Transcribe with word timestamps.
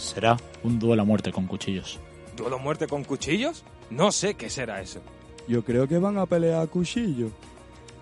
Será 0.00 0.38
un 0.62 0.78
duelo 0.78 1.02
a 1.02 1.04
muerte 1.04 1.30
con 1.30 1.46
cuchillos. 1.46 2.00
¿Duelo 2.34 2.56
a 2.56 2.58
muerte 2.58 2.86
con 2.86 3.04
cuchillos? 3.04 3.64
No 3.90 4.10
sé 4.10 4.34
qué 4.34 4.48
será 4.48 4.80
eso. 4.80 5.02
Yo 5.46 5.62
creo 5.62 5.86
que 5.86 5.98
van 5.98 6.16
a 6.16 6.24
pelear 6.24 6.62
a 6.62 6.66
cuchillo. 6.66 7.30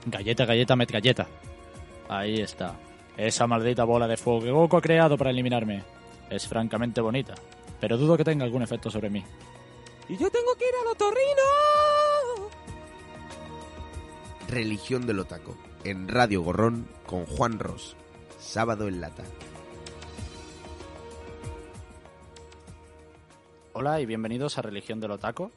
Galleta, 0.06 0.44
galleta, 0.44 0.76
met 0.76 0.92
galleta. 0.92 1.26
Ahí 2.08 2.40
está. 2.40 2.78
Esa 3.16 3.48
maldita 3.48 3.82
bola 3.82 4.06
de 4.06 4.16
fuego 4.16 4.40
que 4.40 4.50
Goku 4.52 4.76
ha 4.76 4.80
creado 4.80 5.18
para 5.18 5.30
eliminarme. 5.30 5.82
Es 6.30 6.46
francamente 6.46 7.00
bonita, 7.00 7.34
pero 7.80 7.98
dudo 7.98 8.16
que 8.16 8.24
tenga 8.24 8.44
algún 8.44 8.62
efecto 8.62 8.90
sobre 8.90 9.10
mí. 9.10 9.24
¡Y 10.08 10.16
yo 10.16 10.30
tengo 10.30 10.54
que 10.56 10.66
ir 10.66 10.74
al 10.80 10.92
otorrino! 10.92 11.42
Religión 14.48 15.04
del 15.04 15.18
Otaco, 15.18 15.56
en 15.82 16.06
Radio 16.06 16.42
Gorrón 16.42 16.88
con 17.06 17.26
Juan 17.26 17.58
Ross. 17.58 17.96
Sábado 18.38 18.86
en 18.86 19.00
lata. 19.00 19.24
Hola 23.80 24.00
y 24.00 24.06
bienvenidos 24.06 24.58
a 24.58 24.62
Religión 24.62 24.98
del 24.98 25.12
Otaco. 25.12 25.52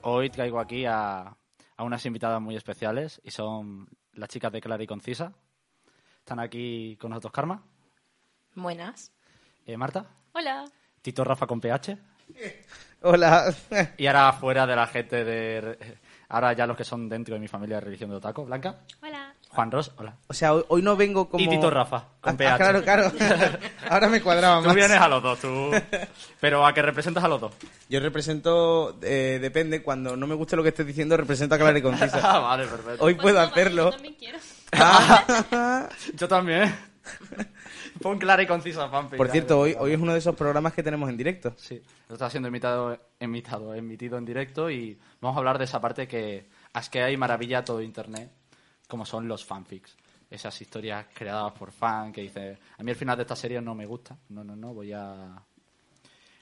Hoy 0.00 0.30
traigo 0.30 0.58
aquí 0.58 0.84
a, 0.84 1.36
a 1.76 1.84
unas 1.84 2.04
invitadas 2.06 2.42
muy 2.42 2.56
especiales 2.56 3.20
y 3.22 3.30
son 3.30 3.86
las 4.14 4.30
chicas 4.30 4.50
de 4.50 4.60
Clara 4.60 4.82
y 4.82 4.86
Concisa. 4.88 5.32
Están 6.18 6.40
aquí 6.40 6.96
con 7.00 7.10
nosotros 7.10 7.32
Karma, 7.32 7.62
Buenas. 8.56 9.12
eh, 9.64 9.76
Marta, 9.76 10.06
Hola. 10.32 10.64
Tito 11.02 11.22
Rafa 11.22 11.46
con 11.46 11.60
PH 11.60 11.96
Hola. 13.02 13.54
y 13.96 14.08
ahora 14.08 14.32
fuera 14.32 14.66
de 14.66 14.74
la 14.74 14.88
gente 14.88 15.22
de... 15.22 15.98
Ahora 16.30 16.54
ya 16.54 16.66
los 16.66 16.76
que 16.76 16.82
son 16.82 17.08
dentro 17.08 17.36
de 17.36 17.40
mi 17.40 17.46
familia 17.46 17.76
de 17.76 17.82
Religión 17.82 18.10
del 18.10 18.16
Otaco. 18.16 18.44
Blanca, 18.44 18.80
Hola. 19.00 19.31
Juan 19.54 19.70
Ross, 19.70 19.92
hola. 19.96 20.16
O 20.28 20.32
sea, 20.34 20.54
hoy, 20.54 20.64
hoy 20.68 20.80
no 20.82 20.96
vengo 20.96 21.28
como... 21.28 21.44
Y 21.44 21.46
Tito 21.48 21.68
Rafa 21.70 22.06
con 22.22 22.34
Ah, 22.34 22.36
PH. 22.38 22.52
ah, 22.52 22.56
claro, 22.56 22.82
claro. 22.82 23.12
Ahora 23.90 24.08
me 24.08 24.22
cuadraba 24.22 24.60
Tú 24.62 24.66
más. 24.68 24.74
vienes 24.74 24.98
a 24.98 25.08
los 25.08 25.22
dos, 25.22 25.38
tú. 25.40 25.70
Pero 26.40 26.66
a 26.66 26.72
que 26.72 26.80
representas 26.80 27.22
a 27.22 27.28
los 27.28 27.38
dos. 27.40 27.52
Yo 27.90 28.00
represento, 28.00 28.98
eh, 29.02 29.38
depende, 29.42 29.82
cuando 29.82 30.16
no 30.16 30.26
me 30.26 30.34
guste 30.34 30.56
lo 30.56 30.62
que 30.62 30.70
estés 30.70 30.86
diciendo, 30.86 31.16
represento 31.18 31.54
a 31.54 31.58
Clara 31.58 31.78
y 31.78 31.82
Concisa. 31.82 32.18
Ah, 32.22 32.38
vale, 32.38 32.66
perfecto. 32.66 33.04
Hoy 33.04 33.14
puedo 33.14 33.40
hacerlo. 33.40 33.84
Yo 33.84 33.90
también 33.90 34.14
quiero. 34.14 34.38
Ah. 34.72 35.88
Yo 36.14 36.28
también. 36.28 36.74
Pon 38.00 38.18
clara 38.18 38.42
y 38.42 38.46
concisa 38.46 38.88
fanfic. 38.88 39.16
Por 39.18 39.28
cierto, 39.28 39.58
hoy, 39.60 39.76
hoy 39.78 39.92
es 39.92 40.00
uno 40.00 40.12
de 40.12 40.18
esos 40.18 40.34
programas 40.34 40.72
que 40.72 40.82
tenemos 40.82 41.10
en 41.10 41.16
directo. 41.16 41.52
Sí, 41.56 41.74
esto 42.02 42.14
está 42.14 42.30
siendo 42.30 42.48
imitado, 42.48 42.98
imitado, 43.20 43.74
emitido 43.74 44.16
en 44.16 44.24
directo 44.24 44.70
y 44.70 44.98
vamos 45.20 45.36
a 45.36 45.40
hablar 45.40 45.58
de 45.58 45.64
esa 45.64 45.80
parte 45.80 46.08
que 46.08 46.48
asquea 46.72 47.10
y 47.10 47.16
maravilla 47.16 47.64
todo 47.64 47.82
Internet, 47.82 48.30
como 48.92 49.06
son 49.06 49.26
los 49.26 49.42
fanfics. 49.42 49.96
Esas 50.30 50.60
historias 50.60 51.06
creadas 51.14 51.50
por 51.52 51.72
fan 51.72 52.12
que 52.12 52.20
dice, 52.20 52.58
a 52.76 52.82
mí 52.82 52.90
el 52.90 52.96
final 52.96 53.16
de 53.16 53.22
esta 53.22 53.34
serie 53.34 53.58
no 53.62 53.74
me 53.74 53.86
gusta. 53.86 54.18
No, 54.28 54.44
no, 54.44 54.54
no, 54.54 54.74
voy 54.74 54.92
a... 54.92 55.34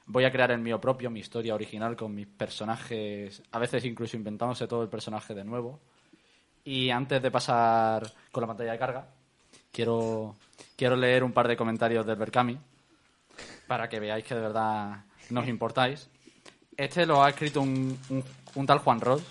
Voy 0.06 0.24
a 0.24 0.32
crear 0.32 0.50
el 0.50 0.58
mío 0.58 0.80
propio, 0.80 1.10
mi 1.10 1.20
historia 1.20 1.54
original 1.54 1.94
con 1.94 2.12
mis 2.12 2.26
personajes, 2.26 3.40
a 3.52 3.58
veces 3.60 3.84
incluso 3.84 4.16
inventándose 4.16 4.66
todo 4.66 4.82
el 4.82 4.88
personaje 4.88 5.32
de 5.32 5.44
nuevo. 5.44 5.78
Y 6.64 6.90
antes 6.90 7.22
de 7.22 7.30
pasar 7.30 8.10
con 8.32 8.40
la 8.40 8.48
pantalla 8.48 8.72
de 8.72 8.78
carga, 8.80 9.06
quiero, 9.70 10.34
quiero 10.76 10.96
leer 10.96 11.22
un 11.22 11.30
par 11.32 11.46
de 11.46 11.56
comentarios 11.56 12.04
del 12.04 12.16
Berkami 12.16 12.58
para 13.68 13.88
que 13.88 14.00
veáis 14.00 14.24
que 14.24 14.34
de 14.34 14.40
verdad 14.40 15.04
nos 15.30 15.46
importáis. 15.46 16.08
Este 16.76 17.06
lo 17.06 17.22
ha 17.22 17.28
escrito 17.28 17.60
un, 17.60 17.96
un- 18.08 18.24
un 18.56 18.66
tal 18.66 18.80
Juan 18.80 19.00
Ross 19.00 19.22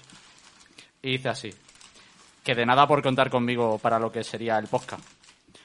y 1.01 1.11
dice 1.11 1.27
así, 1.27 1.53
que 2.43 2.55
de 2.55 2.65
nada 2.65 2.87
por 2.87 3.01
contar 3.01 3.29
conmigo 3.29 3.77
para 3.79 3.99
lo 3.99 4.11
que 4.11 4.23
sería 4.23 4.57
el 4.57 4.67
podcast. 4.67 5.03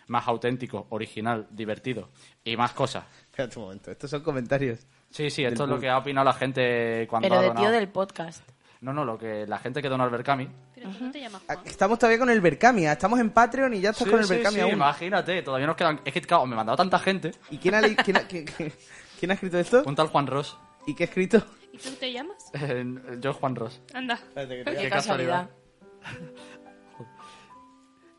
Más 0.09 0.29
auténtico, 0.29 0.87
original, 0.91 1.47
divertido 1.51 2.11
y 2.45 2.57
más 2.57 2.73
cosas. 2.73 3.05
Espérate 3.31 3.59
un 3.59 3.65
momento, 3.65 3.91
estos 3.91 4.11
son 4.11 4.23
comentarios. 4.23 4.81
Sí, 5.11 5.31
sí, 5.31 5.45
esto 5.45 5.65
es 5.65 5.71
lo 5.71 5.79
que 5.81 5.89
ha 5.89 5.97
opinado 5.99 6.25
la 6.25 6.33
gente 6.35 7.07
cuando 7.09 7.27
Pero 7.29 7.39
ha 7.39 7.41
de 7.43 7.49
donado. 7.49 7.67
tío 7.67 7.73
del 7.73 7.89
podcast. 7.89 8.47
No, 8.81 8.93
no, 8.93 9.03
lo 9.05 9.17
que 9.17 9.47
la 9.47 9.59
gente 9.59 9.81
que 9.81 9.89
donó 9.89 10.05
al 10.05 10.11
Berkami. 10.11 10.47
Pero 10.75 10.91
tú 10.91 11.05
no 11.05 11.11
te 11.11 11.21
llamas 11.21 11.41
Ah, 11.49 11.57
Estamos 11.65 11.99
todavía 11.99 12.19
con 12.19 12.29
el 12.29 12.43
Berkamia, 12.43 12.93
estamos 12.93 13.19
en 13.19 13.31
Patreon 13.31 13.73
y 13.73 13.81
ya 13.81 13.91
estás 13.91 14.05
Sí, 14.05 14.11
con 14.11 14.21
el 14.21 14.27
sí, 14.27 14.35
Berkamia 14.35 14.59
sí, 14.59 14.63
aún. 14.65 14.73
imagínate, 14.75 15.43
todavía 15.43 15.67
nos 15.69 15.77
quedan... 15.77 16.01
Es 16.05 16.13
que, 16.13 16.21
claro, 16.21 16.45
me 16.45 16.53
ha 16.53 16.57
mandado 16.57 16.77
tanta 16.77 16.99
gente. 16.99 17.31
¿Y 17.51 17.57
quién 17.57 17.75
ha, 17.77 17.81
le- 17.81 17.97
quién, 17.97 18.19
ha, 18.19 18.27
quién- 18.29 18.45
quién 18.45 19.31
ha 19.31 19.35
escrito 19.35 19.59
esto? 19.59 19.83
Un 19.87 19.95
tal 19.95 20.09
Juan 20.09 20.27
Ross. 20.27 20.59
¿Y 20.87 20.95
qué 20.95 21.05
ha 21.05 21.07
escrito? 21.07 21.43
¿Y 21.73 21.79
tú 21.79 21.91
te 21.99 22.13
llamas? 22.13 22.51
Eh, 22.61 22.85
Yo, 23.21 23.33
Juan 23.33 23.57
Ross. 23.57 23.81
Anda. 23.95 24.19
Qué 24.35 24.91
casualidad. 24.91 25.49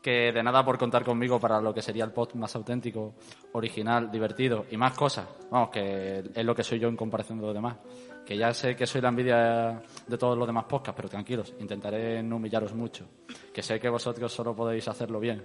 Que 0.06 0.30
de 0.30 0.40
nada 0.40 0.64
por 0.64 0.78
contar 0.78 1.02
conmigo 1.04 1.40
para 1.40 1.60
lo 1.60 1.74
que 1.74 1.82
sería 1.82 2.04
el 2.04 2.12
post 2.12 2.34
más 2.36 2.54
auténtico, 2.54 3.14
original, 3.54 4.08
divertido 4.08 4.64
y 4.70 4.76
más 4.76 4.92
cosas. 4.96 5.26
Vamos, 5.50 5.70
que 5.70 6.22
es 6.32 6.44
lo 6.44 6.54
que 6.54 6.62
soy 6.62 6.78
yo 6.78 6.86
en 6.86 6.96
comparación 6.96 7.40
de 7.40 7.46
los 7.46 7.54
demás. 7.54 7.76
Que 8.24 8.36
ya 8.36 8.54
sé 8.54 8.76
que 8.76 8.86
soy 8.86 9.00
la 9.00 9.08
envidia 9.08 9.82
de 10.06 10.16
todos 10.16 10.38
los 10.38 10.46
demás 10.46 10.66
podcasts, 10.66 10.94
pero 10.96 11.08
tranquilos, 11.08 11.52
intentaré 11.58 12.22
no 12.22 12.36
humillaros 12.36 12.72
mucho. 12.72 13.04
Que 13.52 13.64
sé 13.64 13.80
que 13.80 13.88
vosotros 13.88 14.32
solo 14.32 14.54
podéis 14.54 14.86
hacerlo 14.86 15.18
bien. 15.18 15.44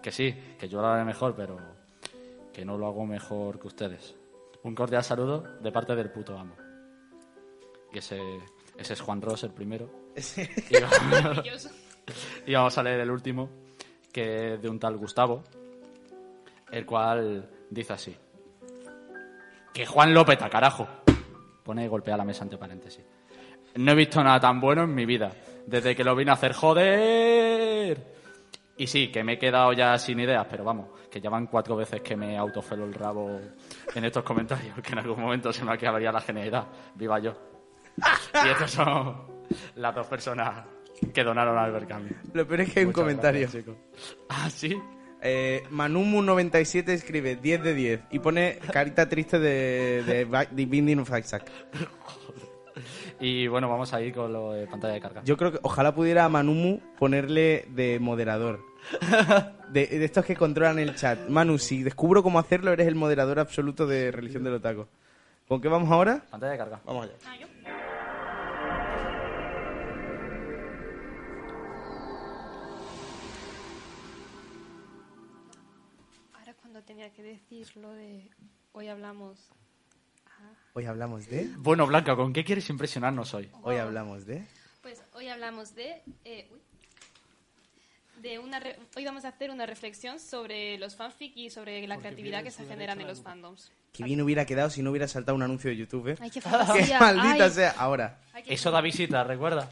Que 0.00 0.12
sí, 0.12 0.32
que 0.56 0.68
yo 0.68 0.80
lo 0.80 0.86
haré 0.86 1.04
mejor, 1.04 1.34
pero 1.34 1.56
que 2.52 2.64
no 2.64 2.78
lo 2.78 2.86
hago 2.86 3.04
mejor 3.06 3.58
que 3.58 3.66
ustedes. 3.66 4.14
Un 4.62 4.76
cordial 4.76 5.02
saludo 5.02 5.42
de 5.60 5.72
parte 5.72 5.96
del 5.96 6.10
puto 6.12 6.38
amo. 6.38 6.54
Y 7.92 7.98
ese, 7.98 8.20
ese 8.78 8.92
es 8.92 9.00
Juan 9.00 9.20
Ross, 9.20 9.42
el 9.42 9.50
primero. 9.50 9.90
Y 10.70 10.80
vamos- 10.80 11.70
y 12.46 12.54
vamos 12.54 12.78
a 12.78 12.82
leer 12.84 13.00
el 13.00 13.10
último, 13.10 13.48
que 14.16 14.56
de 14.56 14.70
un 14.70 14.78
tal 14.78 14.96
Gustavo, 14.96 15.44
el 16.70 16.86
cual 16.86 17.50
dice 17.68 17.92
así. 17.92 18.16
Que 19.74 19.84
Juan 19.84 20.14
López, 20.14 20.38
carajo. 20.38 20.88
Pone 21.62 21.84
y 21.84 21.88
golpea 21.88 22.16
la 22.16 22.24
mesa 22.24 22.42
entre 22.44 22.56
paréntesis. 22.56 23.04
No 23.74 23.92
he 23.92 23.94
visto 23.94 24.24
nada 24.24 24.40
tan 24.40 24.58
bueno 24.58 24.84
en 24.84 24.94
mi 24.94 25.04
vida. 25.04 25.32
Desde 25.66 25.94
que 25.94 26.02
lo 26.02 26.16
vine 26.16 26.30
a 26.30 26.34
hacer, 26.34 26.54
joder. 26.54 28.14
Y 28.78 28.86
sí, 28.86 29.08
que 29.08 29.22
me 29.22 29.34
he 29.34 29.38
quedado 29.38 29.74
ya 29.74 29.98
sin 29.98 30.18
ideas, 30.18 30.46
pero 30.48 30.64
vamos, 30.64 30.86
que 31.10 31.20
ya 31.20 31.28
van 31.28 31.46
cuatro 31.46 31.76
veces 31.76 32.00
que 32.00 32.16
me 32.16 32.38
autofelo 32.38 32.86
el 32.86 32.94
rabo 32.94 33.38
en 33.94 34.04
estos 34.06 34.24
comentarios, 34.24 34.80
que 34.80 34.92
en 34.92 35.00
algún 35.00 35.20
momento 35.20 35.52
se 35.52 35.62
me 35.62 35.74
acabaría 35.74 36.10
la 36.10 36.22
genialidad. 36.22 36.66
Viva 36.94 37.18
yo. 37.18 37.34
Y 38.42 38.48
estas 38.48 38.70
son 38.70 39.14
las 39.74 39.94
dos 39.94 40.06
personas 40.06 40.64
que 41.12 41.24
donaron 41.24 41.56
al 41.58 41.72
Berkami. 41.72 42.10
Lo 42.32 42.46
peor 42.46 42.60
es 42.62 42.72
que 42.72 42.80
hay 42.80 42.84
un 42.86 42.90
Muchas 42.90 43.02
comentario. 43.02 43.40
gracias, 43.42 43.64
chicos. 43.64 43.76
Ah, 44.28 44.48
sí. 44.50 44.76
Eh, 45.22 45.64
Manumu97 45.70 46.88
escribe 46.90 47.36
10 47.36 47.62
de 47.62 47.74
10 47.74 48.00
y 48.10 48.18
pone 48.18 48.58
carita 48.72 49.08
triste 49.08 49.38
de, 49.38 50.02
de, 50.06 50.24
Ba- 50.24 50.44
de 50.44 50.66
Binding 50.66 50.98
of 51.00 51.10
Isaac. 51.18 51.50
Y 53.18 53.46
bueno, 53.48 53.68
vamos 53.68 53.92
a 53.94 54.02
ir 54.02 54.12
con 54.14 54.30
lo 54.32 54.52
de 54.52 54.66
pantalla 54.66 54.92
de 54.94 55.00
carga. 55.00 55.22
Yo 55.24 55.36
creo 55.38 55.52
que 55.52 55.58
ojalá 55.62 55.94
pudiera 55.94 56.26
a 56.26 56.28
Manumu 56.28 56.80
ponerle 56.98 57.66
de 57.70 57.98
moderador. 57.98 58.60
De, 59.72 59.86
de 59.86 60.04
estos 60.04 60.24
que 60.24 60.36
controlan 60.36 60.78
el 60.78 60.94
chat. 60.94 61.28
Manu, 61.28 61.58
si 61.58 61.82
descubro 61.82 62.22
cómo 62.22 62.38
hacerlo, 62.38 62.72
eres 62.72 62.86
el 62.86 62.94
moderador 62.94 63.38
absoluto 63.40 63.86
de 63.86 64.12
Religión 64.12 64.44
del 64.44 64.54
Otaco. 64.54 64.86
¿Con 65.48 65.60
qué 65.60 65.68
vamos 65.68 65.90
ahora? 65.90 66.22
Pantalla 66.30 66.52
de 66.52 66.58
carga. 66.58 66.80
Vamos 66.84 67.04
allá. 67.06 67.14
Ah, 67.26 67.34
yo. 67.40 67.46
Decir 77.22 77.76
lo 77.76 77.90
de 77.92 78.30
hoy 78.72 78.88
hablamos. 78.88 79.38
Hoy 80.74 80.84
hablamos 80.84 81.26
de... 81.28 81.48
Bueno, 81.56 81.86
Blanca, 81.86 82.14
¿con 82.16 82.32
qué 82.32 82.44
quieres 82.44 82.68
impresionarnos 82.68 83.32
hoy? 83.34 83.50
Hoy 83.62 83.76
hablamos 83.76 84.26
de... 84.26 84.46
Pues 84.82 85.02
hoy 85.14 85.28
hablamos 85.28 85.74
de. 85.74 86.02
eh, 86.24 86.48
uy. 86.52 86.60
de 88.22 88.38
una 88.38 88.60
re- 88.60 88.78
hoy 88.94 89.04
vamos 89.04 89.24
a 89.24 89.28
hacer 89.28 89.50
una 89.50 89.66
reflexión 89.66 90.20
sobre 90.20 90.78
los 90.78 90.94
fanfic 90.94 91.36
y 91.36 91.50
sobre 91.50 91.84
la 91.88 91.96
creatividad 91.98 92.42
que 92.44 92.50
se 92.52 92.64
generan 92.66 93.00
en 93.00 93.06
los 93.08 93.20
fandoms. 93.22 93.72
Que 93.92 94.04
bien 94.04 94.20
hubiera 94.20 94.44
quedado 94.44 94.68
si 94.70 94.82
no 94.82 94.90
hubiera 94.90 95.08
saltado 95.08 95.34
un 95.34 95.42
anuncio 95.42 95.70
de 95.70 95.76
YouTube, 95.78 96.08
¿eh? 96.08 96.16
Ay, 96.20 96.30
qué 96.30 96.40
¡Qué 96.86 96.94
maldita 97.00 97.44
Ay. 97.46 97.50
sea! 97.50 97.70
Ahora. 97.78 98.20
Ay, 98.34 98.42
qué- 98.44 98.54
Eso 98.54 98.70
da 98.70 98.80
visita, 98.82 99.24
recuerda. 99.24 99.70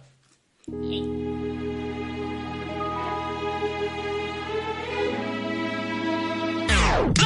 Body 7.07 7.24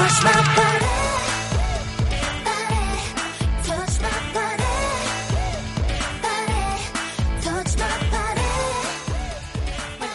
bueno, 0.00 0.14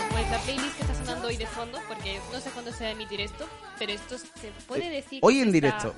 pues 0.09 0.31
la 0.31 0.39
playlist 0.39 0.75
que 0.75 0.81
está 0.81 0.95
sonando 0.95 1.27
hoy 1.27 1.37
de 1.37 1.45
fondo, 1.45 1.79
porque 1.87 2.19
no 2.33 2.39
sé 2.39 2.49
cuándo 2.49 2.71
se 2.71 2.83
va 2.83 2.89
a 2.89 2.93
emitir 2.93 3.21
esto, 3.21 3.47
pero 3.77 3.91
esto 3.91 4.17
se 4.17 4.51
puede 4.67 4.89
decir. 4.89 5.19
Ah, 5.21 5.27
hoy 5.27 5.41
en 5.41 5.51
directo, 5.51 5.93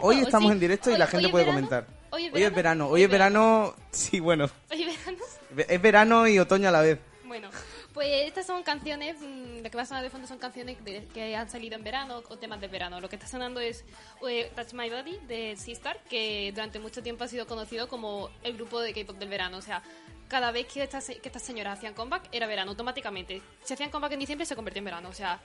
hoy 0.00 0.20
estamos 0.20 0.52
en 0.52 0.60
directo 0.60 0.90
y 0.90 0.96
la 0.96 1.06
gente 1.06 1.28
puede 1.28 1.44
comentar. 1.44 1.86
Hoy 2.08 2.30
es 2.32 2.54
verano, 2.54 2.88
hoy 2.88 3.02
es 3.02 3.10
verano.. 3.10 3.74
Sí, 3.90 4.18
bueno. 4.18 4.48
Hoy 4.70 4.82
es 4.82 4.96
verano. 4.96 5.24
Es 5.68 5.82
verano 5.82 6.26
y 6.26 6.38
otoño 6.38 6.70
a 6.70 6.72
la 6.72 6.80
vez. 6.80 6.98
Bueno 7.26 7.50
pues 7.96 8.28
estas 8.28 8.46
son 8.46 8.62
canciones, 8.62 9.16
mm, 9.20 9.62
lo 9.64 9.70
que 9.70 9.76
va 9.76 9.82
a 9.82 9.86
sonar 9.86 10.02
de 10.04 10.10
fondo 10.10 10.28
son 10.28 10.38
canciones 10.38 10.76
de- 10.84 11.04
que 11.14 11.34
han 11.34 11.48
salido 11.50 11.74
en 11.76 11.82
verano 11.82 12.22
o 12.28 12.36
temas 12.36 12.60
de 12.60 12.68
verano. 12.68 13.00
Lo 13.00 13.08
que 13.08 13.16
está 13.16 13.26
sonando 13.26 13.58
es 13.58 13.84
eh, 14.28 14.52
Touch 14.54 14.72
My 14.74 14.88
Body 14.90 15.18
de 15.26 15.56
Sistar, 15.56 15.98
que 16.08 16.52
durante 16.54 16.78
mucho 16.78 17.02
tiempo 17.02 17.24
ha 17.24 17.28
sido 17.28 17.46
conocido 17.46 17.88
como 17.88 18.30
el 18.44 18.52
grupo 18.54 18.80
de 18.80 18.92
K-pop 18.92 19.16
del 19.16 19.30
verano. 19.30 19.56
O 19.56 19.62
sea, 19.62 19.82
cada 20.28 20.50
vez 20.52 20.66
que 20.66 20.82
estas, 20.82 21.06
que 21.06 21.20
estas 21.24 21.42
señoras 21.42 21.78
hacían 21.78 21.94
comeback 21.94 22.28
era 22.32 22.46
verano, 22.46 22.70
automáticamente. 22.72 23.40
Si 23.64 23.72
hacían 23.74 23.90
comeback 23.90 24.12
en 24.12 24.20
diciembre 24.20 24.44
se 24.46 24.54
convertía 24.54 24.80
en 24.80 24.84
verano. 24.84 25.08
O 25.08 25.14
sea, 25.14 25.40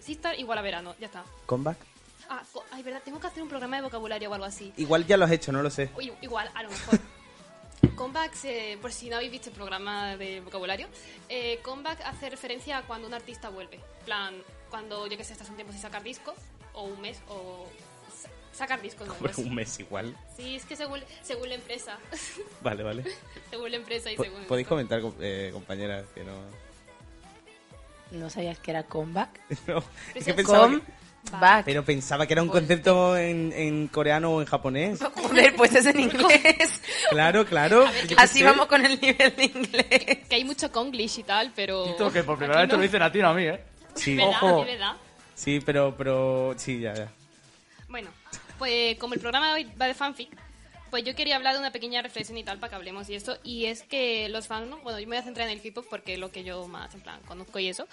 Sistar 0.00 0.38
igual 0.38 0.58
a 0.58 0.62
verano, 0.62 0.94
ya 1.00 1.06
está. 1.06 1.24
Comeback. 1.44 1.76
Ah, 2.30 2.42
co- 2.52 2.64
ay, 2.70 2.82
verdad, 2.82 3.02
tengo 3.04 3.18
que 3.20 3.26
hacer 3.26 3.42
un 3.42 3.48
programa 3.48 3.76
de 3.76 3.82
vocabulario 3.82 4.30
o 4.30 4.34
algo 4.34 4.46
así. 4.46 4.72
Igual 4.76 5.06
ya 5.06 5.16
lo 5.16 5.24
has 5.24 5.30
hecho, 5.32 5.50
no 5.50 5.62
lo 5.62 5.70
sé. 5.70 5.90
Uy, 5.96 6.12
igual, 6.22 6.48
a 6.54 6.62
lo 6.62 6.70
mejor. 6.70 6.98
Comeback, 7.98 8.32
se- 8.34 8.78
por 8.80 8.92
si 8.92 9.10
no 9.10 9.16
habéis 9.16 9.32
visto 9.32 9.48
el 9.50 9.56
programa 9.56 10.16
de 10.16 10.40
vocabulario, 10.40 10.86
eh, 11.28 11.58
comeback 11.64 12.00
hace 12.02 12.30
referencia 12.30 12.78
a 12.78 12.82
cuando 12.82 13.08
un 13.08 13.14
artista 13.14 13.48
vuelve. 13.48 13.80
plan, 14.04 14.34
cuando 14.70 15.06
yo 15.08 15.16
que 15.18 15.24
sé, 15.24 15.32
estás 15.32 15.48
un 15.50 15.56
tiempo 15.56 15.72
sin 15.72 15.82
sacar 15.82 16.02
disco, 16.02 16.32
o 16.74 16.84
un 16.84 17.00
mes, 17.00 17.20
o 17.28 17.66
sa- 18.22 18.30
sacar 18.56 18.80
discos 18.80 19.06
nuevos. 19.08 19.36
un 19.38 19.54
mes 19.54 19.78
igual. 19.80 20.16
Sí, 20.36 20.54
es 20.56 20.64
que 20.64 20.76
según, 20.76 21.00
según 21.22 21.48
la 21.48 21.56
empresa. 21.56 21.98
Vale, 22.62 22.82
vale. 22.84 23.04
según 23.50 23.70
la 23.70 23.76
empresa 23.78 24.10
y 24.12 24.16
Po- 24.16 24.22
según. 24.24 24.44
Podéis 24.44 24.66
comentar, 24.68 25.00
com- 25.02 25.14
eh, 25.20 25.50
compañeras, 25.52 26.06
que 26.14 26.22
no. 26.24 26.32
¿No 28.12 28.30
sabías 28.30 28.58
que 28.60 28.70
era 28.70 28.84
comeback? 28.84 29.40
no. 29.66 29.78
Es 30.14 30.24
que 30.24 30.32
Pero 30.32 30.36
pensaba 30.36 30.68
Com 30.68 30.80
que- 30.80 30.92
back. 31.40 31.64
pero 31.64 31.84
pensaba 31.84 32.26
que 32.26 32.32
era 32.34 32.42
un 32.42 32.48
Pues- 32.48 32.60
concepto 32.60 33.16
en, 33.16 33.52
en 33.54 33.88
coreano 33.88 34.32
o 34.32 34.40
en 34.40 34.46
japonés. 34.46 35.00
Joder, 35.14 35.54
pues 35.56 35.74
es 35.74 35.86
en 35.86 36.00
inglés. 36.00 36.80
Claro, 37.10 37.44
claro. 37.44 37.84
Así 38.16 38.42
vamos 38.42 38.66
con 38.66 38.84
el 38.84 39.00
nivel 39.00 39.34
de 39.36 39.44
inglés. 39.44 40.18
Que 40.28 40.36
hay 40.36 40.44
mucho 40.44 40.70
conglish 40.72 41.18
y 41.18 41.22
tal, 41.24 41.52
pero. 41.54 41.84
Tito, 41.84 42.12
que 42.12 42.22
por 42.24 42.38
primera 42.38 42.60
vez 42.60 42.70
te 42.70 42.76
lo 42.76 42.82
dicen 42.82 43.02
a 43.02 43.12
ti, 43.12 43.18
no 43.20 43.28
a 43.28 43.34
mí, 43.34 43.44
¿eh? 43.44 43.60
Sí, 43.94 44.16
¿Verdad? 44.16 44.30
ojo. 44.42 44.66
Sí, 45.34 45.60
pero, 45.64 45.94
pero, 45.96 46.54
sí, 46.56 46.80
ya, 46.80 46.94
ya. 46.94 47.08
Bueno, 47.88 48.10
pues 48.58 48.96
como 48.98 49.14
el 49.14 49.20
programa 49.20 49.48
de 49.48 49.54
hoy 49.54 49.72
va 49.80 49.86
de 49.86 49.94
fanfic, 49.94 50.30
pues 50.90 51.04
yo 51.04 51.14
quería 51.14 51.36
hablar 51.36 51.54
de 51.54 51.60
una 51.60 51.70
pequeña 51.72 52.02
reflexión 52.02 52.36
y 52.38 52.44
tal 52.44 52.58
para 52.58 52.70
que 52.70 52.76
hablemos 52.76 53.08
y 53.10 53.14
esto. 53.14 53.38
Y 53.44 53.66
es 53.66 53.82
que 53.82 54.28
los 54.28 54.46
fans, 54.46 54.70
bueno, 54.82 54.98
yo 54.98 55.06
me 55.06 55.16
voy 55.16 55.18
a 55.18 55.22
centrar 55.22 55.48
en 55.48 55.52
el 55.58 55.62
K-pop 55.62 55.86
porque 55.88 56.14
es 56.14 56.18
lo 56.18 56.30
que 56.30 56.44
yo 56.44 56.66
más, 56.68 56.94
en 56.94 57.00
plan, 57.00 57.20
conozco 57.26 57.58
y 57.58 57.68
eso. 57.68 57.86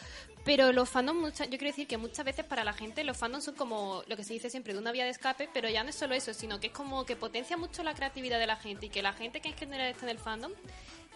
Pero 0.43 0.71
los 0.71 0.89
fandoms, 0.89 1.19
mucha- 1.19 1.45
yo 1.45 1.51
quiero 1.57 1.65
decir 1.67 1.87
que 1.87 1.97
muchas 1.97 2.23
veces 2.25 2.45
para 2.45 2.63
la 2.63 2.73
gente 2.73 3.03
los 3.03 3.17
fandoms 3.17 3.45
son 3.45 3.55
como 3.55 4.03
lo 4.07 4.15
que 4.15 4.23
se 4.23 4.33
dice 4.33 4.49
siempre 4.49 4.73
de 4.73 4.79
una 4.79 4.91
vía 4.91 5.03
de 5.05 5.09
escape, 5.11 5.49
pero 5.53 5.69
ya 5.69 5.83
no 5.83 5.89
es 5.89 5.95
solo 5.95 6.15
eso, 6.15 6.33
sino 6.33 6.59
que 6.59 6.67
es 6.67 6.73
como 6.73 7.05
que 7.05 7.15
potencia 7.15 7.57
mucho 7.57 7.83
la 7.83 7.93
creatividad 7.95 8.39
de 8.39 8.47
la 8.47 8.55
gente 8.55 8.85
y 8.87 8.89
que 8.89 9.01
la 9.01 9.13
gente 9.13 9.41
que 9.41 9.49
en 9.49 9.55
general 9.57 9.87
está 9.89 10.05
en 10.05 10.09
el 10.11 10.19
fandom 10.19 10.51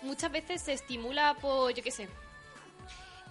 muchas 0.02 0.32
veces 0.32 0.62
se 0.62 0.74
estimula 0.74 1.36
por, 1.42 1.74
yo 1.74 1.84
qué 1.84 1.92
sé, 1.92 2.08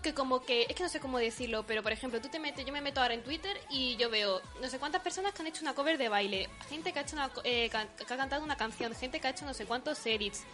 que 0.02 0.14
como 0.14 0.40
que, 0.44 0.62
es 0.68 0.76
que 0.76 0.82
no 0.82 0.88
sé 0.88 1.00
cómo 1.00 1.18
decirlo, 1.18 1.64
pero 1.66 1.82
por 1.82 1.90
ejemplo, 1.92 2.20
tú 2.20 2.28
te 2.28 2.38
metes, 2.38 2.64
yo 2.64 2.72
me 2.72 2.80
meto 2.80 3.00
ahora 3.00 3.14
en 3.14 3.22
Twitter 3.22 3.60
y 3.70 3.96
yo 3.96 4.08
veo 4.10 4.40
no 4.60 4.68
sé 4.68 4.78
cuántas 4.78 5.02
personas 5.02 5.32
que 5.32 5.42
han 5.42 5.48
hecho 5.48 5.62
una 5.62 5.74
cover 5.74 5.98
de 5.98 6.08
baile, 6.08 6.48
gente 6.68 6.92
que 6.92 6.98
ha 7.00 7.02
hecho 7.02 7.16
una, 7.16 7.30
eh, 7.44 7.68
que 7.68 7.76
ha 7.76 8.16
cantado 8.16 8.44
una 8.44 8.56
canción, 8.56 8.94
gente 8.94 9.20
que 9.20 9.26
ha 9.26 9.30
hecho 9.30 9.44
no 9.44 9.54
sé 9.54 9.66
cuántos 9.66 10.04
edits, 10.06 10.44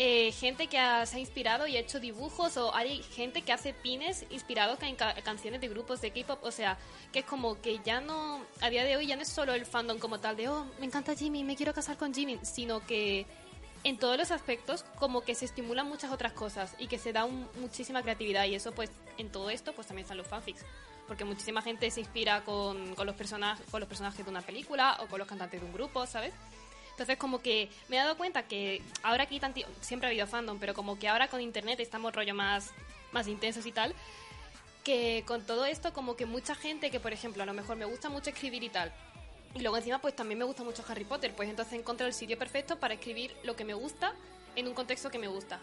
eh, 0.00 0.30
gente 0.32 0.66
que 0.68 0.78
ha- 0.78 1.06
se 1.06 1.16
ha 1.16 1.20
inspirado 1.20 1.66
y 1.66 1.76
ha 1.76 1.80
hecho 1.80 1.98
dibujos, 2.00 2.56
o 2.56 2.74
hay 2.74 3.02
gente 3.02 3.42
que 3.42 3.52
hace 3.52 3.72
pines 3.72 4.24
inspirados 4.30 4.80
en 4.82 4.94
ca- 4.96 5.14
canciones 5.22 5.60
de 5.60 5.68
grupos 5.68 6.00
de 6.00 6.10
K-pop, 6.12 6.42
o 6.44 6.50
sea, 6.52 6.76
que 7.12 7.20
es 7.20 7.24
como 7.24 7.60
que 7.60 7.80
ya 7.84 8.00
no, 8.00 8.44
a 8.60 8.70
día 8.70 8.84
de 8.84 8.96
hoy 8.96 9.06
ya 9.06 9.16
no 9.16 9.22
es 9.22 9.28
solo 9.28 9.54
el 9.54 9.64
fandom 9.66 9.98
como 9.98 10.18
tal 10.20 10.36
de, 10.36 10.48
oh, 10.48 10.66
me 10.78 10.86
encanta 10.86 11.14
Jimmy, 11.16 11.42
me 11.44 11.56
quiero 11.56 11.72
casar 11.74 11.96
con 11.96 12.12
Jimmy, 12.14 12.38
sino 12.42 12.84
que 12.86 13.26
en 13.88 13.96
todos 13.96 14.18
los 14.18 14.30
aspectos 14.30 14.84
como 14.98 15.22
que 15.22 15.34
se 15.34 15.46
estimulan 15.46 15.88
muchas 15.88 16.12
otras 16.12 16.34
cosas 16.34 16.74
y 16.78 16.88
que 16.88 16.98
se 16.98 17.14
da 17.14 17.26
muchísima 17.26 18.02
creatividad 18.02 18.44
y 18.44 18.54
eso 18.54 18.72
pues 18.72 18.90
en 19.16 19.30
todo 19.32 19.48
esto 19.48 19.72
pues 19.72 19.86
también 19.86 20.04
están 20.04 20.18
los 20.18 20.26
fanfics 20.26 20.62
porque 21.06 21.24
muchísima 21.24 21.62
gente 21.62 21.90
se 21.90 22.00
inspira 22.00 22.44
con, 22.44 22.94
con 22.94 23.06
los 23.06 23.16
personajes 23.16 23.64
con 23.70 23.80
los 23.80 23.88
personajes 23.88 24.22
de 24.22 24.30
una 24.30 24.42
película 24.42 24.98
o 25.00 25.06
con 25.06 25.18
los 25.18 25.26
cantantes 25.26 25.62
de 25.62 25.66
un 25.66 25.72
grupo 25.72 26.06
sabes 26.06 26.34
entonces 26.90 27.16
como 27.16 27.40
que 27.40 27.70
me 27.88 27.96
he 27.96 27.98
dado 27.98 28.18
cuenta 28.18 28.42
que 28.42 28.82
ahora 29.02 29.22
aquí 29.22 29.40
siempre 29.80 30.08
ha 30.08 30.10
habido 30.10 30.26
fandom 30.26 30.58
pero 30.58 30.74
como 30.74 30.98
que 30.98 31.08
ahora 31.08 31.28
con 31.28 31.40
internet 31.40 31.80
estamos 31.80 32.14
rollo 32.14 32.34
más 32.34 32.72
más 33.12 33.26
intensos 33.26 33.64
y 33.64 33.72
tal 33.72 33.94
que 34.84 35.24
con 35.26 35.46
todo 35.46 35.64
esto 35.64 35.94
como 35.94 36.14
que 36.14 36.26
mucha 36.26 36.54
gente 36.54 36.90
que 36.90 37.00
por 37.00 37.14
ejemplo 37.14 37.42
a 37.42 37.46
lo 37.46 37.54
mejor 37.54 37.76
me 37.76 37.86
gusta 37.86 38.10
mucho 38.10 38.28
escribir 38.28 38.62
y 38.62 38.68
tal 38.68 38.92
y 39.58 39.62
luego 39.62 39.76
encima 39.76 40.00
pues 40.00 40.14
también 40.14 40.38
me 40.38 40.44
gusta 40.44 40.62
mucho 40.62 40.84
Harry 40.88 41.04
Potter, 41.04 41.32
pues 41.34 41.48
entonces 41.48 41.74
encontré 41.78 42.06
el 42.06 42.12
sitio 42.14 42.38
perfecto 42.38 42.78
para 42.78 42.94
escribir 42.94 43.34
lo 43.42 43.56
que 43.56 43.64
me 43.64 43.74
gusta 43.74 44.14
en 44.54 44.68
un 44.68 44.74
contexto 44.74 45.10
que 45.10 45.18
me 45.18 45.26
gusta. 45.28 45.58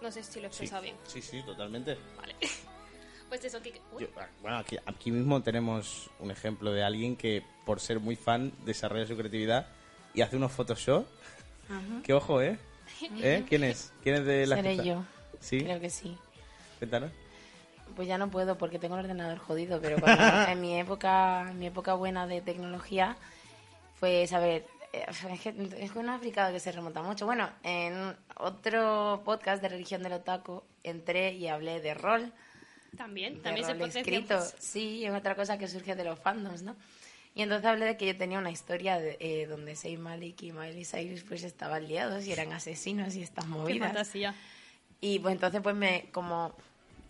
No 0.00 0.10
sé 0.10 0.22
si 0.22 0.40
lo 0.40 0.46
he 0.46 0.50
Sí, 0.50 0.54
expresado 0.64 0.82
bien. 0.82 0.96
sí, 1.06 1.20
sí, 1.20 1.42
totalmente. 1.42 1.98
Vale. 2.16 2.34
pues 3.28 3.44
eso, 3.44 3.60
que... 3.60 3.80
Yo- 3.98 4.06
ah, 4.16 4.26
bueno, 4.40 4.56
aquí, 4.58 4.78
aquí 4.86 5.10
mismo 5.10 5.42
tenemos 5.42 6.08
un 6.20 6.30
ejemplo 6.30 6.72
de 6.72 6.82
alguien 6.82 7.16
que, 7.16 7.42
por 7.66 7.80
ser 7.80 8.00
muy 8.00 8.16
fan, 8.16 8.52
desarrolla 8.64 9.06
su 9.06 9.16
creatividad 9.16 9.66
y 10.14 10.22
hace 10.22 10.36
unos 10.36 10.52
Photoshop. 10.52 11.06
Que 12.02 12.14
ojo, 12.14 12.40
¿eh? 12.40 12.58
¿Eh? 13.20 13.44
¿Quién 13.46 13.62
es? 13.64 13.92
¿Quién 14.02 14.14
es 14.16 14.24
de 14.24 14.46
la 14.46 14.56
Seré 14.56 14.76
yo. 14.82 15.04
Sí, 15.40 15.62
Creo 15.62 15.78
que 15.80 15.90
sí. 15.90 16.16
cuéntanos. 16.78 17.12
Pues 17.98 18.06
ya 18.06 18.16
no 18.16 18.30
puedo 18.30 18.56
porque 18.56 18.78
tengo 18.78 18.94
el 18.94 19.00
ordenador 19.06 19.38
jodido, 19.38 19.80
pero 19.80 19.98
cuando- 19.98 20.22
en 20.52 20.60
mi 20.60 20.78
época, 20.78 21.48
en 21.50 21.58
mi 21.58 21.66
época 21.66 21.94
buena 21.94 22.28
de 22.28 22.40
tecnología, 22.40 23.16
pues 23.98 24.32
a 24.32 24.38
ver, 24.38 24.64
eh, 24.92 25.04
es 25.08 25.40
que 25.40 25.52
es 25.80 25.90
una 25.96 26.16
fricada 26.20 26.52
que 26.52 26.60
se 26.60 26.70
remonta 26.70 27.02
mucho. 27.02 27.26
Bueno, 27.26 27.50
en 27.64 28.14
otro 28.36 29.22
podcast 29.24 29.60
de 29.60 29.68
religión 29.68 30.04
del 30.04 30.12
otaku 30.12 30.62
entré 30.84 31.32
y 31.32 31.48
hablé 31.48 31.80
de 31.80 31.94
rol, 31.94 32.32
También, 32.96 33.34
de 33.34 33.40
también 33.40 33.66
se 33.66 33.72
rol 33.72 33.80
potencia 33.80 34.00
escrito. 34.00 34.36
pues, 34.36 34.54
Sí, 34.60 35.04
es 35.04 35.12
otra 35.12 35.34
cosa 35.34 35.58
que 35.58 35.66
surge 35.66 35.96
de 35.96 36.04
los 36.04 36.20
fandoms, 36.20 36.62
¿no? 36.62 36.76
Y 37.34 37.42
entonces 37.42 37.66
hablé 37.66 37.84
de 37.84 37.96
que 37.96 38.06
yo 38.06 38.16
tenía 38.16 38.38
una 38.38 38.52
historia 38.52 39.00
de, 39.00 39.16
eh, 39.18 39.46
donde 39.48 39.74
Zayn 39.74 40.00
Malik 40.00 40.40
y 40.42 40.52
Miley 40.52 40.84
Cyrus 40.84 41.24
pues 41.24 41.42
estaban 41.42 41.88
liados 41.88 42.24
y 42.26 42.32
eran 42.32 42.52
asesinos 42.52 43.16
y 43.16 43.22
estas 43.24 43.44
Qué 43.44 43.50
movidas. 43.50 43.88
fantasía. 43.88 44.34
Y 45.00 45.18
pues 45.18 45.34
entonces 45.34 45.60
pues 45.62 45.74
me, 45.74 46.08
como 46.12 46.54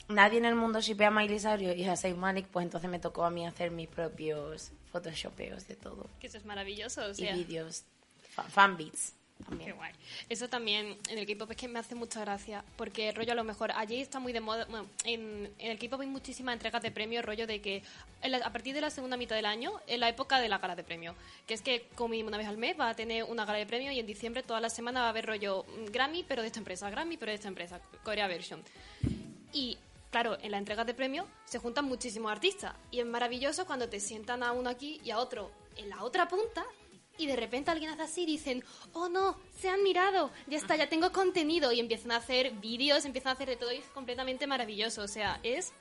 nadie 0.08 0.38
en 0.38 0.44
el 0.44 0.54
mundo 0.54 0.80
shipea 0.80 1.08
a 1.08 1.10
Miley 1.10 1.38
Cyrus 1.38 1.76
y 1.76 1.84
a 1.84 2.14
Malik, 2.14 2.46
pues 2.48 2.64
entonces 2.64 2.88
me 2.90 2.98
tocó 2.98 3.24
a 3.24 3.30
mí 3.30 3.46
hacer 3.46 3.70
mis 3.70 3.88
propios 3.88 4.72
photoshopeos 4.92 5.68
de 5.68 5.76
todo. 5.76 6.08
Que 6.20 6.26
eso 6.28 6.38
es 6.38 6.44
maravilloso, 6.44 7.04
o 7.04 7.14
sea... 7.14 7.34
y 7.34 7.44
vídeos, 7.44 7.84
fa- 8.30 8.44
fanbits 8.44 9.14
Qué 9.38 9.44
también. 9.44 9.76
guay. 9.76 9.92
Eso 10.28 10.48
también 10.48 10.98
en 11.08 11.18
el 11.18 11.24
K-pop 11.24 11.50
es 11.52 11.56
que 11.56 11.68
me 11.68 11.78
hace 11.78 11.94
mucha 11.94 12.20
gracia, 12.22 12.64
porque 12.76 13.12
rollo 13.12 13.30
a 13.32 13.34
lo 13.36 13.44
mejor 13.44 13.70
allí 13.72 14.00
está 14.00 14.18
muy 14.18 14.32
de 14.32 14.40
moda, 14.40 14.64
bueno, 14.64 14.86
en, 15.04 15.52
en 15.58 15.70
el 15.70 15.78
K-pop 15.78 16.00
hay 16.00 16.08
muchísimas 16.08 16.54
entregas 16.54 16.82
de 16.82 16.90
premios, 16.90 17.24
rollo 17.24 17.46
de 17.46 17.60
que 17.60 17.82
la- 18.24 18.38
a 18.38 18.50
partir 18.52 18.74
de 18.74 18.80
la 18.80 18.90
segunda 18.90 19.16
mitad 19.16 19.36
del 19.36 19.46
año, 19.46 19.70
en 19.86 20.00
la 20.00 20.08
época 20.08 20.40
de 20.40 20.48
la 20.48 20.58
gala 20.58 20.74
de 20.74 20.82
premios, 20.82 21.14
que 21.46 21.54
es 21.54 21.62
que 21.62 21.86
como 21.94 22.08
mínimo 22.08 22.28
una 22.30 22.38
vez 22.38 22.48
al 22.48 22.56
mes 22.58 22.74
va 22.80 22.88
a 22.88 22.96
tener 22.96 23.22
una 23.24 23.44
gala 23.44 23.58
de 23.60 23.66
premios 23.66 23.94
y 23.94 24.00
en 24.00 24.06
diciembre 24.06 24.42
toda 24.42 24.60
la 24.60 24.70
semana 24.70 25.00
va 25.02 25.06
a 25.06 25.10
haber 25.10 25.26
rollo 25.26 25.64
mm, 25.64 25.92
Grammy, 25.92 26.24
pero 26.26 26.42
de 26.42 26.48
esta 26.48 26.58
empresa, 26.58 26.90
Grammy, 26.90 27.16
pero 27.16 27.30
de 27.30 27.36
esta 27.36 27.48
empresa, 27.48 27.80
Korea 28.02 28.26
Version. 28.26 28.60
Y 29.52 29.78
claro, 30.10 30.38
en 30.40 30.50
la 30.50 30.58
entrega 30.58 30.84
de 30.84 30.94
premios 30.94 31.26
se 31.44 31.58
juntan 31.58 31.84
muchísimos 31.84 32.30
artistas 32.30 32.74
y 32.90 33.00
es 33.00 33.06
maravilloso 33.06 33.66
cuando 33.66 33.88
te 33.88 34.00
sientan 34.00 34.42
a 34.42 34.52
uno 34.52 34.70
aquí 34.70 35.00
y 35.04 35.10
a 35.10 35.18
otro 35.18 35.50
en 35.76 35.90
la 35.90 36.02
otra 36.02 36.28
punta 36.28 36.66
y 37.18 37.26
de 37.26 37.36
repente 37.36 37.70
alguien 37.70 37.90
hace 37.90 38.02
así 38.02 38.22
y 38.22 38.26
dicen, 38.26 38.64
oh 38.92 39.08
no, 39.08 39.36
se 39.58 39.68
han 39.68 39.82
mirado, 39.82 40.30
ya 40.46 40.56
está, 40.56 40.76
ya 40.76 40.88
tengo 40.88 41.10
contenido 41.12 41.72
y 41.72 41.80
empiezan 41.80 42.12
a 42.12 42.16
hacer 42.16 42.52
vídeos, 42.52 43.04
empiezan 43.04 43.30
a 43.30 43.32
hacer 43.32 43.48
de 43.48 43.56
todo 43.56 43.72
y 43.72 43.78
es 43.78 43.86
completamente 43.86 44.46
maravilloso. 44.46 45.02
O 45.02 45.08
sea, 45.08 45.40
es 45.42 45.72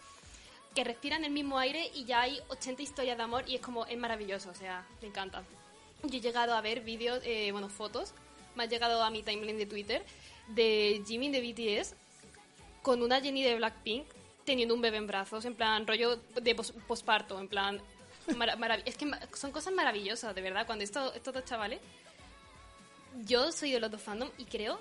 que 0.74 0.84
respiran 0.84 1.24
el 1.24 1.31
mismo 1.31 1.60
aire 1.60 1.91
y 1.93 2.05
ya 2.05 2.22
hay 2.22 2.39
80 2.50 2.81
historias 2.81 3.17
de 3.17 3.24
amor 3.24 3.43
y 3.48 3.55
es 3.55 3.62
como, 3.62 3.86
es 3.86 3.98
maravilloso, 3.98 4.50
o 4.50 4.55
sea, 4.55 4.86
me 5.01 5.07
encanta. 5.07 5.43
Yo 6.03 6.17
he 6.17 6.22
llegado 6.22 6.55
a 6.55 6.62
ver 6.62 6.81
vídeos, 6.81 7.22
eh, 7.24 7.51
bueno, 7.51 7.69
fotos, 7.69 8.13
me 8.55 8.63
ha 8.63 8.65
llegado 8.67 9.03
a 9.03 9.10
mi 9.12 9.22
timeline 9.22 9.57
de 9.57 9.65
Twitter 9.67 10.03
de 10.50 11.03
Jimin 11.05 11.31
de 11.31 11.41
BTS 11.41 11.93
con 12.81 13.03
una 13.03 13.22
Jenny 13.22 13.43
de 13.43 13.55
Blackpink 13.55 14.07
teniendo 14.48 14.74
un 14.74 14.82
bebé 14.82 14.98
en 14.98 15.06
brazos, 15.06 15.46
en 15.46 15.54
plan 15.54 15.86
rollo 15.86 16.16
de 16.42 16.56
pos- 16.56 16.74
posparto, 16.88 17.39
en 17.39 17.48
plan... 17.48 17.80
es 18.86 18.98
que 18.98 19.06
son 19.34 19.51
cosas 19.51 19.74
maravillosas, 19.74 20.34
de 20.34 20.42
verdad. 20.42 20.66
Cuando 20.66 20.84
esto, 20.84 21.13
estos 21.13 21.34
dos 21.34 21.46
chavales... 21.46 21.80
Yo 23.25 23.51
soy 23.51 23.72
de 23.72 23.80
los 23.80 23.92
dos 23.92 24.01
fandom 24.01 24.30
y 24.38 24.46
creo... 24.46 24.80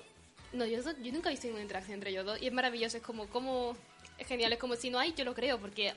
No, 0.53 0.65
yo, 0.65 0.79
yo 1.03 1.11
nunca 1.11 1.29
he 1.29 1.33
visto 1.33 1.47
ninguna 1.47 1.63
interacción 1.63 1.95
entre 1.95 2.11
ellos 2.11 2.25
dos 2.25 2.41
y 2.41 2.47
es 2.47 2.53
maravilloso, 2.53 2.97
es 2.97 3.03
como... 3.03 3.27
como 3.27 3.75
es 4.17 4.25
genial, 4.25 4.53
es 4.53 4.59
como 4.59 4.75
si 4.75 4.89
no 4.89 4.97
hay, 4.99 5.13
yo 5.13 5.25
lo 5.25 5.33
creo, 5.35 5.59
porque 5.59 5.93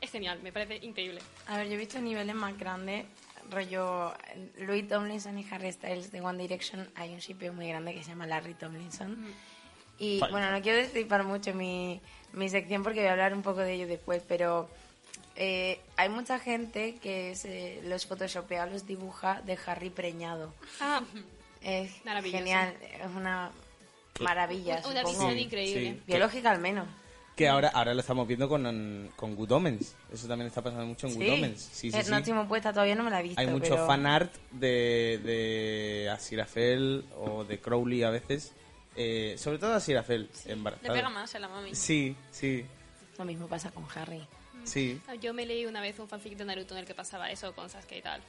es 0.00 0.10
genial, 0.10 0.40
me 0.42 0.52
parece 0.52 0.76
increíble. 0.84 1.20
A 1.46 1.56
ver, 1.56 1.66
yo 1.68 1.74
he 1.74 1.76
visto 1.78 1.98
niveles 2.00 2.34
más 2.34 2.56
grandes, 2.58 3.06
rollo 3.50 4.12
Louis 4.58 4.86
Tomlinson 4.86 5.38
y 5.38 5.46
Harry 5.50 5.72
Styles 5.72 6.12
de 6.12 6.20
One 6.20 6.38
Direction, 6.40 6.88
hay 6.94 7.12
un 7.12 7.18
shipeo 7.18 7.52
muy 7.52 7.68
grande 7.68 7.94
que 7.94 8.04
se 8.04 8.10
llama 8.10 8.26
Larry 8.26 8.54
Tomlinson. 8.54 9.34
Y 9.98 10.18
bueno, 10.30 10.50
no 10.50 10.60
quiero 10.62 10.78
destripar 10.78 11.24
mucho 11.24 11.54
mi, 11.54 12.00
mi 12.32 12.48
sección 12.48 12.82
porque 12.82 13.00
voy 13.00 13.08
a 13.08 13.12
hablar 13.12 13.32
un 13.34 13.42
poco 13.42 13.60
de 13.60 13.74
ello 13.74 13.86
después, 13.86 14.22
pero 14.26 14.68
eh, 15.36 15.78
hay 15.96 16.08
mucha 16.08 16.38
gente 16.38 16.96
que 17.02 17.34
se 17.36 17.80
los 17.84 18.06
photoshopea, 18.06 18.66
los 18.66 18.86
dibuja 18.86 19.40
de 19.42 19.58
Harry 19.66 19.90
preñado. 19.90 20.52
Ah, 20.80 21.02
Es 21.62 21.90
genial, 22.22 22.74
es 23.00 23.10
una 23.16 23.50
maravilla. 24.20 24.80
una 24.84 25.00
supongo. 25.00 25.08
visión 25.10 25.32
Sí, 25.34 25.38
increíble. 25.40 25.92
sí. 25.94 26.00
Biológica 26.06 26.50
al 26.50 26.60
menos. 26.60 26.86
Que 27.36 27.48
ahora, 27.48 27.68
ahora 27.70 27.94
lo 27.94 28.00
estamos 28.00 28.28
viendo 28.28 28.48
con, 28.48 29.10
con 29.16 29.34
Good 29.34 29.50
Omens. 29.52 29.96
Eso 30.12 30.28
también 30.28 30.46
está 30.46 30.62
pasando 30.62 30.86
mucho 30.86 31.08
en 31.08 31.14
Good 31.14 31.32
Omens. 31.32 31.60
Sí, 31.60 31.90
sí, 31.90 31.96
Eh, 31.98 32.04
sí. 32.04 32.10
No 32.10 32.18
estoy 32.18 32.32
muy 32.32 32.44
puesta, 32.46 32.72
todavía 32.72 32.94
no 32.94 33.02
me 33.02 33.10
la 33.10 33.18
he 33.20 33.22
visto. 33.24 33.40
Hay 33.40 33.48
mucho 33.48 33.70
pero... 33.74 33.86
fan 33.88 34.06
art 34.06 34.32
de, 34.52 35.20
de 35.24 36.10
Asirafel 36.10 37.04
o 37.16 37.42
de 37.44 37.58
Crowley 37.58 38.04
a 38.04 38.10
veces. 38.10 38.52
Eh, 38.96 39.34
sobre 39.38 39.58
todo 39.58 39.74
Asirafel, 39.74 40.28
Le 40.46 40.52
embarazada. 40.52 40.94
pega 40.94 41.08
más 41.10 41.34
a 41.34 41.38
la 41.38 41.48
mami. 41.48 41.74
Sí, 41.74 42.14
sí, 42.30 42.64
Lo 43.18 43.24
mismo 43.24 43.46
pasa 43.48 43.70
con 43.70 43.84
Harry. 43.94 44.22
sí. 44.64 45.00
Yo 45.20 45.34
me 45.34 45.44
leí 45.46 45.66
una 45.66 45.80
vez 45.80 45.98
un 45.98 46.08
fanfic 46.08 46.36
de 46.36 46.44
Naruto 46.44 46.74
en 46.74 46.80
el 46.80 46.86
que 46.86 46.94
pasaba 46.94 47.30
eso 47.30 47.52
con 47.54 47.68
Sasuke 47.68 47.98
y 47.98 48.02
tal. 48.02 48.20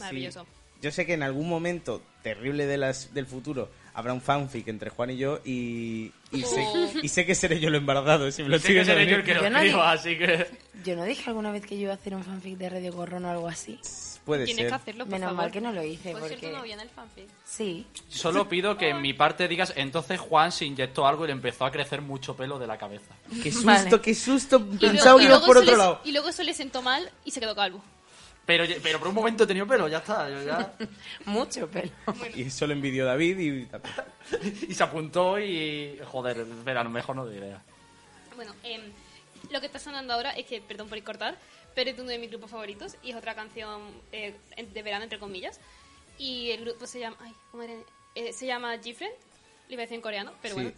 Maravilloso. 0.00 0.42
Sí. 0.44 0.48
Yo 0.80 0.92
sé 0.92 1.06
que 1.06 1.14
en 1.14 1.24
algún 1.24 1.48
momento 1.48 2.00
terrible 2.22 2.66
de 2.66 2.78
las, 2.78 3.12
del 3.12 3.26
futuro 3.26 3.68
habrá 3.94 4.12
un 4.12 4.20
fanfic 4.20 4.68
entre 4.68 4.90
Juan 4.90 5.10
y 5.10 5.16
yo 5.16 5.40
y, 5.44 6.12
y, 6.30 6.42
sé, 6.42 6.64
Oh. 6.68 6.88
y 7.02 7.08
sé 7.08 7.26
que 7.26 7.34
seré 7.34 7.58
yo 7.58 7.68
el 7.68 7.74
embarazado. 7.74 8.30
Si 8.30 8.44
me 8.44 8.48
lo 8.48 8.58
Sí 8.58 8.62
que 8.62 8.68
sigues 8.68 8.86
seré 8.86 9.06
yo 9.08 9.16
el 9.16 9.24
que 9.24 9.34
lo 9.34 9.50
no 9.50 9.82
así 9.82 10.16
que... 10.16 10.46
Yo 10.84 10.94
no 10.94 11.04
dije 11.04 11.30
alguna 11.30 11.50
vez 11.50 11.66
que 11.66 11.74
yo 11.76 11.82
iba 11.82 11.92
a 11.92 11.96
hacer 11.96 12.14
un 12.14 12.22
fanfic 12.22 12.56
de 12.58 12.68
Radio 12.68 12.92
Gorrón 12.92 13.24
o 13.24 13.30
algo 13.30 13.48
así. 13.48 13.80
Puede 14.28 14.44
Tienes 14.44 14.64
ser. 14.64 14.68
que 14.68 14.74
hacerlo, 14.74 15.04
por 15.06 15.12
Menos 15.14 15.28
favor. 15.28 15.42
mal 15.44 15.50
que 15.50 15.60
no 15.62 15.72
lo 15.72 15.82
hice 15.82 16.10
Puede 16.12 16.28
ser 16.28 16.36
tu 16.38 16.42
porque... 16.42 16.56
novia 16.58 16.74
en 16.74 16.80
el 16.80 16.90
fanfic. 16.90 17.28
Sí. 17.46 17.86
Solo 18.10 18.46
pido 18.46 18.76
que 18.76 18.90
en 18.90 19.00
mi 19.00 19.14
parte 19.14 19.48
digas, 19.48 19.72
entonces 19.74 20.20
Juan 20.20 20.52
se 20.52 20.66
inyectó 20.66 21.06
algo 21.06 21.24
y 21.24 21.28
le 21.28 21.32
empezó 21.32 21.64
a 21.64 21.70
crecer 21.72 22.02
mucho 22.02 22.36
pelo 22.36 22.58
de 22.58 22.66
la 22.66 22.76
cabeza. 22.76 23.14
Qué 23.42 23.50
susto, 23.52 23.66
Vale. 23.66 24.00
qué 24.02 24.14
susto. 24.14 24.56
Y 24.70 24.76
Pensaba 24.76 25.12
luego- 25.12 25.18
que 25.18 25.24
y 25.24 25.26
ibas 25.28 25.38
luego 25.40 25.46
por 25.46 25.56
eso 25.56 25.62
otro 25.62 25.72
le- 25.72 25.78
lado. 25.78 26.00
Y 26.04 26.12
luego 26.12 26.28
eso 26.28 26.42
le 26.42 26.52
sentó 26.52 26.82
mal 26.82 27.10
y 27.24 27.30
se 27.30 27.40
quedó 27.40 27.54
calvo. 27.56 27.82
Pero, 28.44 28.64
pero 28.82 28.98
por 28.98 29.08
un 29.08 29.14
momento 29.14 29.44
he 29.44 29.46
tenido 29.46 29.66
pelo, 29.66 29.88
ya 29.88 29.98
está. 29.98 30.28
yo 30.28 30.42
ya- 30.44 30.72
Mucho 31.24 31.66
pelo. 31.68 31.90
Y 32.34 32.42
eso 32.42 32.66
lo 32.66 32.74
envidió 32.74 33.06
David. 33.06 33.66
Y 34.68 34.74
se 34.74 34.82
apuntó 34.82 35.38
y... 35.40 35.98
Joder, 36.04 36.38
espera, 36.40 36.82
a 36.82 36.84
lo 36.84 36.90
mejor 36.90 37.16
no 37.16 37.26
diré. 37.26 37.56
Bueno, 38.36 38.54
em, 38.62 38.82
lo 39.50 39.60
que 39.60 39.66
está 39.66 39.78
sonando 39.78 40.12
ahora 40.14 40.30
es 40.32 40.46
que, 40.46 40.60
perdón 40.60 40.88
por 40.88 41.02
cortar, 41.02 41.36
pero 41.74 41.90
es 41.90 41.98
uno 41.98 42.08
de 42.08 42.18
mis 42.18 42.30
grupos 42.30 42.50
favoritos 42.50 42.96
y 43.02 43.10
es 43.10 43.16
otra 43.16 43.34
canción 43.34 43.82
eh, 44.12 44.34
de 44.56 44.82
verano, 44.82 45.04
entre 45.04 45.18
comillas. 45.18 45.60
Y 46.18 46.50
el 46.50 46.64
grupo 46.64 46.86
se 46.86 46.98
llama. 47.00 47.16
Ay, 47.20 47.32
¿cómo 47.50 47.62
era? 47.62 47.74
Eh, 48.14 48.32
se 48.32 48.46
llama 48.46 48.76
Gifren. 48.78 49.10
Le 49.68 49.74
iba 49.74 49.82
a 49.82 49.84
decir 49.84 49.96
en 49.96 50.02
coreano, 50.02 50.32
pero 50.42 50.54
Sí. 50.56 50.62
bueno. 50.62 50.76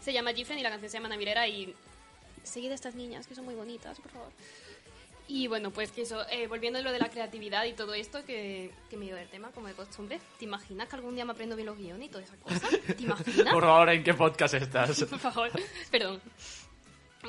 Se 0.00 0.12
llama 0.12 0.32
Gifren 0.32 0.58
y 0.58 0.62
la 0.62 0.70
canción 0.70 0.90
se 0.90 0.96
llama 0.96 1.08
Navilera. 1.08 1.46
Y 1.48 1.74
seguid 2.42 2.70
a 2.70 2.74
estas 2.74 2.94
niñas 2.94 3.26
que 3.26 3.34
son 3.34 3.44
muy 3.44 3.54
bonitas, 3.54 3.98
por 4.00 4.10
favor. 4.12 4.32
Y 5.30 5.46
bueno, 5.46 5.70
pues 5.70 5.92
que 5.92 6.00
eso, 6.02 6.26
eh, 6.30 6.46
volviendo 6.46 6.78
a 6.78 6.82
lo 6.82 6.90
de 6.90 6.98
la 6.98 7.10
creatividad 7.10 7.66
y 7.66 7.74
todo 7.74 7.92
esto, 7.92 8.24
que, 8.24 8.70
que 8.88 8.96
me 8.96 9.04
dio 9.04 9.14
del 9.14 9.28
tema, 9.28 9.50
como 9.50 9.66
de 9.66 9.74
costumbre, 9.74 10.18
¿te 10.38 10.46
imaginas 10.46 10.88
que 10.88 10.96
algún 10.96 11.14
día 11.16 11.26
me 11.26 11.32
aprendo 11.32 11.54
bien 11.54 11.66
los 11.66 11.76
guiones 11.76 12.06
y 12.06 12.10
todas 12.10 12.28
esas 12.28 12.38
cosas? 12.38 12.80
¿Te 12.96 13.02
imaginas? 13.02 13.52
Por 13.52 13.62
favor, 13.62 13.90
¿en 13.90 14.02
qué 14.04 14.14
podcast 14.14 14.54
estás? 14.54 15.04
por 15.10 15.18
favor, 15.18 15.50
perdón. 15.90 16.22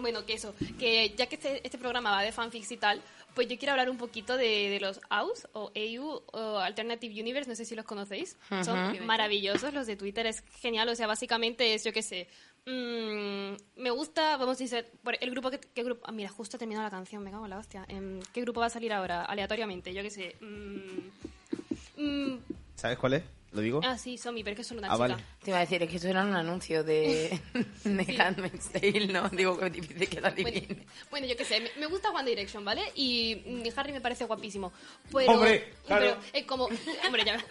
Bueno, 0.02 0.26
que 0.26 0.34
eso, 0.34 0.54
que 0.78 1.14
ya 1.16 1.28
que 1.28 1.36
este, 1.36 1.62
este 1.64 1.78
programa 1.78 2.12
va 2.12 2.22
de 2.22 2.32
fanfics 2.32 2.72
y 2.72 2.78
tal, 2.78 3.02
pues 3.36 3.48
yo 3.48 3.58
quiero 3.58 3.72
hablar 3.74 3.90
un 3.90 3.98
poquito 3.98 4.38
de, 4.38 4.70
de 4.70 4.80
los 4.80 5.00
AUS 5.10 5.48
o 5.54 5.72
AU 5.76 6.22
o 6.34 6.58
Alternative 6.58 7.22
Universe, 7.22 7.50
no 7.50 7.56
sé 7.56 7.66
si 7.66 7.76
los 7.76 7.86
conocéis. 7.86 8.38
Son 8.64 9.06
maravillosos 9.06 9.74
los 9.74 9.88
de 9.88 9.96
Twitter, 9.96 10.26
es 10.26 10.44
genial, 10.62 10.90
o 10.90 10.96
sea, 10.96 11.08
básicamente 11.08 11.74
es, 11.74 11.84
yo 11.84 11.94
qué 11.94 12.02
sé, 12.02 12.28
mm, 12.66 13.82
me 13.82 13.92
gusta, 13.92 14.38
vamos 14.38 14.60
a 14.60 14.64
decir, 14.64 14.86
por 15.04 15.18
el 15.20 15.32
grupo 15.32 15.52
que, 15.52 15.60
¿qué 15.60 15.84
grupo? 15.84 16.06
Ah, 16.06 16.12
mira, 16.12 16.30
justo 16.30 16.58
ha 16.58 16.60
terminado 16.60 16.86
la 16.86 16.92
canción, 16.92 17.24
me 17.24 17.32
cago 17.32 17.46
en 17.46 17.50
la 17.52 17.58
hostia. 17.58 17.86
Em, 17.88 18.20
¿Qué 18.34 18.42
grupo 18.42 18.60
va 18.60 18.68
a 18.68 18.70
salir 18.70 18.92
ahora? 18.94 19.26
Aleatoriamente, 19.26 19.94
yo 19.94 20.02
qué 20.02 20.10
sé. 20.10 20.36
mm, 20.42 22.02
mm, 22.04 22.40
¿Sabes 22.76 22.98
cuál 22.98 23.14
es? 23.14 23.24
¿Lo 23.52 23.62
digo? 23.62 23.82
ah, 23.84 23.98
sí, 23.98 24.18
Somi, 24.18 24.44
pero 24.44 24.54
es 24.54 24.56
que 24.58 24.62
es 24.62 24.68
solo 24.68 24.80
una 24.80 24.90
Ah, 24.90 24.94
chica. 24.96 25.08
vale. 25.08 25.24
Te 25.44 25.50
iba 25.52 25.58
a 25.58 25.62
decir, 25.62 25.82
es 25.82 25.90
que 25.90 25.96
eso 25.98 26.08
era 26.08 26.24
un 26.24 26.36
anuncio 26.36 26.84
de, 26.84 27.40
de 27.84 28.22
Handmaid's 28.22 28.70
Tale, 28.72 29.08
¿no? 29.08 29.28
Digo, 29.30 29.58
que 29.58 29.66
es 29.68 29.74
difícil 29.74 30.08
que 30.10 30.22
la 30.22 30.30
Bueno, 30.32 30.48
adivine. 30.50 30.86
bueno, 31.10 31.28
yo 31.28 31.36
qué 31.36 31.46
sé, 31.46 31.60
me, 31.60 31.70
me 31.80 31.86
gusta 31.88 32.12
One 32.12 32.30
Direction, 32.30 32.64
¿vale? 32.64 32.84
Y 32.96 33.42
Harry 33.76 33.92
me 33.94 34.02
parece 34.02 34.26
guapísimo. 34.26 34.72
Pero, 35.12 35.32
Hombre, 35.32 35.74
claro. 35.88 36.06
pero 36.06 36.18
es 36.34 36.46
como, 36.46 36.66
hombre, 37.06 37.24
ya, 37.26 37.44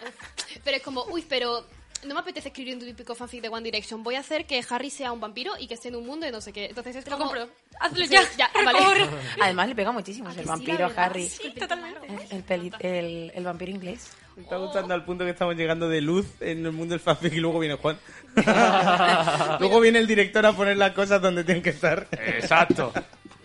pero 0.63 0.77
es 0.77 0.83
como, 0.83 1.03
uy, 1.05 1.25
pero 1.27 1.65
no 2.05 2.13
me 2.13 2.21
apetece 2.21 2.47
escribir 2.47 2.75
un 2.75 2.79
típico 2.79 3.13
fanfic 3.13 3.41
de 3.41 3.49
One 3.49 3.61
Direction. 3.63 4.01
Voy 4.01 4.15
a 4.15 4.19
hacer 4.21 4.45
que 4.45 4.63
Harry 4.69 4.89
sea 4.89 5.11
un 5.11 5.19
vampiro 5.19 5.51
y 5.59 5.67
que 5.67 5.73
esté 5.73 5.89
en 5.89 5.97
un 5.97 6.05
mundo 6.05 6.25
de 6.25 6.31
no 6.31 6.39
sé 6.39 6.53
qué. 6.53 6.67
Entonces 6.67 6.95
es 6.95 7.03
Te 7.03 7.09
lo 7.09 7.17
como, 7.17 7.31
compro. 7.31 7.49
Hazlo 7.81 8.05
Sí, 8.05 8.11
ya, 8.13 8.21
ya, 8.37 8.49
por 8.53 8.63
vale. 8.63 8.79
favor. 8.79 8.97
Además, 9.41 9.67
le 9.67 9.75
pega 9.75 9.91
muchísimo 9.91 10.29
¿A 10.29 10.31
ser 10.31 10.43
que 10.43 10.45
sí, 10.45 10.47
vampiro 10.49 10.85
a? 10.85 10.89
Harry. 11.03 11.27
Sí, 11.27 11.51
totalmente. 11.51 12.07
claro. 12.07 12.23
El, 12.29 12.43
peli- 12.43 12.71
el, 12.79 13.31
el 13.35 13.43
vampiro 13.43 13.71
inglés. 13.71 14.11
Está 14.39 14.57
gustando 14.57 14.93
al 14.93 15.03
punto 15.03 15.25
que 15.25 15.31
estamos 15.31 15.55
llegando 15.55 15.89
de 15.89 16.01
luz 16.01 16.25
en 16.39 16.65
el 16.65 16.71
mundo 16.71 16.93
del 16.93 16.99
fanfic 16.99 17.33
y 17.33 17.39
luego 17.39 17.59
viene 17.59 17.75
Juan. 17.75 17.99
luego 19.59 19.79
viene 19.79 19.99
el 19.99 20.07
director 20.07 20.45
a 20.45 20.53
poner 20.53 20.77
las 20.77 20.93
cosas 20.93 21.21
donde 21.21 21.43
tienen 21.43 21.61
que 21.61 21.71
estar. 21.71 22.07
Exacto. 22.11 22.93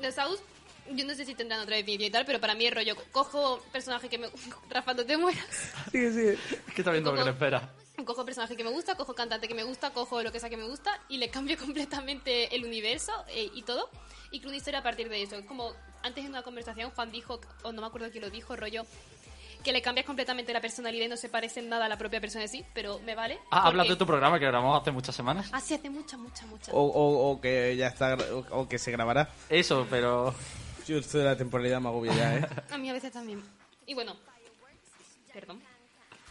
Los 0.03 0.19
AUS, 0.19 0.41
yo 0.93 1.05
no 1.05 1.15
sé 1.15 1.25
si 1.25 1.35
tendrán 1.35 1.61
otra 1.61 1.77
definición 1.77 2.09
y 2.09 2.11
tal, 2.11 2.25
pero 2.25 2.41
para 2.41 2.55
mí 2.55 2.67
es 2.67 2.75
rollo, 2.75 2.97
cojo 3.11 3.63
personaje 3.73 4.09
que 4.09 4.19
me... 4.19 4.29
Rafa, 4.71 4.95
no 4.95 5.05
te 5.05 5.17
mueras. 5.17 5.45
Sí, 5.91 6.13
sí. 6.13 6.29
Es 6.67 6.75
que 6.75 6.83
está 6.83 6.93
viendo 6.93 7.11
lo 7.11 7.19
que 7.19 7.25
le 7.25 7.31
espera. 7.31 7.71
Cojo 8.05 8.25
personaje 8.25 8.57
que 8.57 8.65
me 8.65 8.71
gusta, 8.71 8.97
cojo 8.97 9.15
cantante 9.15 9.47
que 9.47 9.55
me 9.55 9.63
gusta, 9.63 9.91
cojo 9.91 10.23
lo 10.23 10.33
que 10.33 10.41
sea 10.41 10.51
que 10.51 10.57
me 10.57 10.67
gusta 10.67 11.01
y 11.09 11.19
le 11.19 11.29
cambio 11.29 11.57
completamente 11.65 12.55
el 12.55 12.65
universo 12.65 13.13
eh, 13.29 13.51
y 13.55 13.63
todo. 13.63 13.89
Y 14.31 14.39
creo 14.41 14.51
una 14.51 14.57
historia 14.57 14.81
a 14.81 14.83
partir 14.83 15.09
de 15.09 15.23
eso. 15.23 15.37
Es 15.37 15.45
como 15.45 15.73
antes 16.03 16.25
en 16.25 16.31
una 16.31 16.43
conversación 16.43 16.91
Juan 16.91 17.11
dijo, 17.13 17.41
o 17.63 17.73
no 17.73 17.81
me 17.81 17.87
acuerdo 17.87 18.11
quién 18.11 18.23
lo 18.23 18.31
dijo, 18.31 18.57
rollo, 18.57 18.85
que 19.65 19.73
le 19.73 19.83
cambias 19.83 20.07
completamente 20.07 20.53
la 20.53 20.61
personalidad 20.61 21.07
y 21.07 21.09
no 21.09 21.17
se 21.17 21.29
parece 21.29 21.61
en 21.61 21.69
nada 21.71 21.87
a 21.87 21.89
la 21.89 21.99
propia 21.99 22.21
persona 22.21 22.45
en 22.45 22.49
sí, 22.51 22.65
pero 22.75 23.01
me 23.01 23.15
vale. 23.15 23.39
Ah, 23.51 23.63
porque- 23.63 23.69
hablas 23.69 23.89
de 23.89 23.97
tu 23.97 24.07
programa 24.07 24.39
que 24.39 24.47
grabamos 24.47 24.81
hace 24.81 24.93
muchas 24.93 25.15
semanas. 25.17 25.49
Ah, 25.53 25.61
sí, 25.61 25.75
hace 25.75 25.91
mucha, 25.91 26.17
mucha, 26.17 26.47
mucha. 26.47 26.71
O, 26.73 26.81
o- 26.83 27.31
o 27.33 27.41
que 27.41 27.75
ya 27.77 27.89
está, 27.89 28.17
o, 28.33 28.61
o 28.61 28.69
que 28.69 28.79
se 28.79 28.91
grabará. 28.93 29.29
Eso, 29.49 29.87
pero... 29.91 30.35
Yo 30.87 30.99
esto 30.99 31.17
de 31.19 31.25
la 31.25 31.35
temporalidad 31.37 31.81
me 31.81 31.89
agobia 31.89 32.15
ya, 32.15 32.37
¿eh? 32.37 32.47
A 32.71 32.77
mí 32.77 32.91
a 32.91 32.93
veces 32.93 33.11
también. 33.11 33.43
Y 33.87 33.95
bueno, 33.95 34.15
perdón, 35.33 35.63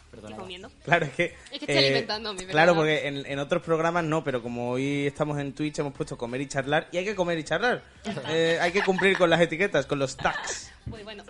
estoy 0.05 0.11
Perdona. 0.21 0.37
comiendo. 0.37 0.71
Claro, 0.85 1.05
es 1.07 1.13
que... 1.13 1.25
Es 1.25 1.49
que 1.49 1.55
estoy 1.57 1.77
alimentándome, 1.77 2.37
¿verdad? 2.39 2.51
Claro, 2.51 2.75
porque 2.75 3.07
en, 3.07 3.25
en 3.25 3.39
otros 3.39 3.63
programas 3.63 4.03
no, 4.03 4.23
pero 4.23 4.43
como 4.43 4.69
hoy 4.69 5.07
estamos 5.07 5.39
en 5.39 5.53
Twitch 5.53 5.79
hemos 5.79 5.93
puesto 5.93 6.15
comer 6.17 6.41
y 6.41 6.47
charlar, 6.47 6.87
y 6.91 6.97
hay 6.97 7.05
que 7.05 7.15
comer 7.15 7.39
y 7.39 7.43
charlar. 7.43 7.83
Eh, 8.29 8.59
hay 8.61 8.71
que 8.71 8.83
cumplir 8.83 9.17
con 9.17 9.27
las 9.29 9.41
etiquetas, 9.41 9.87
con 9.87 9.97
los 9.97 10.15
tags. 10.15 10.71
Muy 10.85 11.01
bueno. 11.01 11.23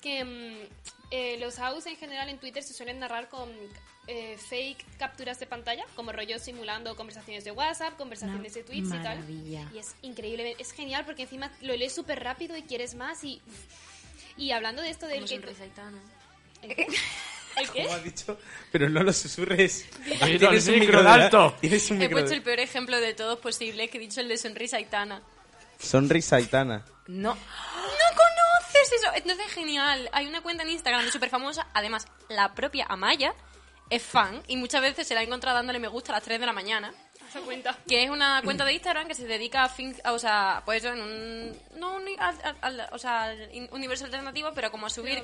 Que 0.00 0.24
mm, 0.24 0.97
eh, 1.10 1.36
los 1.40 1.58
AUS 1.58 1.86
en 1.86 1.96
general 1.96 2.28
en 2.28 2.38
Twitter 2.38 2.62
se 2.62 2.72
suelen 2.74 2.98
narrar 2.98 3.28
con 3.28 3.50
eh, 4.06 4.36
fake 4.38 4.84
capturas 4.98 5.38
de 5.40 5.46
pantalla, 5.46 5.84
como 5.94 6.12
rollo 6.12 6.38
simulando 6.38 6.96
conversaciones 6.96 7.44
de 7.44 7.50
WhatsApp, 7.52 7.96
conversaciones 7.96 8.54
de 8.54 8.62
Tweets 8.62 8.88
y 8.88 8.90
tal. 9.02 9.02
maravilla. 9.18 9.70
Y 9.74 9.78
es 9.78 9.94
increíble, 10.02 10.56
es 10.58 10.72
genial 10.72 11.04
porque 11.04 11.22
encima 11.22 11.50
lo 11.62 11.76
lees 11.76 11.94
súper 11.94 12.22
rápido 12.22 12.56
y 12.56 12.62
quieres 12.62 12.94
más 12.94 13.22
y... 13.24 13.40
Y 14.36 14.52
hablando 14.52 14.82
de 14.82 14.90
esto 14.90 15.06
del 15.08 15.24
que... 15.24 15.34
¿El 15.34 16.74
qué? 16.74 16.86
¿El 17.56 17.70
qué? 17.70 17.82
Como 17.84 17.94
has 17.94 18.04
dicho, 18.04 18.38
pero 18.70 18.88
no 18.88 19.02
lo 19.02 19.12
susurres. 19.12 19.86
Oído 20.22 20.50
el 20.50 20.80
micro, 20.80 21.02
de 21.02 21.08
alto. 21.08 21.56
Tienes 21.60 21.90
un 21.90 21.96
He 21.96 22.00
micro 22.00 22.14
puesto 22.16 22.30
de- 22.30 22.36
el 22.36 22.42
peor 22.42 22.60
ejemplo 22.60 23.00
de 23.00 23.14
todos 23.14 23.38
posible, 23.40 23.88
que 23.88 23.98
he 23.98 24.00
dicho 24.00 24.20
el 24.20 24.28
de 24.28 24.36
sonrisa 24.38 24.76
Aitana. 24.76 25.22
Sonrisa 25.80 26.36
Aitana. 26.36 26.84
No. 27.08 27.36
¡No 28.90 28.96
conoces 28.96 29.02
eso! 29.02 29.12
Entonces, 29.14 29.46
genial. 29.52 30.08
Hay 30.12 30.26
una 30.26 30.40
cuenta 30.40 30.62
en 30.62 30.70
Instagram 30.70 31.08
súper 31.10 31.30
famosa. 31.30 31.66
Además, 31.74 32.06
la 32.28 32.54
propia 32.54 32.86
Amaya 32.88 33.34
es 33.90 34.02
fan 34.02 34.42
y 34.48 34.56
muchas 34.56 34.82
veces 34.82 35.06
se 35.06 35.14
la 35.14 35.20
ha 35.20 35.22
encontrado 35.24 35.56
dándole 35.56 35.78
me 35.78 35.88
gusta 35.88 36.12
a 36.12 36.16
las 36.16 36.24
3 36.24 36.40
de 36.40 36.46
la 36.46 36.52
mañana. 36.52 36.92
Se 37.32 37.40
cuenta. 37.40 37.76
Que 37.86 38.04
es 38.04 38.10
una 38.10 38.40
cuenta 38.42 38.64
de 38.64 38.72
Instagram 38.72 39.06
que 39.06 39.14
se 39.14 39.26
dedica 39.26 39.64
a, 39.64 39.68
fin, 39.68 39.94
a- 40.02 40.12
o 40.12 40.18
sea, 40.18 40.62
pues 40.64 40.82
eso, 40.82 40.94
en 40.94 41.02
un, 41.02 41.58
no 41.78 41.96
un, 41.96 42.04
al- 42.18 42.38
al- 42.42 42.56
al- 42.80 42.88
o 42.92 42.98
sea, 42.98 43.34
universo 43.70 44.06
alternativo, 44.06 44.50
pero 44.54 44.70
como 44.70 44.86
a 44.86 44.90
subir 44.90 45.22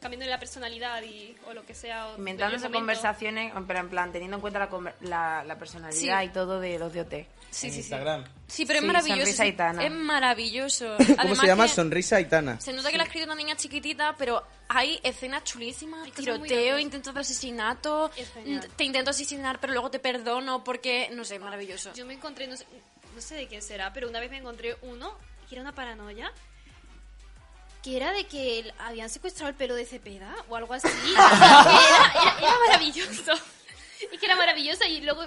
cambiándole 0.00 0.30
la 0.30 0.38
personalidad 0.38 1.02
y, 1.02 1.36
o 1.46 1.52
lo 1.52 1.66
que 1.66 1.74
sea. 1.74 2.14
Inventándose 2.16 2.70
conversaciones, 2.70 3.52
pero 3.66 3.78
en 3.80 3.90
plan, 3.90 4.10
teniendo 4.10 4.36
en 4.38 4.40
cuenta 4.40 4.58
la, 4.58 4.94
la, 5.02 5.44
la 5.44 5.58
personalidad 5.58 6.20
Sí. 6.20 6.26
y 6.26 6.28
todo 6.30 6.60
de 6.60 6.78
los 6.78 6.92
de 6.94 7.00
OT. 7.02 7.10
Sí, 7.10 7.16
en 7.18 7.28
sí, 7.50 7.70
sí. 7.72 7.76
Instagram. 7.80 8.24
Sí, 8.24 8.30
pero 8.66 8.78
Sí, 8.80 8.84
es 8.86 8.92
maravilloso. 8.92 9.20
sonrisa 9.20 9.42
Aitana. 9.42 9.84
Es 9.84 9.90
maravilloso. 9.90 10.96
¿Cómo 10.96 11.14
Además 11.18 11.38
se 11.40 11.46
llama? 11.46 11.64
que 11.66 11.72
Sonrisa 11.74 12.16
Aitana. 12.16 12.60
Se 12.60 12.72
nota 12.72 12.90
que 12.90 12.96
la 12.96 13.02
ha 13.02 13.06
escrito 13.06 13.26
una 13.26 13.34
niña 13.34 13.56
chiquitita, 13.56 14.14
pero 14.16 14.42
hay 14.68 15.00
escenas 15.02 15.44
chulísimas. 15.44 16.08
Cosas 16.10 16.38
muy 16.38 16.48
Tiroteo, 16.48 16.78
intentos 16.78 17.12
de 17.14 17.20
asesinato. 17.20 18.10
Es 18.16 18.30
genial. 18.32 18.68
Te 18.76 18.84
intento 18.84 19.10
asesinar, 19.10 19.58
pero 19.60 19.72
luego 19.72 19.90
te 19.90 19.98
perdono 19.98 20.62
porque, 20.62 21.08
no 21.12 21.24
sé, 21.24 21.38
maravilloso. 21.38 21.92
Yo 21.94 22.06
me 22.06 22.14
encontré, 22.14 22.46
no 22.46 22.56
sé, 22.56 22.64
no 23.14 23.20
sé 23.20 23.34
de 23.34 23.46
quién 23.48 23.62
será, 23.62 23.92
pero 23.92 24.08
una 24.08 24.20
vez 24.20 24.30
me 24.30 24.38
encontré 24.38 24.76
uno 24.82 25.16
que 25.48 25.56
era 25.56 25.62
una 25.62 25.74
paranoia. 25.74 26.30
Que 27.82 27.96
era 27.98 28.12
de 28.12 28.24
que 28.26 28.72
habían 28.78 29.10
secuestrado 29.10 29.50
el 29.50 29.56
pelo 29.56 29.74
de 29.74 29.84
Cepeda 29.84 30.34
o 30.48 30.56
algo 30.56 30.72
así. 30.72 30.88
era, 31.12 32.12
era- 32.12 32.38
era 32.38 32.58
maravilloso. 32.66 33.32
Y 34.12 34.18
que 34.18 34.26
era 34.26 34.36
maravilloso 34.36 34.84
y 34.84 35.00
luego 35.00 35.24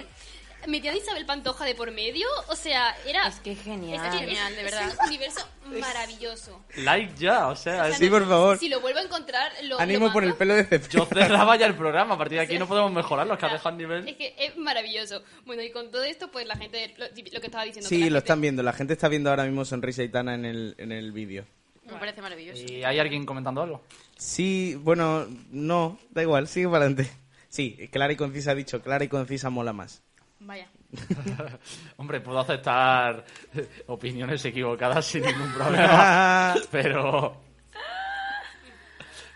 metían 0.67 0.95
a 0.95 0.97
Isabel 0.97 1.25
Pantoja 1.25 1.65
de 1.65 1.75
por 1.75 1.91
medio, 1.91 2.27
o 2.49 2.55
sea, 2.55 2.95
era... 3.05 3.27
Es 3.27 3.39
que 3.39 3.55
genial. 3.55 4.05
es 4.05 4.19
genial, 4.19 4.55
de 4.55 4.65
es 4.65 4.71
verdad. 4.71 4.93
un 5.01 5.07
universo 5.07 5.47
maravilloso. 5.79 6.63
Like 6.77 7.13
ya, 7.17 7.47
o 7.47 7.55
sea, 7.55 7.73
O 7.73 7.85
sea, 7.85 7.89
es- 7.89 7.97
Sí, 7.97 8.09
por 8.09 8.27
favor. 8.27 8.57
Si 8.57 8.69
lo 8.69 8.81
vuelvo 8.81 8.99
a 8.99 9.03
encontrar, 9.03 9.51
lo 9.63 9.79
Ánimo 9.79 10.07
lo 10.07 10.13
por 10.13 10.23
el 10.23 10.33
pelo 10.35 10.55
de 10.55 10.63
Cepillín. 10.65 10.99
yo 11.01 11.05
cerraba 11.05 11.55
ya 11.55 11.65
el 11.65 11.75
programa. 11.75 12.15
A 12.15 12.17
partir 12.17 12.37
de 12.37 12.43
aquí 12.45 12.57
no 12.59 12.67
podemos 12.67 12.91
mejorar 12.91 13.27
los 13.27 13.37
que 13.37 13.45
ha 13.45 13.49
dejado 13.49 13.69
el 13.69 13.77
nivel. 13.77 14.07
Es 14.07 14.15
que 14.15 14.35
es 14.37 14.57
maravilloso. 14.57 15.23
Bueno, 15.45 15.61
y 15.61 15.71
con 15.71 15.91
todo 15.91 16.03
esto, 16.03 16.29
pues 16.31 16.45
la 16.47 16.55
gente, 16.55 16.93
lo, 16.97 17.05
lo 17.07 17.39
que 17.41 17.47
estaba 17.47 17.63
diciendo. 17.63 17.87
Sí, 17.87 17.97
lo 17.99 18.03
gente- 18.05 18.17
están 18.19 18.41
viendo. 18.41 18.63
La 18.63 18.73
gente 18.73 18.93
está 18.93 19.07
viendo 19.07 19.29
ahora 19.29 19.43
mismo 19.45 19.63
Sonrisa 19.65 20.03
Itana 20.03 20.35
en 20.35 20.45
el, 20.45 20.75
en 20.77 20.91
el 20.91 21.11
vídeo. 21.11 21.45
Me 21.85 21.93
parece 21.93 22.21
maravilloso. 22.21 22.61
¿Y 22.67 22.83
hay 22.83 22.99
alguien 22.99 23.25
comentando 23.25 23.61
algo? 23.61 23.81
Sí, 24.17 24.75
bueno, 24.81 25.25
no, 25.51 25.97
da 26.09 26.21
igual, 26.21 26.47
sigue 26.49 26.67
para 26.67 26.85
adelante. 26.85 27.09
Sí, 27.49 27.87
clara 27.91 28.11
y 28.11 28.17
concisa 28.17 28.51
ha 28.51 28.55
dicho, 28.55 28.81
clara 28.81 29.05
y 29.05 29.07
concisa 29.07 29.49
mola 29.49 29.71
más. 29.71 30.01
Vaya. 30.39 30.67
Hombre, 31.97 32.21
puedo 32.21 32.39
aceptar 32.39 33.25
opiniones 33.87 34.43
equivocadas 34.45 35.05
sin 35.05 35.23
ningún 35.23 35.51
problema. 35.53 36.55
pero. 36.71 37.41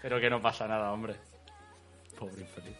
Pero 0.01 0.19
que 0.19 0.29
no 0.29 0.41
pasa 0.41 0.67
nada, 0.67 0.91
hombre. 0.91 1.15
Pobre 2.17 2.41
infeliz. 2.41 2.75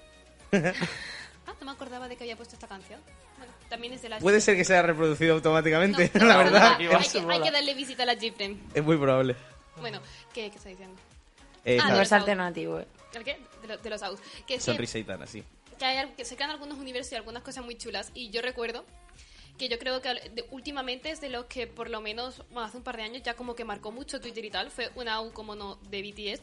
Ah, 1.47 1.53
no 1.59 1.65
me 1.65 1.71
acordaba 1.71 2.07
de 2.07 2.15
que 2.15 2.23
había 2.23 2.35
puesto 2.35 2.55
esta 2.55 2.67
canción. 2.67 2.99
Bueno, 3.37 3.53
también 3.69 3.93
es 3.93 4.01
de 4.01 4.09
la 4.09 4.19
Puede 4.19 4.41
ser 4.41 4.55
que 4.55 4.65
sea 4.65 4.81
reproducido 4.81 5.35
automáticamente, 5.35 6.11
No, 6.15 6.25
la 6.25 6.33
no, 6.33 6.39
verdad. 6.45 6.61
no, 6.79 6.97
hay, 6.97 7.07
que, 7.07 7.19
hay 7.31 7.41
que 7.41 7.51
darle 7.51 7.73
visita 7.73 8.03
a 8.03 8.05
la 8.07 8.15
Jeepren. 8.15 8.59
Es 8.73 8.83
muy 8.83 8.97
probable. 8.97 9.35
Bueno, 9.79 9.99
¿qué, 10.33 10.49
qué 10.49 10.57
está 10.57 10.69
diciendo? 10.69 10.99
Eh, 11.63 11.75
Ah, 11.75 11.83
nada, 11.83 11.89
Universo 11.89 12.15
alternativo. 12.15 12.79
eh. 12.79 12.87
¿El 13.13 13.23
qué? 13.23 13.39
De, 13.61 13.67
lo- 13.67 13.77
de 13.77 13.89
los 13.89 14.01
outs. 14.03 14.21
Que, 14.47 14.55
es 14.55 14.63
Sonrisa 14.63 14.97
sí. 15.27 15.43
Que, 15.81 15.85
hay, 15.85 16.07
que 16.09 16.25
se 16.25 16.35
crean 16.35 16.51
algunos 16.51 16.77
universos 16.77 17.13
y 17.13 17.15
algunas 17.15 17.41
cosas 17.41 17.65
muy 17.65 17.75
chulas. 17.75 18.11
Y 18.13 18.29
yo 18.29 18.43
recuerdo 18.43 18.85
que 19.57 19.67
yo 19.67 19.79
creo 19.79 19.99
que 19.99 20.45
últimamente 20.51 21.09
es 21.09 21.21
de 21.21 21.29
los 21.29 21.45
que 21.45 21.65
por 21.65 21.89
lo 21.89 22.01
menos 22.01 22.43
hace 22.55 22.77
un 22.77 22.83
par 22.83 22.97
de 22.97 23.03
años 23.03 23.23
ya 23.23 23.33
como 23.33 23.55
que 23.55 23.65
marcó 23.65 23.91
mucho 23.91 24.21
Twitter 24.21 24.45
y 24.45 24.51
tal. 24.51 24.69
Fue 24.69 24.91
una 24.95 25.15
AU 25.15 25.33
como 25.33 25.55
no 25.55 25.77
de 25.89 26.03
BTS. 26.03 26.41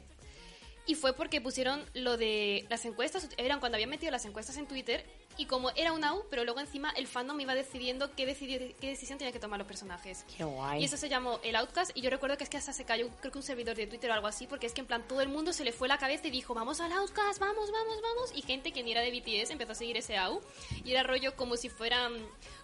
Y 0.88 0.95
fue 0.95 1.12
porque 1.12 1.42
pusieron 1.42 1.85
lo 1.92 2.16
de 2.16 2.64
las 2.71 2.83
encuestas, 2.87 3.28
eran 3.37 3.61
cuando 3.61 3.76
habían 3.76 3.90
metido 3.90 4.11
las 4.11 4.25
encuestas 4.25 4.57
en 4.57 4.66
Twitter 4.66 5.04
y 5.37 5.45
como 5.45 5.68
era 5.76 5.92
una 5.92 6.14
U, 6.14 6.25
pero 6.30 6.45
luego 6.45 6.61
encima 6.61 6.90
el 6.97 7.07
fandom 7.07 7.38
iba 7.38 7.54
decidiendo 7.54 8.11
qué, 8.16 8.25
decidir, 8.25 8.75
qué 8.80 8.88
decisión 8.88 9.18
tenían 9.18 9.35
que 9.35 9.38
tomar 9.38 9.59
los 9.59 9.68
personajes. 9.68 10.25
Qué 10.35 10.45
guay. 10.45 10.80
Y 10.80 10.87
eso 10.87 10.97
se 10.97 11.11
llamó 11.11 11.40
el 11.45 11.57
Outcast 11.57 11.90
y 11.95 12.00
yo 12.00 12.09
recuerdo 12.09 12.38
que 12.38 12.45
es 12.45 12.49
que 12.49 12.57
hasta 12.57 12.73
se 12.73 12.87
cayó, 12.87 13.11
creo 13.21 13.30
que 13.30 13.37
un 13.37 13.45
servidor 13.45 13.76
de 13.76 13.87
Twitter 13.87 14.11
o 14.11 14.14
algo 14.14 14.28
así, 14.28 14.47
porque 14.47 14.66
es 14.66 14.73
que 14.73 14.80
en 14.80 14.87
plan 14.87 15.07
todo 15.07 15.21
el 15.21 15.28
mundo 15.28 15.52
se 15.52 15.62
le 15.62 15.73
fue 15.73 15.88
la 15.88 15.99
cabeza 15.99 16.26
y 16.26 16.30
dijo, 16.30 16.54
vamos 16.54 16.80
al 16.80 16.90
Outcast, 16.90 17.38
vamos, 17.38 17.71
vamos, 17.71 18.00
vamos. 18.00 18.33
Y 18.35 18.40
gente 18.40 18.73
que 18.73 18.83
ni 18.83 18.92
era 18.92 19.02
de 19.02 19.11
BTS 19.11 19.50
empezó 19.50 19.73
a 19.73 19.75
seguir 19.75 19.99
ese 19.99 20.16
AU 20.16 20.40
y 20.85 20.92
era 20.92 21.02
rollo 21.02 21.37
como 21.37 21.59
si 21.59 21.68
fueran, 21.68 22.14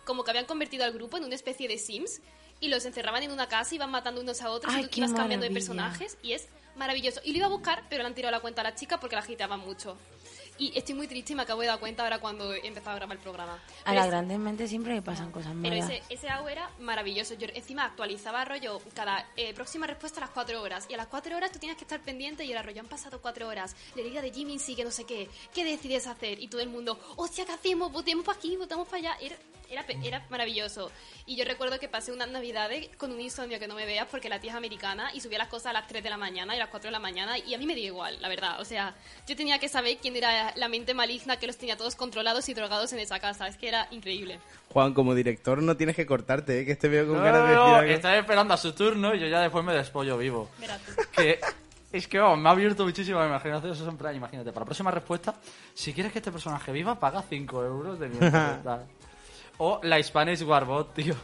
como 0.07 0.25
que 0.25 0.31
habían 0.31 0.47
convertido 0.47 0.87
al 0.87 0.95
grupo 0.95 1.19
en 1.19 1.25
una 1.25 1.35
especie 1.35 1.69
de 1.69 1.77
Sims 1.77 2.23
y 2.59 2.69
los 2.69 2.87
encerraban 2.87 3.23
en 3.23 3.33
una 3.33 3.49
casa 3.49 3.75
y 3.75 3.77
iban 3.77 3.91
matando 3.91 4.23
unos 4.23 4.41
a 4.41 4.49
otros 4.49 4.73
Ay, 4.75 4.85
y 4.85 4.87
tú 4.89 4.99
ibas 5.01 5.13
cambiando 5.13 5.45
de 5.47 5.53
personajes 5.53 6.17
y 6.23 6.33
es 6.33 6.49
maravilloso. 6.77 7.21
Y 7.25 7.33
lo 7.33 7.39
iba 7.39 7.47
a 7.47 7.51
buscar, 7.51 7.85
pero 7.89 8.03
le 8.03 8.09
han 8.09 8.15
tirado 8.15 8.33
la 8.33 8.41
cuenta 8.41 8.61
a 8.61 8.65
la 8.65 8.75
chica 8.75 8.99
porque 9.01 9.17
la 9.17 9.23
agitaban 9.23 9.61
mucho. 9.61 9.97
Y 10.57 10.71
estoy 10.79 10.95
muy 10.95 11.09
triste 11.09 11.33
y 11.33 11.35
me 11.35 11.43
acabo 11.43 11.63
de 11.63 11.67
dar 11.67 11.81
cuenta 11.81 12.05
ahora 12.05 12.21
cuando 12.21 12.55
he 12.55 12.65
empezado 12.65 12.93
a 12.93 12.95
grabar 12.95 13.17
el 13.17 13.23
programa. 13.25 13.55
A 13.55 13.59
Pero 13.87 13.97
las 13.97 14.05
es- 14.05 14.11
grandes 14.13 14.39
mentes 14.39 14.71
siempre 14.71 14.95
le 14.95 15.03
pasan 15.03 15.33
cosas 15.33 15.53
pero 15.61 15.75
malas. 15.75 15.91
ese, 15.91 16.03
ese 16.11 16.29
AU 16.31 16.47
era 16.47 16.71
maravilloso. 16.79 17.35
Yo 17.35 17.49
encima 17.55 17.85
actualizaba 17.85 18.45
rollo 18.45 18.81
cada 18.95 19.27
eh, 19.37 19.53
próxima 19.53 19.89
respuesta 19.89 20.21
a 20.21 20.27
las 20.27 20.31
4 20.31 20.63
horas. 20.63 20.87
Y 20.89 20.95
a 20.95 20.97
las 20.97 21.09
4 21.09 21.37
horas 21.37 21.51
tú 21.51 21.59
tienes 21.59 21.77
que 21.77 21.83
estar 21.83 22.01
pendiente 22.03 22.45
y 22.45 22.53
era 22.53 22.63
rollo, 22.63 22.83
han 22.83 22.87
pasado 22.87 23.21
4 23.21 23.49
horas. 23.49 23.75
La 23.97 24.03
herida 24.03 24.23
de 24.23 24.31
Jimmy 24.33 24.61
sigue 24.61 24.85
no 24.85 24.93
sé 24.93 25.03
qué. 25.05 25.29
¿Qué 25.53 25.65
decides 25.65 26.07
hacer? 26.07 26.39
Y 26.41 26.47
todo 26.47 26.61
el 26.61 26.69
mundo, 26.69 27.01
hostia, 27.17 27.45
¿qué 27.45 27.51
hacemos? 27.53 27.91
Votemos 27.91 28.25
para 28.25 28.39
aquí, 28.39 28.57
votamos 28.57 28.87
para 28.87 28.99
allá. 28.99 29.17
Era, 29.21 29.37
era, 29.71 29.85
era 30.03 30.25
maravilloso. 30.31 30.91
Y 31.27 31.37
yo 31.37 31.45
recuerdo 31.45 31.79
que 31.79 31.89
pasé 31.89 32.13
unas 32.13 32.29
navidades 32.29 32.89
con 32.97 33.11
un 33.13 33.21
insomnio 33.21 33.59
que 33.59 33.67
no 33.67 33.75
me 33.75 33.87
veas 33.87 34.07
porque 34.11 34.29
la 34.29 34.41
tía 34.41 34.51
es 34.53 34.57
americana 34.57 35.11
y 35.15 35.21
subía 35.21 35.39
las 35.39 35.49
cosas 35.49 35.67
a 35.69 35.73
las 35.73 35.87
3 35.87 36.03
de 36.03 36.11
la 36.11 36.17
mañana 36.17 36.55
y 36.55 36.57
a 36.59 36.61
las 36.61 36.69
4 36.69 36.89
de 36.89 36.93
la 36.93 36.99
mañana. 36.99 37.39
Y 37.39 37.55
a 37.55 37.59
mí 37.59 37.67
me 37.67 37.75
dio 37.75 37.87
igual, 37.87 38.21
la 38.21 38.29
verdad. 38.29 38.61
O 38.61 38.65
sea, 38.65 38.95
yo 39.27 39.35
tenía 39.37 39.59
que 39.59 39.69
saber 39.69 39.99
quién 40.01 40.17
era 40.17 40.53
la 40.57 40.69
mente 40.69 40.95
maligna 40.95 41.39
que 41.39 41.47
los 41.47 41.57
tenía 41.57 41.77
todos 41.77 41.95
controlados 41.97 42.49
y 42.49 42.55
drogados 42.55 42.93
en 42.93 42.99
esa 42.99 43.19
casa. 43.21 43.49
Es 43.49 43.57
que 43.57 43.69
era 43.69 43.89
increíble. 43.91 44.39
Juan, 44.71 44.93
como 44.93 45.15
director 45.15 45.63
no 45.63 45.77
tienes 45.77 45.97
que 45.97 46.05
cortarte, 46.07 46.61
¿eh? 46.61 46.65
que 46.67 46.73
este 46.73 46.89
veo 46.89 47.07
con 47.07 47.17
No, 47.19 47.23
ganas 47.23 47.49
de 47.49 47.55
no, 47.55 47.77
algo. 47.77 47.91
estaba 47.93 48.17
esperando 48.19 48.55
a 48.55 48.57
su 48.57 48.73
turno 48.73 49.15
y 49.15 49.21
yo 49.21 49.27
ya 49.29 49.41
después 49.41 49.65
me 49.65 49.73
despollo 49.73 50.19
vivo. 50.19 50.51
Verás 50.59 50.81
tú. 50.83 50.93
Que 51.17 51.41
es 51.93 52.09
que 52.09 52.19
vamos, 52.19 52.39
me 52.41 52.49
ha 52.49 52.53
abierto 52.53 52.85
muchísimo 52.85 53.21
la 53.21 53.27
imaginación. 53.29 53.71
Eso 53.73 53.89
es 53.89 53.97
plan, 53.97 54.17
imagínate, 54.17 54.51
para 54.53 54.63
la 54.63 54.67
próxima 54.67 54.91
respuesta, 54.91 55.35
si 55.75 55.93
quieres 55.95 56.13
que 56.13 56.19
este 56.19 56.33
personaje 56.33 56.73
viva, 56.73 56.99
paga 56.99 57.23
5 57.23 57.65
euros 57.65 57.99
de 58.01 58.09
mierda. 58.09 58.85
O 59.59 59.81
la 59.83 60.03
Spanish 60.03 60.43
Warbot, 60.43 60.95
tío. 60.95 61.15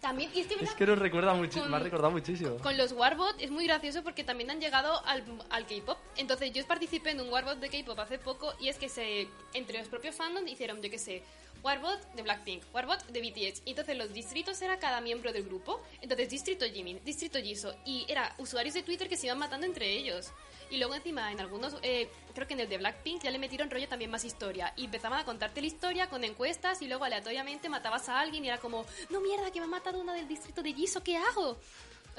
También, 0.00 0.30
y 0.34 0.40
es 0.40 0.46
que, 0.46 0.54
Es 0.54 0.60
¿verdad? 0.60 0.74
que 0.76 0.86
nos 0.86 0.98
recuerda 0.98 1.34
me 1.34 1.76
ha 1.76 1.78
recordado 1.80 2.10
muchísimo. 2.10 2.56
Con 2.58 2.76
los 2.76 2.92
Warbot 2.92 3.34
es 3.40 3.50
muy 3.50 3.66
gracioso 3.66 4.02
porque 4.02 4.24
también 4.24 4.50
han 4.50 4.60
llegado 4.60 5.04
al, 5.06 5.24
al 5.50 5.66
K-pop. 5.66 5.98
Entonces 6.16 6.52
yo 6.52 6.64
participé 6.66 7.10
en 7.10 7.20
un 7.20 7.28
Warbot 7.32 7.58
de 7.58 7.68
K-pop 7.68 7.98
hace 7.98 8.18
poco 8.18 8.52
y 8.60 8.68
es 8.68 8.76
que 8.78 8.88
se 8.88 9.26
entre 9.54 9.78
los 9.78 9.88
propios 9.88 10.14
fandom 10.14 10.46
hicieron, 10.46 10.80
yo 10.82 10.90
qué 10.90 10.98
sé, 10.98 11.22
Warbot 11.62 12.00
de 12.14 12.22
Blackpink, 12.22 12.62
Warbot 12.74 13.04
de 13.06 13.20
BTS. 13.20 13.62
Y 13.64 13.70
entonces 13.70 13.96
los 13.96 14.12
distritos 14.12 14.60
era 14.62 14.78
cada 14.78 15.00
miembro 15.00 15.32
del 15.32 15.44
grupo. 15.44 15.82
Entonces 16.00 16.28
distrito 16.30 16.64
Jimin, 16.66 17.00
distrito 17.04 17.38
Jisoo. 17.38 17.74
Y 17.84 18.04
era 18.08 18.34
usuarios 18.38 18.74
de 18.74 18.82
Twitter 18.82 19.08
que 19.08 19.16
se 19.16 19.26
iban 19.26 19.38
matando 19.38 19.66
entre 19.66 19.90
ellos. 19.92 20.30
Y 20.70 20.78
luego 20.78 20.94
encima 20.96 21.30
en 21.30 21.38
algunos, 21.40 21.76
eh, 21.82 22.08
creo 22.34 22.46
que 22.48 22.54
en 22.54 22.60
el 22.60 22.68
de 22.68 22.78
Blackpink 22.78 23.22
ya 23.22 23.30
le 23.30 23.38
metieron 23.38 23.70
rollo 23.70 23.86
también 23.88 24.10
más 24.10 24.24
historia. 24.24 24.72
Y 24.76 24.86
empezaban 24.86 25.20
a 25.20 25.24
contarte 25.24 25.60
la 25.60 25.66
historia 25.68 26.08
con 26.08 26.24
encuestas 26.24 26.82
y 26.82 26.88
luego 26.88 27.04
aleatoriamente 27.04 27.68
matabas 27.68 28.08
a 28.08 28.20
alguien 28.20 28.44
y 28.44 28.48
era 28.48 28.58
como, 28.58 28.84
no 29.10 29.20
mierda, 29.20 29.50
que 29.52 29.60
me 29.60 29.66
ha 29.66 29.68
matado 29.68 30.00
una 30.00 30.12
del 30.14 30.26
distrito 30.26 30.62
de 30.62 30.72
Jisoo, 30.72 31.02
¿qué 31.04 31.16
hago? 31.16 31.56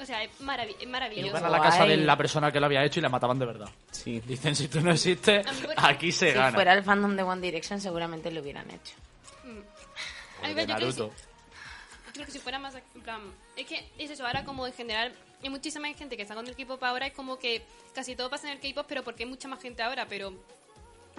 O 0.00 0.06
sea, 0.06 0.22
es, 0.22 0.30
maravi- 0.40 0.76
es 0.80 0.86
maravilloso. 0.88 1.28
Iban 1.30 1.44
a 1.44 1.48
la 1.50 1.60
casa 1.60 1.84
de 1.84 1.94
Guay. 1.96 2.06
la 2.06 2.16
persona 2.16 2.52
que 2.52 2.60
lo 2.60 2.66
había 2.66 2.84
hecho 2.84 3.00
y 3.00 3.02
la 3.02 3.08
mataban 3.08 3.36
de 3.38 3.46
verdad. 3.46 3.68
Sí. 3.90 4.20
Dicen, 4.20 4.54
si 4.54 4.68
tú 4.68 4.80
no 4.80 4.92
existes, 4.92 5.44
aquí 5.76 6.12
se 6.12 6.28
si 6.28 6.34
gana. 6.34 6.52
fuera 6.52 6.72
el 6.72 6.84
fandom 6.84 7.16
de 7.16 7.24
One 7.24 7.40
Direction, 7.42 7.80
seguramente 7.80 8.30
lo 8.30 8.40
hubieran 8.40 8.70
hecho. 8.70 8.94
A 10.42 10.46
mí, 10.48 10.52
O 10.52 10.54
de 10.56 10.60
yo 10.62 10.66
creo 10.66 10.66
que. 10.66 10.84
Naruto. 10.84 11.12
Yo 12.06 12.12
creo 12.12 12.26
que 12.26 12.32
si 12.32 12.38
fuera 12.38 12.58
más 12.58 12.74
en 12.74 13.02
plan 13.02 13.20
es 13.54 13.66
que 13.66 13.86
es 13.98 14.10
eso 14.10 14.26
ahora 14.26 14.44
como 14.44 14.66
en 14.66 14.72
general 14.72 15.12
hay 15.42 15.50
muchísima 15.50 15.86
gente 15.94 16.16
que 16.16 16.22
está 16.22 16.34
con 16.34 16.46
el 16.48 16.56
K-pop 16.56 16.82
ahora 16.82 17.06
es 17.06 17.12
como 17.12 17.38
que 17.38 17.62
casi 17.94 18.16
todo 18.16 18.28
pasa 18.30 18.50
en 18.50 18.58
el 18.58 18.60
K-pop 18.60 18.86
pero 18.88 19.04
porque 19.04 19.22
hay 19.24 19.28
mucha 19.28 19.46
más 19.46 19.60
gente 19.60 19.82
ahora 19.82 20.08
pero 20.08 20.32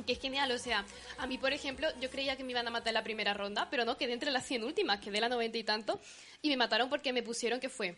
que 0.05 0.13
es 0.13 0.19
genial, 0.19 0.49
o 0.51 0.57
sea, 0.57 0.85
a 1.17 1.27
mí 1.27 1.37
por 1.37 1.51
ejemplo, 1.53 1.87
yo 1.99 2.09
creía 2.09 2.35
que 2.37 2.43
me 2.45 2.51
iban 2.51 2.65
a 2.65 2.71
matar 2.71 2.87
en 2.89 2.93
la 2.95 3.03
primera 3.03 3.33
ronda, 3.33 3.67
pero 3.69 3.83
no, 3.83 3.97
quedé 3.97 4.13
entre 4.13 4.31
las 4.31 4.45
100 4.45 4.63
últimas, 4.63 4.99
quedé 5.01 5.19
la 5.19 5.27
90 5.27 5.57
y 5.57 5.63
tanto, 5.65 5.99
y 6.41 6.47
me 6.49 6.55
mataron 6.55 6.89
porque 6.89 7.11
me 7.11 7.21
pusieron, 7.21 7.59
¿qué 7.59 7.67
fue? 7.67 7.97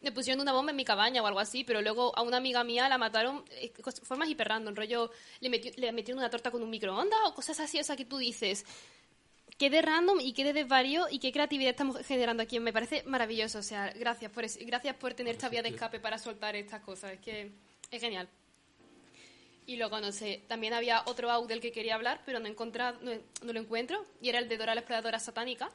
Me 0.00 0.12
pusieron 0.12 0.40
una 0.40 0.52
bomba 0.52 0.70
en 0.70 0.76
mi 0.76 0.84
cabaña 0.84 1.22
o 1.22 1.26
algo 1.26 1.40
así, 1.40 1.64
pero 1.64 1.82
luego 1.82 2.16
a 2.16 2.22
una 2.22 2.36
amiga 2.36 2.62
mía 2.62 2.88
la 2.88 2.98
mataron 2.98 3.44
eh, 3.50 3.72
formas 4.04 4.28
hiper 4.28 4.46
random, 4.46 4.76
rollo, 4.76 5.10
le, 5.40 5.50
metió- 5.50 5.72
le 5.76 5.90
metieron 5.90 6.20
una 6.20 6.30
torta 6.30 6.52
con 6.52 6.62
un 6.62 6.70
microondas 6.70 7.18
o 7.26 7.34
cosas 7.34 7.58
así, 7.58 7.80
o 7.80 7.84
sea, 7.84 7.96
que 7.96 8.04
tú 8.04 8.18
dices, 8.18 8.64
qué 9.60 9.68
de 9.68 9.82
random 9.82 10.20
y 10.20 10.32
qué 10.32 10.42
de 10.42 10.54
desvarío 10.54 11.06
y 11.10 11.18
qué 11.18 11.32
creatividad 11.32 11.72
estamos 11.72 11.98
generando 12.06 12.42
aquí. 12.42 12.58
Me 12.58 12.72
parece 12.72 13.02
maravilloso. 13.02 13.58
O 13.58 13.62
sea, 13.62 13.92
gracias 13.92 14.32
por, 14.32 14.46
gracias 14.64 14.96
por 14.96 15.12
tener 15.12 15.34
esta 15.34 15.50
vía 15.50 15.62
de 15.62 15.68
escape 15.68 16.00
para 16.00 16.16
soltar 16.16 16.56
estas 16.56 16.80
cosas. 16.80 17.12
Es 17.12 17.20
que 17.20 17.52
es 17.90 18.00
genial. 18.00 18.26
Y 19.66 19.76
luego, 19.76 20.00
no 20.00 20.12
sé, 20.12 20.42
también 20.48 20.72
había 20.72 21.02
otro 21.04 21.30
out 21.30 21.46
del 21.46 21.60
que 21.60 21.72
quería 21.72 21.94
hablar, 21.94 22.22
pero 22.24 22.40
no, 22.40 22.46
he 22.46 22.50
encontrado, 22.50 22.98
no, 23.02 23.12
no 23.42 23.52
lo 23.52 23.60
encuentro. 23.60 24.02
Y 24.22 24.30
era 24.30 24.38
el 24.38 24.48
de 24.48 24.56
Dora 24.56 24.74
la 24.74 24.80
Exploradora 24.80 25.20
Satánica, 25.20 25.70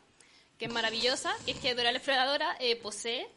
que 0.57 0.65
es 0.65 0.73
maravillosa. 0.73 1.31
Y 1.45 1.51
es 1.51 1.59
que 1.59 1.75
Dora 1.75 1.91
la 1.91 1.99
Exploradora 1.99 2.57
eh, 2.59 2.77
posee 2.77 3.27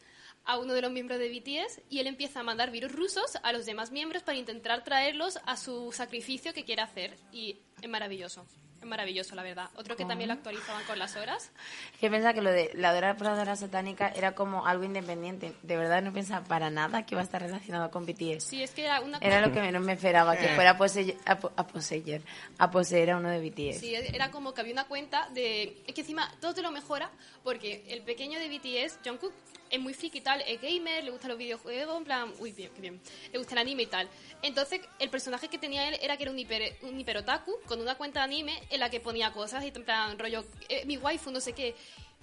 a 0.45 0.57
uno 0.57 0.73
de 0.73 0.81
los 0.81 0.91
miembros 0.91 1.19
de 1.19 1.29
BTS 1.29 1.81
y 1.91 1.99
él 1.99 2.07
empieza 2.07 2.39
a 2.39 2.43
mandar 2.43 2.71
virus 2.71 2.91
rusos 2.91 3.37
a 3.43 3.53
los 3.53 3.67
demás 3.67 3.91
miembros 3.91 4.23
para 4.23 4.39
intentar 4.39 4.83
traerlos 4.83 5.37
a 5.45 5.57
su 5.57 5.91
sacrificio 5.91 6.55
que 6.55 6.65
quiere 6.65 6.81
hacer. 6.81 7.15
Y 7.31 7.59
es 7.83 7.87
maravilloso. 7.87 8.47
Es 8.81 8.85
maravilloso, 8.87 9.35
la 9.35 9.43
verdad. 9.43 9.69
Otro 9.75 9.95
que 9.97 10.05
también 10.05 10.29
lo 10.29 10.33
actualizaban 10.35 10.83
con 10.85 10.97
las 10.97 11.15
horas. 11.17 11.51
Es 11.93 11.99
que 11.99 12.09
pensaba 12.09 12.33
que 12.33 12.41
lo 12.41 12.49
de 12.51 12.71
la 12.75 12.93
Dora 12.93 13.09
Exploradora 13.11 13.55
Satánica 13.57 14.07
era 14.15 14.33
como 14.35 14.65
algo 14.65 14.85
independiente. 14.85 15.53
De 15.63 15.75
verdad 15.75 16.01
no 16.01 16.13
pensaba 16.13 16.45
para 16.45 16.69
nada 16.69 17.05
que 17.05 17.13
iba 17.15 17.21
a 17.21 17.25
estar 17.25 17.41
relacionado 17.41 17.91
con 17.91 18.05
BTS. 18.05 18.43
Sí, 18.43 18.63
es 18.63 18.71
que 18.71 18.85
era 18.85 19.01
una 19.01 19.17
Era 19.17 19.41
lo 19.41 19.51
que 19.51 19.59
menos 19.59 19.83
me 19.83 19.93
esperaba, 19.93 20.37
que 20.37 20.47
fuera 20.55 20.71
a 20.71 20.77
poseer, 20.77 21.17
a, 21.25 21.37
po- 21.37 21.51
a 21.57 21.67
poseer, 21.67 22.21
a 22.57 22.71
poseer 22.71 23.11
a 23.11 23.17
uno 23.17 23.29
de 23.29 23.39
BTS. 23.49 23.79
Sí, 23.81 23.93
era 23.95 24.31
como 24.31 24.53
que 24.53 24.61
había 24.61 24.73
una 24.73 24.85
cuenta 24.85 25.27
de... 25.33 25.81
Es 25.85 25.93
que 25.93 26.01
encima 26.01 26.31
todo 26.39 26.53
te 26.53 26.61
lo 26.61 26.71
mejora 26.71 27.09
porque 27.43 27.83
el 27.89 28.01
pequeño 28.03 28.39
de 28.39 28.47
BTS, 28.47 28.99
Jungkook, 29.05 29.33
es 29.69 29.79
muy 29.79 29.93
friki 29.93 30.19
y 30.19 30.21
tal, 30.21 30.41
es 30.41 30.61
gamer, 30.61 31.03
le 31.03 31.11
gustan 31.11 31.29
los 31.29 31.37
videojuegos, 31.37 31.97
en 31.97 32.03
plan... 32.03 32.33
Uy, 32.39 32.51
bien, 32.51 32.71
qué 32.75 32.81
bien. 32.81 33.01
Le 33.31 33.37
gusta 33.37 33.53
el 33.53 33.59
anime 33.59 33.83
y 33.83 33.87
tal. 33.87 34.09
Entonces, 34.41 34.81
el 34.99 35.09
personaje 35.09 35.47
que 35.47 35.57
tenía 35.57 35.87
él 35.87 35.97
era 36.01 36.17
que 36.17 36.23
era 36.23 36.31
un 36.31 36.39
hiper, 36.39 36.77
un 36.81 36.99
hiper 36.99 37.17
otaku 37.17 37.55
con 37.67 37.79
una 37.81 37.95
cuenta 37.95 38.19
de 38.21 38.25
anime 38.25 38.61
en 38.69 38.79
la 38.79 38.89
que 38.89 38.99
ponía 38.99 39.31
cosas 39.31 39.63
y 39.63 39.67
en 39.67 39.83
plan 39.83 40.17
rollo, 40.17 40.43
eh, 40.69 40.83
mi 40.85 40.97
waifu, 40.97 41.31
no 41.31 41.39
sé 41.39 41.53
qué. 41.53 41.75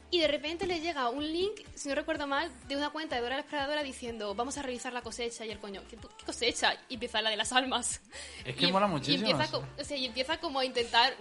Y 0.08 0.20
de 0.20 0.28
repente 0.28 0.68
le 0.68 0.78
llega 0.80 1.08
un 1.10 1.26
link, 1.32 1.60
si 1.74 1.88
no 1.88 1.96
recuerdo 1.96 2.28
mal, 2.28 2.48
de 2.68 2.76
una 2.76 2.90
cuenta 2.90 3.16
de 3.16 3.22
Dora 3.22 3.34
la 3.34 3.40
Exploradora 3.40 3.82
diciendo, 3.82 4.36
vamos 4.36 4.56
a 4.56 4.62
revisar 4.62 4.92
la 4.92 5.02
cosecha 5.02 5.44
y 5.44 5.50
el 5.50 5.58
coño, 5.58 5.82
¿qué, 5.90 5.96
qué 5.96 6.24
cosecha? 6.24 6.76
Y 6.88 6.94
empieza 6.94 7.20
la 7.22 7.30
de 7.30 7.36
las 7.36 7.52
almas. 7.52 8.00
Es 8.44 8.54
que 8.54 8.66
Y- 8.66 8.72
mola 8.72 8.86
y 8.86 8.90
muchísimo 8.90 9.28
empieza 9.28 9.44
eso. 9.50 9.60
co- 9.62 9.82
o 9.82 9.84
sea, 9.84 9.96
y 9.96 10.04
empieza 10.06 10.38
como 10.38 10.60
a 10.60 10.64
intentar, 10.64 11.12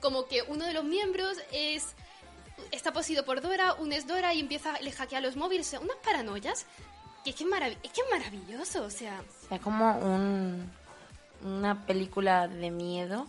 como 0.00 0.28
que 0.28 0.42
uno 0.42 0.64
de 0.66 0.72
los 0.72 0.84
miembros 0.84 1.36
es 1.50 1.94
está 2.72 2.92
poseído 2.92 3.24
por 3.24 3.40
Dora, 3.40 3.74
un 3.74 3.92
es 3.92 4.06
Dora 4.06 4.34
y 4.34 4.40
empieza, 4.40 4.78
le 4.80 4.92
hackea 4.92 5.20
los 5.20 5.36
móviles, 5.36 5.66
o 5.68 5.70
sea, 5.70 5.80
unas 5.80 5.96
paranoias. 6.04 6.66
Que 7.24 7.30
es 7.30 7.36
que 7.36 7.44
es, 7.44 7.50
marav- 7.50 7.76
es 7.82 7.90
que 7.92 8.00
es 8.00 8.06
maravilloso, 8.10 8.84
o 8.84 8.90
sea, 8.90 9.20
es 9.50 9.60
como 9.60 9.98
un, 9.98 10.70
una 11.42 11.84
película 11.84 12.46
de 12.48 12.70
miedo 12.70 13.26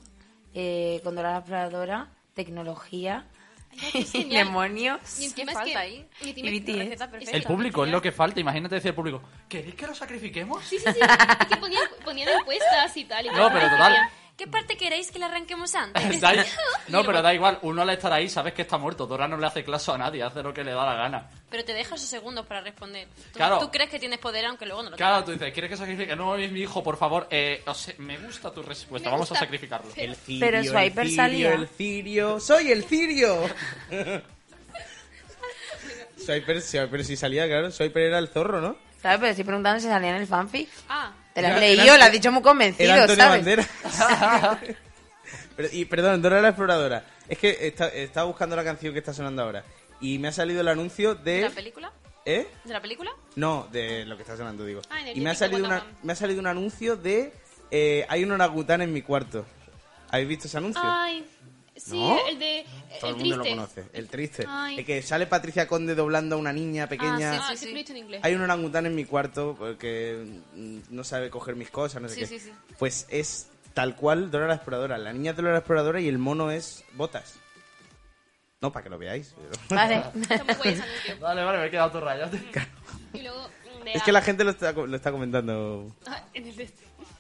eh, 0.54 1.02
con 1.04 1.16
Dora 1.16 1.32
la 1.34 1.38
Exploradora, 1.40 2.08
tecnología, 2.36 3.26
demonios. 4.30 5.20
Y 5.20 5.26
encima 5.26 5.52
¿Qué 5.54 5.60
es 5.60 5.66
que, 5.66 5.78
ahí? 5.78 6.08
y 6.22 6.30
Y. 6.30 6.96
El 7.32 7.44
público 7.44 7.86
es 7.86 7.92
lo 7.92 8.02
que 8.02 8.12
falta. 8.12 8.40
Imagínate 8.40 8.76
decir 8.76 8.90
al 8.90 8.96
público, 8.96 9.22
¿queréis 9.48 9.76
que 9.76 9.88
lo 9.88 9.96
sacrifiquemos? 9.96 10.64
Sí, 10.66 10.78
sí, 10.78 10.86
sí. 10.94 11.00
Es 11.42 11.48
que 11.48 11.58
ponían, 11.58 11.84
ponían 12.04 12.30
encuestas 12.40 12.96
y 12.96 13.06
tal. 13.06 13.26
Y 13.26 13.30
No, 13.30 13.48
tal. 13.48 13.54
pero 13.54 13.70
total. 13.70 14.10
¿Qué 14.40 14.48
parte 14.48 14.78
queréis 14.78 15.12
que 15.12 15.20
le 15.20 15.26
arranquemos 15.26 15.76
antes? 15.76 16.22
Da 16.22 16.32
no, 16.88 17.04
pero 17.04 17.22
da 17.22 17.34
igual. 17.34 17.60
Uno 17.64 17.82
al 17.82 17.90
estar 17.90 18.14
ahí 18.14 18.30
sabes 18.30 18.54
que 18.54 18.62
está 18.62 18.78
muerto. 18.78 19.06
Dora 19.06 19.28
no 19.28 19.36
le 19.36 19.46
hace 19.46 19.66
caso 19.66 19.94
a 19.94 19.98
nadie. 19.98 20.24
Hace 20.24 20.42
lo 20.42 20.54
que 20.54 20.64
le 20.64 20.72
da 20.72 20.86
la 20.86 20.94
gana. 20.96 21.30
Pero 21.50 21.66
te 21.66 21.74
deja 21.74 21.96
esos 21.96 22.08
segundos 22.08 22.46
para 22.46 22.62
responder. 22.62 23.10
Tú, 23.34 23.38
Claro. 23.38 23.60
tú 23.60 23.70
crees 23.70 23.90
que 23.90 24.00
tienes 24.00 24.18
poder 24.20 24.46
aunque 24.46 24.66
luego 24.66 24.84
no 24.84 24.92
lo 24.92 24.96
Claro, 24.96 25.26
tú 25.26 25.32
dices, 25.34 25.52
¿quieres 25.52 25.70
que 25.70 25.76
sacrifique? 25.76 26.16
No, 26.16 26.38
es 26.38 26.50
mi 26.54 26.62
hijo, 26.62 26.82
por 26.82 26.96
favor. 26.96 27.28
Eh, 27.30 27.62
o 27.68 27.74
sea, 27.74 27.94
me 27.98 28.18
gusta 28.18 28.50
tu 28.54 28.64
respuesta. 28.64 29.10
Me 29.10 29.12
Vamos 29.12 29.28
gusta. 29.28 29.44
a 29.44 29.46
sacrificarlo. 29.46 29.92
El 29.98 30.16
cirio, 30.16 30.40
Pero 30.40 30.60
el 30.60 30.68
Swiper 30.70 31.06
cirio, 31.08 31.16
salía. 31.22 31.54
el 31.54 31.68
cirio. 31.68 32.40
¡Soy 32.40 32.72
el 32.72 32.84
cirio! 32.86 33.42
Swiper, 36.18 36.62
Swiper 36.62 37.04
si 37.06 37.16
salía, 37.18 37.46
claro. 37.48 37.72
Swiper 37.72 38.04
era 38.04 38.20
el 38.20 38.28
zorro, 38.30 38.62
¿no? 38.62 38.78
¿Sabes? 39.02 39.20
Pero 39.20 39.30
estoy 39.32 39.46
preguntando 39.46 39.80
si 39.80 39.88
salía 39.88 40.10
en 40.10 40.16
el 40.22 40.28
fanfic. 40.28 40.70
Ah, 40.90 41.12
Te 41.34 41.40
Era- 41.42 41.60
leído, 41.60 41.84
era- 41.84 41.98
lo 41.98 42.04
has 42.06 42.12
dicho 42.12 42.32
muy 42.32 42.42
convencido, 42.42 42.90
¿sabes? 43.08 43.18
Bandera. 43.18 43.66
Pero- 45.56 45.70
y 45.72 45.86
perdón, 45.86 46.22
Dora 46.22 46.42
la 46.42 46.50
exploradora. 46.50 47.04
Es 47.28 47.38
que 47.38 47.58
está- 47.68 47.90
estaba 47.90 48.26
buscando 48.28 48.56
la 48.56 48.64
canción 48.64 48.94
que 48.94 49.00
está 49.00 49.14
sonando 49.14 49.44
ahora. 49.44 49.64
Y 50.02 50.18
me 50.18 50.30
ha 50.30 50.32
salido 50.32 50.62
el 50.62 50.68
anuncio 50.68 51.16
¿De 51.16 51.32
de. 51.34 51.42
la 51.42 51.50
película? 51.50 51.92
¿Eh? 52.26 52.48
¿De 52.64 52.74
la 52.74 52.82
película? 52.82 53.12
No, 53.36 53.68
de 53.72 54.06
lo 54.06 54.16
que 54.16 54.24
está 54.24 54.38
sonando, 54.38 54.66
digo. 54.66 54.82
Ah, 54.90 55.02
en 55.02 55.08
el 55.08 55.18
y 55.18 55.22
me 55.22 55.30
ha, 55.30 55.36
salido 55.36 55.66
una, 55.66 55.84
me 56.04 56.14
ha 56.14 56.16
salido 56.16 56.40
un 56.40 56.48
anuncio 56.48 56.96
de. 56.96 57.34
eh, 57.72 58.06
hay 58.10 58.24
un 58.24 58.32
orangután 58.32 58.82
en 58.82 58.94
mi 58.94 59.02
cuarto. 59.02 59.46
¿Habéis 60.12 60.28
visto 60.30 60.48
ese 60.48 60.58
anuncio? 60.58 60.82
ay. 60.84 61.26
Sí, 61.80 61.98
¿No? 61.98 62.18
el 62.28 62.38
de. 62.40 62.66
Todo 63.00 63.10
el 63.12 63.16
el 63.16 63.22
mundo 63.22 63.36
triste. 63.42 63.56
lo 63.56 63.56
conoce. 63.68 63.86
El 63.94 64.08
triste. 64.10 64.46
Ay. 64.48 64.80
El 64.80 64.86
que 64.86 65.02
sale 65.02 65.26
Patricia 65.28 65.68
Conde 65.68 65.96
doblando 65.96 66.36
a 66.36 66.40
una 66.40 66.52
niña 66.54 66.88
pequeña. 66.88 67.40
Ah, 67.42 67.50
sí, 67.52 67.58
sí, 67.58 67.66
sí. 67.66 67.72
lo 67.72 67.72
he 67.72 67.80
dicho 67.80 67.92
en 67.94 67.98
inglés. 68.00 68.22
Hay 68.24 68.34
un 68.36 68.42
orangután 68.42 68.86
en 68.86 68.96
mi 68.96 69.06
cuarto 69.06 69.56
porque 69.58 70.42
mm, 70.56 70.80
no 70.90 71.04
sabe 71.04 71.30
coger 71.30 71.56
mis 71.56 71.70
cosas, 71.72 72.02
no 72.02 72.10
sé 72.10 72.16
Sí, 72.16 72.22
qué. 72.22 72.28
sí, 72.28 72.40
sí. 72.40 72.52
Pues 72.78 73.08
es 73.10 73.50
tal 73.74 73.96
cual 73.96 74.30
Dora 74.32 74.48
la 74.48 74.56
exploradora. 74.56 74.98
La 74.98 75.14
niña 75.14 75.32
es 75.32 75.38
Dora 75.38 75.52
la 75.54 75.60
exploradora 75.60 76.02
y 76.02 76.08
el 76.08 76.18
mono 76.18 76.52
es 76.52 76.84
Botas. 76.94 77.36
No, 78.62 78.74
para 78.74 78.84
que 78.84 78.90
lo 78.90 78.98
veáis. 78.98 79.34
pero- 79.38 79.52
Vale. 79.70 80.04
Vale, 81.22 81.44
vale, 81.44 81.58
me 81.60 81.66
he 81.68 81.72
quedado 81.72 81.92
todo 81.92 82.02
rayado. 82.02 82.38
Y 83.14 83.22
luego. 83.22 83.48
mm, 83.84 83.88
es 83.88 84.04
que 84.04 84.12
la 84.12 84.22
gente 84.22 84.44
lo 84.44 84.52
está, 84.52 84.72
lo 84.74 84.96
está 84.96 85.12
comentando. 85.12 85.96
Ah, 86.06 86.24
en 86.34 86.46
el, 86.48 86.56
de- 86.56 86.70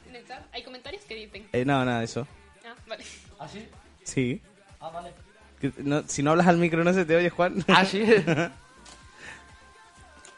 en 0.10 0.15
el 0.15 0.28
chat 0.28 0.43
hay 0.52 0.63
comentarios 0.63 1.04
que 1.06 1.15
dicen. 1.15 1.48
Eh, 1.54 1.63
no, 1.65 1.84
nada, 1.86 2.04
eso. 2.04 2.28
Ah, 2.65 2.76
vale. 2.88 3.04
¿Ah, 3.39 3.48
sí? 3.48 3.65
Sí. 4.04 4.41
Ah, 4.80 4.89
vale. 4.89 5.12
Que 5.60 5.72
no- 5.78 6.08
si 6.08 6.24
no 6.24 6.32
hablas 6.32 6.48
al 6.48 6.58
micro 6.58 6.84
no 6.84 6.94
se 6.94 7.06
te 7.06 7.15
oye, 7.15 7.30
Juan. 7.30 7.63
Ah, 7.68 7.86
sí. 7.86 8.04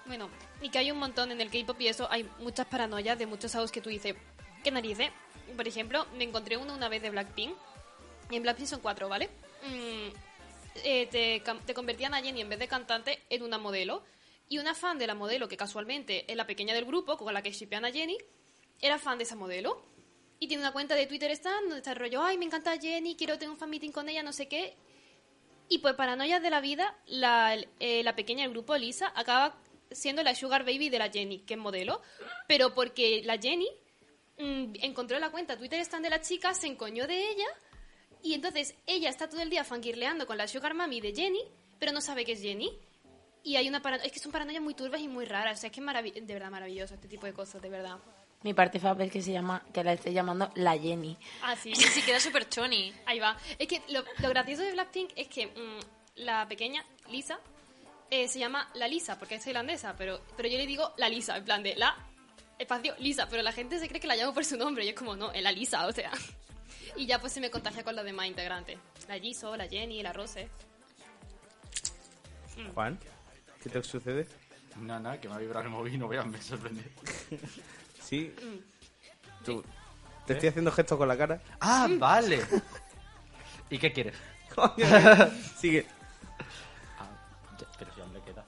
Bueno, 0.06 0.30
y 0.62 0.70
que 0.70 0.78
hay 0.80 0.92
un 0.92 0.98
montón 1.00 1.32
en 1.32 1.40
el 1.42 1.50
K-pop 1.50 1.80
y 1.80 1.88
eso, 1.88 2.08
hay 2.12 2.30
muchas 2.40 2.66
paranoias 2.68 3.18
de 3.18 3.26
muchos 3.26 3.54
audios 3.56 3.72
que 3.72 3.82
tú 3.82 3.90
dices, 3.90 4.16
¿qué 4.64 4.72
narices? 4.72 5.10
Por 5.56 5.68
ejemplo, 5.68 6.06
me 6.18 6.24
encontré 6.26 6.58
uno 6.58 6.74
una 6.76 6.90
vez 6.90 7.02
de 7.02 7.10
Blackpink, 7.12 7.54
y 8.30 8.36
en 8.36 8.44
Blackpink 8.44 8.68
son 8.68 8.80
cuatro, 8.82 9.08
¿vale? 9.10 9.30
Mm, 9.64 10.10
eh, 10.84 11.08
te, 11.10 11.44
cam- 11.44 11.62
te 11.66 11.74
convertían 11.74 12.14
a 12.14 12.22
Jenny 12.22 12.42
en 12.42 12.50
vez 12.50 12.60
de 12.60 12.68
cantante 12.68 13.20
en 13.30 13.44
una 13.44 13.58
modelo, 13.58 14.04
y 14.50 14.58
una 14.58 14.76
fan 14.76 14.98
de 14.98 15.08
la 15.08 15.14
modelo, 15.16 15.48
que 15.48 15.56
casualmente 15.56 16.30
es 16.30 16.36
la 16.36 16.46
pequeña 16.46 16.74
del 16.74 16.86
grupo, 16.86 17.16
con 17.18 17.34
la 17.34 17.42
que 17.42 17.52
shipean 17.52 17.86
a 17.86 17.92
Jenny, 17.92 18.18
era 18.82 19.00
fan 19.00 19.18
de 19.18 19.24
esa 19.24 19.36
modelo, 19.36 19.82
y 20.42 20.48
tiene 20.48 20.64
una 20.64 20.74
cuenta 20.74 20.96
de 20.96 21.06
Twitter 21.06 21.30
stand 21.32 21.66
donde 21.66 21.78
está 21.78 21.92
el 21.92 21.98
rollo, 21.98 22.24
ay, 22.24 22.36
me 22.36 22.46
encanta 22.46 22.76
Jenny, 22.80 23.16
quiero 23.16 23.38
tener 23.38 23.52
un 23.52 23.58
fan 23.58 23.70
meeting 23.70 23.92
con 23.92 24.10
ella, 24.10 24.24
no 24.24 24.34
sé 24.34 24.48
qué, 24.48 24.76
y 25.70 25.78
por 25.78 25.96
paranoias 25.96 26.42
de 26.42 26.50
la 26.50 26.62
vida, 26.62 26.98
la, 27.06 27.56
eh, 27.80 28.04
la 28.04 28.16
pequeña 28.16 28.42
del 28.42 28.52
grupo, 28.52 28.76
Lisa, 28.76 29.14
acaba 29.16 29.56
siendo 29.92 30.24
la 30.24 30.34
sugar 30.34 30.66
baby 30.66 30.90
de 30.90 30.98
la 30.98 31.12
Jenny, 31.12 31.42
que 31.42 31.54
es 31.54 31.60
modelo, 31.60 32.02
pero 32.48 32.74
porque 32.74 33.22
la 33.24 33.38
Jenny 33.38 33.70
mm, 34.40 34.74
encontró 34.82 35.20
la 35.20 35.30
cuenta 35.30 35.58
Twitter 35.58 35.80
stand 35.82 36.06
de 36.06 36.10
la 36.10 36.22
chica, 36.22 36.56
se 36.56 36.66
encoñó 36.66 37.06
de 37.06 37.30
ella, 37.30 37.48
y 38.24 38.34
entonces 38.34 38.74
ella 38.88 39.10
está 39.10 39.30
todo 39.30 39.44
el 39.44 39.50
día 39.52 39.64
fangirleando 39.64 40.26
con 40.26 40.40
la 40.40 40.48
sugar 40.48 40.74
mami 40.74 41.02
de 41.02 41.14
Jenny, 41.14 41.44
pero 41.78 41.92
no 41.92 42.02
sabe 42.02 42.26
que 42.26 42.32
es 42.32 42.42
Jenny. 42.42 42.76
Y 43.44 43.58
hay 43.58 43.70
una 43.70 43.82
paranoia, 43.84 44.08
es 44.08 44.12
que 44.12 44.20
son 44.20 44.32
paranoias 44.32 44.62
muy 44.64 44.74
turbias 44.74 45.04
y 45.04 45.08
muy 45.08 45.26
raras, 45.26 45.60
o 45.60 45.62
sea, 45.62 45.70
es 45.70 45.76
que 45.76 45.82
es 46.20 46.28
de 46.28 46.34
verdad 46.34 46.50
maravilloso 46.50 46.96
este 46.96 47.08
tipo 47.08 47.28
de 47.28 47.34
cosas, 47.34 47.62
de 47.62 47.70
verdad. 47.70 48.00
Mi 48.44 48.54
parte 48.54 48.80
es 48.80 49.12
que 49.12 49.22
se 49.22 49.32
llama, 49.32 49.62
que 49.72 49.84
la 49.84 49.94
estoy 49.94 50.14
llamando 50.14 50.52
la 50.56 50.78
Jenny. 50.78 51.18
Ah, 51.44 51.56
sí. 51.56 51.76
Sí, 51.76 51.84
sí, 51.84 52.02
queda 52.02 52.20
súper 52.20 52.50
choni. 52.50 52.92
Ahí 53.06 53.20
va. 53.20 53.38
Es 53.60 53.68
que 53.68 53.82
lo, 53.90 54.04
lo 54.20 54.30
gracioso 54.30 54.64
de 54.64 54.72
Blackpink 54.72 55.12
es 55.16 55.28
que 55.28 55.48
mm, 55.48 55.80
la 56.16 56.48
pequeña 56.48 56.84
Lisa 57.10 57.40
eh, 58.10 58.28
se 58.28 58.40
llama 58.40 58.68
la 58.74 58.88
Lisa 58.88 59.20
porque 59.20 59.36
es 59.36 59.44
tailandesa, 59.44 59.96
pero, 59.96 60.22
pero 60.36 60.50
yo 60.50 60.58
le 60.58 60.66
digo 60.66 60.92
la 60.98 61.08
Lisa, 61.08 61.38
en 61.38 61.46
plan 61.46 61.62
de 61.62 61.76
la 61.76 61.96
espacio 62.58 62.96
Lisa, 63.00 63.28
pero 63.30 63.44
la 63.44 63.52
gente 63.52 63.80
se 63.80 63.88
cree 63.88 64.00
que 64.00 64.08
la 64.08 64.16
llamo 64.16 64.34
por 64.34 64.46
su 64.46 64.58
nombre 64.58 64.86
y 64.86 64.90
es 64.90 64.96
como, 64.96 65.16
no, 65.16 65.32
es 65.32 65.42
la 65.42 65.52
Lisa, 65.52 65.86
o 65.86 65.92
sea. 65.92 66.12
Y 66.96 67.06
ya 67.06 67.20
pues 67.20 67.34
se 67.34 67.42
me 67.42 67.50
contagia 67.50 67.84
con 67.84 67.96
los 67.96 68.04
demás 68.04 68.28
integrantes. 68.28 68.78
La 69.08 69.18
Jisoo, 69.18 69.56
la 69.56 69.68
Jenny, 69.68 70.04
la 70.04 70.14
Rose. 70.14 70.50
Juan, 72.74 73.00
¿qué 73.64 73.70
te 73.70 73.82
sucede? 73.82 74.28
No, 74.78 75.00
no, 75.00 75.20
que 75.20 75.30
me 75.30 75.36
ha 75.36 75.38
vibrado 75.38 75.66
el 75.66 75.72
móvil 75.72 75.98
no 75.98 76.08
vean, 76.08 76.30
me 76.30 76.42
sorprende. 76.42 76.84
Sí. 78.12 78.36
Tú- 79.46 79.64
Te 80.28 80.34
estoy 80.34 80.50
haciendo 80.50 80.70
gestos 80.74 80.98
con 80.98 81.08
la 81.08 81.18
cara. 81.18 81.42
Ah, 81.62 81.88
vale. 81.98 82.42
¿Y 83.70 83.78
qué 83.80 83.94
quieres? 83.94 84.16
Sigue. 85.58 85.86
Ah, 87.00 87.08
ya, 87.58 87.66
pero 87.80 87.94
si 87.96 88.02
aún 88.02 88.14
le 88.14 88.20
queda. 88.20 88.44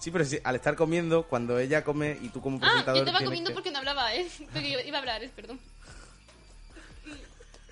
Sí, 0.00 0.10
pero 0.10 0.24
sí, 0.24 0.38
al 0.42 0.56
estar 0.56 0.74
comiendo, 0.74 1.22
cuando 1.28 1.60
ella 1.60 1.84
come 1.84 2.18
y 2.20 2.28
tú 2.30 2.40
como 2.40 2.56
Ah, 2.58 2.60
presentador... 2.62 2.96
yo 2.96 3.00
estaba 3.02 3.18
tienes 3.18 3.28
comiendo 3.28 3.50
que- 3.50 3.54
porque 3.54 3.70
no 3.70 3.78
hablaba, 3.78 4.12
¿eh? 4.16 4.28
Porque 4.52 4.68
iba- 4.68 4.82
iba 4.82 4.96
a 4.98 5.00
hablar, 5.00 5.22
¿eh? 5.22 5.30
perdón. 5.34 5.60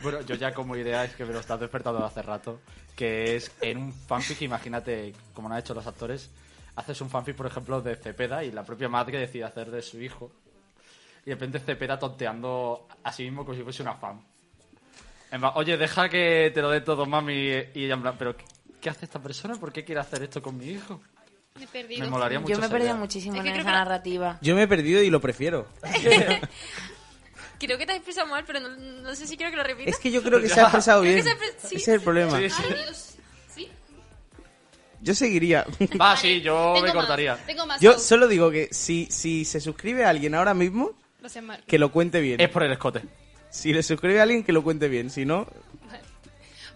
Bueno, 0.00 0.20
yo 0.22 0.34
ya 0.36 0.54
como 0.54 0.76
idea 0.76 1.04
es 1.04 1.14
que 1.16 1.24
me 1.24 1.32
lo 1.32 1.40
estás 1.40 1.58
despertando 1.60 2.04
hace 2.04 2.22
rato, 2.22 2.60
que 2.96 3.34
es 3.36 3.50
en 3.60 3.78
un 3.78 3.92
fanfic, 3.92 4.40
imagínate, 4.42 5.12
como 5.34 5.48
lo 5.48 5.54
han 5.54 5.60
hecho 5.60 5.74
los 5.74 5.86
actores, 5.88 6.30
haces 6.76 7.00
un 7.00 7.10
fanfic, 7.10 7.34
por 7.36 7.46
ejemplo, 7.46 7.80
de 7.82 7.96
Cepeda 7.96 8.42
y 8.44 8.52
la 8.52 8.64
propia 8.64 8.88
madre 8.88 9.18
decide 9.18 9.44
hacer 9.44 9.70
de 9.72 9.82
su 9.82 10.00
hijo. 10.00 10.32
Y 11.24 11.30
de 11.30 11.34
repente 11.34 11.60
Cepeda 11.60 11.98
tonteando 11.98 12.88
a 13.04 13.12
sí 13.12 13.22
mismo 13.24 13.44
como 13.44 13.56
si 13.56 13.62
fuese 13.62 13.82
una 13.82 13.94
fan. 13.94 14.20
En 15.30 15.40
plan, 15.40 15.52
Oye, 15.54 15.76
deja 15.76 16.08
que 16.08 16.50
te 16.52 16.60
lo 16.60 16.70
dé 16.70 16.80
todo, 16.80 17.06
mami. 17.06 17.32
Y 17.74 17.84
ella 17.84 17.94
en 17.94 18.02
plan, 18.02 18.16
¿pero 18.18 18.36
qué, 18.36 18.44
qué 18.80 18.90
hace 18.90 19.04
esta 19.04 19.20
persona? 19.22 19.54
¿Por 19.56 19.72
qué 19.72 19.84
quiere 19.84 20.00
hacer 20.00 20.22
esto 20.22 20.42
con 20.42 20.56
mi 20.56 20.66
hijo? 20.66 21.00
Me 21.56 21.64
he 21.64 21.68
perdido. 21.68 22.04
Me 22.04 22.10
molaría 22.10 22.40
mucho 22.40 22.52
Yo 22.54 22.58
me 22.60 22.66
he 22.66 22.68
perdido 22.70 22.96
muchísimo 22.96 23.34
Es 23.34 23.40
en 23.40 23.44
creo 23.44 23.54
esa 23.56 23.64
que 23.64 23.70
la- 23.72 23.78
narrativa. 23.84 24.38
Yo 24.42 24.54
me 24.56 24.62
he 24.62 24.68
perdido 24.68 25.02
y 25.02 25.10
lo 25.10 25.20
prefiero. 25.20 25.68
Creo 27.58 27.78
que 27.78 27.86
te 27.86 27.92
has 27.92 27.98
expresado 27.98 28.26
mal, 28.26 28.42
pero 28.44 28.58
no, 28.58 28.68
no 28.70 29.14
sé 29.14 29.24
si 29.28 29.36
quiero 29.36 29.52
que 29.52 29.56
lo 29.56 29.62
repitas. 29.62 29.94
Es 29.94 30.00
que 30.00 30.10
yo 30.10 30.20
creo 30.24 30.40
que 30.40 30.48
se 30.48 30.58
ha 30.58 30.62
expresado 30.64 31.02
Creo 31.02 31.14
bien. 31.14 31.24
que 31.24 31.30
se 31.30 31.36
ha 31.36 31.38
expre- 31.38 31.54
sí. 31.68 31.76
Ese 31.76 31.76
es 31.76 31.88
el 31.88 32.00
problema. 32.00 32.36
Sí, 32.38 32.50
sí. 32.50 32.62
Ay, 32.66 32.74
Dios. 32.74 33.14
¿Sí? 33.54 33.68
Yo 35.00 35.14
seguiría. 35.14 35.64
Va, 36.00 36.16
sí, 36.16 36.40
yo 36.40 36.72
Tengo 36.74 36.86
me 36.88 36.94
más, 36.94 36.94
cortaría. 36.94 37.36
Tengo 37.46 37.64
más. 37.66 37.80
Yo 37.80 37.98
solo 38.00 38.26
digo 38.26 38.50
que 38.50 38.68
si, 38.72 39.06
si 39.12 39.44
se 39.44 39.60
suscribe 39.60 40.04
a 40.04 40.08
alguien 40.10 40.34
ahora 40.34 40.54
mismo. 40.54 40.90
Que 41.66 41.78
lo 41.78 41.92
cuente 41.92 42.20
bien. 42.20 42.40
Es 42.40 42.48
por 42.48 42.62
el 42.62 42.72
escote. 42.72 43.02
Si 43.50 43.72
le 43.72 43.82
suscribe 43.82 44.20
a 44.20 44.22
alguien, 44.22 44.44
que 44.44 44.52
lo 44.52 44.62
cuente 44.62 44.88
bien. 44.88 45.10
Si 45.10 45.24
no, 45.24 45.46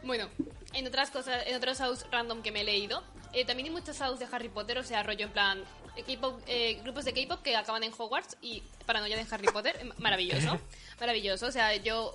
Bueno, 0.03 0.29
en 0.73 0.87
otras 0.87 1.11
cosas, 1.11 1.47
en 1.47 1.57
otros 1.57 1.81
outs 1.81 2.07
random 2.11 2.43
que 2.43 2.53
me 2.53 2.61
he 2.61 2.65
leído, 2.65 3.03
eh, 3.33 3.45
también 3.45 3.69
hay 3.69 3.73
muchos 3.73 4.01
outs 4.01 4.21
de 4.21 4.27
Harry 4.31 4.49
Potter, 4.49 4.79
o 4.79 4.85
sea, 4.85 5.03
rollo 5.03 5.27
en 5.27 5.33
plan 5.33 5.65
eh, 5.97 6.03
K-pop, 6.03 6.41
eh, 6.47 6.79
grupos 6.83 7.05
de 7.05 7.15
K-pop 7.15 7.43
que 7.43 7.57
acaban 7.57 7.83
en 7.83 7.93
Hogwarts 7.97 8.37
y 8.43 8.63
paranoia 8.85 9.17
de 9.17 9.27
Harry 9.31 9.47
Potter, 9.47 9.77
eh, 9.81 9.91
maravilloso, 9.99 10.61
maravilloso. 11.01 11.47
O 11.47 11.53
sea, 11.53 11.75
yo 11.77 12.15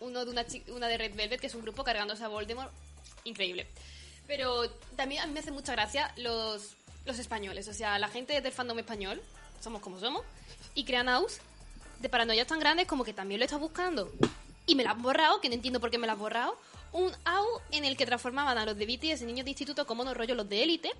uno 0.00 0.24
de 0.24 0.30
una, 0.30 0.44
una 0.68 0.88
de 0.88 0.98
Red 0.98 1.14
Velvet 1.14 1.40
que 1.40 1.46
es 1.46 1.54
un 1.54 1.62
grupo 1.62 1.84
cargándose 1.84 2.24
a 2.24 2.28
Voldemort, 2.28 2.72
increíble. 3.24 3.66
Pero 4.26 4.68
también 4.96 5.22
a 5.22 5.26
mí 5.26 5.32
me 5.32 5.40
hace 5.40 5.50
mucha 5.50 5.72
gracia 5.72 6.12
los 6.16 6.74
los 7.04 7.18
españoles, 7.18 7.66
o 7.68 7.74
sea, 7.74 7.98
la 7.98 8.08
gente 8.08 8.40
del 8.40 8.52
fandom 8.52 8.78
español, 8.78 9.20
somos 9.60 9.82
como 9.82 9.98
somos, 9.98 10.22
y 10.74 10.84
crean 10.84 11.08
outs 11.08 11.40
de 12.02 12.08
paranoias 12.08 12.46
tan 12.46 12.58
grandes 12.58 12.86
como 12.86 13.04
que 13.04 13.12
también 13.12 13.38
lo 13.38 13.44
estado 13.44 13.60
buscando 13.60 14.12
y 14.66 14.74
me 14.74 14.84
la 14.84 14.90
han 14.90 15.02
borrado, 15.02 15.40
que 15.40 15.48
no 15.48 15.54
entiendo 15.54 15.80
por 15.80 15.90
qué 15.90 15.98
me 15.98 16.06
la 16.06 16.14
han 16.14 16.18
borrado. 16.18 16.56
Un 16.92 17.10
AU 17.24 17.46
en 17.70 17.84
el 17.84 17.96
que 17.96 18.04
transformaban 18.04 18.58
a 18.58 18.66
los 18.66 18.76
de 18.76 18.86
BTS 18.86 19.22
en 19.22 19.28
niños 19.28 19.44
de 19.44 19.50
instituto 19.50 19.86
como 19.86 20.02
unos 20.02 20.16
rollos 20.16 20.36
los 20.36 20.48
de 20.48 20.62
élite 20.62 20.92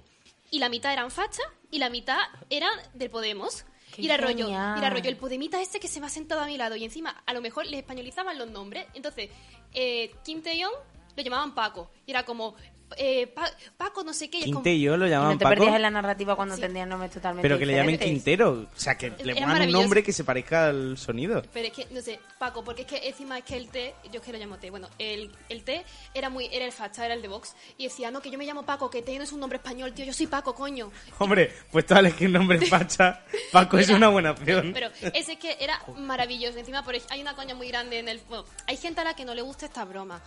y 0.51 0.59
la 0.59 0.69
mitad 0.69 0.93
eran 0.93 1.11
facha 1.11 1.43
y 1.71 1.79
la 1.79 1.91
mitad 1.91 2.19
eran 2.51 2.73
del 2.95 3.11
Podemos. 3.11 3.65
Qué 3.95 4.03
Y 4.03 4.07
era 4.07 4.17
rollo, 4.17 4.49
y 4.49 4.53
era 4.53 4.89
rollo 4.89 5.11
el 5.11 5.17
Podemita 5.17 5.61
este 5.61 5.79
que 5.79 5.89
se 5.89 6.01
me 6.01 6.07
ha 6.07 6.09
sentado 6.09 6.41
a 6.41 6.47
mi 6.47 6.57
lado 6.57 6.77
y 6.77 6.85
encima 6.85 7.23
a 7.27 7.35
lo 7.35 7.43
mejor 7.43 7.67
les 7.67 7.81
españolizaban 7.81 8.39
los 8.39 8.51
nombres. 8.51 8.87
Entonces, 8.95 9.29
eh, 9.75 10.15
Kim 10.25 10.43
Taeyong 10.43 10.73
lo 11.15 11.23
llamaban 11.23 11.55
Paco 11.55 11.91
y 12.07 12.11
era 12.11 12.25
como 12.25 12.55
eh, 12.97 13.27
Pa- 13.29 13.51
Paco 13.77 14.03
no 14.05 14.13
sé 14.13 14.29
qué. 14.31 14.39
es 14.39 14.45
Quintello 14.45 14.97
lo 14.97 15.07
Y 15.07 15.11
llamaban 15.11 15.35
no 15.35 15.39
te 15.39 15.45
Paco. 15.45 15.57
perdías 15.57 15.77
en 15.77 15.83
la 15.83 15.91
narrativa 15.91 16.37
cuando 16.37 16.55
Sí. 16.55 16.61
tendrían 16.61 16.89
nombres 16.89 17.11
totalmente 17.13 17.43
Pero 17.47 17.59
que 17.59 17.67
le 17.67 17.75
llamen. 17.77 17.99
Quintero. 17.99 18.69
O 18.75 18.79
sea, 18.79 18.97
que 18.97 19.11
le 19.11 19.33
Era 19.33 19.47
pongan 19.47 19.63
un 19.63 19.73
nombre 19.73 20.03
que 20.03 20.13
se 20.13 20.25
parezca 20.25 20.67
al 20.69 20.97
sonido. 20.99 21.43
Pero 21.53 21.67
es 21.69 21.73
que, 21.73 21.87
no 21.91 22.01
sé, 22.01 22.21
Paco, 22.39 22.63
porque 22.65 22.83
es 22.83 22.89
que 22.89 23.09
encima 23.09 23.39
es 23.39 23.45
que 23.45 23.57
el 23.57 23.69
T, 23.69 23.95
yo 24.13 24.21
es 24.21 24.27
que 24.27 24.33
lo 24.33 24.39
llamo 24.39 24.59
T, 24.59 24.71
bueno, 24.71 24.89
el, 24.99 25.31
el 25.49 25.63
T 25.65 25.85
era 26.15 26.31
muy, 26.31 26.49
era 26.53 26.65
el 26.65 26.73
facha, 26.73 27.05
era 27.05 27.15
el 27.15 27.23
de 27.23 27.29
Vox, 27.29 27.55
y 27.79 27.85
decía, 27.85 28.11
no, 28.11 28.21
que 28.21 28.31
yo 28.31 28.39
me 28.39 28.45
llamo 28.47 28.65
Paco, 28.65 28.91
que 28.91 29.03
T 29.03 29.17
no 29.19 29.25
es 29.25 29.33
un 29.33 29.41
nombre 29.41 29.57
español, 29.59 29.93
tío, 29.93 30.05
yo 30.05 30.13
soy 30.13 30.27
Paco, 30.27 30.55
coño. 30.55 30.91
Hombre, 31.19 31.53
pues 31.71 31.87
tú 31.87 31.95
elegir 31.95 32.31
nombre 32.31 32.59
facha. 32.67 33.23
Paco 33.53 33.79
es 33.79 33.89
una 33.91 34.09
buena 34.09 34.33
opción. 34.33 34.71
Pero 34.75 34.89
ese 35.15 35.33
es 35.33 35.39
que 35.39 35.57
era 35.61 35.81
maravilloso. 35.99 36.59
Encima, 36.59 36.85
por, 36.85 36.95
hay 37.11 37.21
una 37.21 37.35
coña 37.35 37.55
muy 37.55 37.69
grande 37.69 37.99
en 37.99 38.09
el. 38.09 38.21
Bueno, 38.29 38.45
hay 38.67 38.77
gente 38.77 39.01
a 39.01 39.05
la 39.05 39.15
que 39.15 39.25
no 39.25 39.35
le 39.35 39.43
gusta 39.43 39.67
esta 39.67 39.85
broma. 39.85 40.23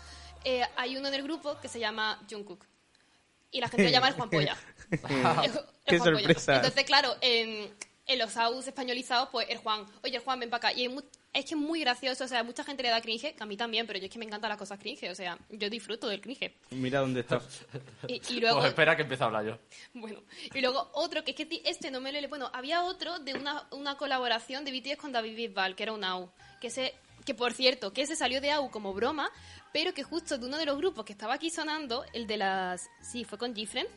Eh, 0.45 0.61
hay 0.77 0.95
uno 0.95 1.11
del 1.11 1.23
grupo 1.23 1.59
que 1.59 1.67
se 1.67 1.79
llama 1.79 2.21
Jungkook. 2.29 2.65
Y 3.51 3.59
la 3.59 3.67
gente 3.67 3.85
lo 3.85 3.89
llama 3.91 4.07
el 4.09 4.13
Juan 4.13 4.29
Polla. 4.29 4.57
El- 4.91 5.51
el 5.51 5.51
Qué 5.85 5.97
Juan 5.99 6.13
Polla. 6.13 6.19
sorpresa. 6.19 6.55
Entonces, 6.57 6.83
claro, 6.85 7.15
en, 7.21 7.73
en 8.07 8.19
los 8.19 8.37
AUS 8.37 8.67
españolizados, 8.67 9.29
pues 9.29 9.47
el 9.49 9.57
Juan, 9.57 9.85
oye, 10.03 10.17
el 10.17 10.23
Juan, 10.23 10.39
ven 10.39 10.49
para 10.49 10.69
acá. 10.69 10.79
Y 10.79 10.85
hay 10.87 10.97
es 11.33 11.43
que 11.45 11.53
es 11.55 11.59
muy 11.59 11.81
gracioso. 11.81 12.23
O 12.23 12.27
sea, 12.27 12.43
mucha 12.43 12.63
gente 12.63 12.81
le 12.83 12.89
da 12.89 13.01
cringe, 13.01 13.35
que 13.35 13.43
a 13.43 13.45
mí 13.45 13.57
también, 13.57 13.85
pero 13.87 13.99
yo 13.99 14.05
es 14.05 14.11
que 14.11 14.17
me 14.19 14.25
encantan 14.25 14.49
las 14.49 14.57
cosas 14.57 14.79
cringe. 14.79 15.09
O 15.11 15.15
sea, 15.15 15.37
yo 15.49 15.69
disfruto 15.69 16.07
del 16.07 16.21
cringe. 16.21 16.53
Mira 16.71 16.99
dónde 17.01 17.21
está. 17.21 17.41
Y, 18.07 18.21
y 18.29 18.39
luego. 18.39 18.57
Pues 18.59 18.69
espera 18.69 18.95
que 18.95 19.01
empiece 19.01 19.23
a 19.23 19.27
hablar 19.27 19.45
yo. 19.45 19.57
Bueno, 19.93 20.21
y 20.53 20.61
luego 20.61 20.89
otro, 20.93 21.23
que 21.23 21.31
es 21.31 21.37
que 21.37 21.61
este 21.65 21.91
no 21.91 21.99
me 22.01 22.11
lo 22.11 22.21
le... 22.21 22.27
Bueno, 22.27 22.49
había 22.53 22.83
otro 22.83 23.19
de 23.19 23.33
una, 23.33 23.67
una 23.71 23.97
colaboración 23.97 24.63
de 24.63 24.71
BTS 24.79 24.97
con 24.97 25.11
David 25.11 25.35
Bisbal, 25.35 25.75
que 25.75 25.83
era 25.83 25.91
un 25.93 26.03
AU. 26.03 26.29
Que, 26.61 26.69
se, 26.69 26.93
que 27.25 27.33
por 27.33 27.53
cierto, 27.53 27.91
que 27.91 28.03
ese 28.03 28.15
salió 28.15 28.39
de 28.39 28.51
AU 28.51 28.69
como 28.69 28.93
broma, 28.93 29.31
pero 29.73 29.93
que 29.93 30.03
justo 30.03 30.37
de 30.37 30.45
uno 30.45 30.57
de 30.57 30.65
los 30.65 30.77
grupos 30.77 31.03
que 31.03 31.13
estaba 31.13 31.33
aquí 31.33 31.49
sonando, 31.49 32.05
el 32.13 32.27
de 32.27 32.37
las... 32.37 32.87
Sí, 33.01 33.25
fue 33.25 33.37
con 33.37 33.55
Gifren. 33.55 33.87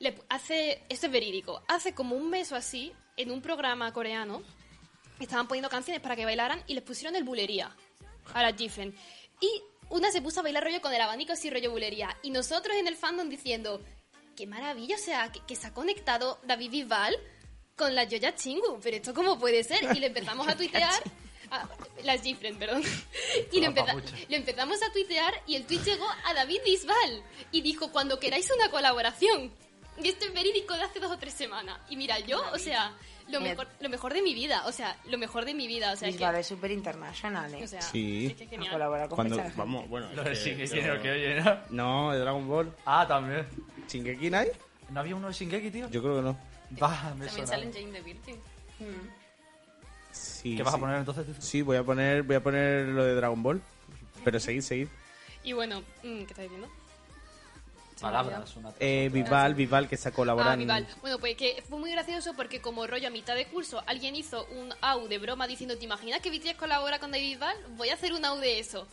Le 0.00 0.18
hace, 0.28 0.82
esto 0.88 1.06
es 1.06 1.12
verídico, 1.12 1.62
hace 1.68 1.94
como 1.94 2.16
un 2.16 2.28
mes 2.28 2.50
o 2.52 2.56
así, 2.56 2.92
en 3.16 3.30
un 3.30 3.40
programa 3.40 3.92
coreano, 3.92 4.42
estaban 5.20 5.46
poniendo 5.46 5.68
canciones 5.68 6.02
para 6.02 6.16
que 6.16 6.24
bailaran 6.24 6.62
y 6.66 6.74
les 6.74 6.82
pusieron 6.82 7.14
el 7.16 7.22
bulería 7.22 7.74
a 8.34 8.42
las 8.42 8.56
Gifren. 8.56 8.94
Y 9.40 9.62
una 9.90 10.10
se 10.10 10.22
puso 10.22 10.40
a 10.40 10.42
bailar 10.42 10.64
rollo 10.64 10.80
con 10.80 10.92
el 10.92 11.00
abanico 11.00 11.32
así 11.32 11.50
rollo 11.50 11.70
bulería. 11.70 12.16
Y 12.22 12.30
nosotros 12.30 12.76
en 12.76 12.88
el 12.88 12.96
fandom 12.96 13.28
diciendo, 13.28 13.80
qué 14.36 14.46
maravilla, 14.46 14.96
o 14.96 14.98
sea, 14.98 15.30
que, 15.30 15.40
que 15.46 15.54
se 15.54 15.68
ha 15.68 15.74
conectado 15.74 16.40
David 16.44 16.70
Bisbal 16.70 17.16
con 17.76 17.94
la 17.94 18.04
Yoya 18.04 18.34
Chingu, 18.34 18.80
pero 18.82 18.96
esto 18.96 19.14
cómo 19.14 19.38
puede 19.38 19.62
ser. 19.62 19.84
Y 19.94 20.00
le 20.00 20.08
empezamos 20.08 20.48
a 20.48 20.56
tuitear... 20.56 21.00
a- 21.50 21.68
las 22.04 22.22
Gifren, 22.22 22.56
perdón. 22.58 22.82
Y 23.52 23.58
Hola, 23.58 23.68
empeza- 23.68 23.94
le 24.28 24.36
empezamos 24.36 24.82
a 24.82 24.92
tuitear 24.92 25.32
y 25.46 25.56
el 25.56 25.66
tweet 25.66 25.80
llegó 25.84 26.06
a 26.24 26.34
David 26.34 26.60
Bisbal 26.64 27.22
y 27.52 27.60
dijo, 27.62 27.90
cuando 27.92 28.18
queráis 28.18 28.50
una 28.54 28.70
colaboración. 28.70 29.52
Y 30.02 30.08
esto 30.08 30.24
es 30.24 30.32
verídico 30.32 30.74
de 30.74 30.82
hace 30.82 30.98
dos 31.00 31.10
o 31.12 31.18
tres 31.18 31.34
semanas. 31.34 31.78
Y 31.90 31.96
mira, 31.96 32.18
yo, 32.20 32.42
o 32.54 32.58
sea, 32.58 32.94
lo 33.28 33.40
mejor, 33.40 33.68
lo 33.80 33.88
mejor 33.90 34.14
de 34.14 34.22
mi 34.22 34.32
vida, 34.34 34.62
o 34.66 34.72
sea, 34.72 34.96
lo 35.04 35.18
mejor 35.18 35.44
de 35.44 35.52
mi 35.52 35.66
vida, 35.66 35.92
o 35.92 35.96
sea, 35.96 36.08
es 36.08 36.14
Bisbal 36.14 36.34
que, 36.34 36.40
es 36.40 36.46
súper 36.46 36.70
internacional, 36.70 37.52
¿eh? 37.54 37.64
o 37.64 37.66
sea, 37.68 37.82
Sí. 37.82 38.26
es 38.26 38.34
que 38.34 38.44
es 38.44 38.48
A 38.48 38.50
genial. 38.50 38.72
colaborar 38.72 39.08
con 39.08 39.16
Cuando, 39.16 39.42
vamos, 39.56 39.88
bueno. 39.88 40.08
Lo 40.14 40.24
de 40.24 40.34
Shingeki 40.34 40.80
no 40.80 41.02
que 41.02 41.10
oye, 41.10 41.40
¿no? 41.42 41.58
No, 41.70 42.12
de 42.12 42.18
Dragon 42.20 42.48
Ball. 42.48 42.74
Ah, 42.86 43.06
también. 43.06 43.46
¿Shingeki 43.88 44.30
Night? 44.30 44.52
¿No 44.88 45.00
había 45.00 45.14
uno 45.16 45.28
de 45.28 45.34
Shingeki, 45.34 45.70
tío? 45.70 45.88
Yo 45.90 46.02
creo 46.02 46.16
que 46.16 46.22
no. 46.22 46.38
Va, 46.82 46.90
me 46.90 47.26
También 47.26 47.30
suena. 47.30 47.46
salen 47.46 47.72
Jane 47.72 47.92
the 47.92 48.00
Virgin. 48.00 48.40
Sí, 50.40 50.56
¿Qué 50.56 50.62
vas 50.62 50.72
sí. 50.72 50.78
a 50.78 50.80
poner 50.80 50.96
entonces? 50.98 51.26
Sí, 51.38 51.62
voy 51.62 51.76
a 51.76 51.82
poner, 51.84 52.22
voy 52.22 52.36
a 52.36 52.42
poner 52.42 52.86
lo 52.88 53.04
de 53.04 53.14
Dragon 53.14 53.42
Ball. 53.42 53.60
Pero 54.24 54.38
seguid, 54.40 54.62
seguid. 54.62 54.88
Y 55.44 55.52
bueno, 55.52 55.80
mm, 56.02 56.18
¿qué 56.18 56.26
estáis 56.30 56.50
diciendo? 56.50 56.68
Palabras, 58.00 58.56
una 58.56 58.72
Eh, 58.80 59.10
Vival, 59.12 59.54
Vival, 59.54 59.86
que 59.86 59.94
está 59.94 60.08
Ah, 60.08 60.12
colaborando. 60.12 60.58
Vival. 60.58 60.86
Bueno, 61.02 61.18
pues 61.18 61.36
que 61.36 61.62
fue 61.68 61.78
muy 61.78 61.90
gracioso 61.90 62.32
porque 62.34 62.60
como 62.62 62.86
rollo 62.86 63.08
a 63.08 63.10
mitad 63.10 63.34
de 63.34 63.44
curso 63.46 63.82
alguien 63.86 64.16
hizo 64.16 64.46
un 64.46 64.72
AU 64.80 65.06
de 65.08 65.18
broma 65.18 65.46
diciendo, 65.46 65.76
¿te 65.76 65.84
imaginas 65.84 66.20
que 66.22 66.30
BTS 66.30 66.54
colabora 66.56 66.98
con 66.98 67.10
David 67.10 67.32
Bisbal? 67.32 67.56
Voy 67.76 67.90
a 67.90 67.94
hacer 67.94 68.14
un 68.14 68.24
AU 68.24 68.38
de 68.38 68.58
eso. 68.58 68.86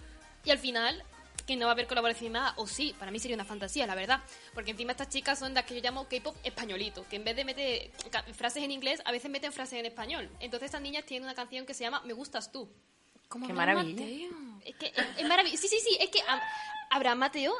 Y 0.43 0.51
al 0.51 0.57
final, 0.59 1.01
que 1.47 1.55
no 1.55 1.65
va 1.65 1.71
a 1.71 1.73
haber 1.73 1.87
colaboración 1.87 2.33
nada, 2.33 2.53
o 2.57 2.67
sí, 2.67 2.93
para 2.99 3.09
mí 3.09 3.19
sería 3.19 3.35
una 3.35 3.45
fantasía, 3.45 3.87
la 3.87 3.95
verdad. 3.95 4.21
Porque 4.53 4.71
encima 4.71 4.91
estas 4.91 5.09
chicas 5.09 5.39
son 5.39 5.53
las 5.53 5.65
que 5.65 5.73
yo 5.75 5.81
llamo 5.81 6.07
K-pop 6.09 6.35
españolito, 6.43 7.07
que 7.09 7.15
en 7.15 7.23
vez 7.23 7.35
de 7.37 7.45
meter 7.45 7.91
frases 8.33 8.63
en 8.63 8.71
inglés, 8.71 9.01
a 9.05 9.11
veces 9.11 9.31
meten 9.31 9.51
frases 9.53 9.79
en 9.79 9.85
español. 9.85 10.29
Entonces 10.41 10.65
estas 10.67 10.81
niñas 10.81 11.05
tienen 11.05 11.23
una 11.23 11.33
canción 11.35 11.65
que 11.65 11.73
se 11.73 11.83
llama 11.85 12.01
Me 12.05 12.13
gustas 12.13 12.51
tú. 12.51 12.69
Como 13.29 13.45
Qué 13.47 13.53
Abraham 13.53 13.77
maravilla. 13.77 14.29
Mateo. 14.29 14.61
Es 14.65 14.75
que 14.75 14.85
es, 14.87 15.07
es 15.17 15.27
maravilloso. 15.27 15.61
Sí, 15.61 15.67
sí, 15.69 15.79
sí, 15.79 15.97
es 15.99 16.09
que 16.09 16.19
Ab- 16.19 16.41
Abraham 16.91 17.17
Mateo, 17.19 17.53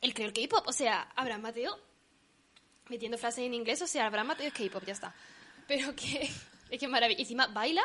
él 0.00 0.14
creó 0.14 0.28
el 0.28 0.32
K-pop. 0.34 0.66
O 0.68 0.72
sea, 0.72 1.10
Abraham 1.16 1.42
Mateo, 1.42 1.78
metiendo 2.88 3.16
frases 3.18 3.44
en 3.44 3.54
inglés, 3.54 3.80
o 3.82 3.86
sea, 3.86 4.06
Abraham 4.06 4.28
Mateo 4.28 4.48
es 4.48 4.52
K-pop, 4.54 4.84
ya 4.86 4.92
está. 4.92 5.14
Pero 5.66 5.94
que 5.96 6.30
es 6.70 6.78
que 6.78 6.84
es 6.86 6.88
maravilloso. 6.90 7.22
Encima 7.22 7.46
baila 7.48 7.82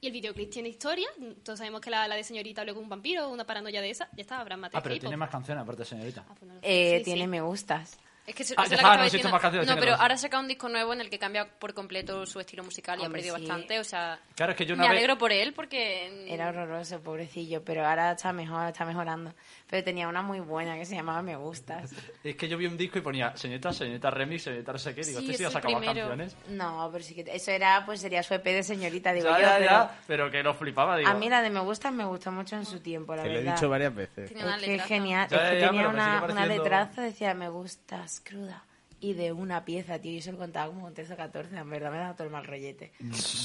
y 0.00 0.06
el 0.08 0.12
videoclip 0.12 0.50
tiene 0.50 0.68
historia. 0.68 1.08
Todos 1.42 1.58
sabemos 1.58 1.80
que 1.80 1.90
la, 1.90 2.06
la 2.08 2.14
de 2.16 2.24
señorita 2.24 2.64
luego 2.64 2.80
un 2.80 2.88
vampiro, 2.88 3.28
una 3.30 3.44
paranoia 3.44 3.80
de 3.80 3.90
esa. 3.90 4.08
Ya 4.14 4.22
está, 4.22 4.40
Abraham 4.40 4.60
Mateo 4.60 4.78
Ah, 4.78 4.82
pero 4.82 4.98
tiene 4.98 5.16
más 5.16 5.30
canciones 5.30 5.62
aparte, 5.62 5.84
señorita. 5.84 6.24
Ah, 6.28 6.34
pues 6.38 6.50
no. 6.52 6.58
Eh, 6.62 6.98
Sí, 6.98 7.04
tiene 7.04 7.22
sí. 7.22 7.26
me 7.28 7.40
gustas. 7.40 7.98
Es 8.26 8.34
que 8.34 8.42
Ah, 8.42 8.46
ya 8.46 8.52
está, 8.52 8.64
no 8.64 8.74
estaba 8.74 8.94
existen 8.94 9.18
diciendo. 9.18 9.30
más 9.30 9.40
canciones, 9.40 9.66
No, 9.68 9.74
tiene 9.74 9.80
pero 9.82 9.92
dos. 9.92 10.00
ahora 10.00 10.14
ha 10.14 10.18
sacado 10.18 10.42
un 10.42 10.48
disco 10.48 10.68
nuevo 10.68 10.92
en 10.92 11.00
el 11.00 11.08
que 11.10 11.18
cambia 11.18 11.48
por 11.48 11.74
completo 11.74 12.26
su 12.26 12.40
estilo 12.40 12.64
musical 12.64 12.98
y 13.00 13.04
ha 13.04 13.08
perdido 13.08 13.36
sí. 13.36 13.42
bastante. 13.42 13.78
O 13.78 13.84
sea, 13.84 14.18
Claro, 14.34 14.52
es 14.52 14.58
que 14.58 14.66
yo 14.66 14.74
una 14.74 14.82
me 14.84 14.88
vez- 14.90 14.98
alegro 14.98 15.16
por 15.18 15.30
él 15.32 15.52
porque. 15.52 16.26
Era 16.32 16.48
horroroso, 16.48 17.00
pobrecillo, 17.00 17.62
pero 17.64 17.86
ahora 17.86 18.12
está 18.12 18.32
mejor, 18.32 18.66
está 18.68 18.84
mejorando. 18.84 19.32
Pero 19.68 19.82
tenía 19.84 20.08
una 20.08 20.22
muy 20.22 20.40
buena 20.40 20.76
que 20.76 20.84
se 20.84 20.94
llamaba 20.96 21.22
Me 21.22 21.36
Gustas. 21.36 21.92
Es 22.24 22.36
que 22.36 22.48
yo 22.48 22.56
vi 22.58 22.66
un 22.66 22.76
disco 22.76 22.98
y 22.98 23.00
ponía 23.02 23.36
señorita, 23.36 23.72
señorita 23.72 24.10
remix, 24.10 24.42
señorita 24.42 24.72
no 24.72 24.78
sé 24.78 24.94
qué. 24.94 25.02
Digo, 25.02 25.20
Sí, 25.20 25.26
este 25.26 25.38
sí 25.38 25.44
ha 25.44 25.50
sacado 25.50 25.74
más 25.74 25.84
canciones. 25.84 26.36
No, 26.48 26.88
pero 26.92 27.04
sí 27.04 27.14
que 27.14 27.24
eso 27.32 27.50
era, 27.52 27.84
pues 27.86 28.00
sería 28.00 28.22
su 28.22 28.34
EP 28.34 28.44
de 28.44 28.62
señorita, 28.62 29.12
digo 29.12 29.28
Ya, 29.28 29.36
yo. 29.36 29.42
ya, 29.42 29.54
pero 29.58 29.66
ya, 29.70 30.00
pero 30.06 30.30
que 30.30 30.42
lo 30.42 30.54
flipaba, 30.54 30.96
digo. 30.96 31.10
A 31.10 31.14
mí 31.14 31.28
la 31.28 31.42
de 31.42 31.50
Me 31.50 31.60
Gustas 31.60 31.92
me 31.92 32.04
gustó 32.04 32.32
mucho 32.32 32.56
en 32.56 32.64
su 32.66 32.80
tiempo, 32.80 33.14
la 33.14 33.22
Te 33.22 33.28
lo 33.28 33.34
he 33.34 33.38
verdad. 33.38 33.54
dicho 33.54 33.68
varias 33.68 33.94
veces. 33.94 34.32
Una 34.32 34.58
que 34.58 34.78
genial. 34.80 35.28
Es 35.30 35.38
que 35.38 35.60
tenía 35.66 35.88
una, 35.88 36.24
una 36.28 36.46
letraza, 36.46 37.02
decía 37.02 37.32
Me 37.34 37.48
Gustas 37.48 38.15
cruda. 38.20 38.64
Y 38.98 39.12
de 39.12 39.32
una 39.32 39.64
pieza, 39.64 39.98
tío. 39.98 40.12
Yo 40.12 40.22
se 40.22 40.32
lo 40.32 40.38
contaba 40.38 40.68
como 40.68 40.82
con 40.82 40.94
13 40.94 41.14
o 41.14 41.16
14. 41.16 41.56
En 41.56 41.70
verdad 41.70 41.90
me 41.90 41.98
da 41.98 42.14
todo 42.14 42.24
el 42.24 42.32
mal 42.32 42.46
rollete. 42.46 42.92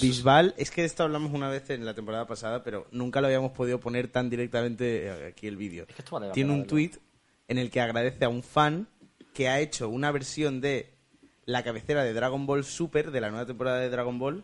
Bisbal, 0.02 0.54
es 0.58 0.72
que 0.72 0.82
de 0.82 0.88
esto 0.88 1.04
hablamos 1.04 1.34
una 1.34 1.50
vez 1.50 1.70
en 1.70 1.86
la 1.86 1.94
temporada 1.94 2.26
pasada, 2.26 2.64
pero 2.64 2.88
nunca 2.92 3.20
lo 3.20 3.28
habíamos 3.28 3.52
podido 3.52 3.80
poner 3.80 4.08
tan 4.08 4.30
directamente 4.30 5.08
eh, 5.08 5.28
aquí 5.28 5.48
el 5.48 5.58
vídeo. 5.58 5.86
Es 5.90 5.96
que 5.96 6.04
Tiene 6.34 6.54
un 6.54 6.66
tweet 6.66 6.92
en 7.50 7.58
el 7.58 7.70
que 7.70 7.82
agradece 7.82 8.24
a 8.24 8.30
un 8.30 8.44
fan 8.44 8.88
que 9.34 9.50
ha 9.50 9.60
hecho 9.60 9.90
una 9.90 10.12
versión 10.12 10.62
de 10.62 10.94
la 11.46 11.64
cabecera 11.64 12.04
de 12.04 12.14
Dragon 12.14 12.46
Ball 12.46 12.64
Super, 12.64 13.12
de 13.12 13.22
la 13.22 13.30
nueva 13.30 13.46
temporada 13.46 13.80
de 13.80 13.90
Dragon 13.90 14.18
Ball. 14.18 14.44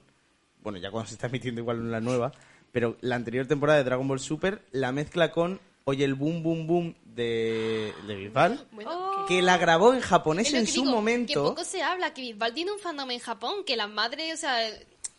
Bueno, 0.61 0.77
ya 0.77 0.91
cuando 0.91 1.07
se 1.07 1.15
está 1.15 1.27
emitiendo 1.27 1.61
igual 1.61 1.89
la 1.89 2.01
nueva, 2.01 2.33
pero 2.71 2.97
la 3.01 3.15
anterior 3.15 3.47
temporada 3.47 3.77
de 3.77 3.85
Dragon 3.85 4.07
Ball 4.07 4.19
Super 4.19 4.61
la 4.71 4.91
mezcla 4.91 5.31
con 5.31 5.59
Oye 5.85 6.03
el 6.03 6.15
Boom 6.15 6.43
Boom 6.43 6.67
Boom 6.67 6.95
de, 7.17 7.93
de 8.07 8.15
Bisbal, 8.15 8.65
Bueno, 8.71 9.25
que 9.27 9.41
la 9.41 9.57
grabó 9.57 9.93
en 9.93 9.99
japonés 9.99 10.53
en 10.53 10.65
su 10.67 10.73
digo, 10.81 10.85
Que 10.85 10.91
momento. 10.91 11.43
poco 11.43 11.63
se 11.65 11.81
habla, 11.83 12.13
que 12.13 12.21
Bisbal 12.21 12.53
tiene 12.53 12.71
un 12.71 12.79
fandom 12.79 13.11
en 13.11 13.19
Japón, 13.19 13.63
que 13.65 13.75
las 13.75 13.89
madres, 13.89 14.35
o 14.35 14.37
sea, 14.37 14.57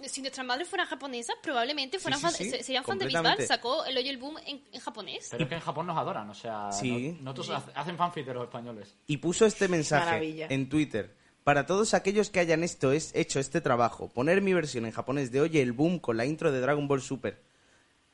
si 0.06 0.20
nuestras 0.22 0.46
madres 0.46 0.68
fueran 0.68 0.86
japonesas, 0.86 1.34
probablemente 1.42 1.98
fueran 1.98 2.20
sí, 2.20 2.24
fan- 2.26 2.34
sí, 2.34 2.50
se- 2.50 2.62
serían 2.62 2.84
fan 2.84 2.98
de. 2.98 3.06
Bisbal. 3.06 3.44
Sacó 3.46 3.84
el 3.84 3.98
Oye 3.98 4.08
el 4.10 4.16
Boom 4.16 4.36
en, 4.46 4.62
en 4.72 4.80
japonés. 4.80 5.26
Pero 5.30 5.42
es 5.42 5.48
que 5.48 5.56
en 5.56 5.60
Japón 5.60 5.86
nos 5.88 5.98
adoran, 5.98 6.30
o 6.30 6.34
sea, 6.34 6.70
Sí. 6.72 7.16
no- 7.20 7.32
nosotros 7.32 7.50
hace- 7.50 7.72
hacen 7.74 7.96
fanfic 7.98 8.24
de 8.24 8.34
los 8.34 8.44
españoles. 8.44 8.94
y 9.08 9.16
puso 9.18 9.44
este 9.44 9.66
mensaje 9.68 10.06
Maravilla. 10.06 10.46
en 10.48 10.68
Twitter. 10.68 11.16
Para 11.42 11.66
todos 11.66 11.94
aquellos 11.94 12.28
que 12.30 12.40
hayan 12.40 12.62
esto 12.62 12.92
es, 12.92 13.10
hecho 13.14 13.40
este 13.40 13.60
trabajo, 13.60 14.08
poner 14.08 14.40
mi 14.42 14.52
versión 14.54 14.84
en 14.86 14.92
japonés 14.92 15.32
de 15.32 15.40
Oye 15.40 15.62
el 15.62 15.72
Boom 15.72 15.98
con 15.98 16.16
la 16.16 16.26
intro 16.26 16.52
de 16.52 16.60
Dragon 16.60 16.86
Ball 16.86 17.00
Super. 17.02 17.42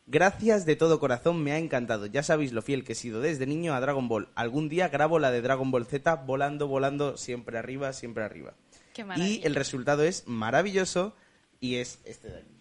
Gracias 0.07 0.67
de 0.67 0.77
todo 0.77 1.01
corazón, 1.01 1.43
me 1.43 1.53
ha 1.53 1.59
encantado. 1.59 2.05
Ya 2.05 2.23
sabéis 2.23 2.53
lo 2.53 2.61
fiel 2.61 2.85
que 2.85 2.93
he 2.93 2.95
sido 2.95 3.23
desde 3.23 3.47
niño 3.47 3.73
a 3.73 3.81
Dragon 3.81 4.07
Ball. 4.07 4.29
Algún 4.35 4.69
día 4.69 4.89
grabo 4.89 5.19
la 5.19 5.31
de 5.31 5.41
Dragon 5.41 5.71
Ball 5.71 5.87
Z 5.87 6.15
volando, 6.27 6.69
volando, 6.69 7.17
siempre 7.17 7.57
arriba, 7.57 7.91
siempre 7.95 8.23
arriba. 8.23 8.53
Qué 8.93 9.07
Y 9.17 9.41
el 9.45 9.55
resultado 9.55 10.03
es 10.03 10.25
maravilloso 10.27 11.17
y 11.59 11.77
es 11.77 12.01
este 12.05 12.29
de 12.29 12.39
aquí. 12.39 12.55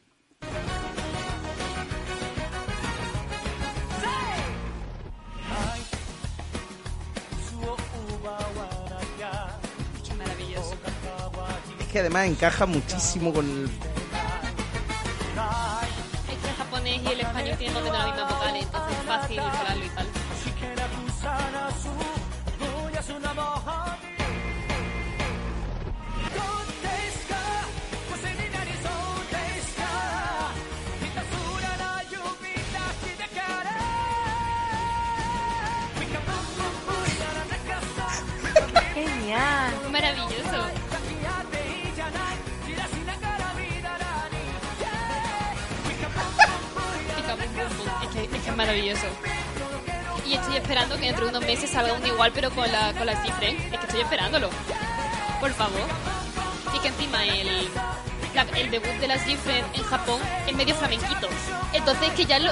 Maravilloso. 10.17 10.75
Es 11.81 11.87
que 11.87 11.99
además 11.99 12.27
encaja 12.27 12.65
muchísimo 12.65 13.33
con 13.33 13.45
el... 13.45 13.92
español 17.27 17.57
tienen 17.57 17.75
menos 17.75 17.97
las 17.97 18.05
mismas 18.05 18.33
vocales, 18.33 18.63
entonces 18.63 18.97
es 18.97 19.05
fácil 19.05 19.37
colarlo 19.37 19.85
y 19.85 19.89
tal. 19.89 20.07
genial. 38.93 39.91
Maravilloso. 39.91 40.82
Maravilloso. 48.55 49.05
Y 50.27 50.33
estoy 50.35 50.55
esperando 50.57 50.95
que 50.97 51.05
dentro 51.07 51.25
de 51.25 51.29
unos 51.31 51.45
meses 51.45 51.69
salga 51.69 51.93
un 51.93 52.05
igual, 52.05 52.31
pero 52.33 52.49
con, 52.51 52.71
la, 52.71 52.93
con 52.93 53.05
las 53.05 53.21
cifras. 53.23 53.53
Es 53.71 53.79
que 53.79 53.85
estoy 53.85 54.01
esperándolo. 54.01 54.49
Por 55.39 55.51
favor. 55.51 55.81
Y 56.75 56.79
que 56.79 56.87
encima 56.87 57.25
el, 57.25 57.67
la- 58.33 58.41
el 58.57 58.71
debut 58.71 58.87
de 58.99 59.07
las 59.07 59.21
Gifren 59.25 59.63
en 59.73 59.83
Japón 59.83 60.19
es 60.47 60.55
medio 60.55 60.73
flamenquito. 60.75 61.27
Entonces 61.73 62.09
que 62.13 62.25
ya 62.25 62.39
lo, 62.39 62.51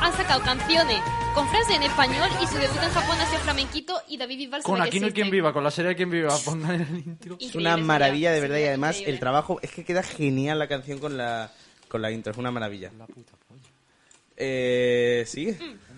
han 0.00 0.12
sacado 0.14 0.40
canciones 0.42 1.00
con 1.34 1.46
frases 1.50 1.76
en 1.76 1.82
español 1.84 2.28
y 2.42 2.46
su 2.46 2.54
debut 2.56 2.82
en 2.82 2.90
Japón 2.90 3.16
ha 3.20 3.26
sido 3.26 3.40
flamenquito 3.42 4.00
y 4.08 4.16
David 4.16 4.38
Bisbal 4.38 4.62
Con 4.64 4.80
Aquí 4.82 4.98
no 4.98 5.06
hay 5.06 5.12
quien 5.12 5.30
viva, 5.30 5.52
con 5.52 5.62
la 5.62 5.70
serie 5.70 5.94
Quien 5.94 6.10
viva, 6.10 6.36
pongan 6.44 6.80
el 6.80 6.98
intro. 6.98 7.36
Es 7.38 7.54
una 7.54 7.70
sería- 7.72 7.84
maravilla 7.84 8.32
de 8.32 8.40
verdad 8.40 8.58
y 8.58 8.64
además 8.64 8.90
increíble. 8.96 9.12
el 9.14 9.20
trabajo 9.20 9.58
es 9.62 9.70
que 9.70 9.84
queda 9.84 10.02
genial 10.02 10.58
la 10.58 10.66
canción 10.68 10.98
con 10.98 11.16
la 11.16 11.50
con 11.88 12.00
la 12.02 12.10
intro, 12.10 12.32
es 12.32 12.38
una 12.38 12.50
maravilla. 12.50 12.90
La 12.98 13.06
puta. 13.06 13.32
Eh, 14.42 15.24
¿sigue? 15.26 15.52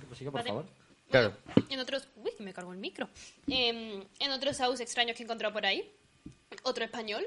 Pues 0.09 0.19
sigue, 0.19 0.31
por 0.31 0.41
Vale. 0.41 0.49
favor. 0.49 0.67
Claro. 1.11 1.37
En 1.69 1.79
otros. 1.79 2.09
Uy, 2.17 2.33
que 2.37 2.43
me 2.43 2.53
cargo 2.53 2.73
el 2.73 2.79
micro. 2.79 3.09
Em, 3.47 4.03
en 4.19 4.31
otros 4.33 4.61
aus 4.61 4.81
extraños 4.81 5.17
que 5.17 5.23
he 5.23 5.27
encontrado 5.27 5.53
por 5.55 5.65
ahí. 5.65 5.91
Otro 6.65 6.85
español. 6.85 7.27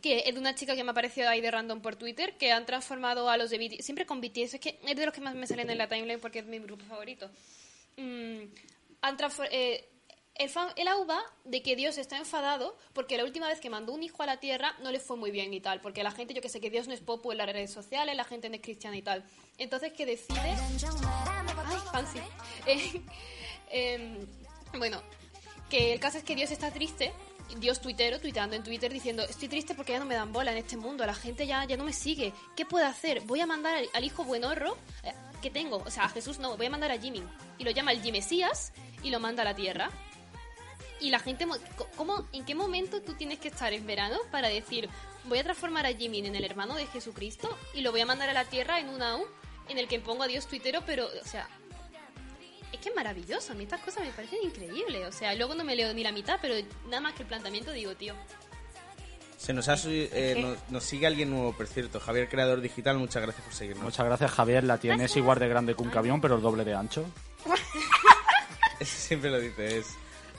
Que 0.00 0.20
es 0.26 0.34
de 0.34 0.40
una 0.40 0.54
chica 0.54 0.76
que 0.76 0.84
me 0.84 0.90
ha 0.90 0.92
aparecido 0.92 1.28
ahí 1.28 1.40
de 1.40 1.50
random 1.50 1.80
por 1.80 1.96
Twitter. 1.96 2.36
Que 2.38 2.52
han 2.52 2.64
transformado 2.64 3.28
a 3.28 3.36
los 3.36 3.50
de 3.50 3.58
BTS. 3.58 3.84
Siempre 3.84 4.06
con 4.06 4.20
BTS. 4.20 4.54
Es 4.54 4.60
que 4.60 4.78
es 4.86 4.96
de 4.96 5.04
los 5.04 5.12
que 5.12 5.20
más 5.20 5.34
me 5.34 5.46
salen 5.46 5.68
en 5.70 5.78
la 5.78 5.88
timeline 5.88 6.20
porque 6.20 6.38
es 6.38 6.46
mi 6.46 6.58
grupo 6.58 6.84
favorito. 6.84 7.28
Mm, 7.96 8.42
han 9.02 9.16
eh, 9.50 9.88
el, 10.38 10.48
fan- 10.50 10.72
de 11.44 11.62
que 11.62 11.76
Dios 11.76 11.98
está 11.98 12.18
enfadado 12.18 12.76
porque 12.92 13.16
la 13.16 13.24
última 13.24 13.48
vez 13.48 13.60
que 13.60 13.70
mandó 13.70 13.92
un 13.92 14.02
hijo 14.02 14.22
a 14.22 14.26
la 14.26 14.38
tierra 14.38 14.74
no 14.82 14.90
le 14.90 15.00
fue 15.00 15.16
muy 15.16 15.30
bien 15.30 15.52
y 15.54 15.60
tal. 15.60 15.80
Porque 15.80 16.02
la 16.02 16.10
gente, 16.10 16.34
yo 16.34 16.42
que 16.42 16.48
sé, 16.48 16.60
que 16.60 16.70
Dios 16.70 16.88
no 16.88 16.94
es 16.94 17.00
popu 17.00 17.32
en 17.32 17.38
las 17.38 17.46
redes 17.46 17.72
sociales, 17.72 18.16
la 18.16 18.24
gente 18.24 18.48
no 18.48 18.54
es 18.56 18.60
cristiana 18.62 18.96
y 18.96 19.02
tal. 19.02 19.24
Entonces, 19.58 19.92
que 19.92 20.06
decide. 20.06 20.38
Ay, 20.40 21.78
fancy. 21.92 22.20
Eh, 22.66 23.02
em, 23.70 24.26
bueno, 24.78 25.00
que 25.70 25.92
el 25.92 26.00
caso 26.00 26.18
es 26.18 26.24
que 26.24 26.34
Dios 26.34 26.50
está 26.50 26.70
triste. 26.70 27.12
Dios 27.58 27.80
tuitero, 27.80 28.18
tuiteando 28.20 28.56
en 28.56 28.64
Twitter 28.64 28.92
diciendo, 28.92 29.22
estoy 29.22 29.46
triste 29.46 29.76
porque 29.76 29.92
ya 29.92 30.00
no 30.00 30.04
me 30.04 30.16
dan 30.16 30.32
bola 30.32 30.50
en 30.50 30.58
este 30.58 30.76
mundo, 30.76 31.06
la 31.06 31.14
gente 31.14 31.46
ya, 31.46 31.64
ya 31.64 31.76
no 31.76 31.84
me 31.84 31.92
sigue. 31.92 32.32
¿Qué 32.56 32.66
puedo 32.66 32.84
hacer? 32.86 33.20
Voy 33.20 33.40
a 33.40 33.46
mandar 33.46 33.76
al, 33.76 33.88
al 33.94 34.02
hijo 34.04 34.24
buenorro 34.24 34.76
eh, 35.04 35.12
que 35.40 35.50
tengo, 35.50 35.76
o 35.76 35.90
sea, 35.90 36.06
a 36.06 36.08
Jesús 36.08 36.40
no, 36.40 36.56
voy 36.56 36.66
a 36.66 36.70
mandar 36.70 36.90
a 36.90 36.98
Jimmy. 36.98 37.22
Y 37.58 37.62
lo 37.64 37.70
llama 37.70 37.92
el 37.92 38.02
Jimesías 38.02 38.72
y 39.04 39.10
lo 39.10 39.20
manda 39.20 39.42
a 39.42 39.44
la 39.44 39.54
tierra. 39.54 39.90
Y 41.00 41.10
la 41.10 41.18
gente, 41.18 41.46
¿cómo, 41.96 42.26
¿en 42.32 42.44
qué 42.44 42.54
momento 42.54 43.02
tú 43.02 43.14
tienes 43.14 43.38
que 43.38 43.48
estar 43.48 43.72
en 43.72 43.86
verano 43.86 44.18
para 44.30 44.48
decir, 44.48 44.88
voy 45.24 45.38
a 45.38 45.44
transformar 45.44 45.86
a 45.86 45.92
Jimmy 45.92 46.20
en 46.20 46.34
el 46.34 46.44
hermano 46.44 46.74
de 46.74 46.86
Jesucristo 46.86 47.54
y 47.74 47.82
lo 47.82 47.92
voy 47.92 48.00
a 48.00 48.06
mandar 48.06 48.30
a 48.30 48.32
la 48.32 48.44
tierra 48.44 48.80
en 48.80 48.88
una 48.88 49.16
U 49.16 49.26
en 49.68 49.78
el 49.78 49.88
que 49.88 50.00
pongo 50.00 50.22
a 50.22 50.26
Dios 50.26 50.46
tuitero, 50.46 50.82
pero, 50.86 51.06
o 51.06 51.26
sea, 51.26 51.48
es 52.72 52.80
que 52.80 52.88
es 52.88 52.94
maravilloso, 52.94 53.52
a 53.52 53.54
mí 53.54 53.64
estas 53.64 53.80
cosas 53.80 54.04
me 54.04 54.12
parecen 54.12 54.38
increíbles. 54.42 55.06
O 55.06 55.12
sea, 55.12 55.34
luego 55.34 55.54
no 55.54 55.64
me 55.64 55.76
leo 55.76 55.92
ni 55.92 56.02
la 56.02 56.12
mitad, 56.12 56.38
pero 56.40 56.54
nada 56.86 57.00
más 57.00 57.14
que 57.14 57.22
el 57.22 57.28
planteamiento 57.28 57.72
digo, 57.72 57.94
tío, 57.94 58.14
Se 59.36 59.52
nos, 59.52 59.68
ha, 59.68 59.76
eh, 59.86 60.36
nos, 60.40 60.58
nos 60.70 60.84
sigue 60.84 61.06
alguien 61.06 61.30
nuevo, 61.30 61.52
por 61.52 61.66
cierto. 61.66 62.00
Javier, 62.00 62.28
creador 62.28 62.60
digital, 62.60 62.98
muchas 62.98 63.22
gracias 63.22 63.44
por 63.44 63.54
seguirnos. 63.54 63.84
Muchas 63.84 64.06
gracias, 64.06 64.30
Javier. 64.30 64.64
La 64.64 64.78
tienes 64.78 65.14
igual 65.16 65.38
de 65.38 65.48
grande 65.48 65.74
que 65.74 65.82
un 65.82 65.90
camión, 65.90 66.20
pero 66.20 66.36
el 66.36 66.42
doble 66.42 66.64
de 66.64 66.74
ancho. 66.74 67.04
Eso 68.80 68.96
siempre 68.98 69.30
lo 69.30 69.40
dice, 69.40 69.78
es... 69.78 69.86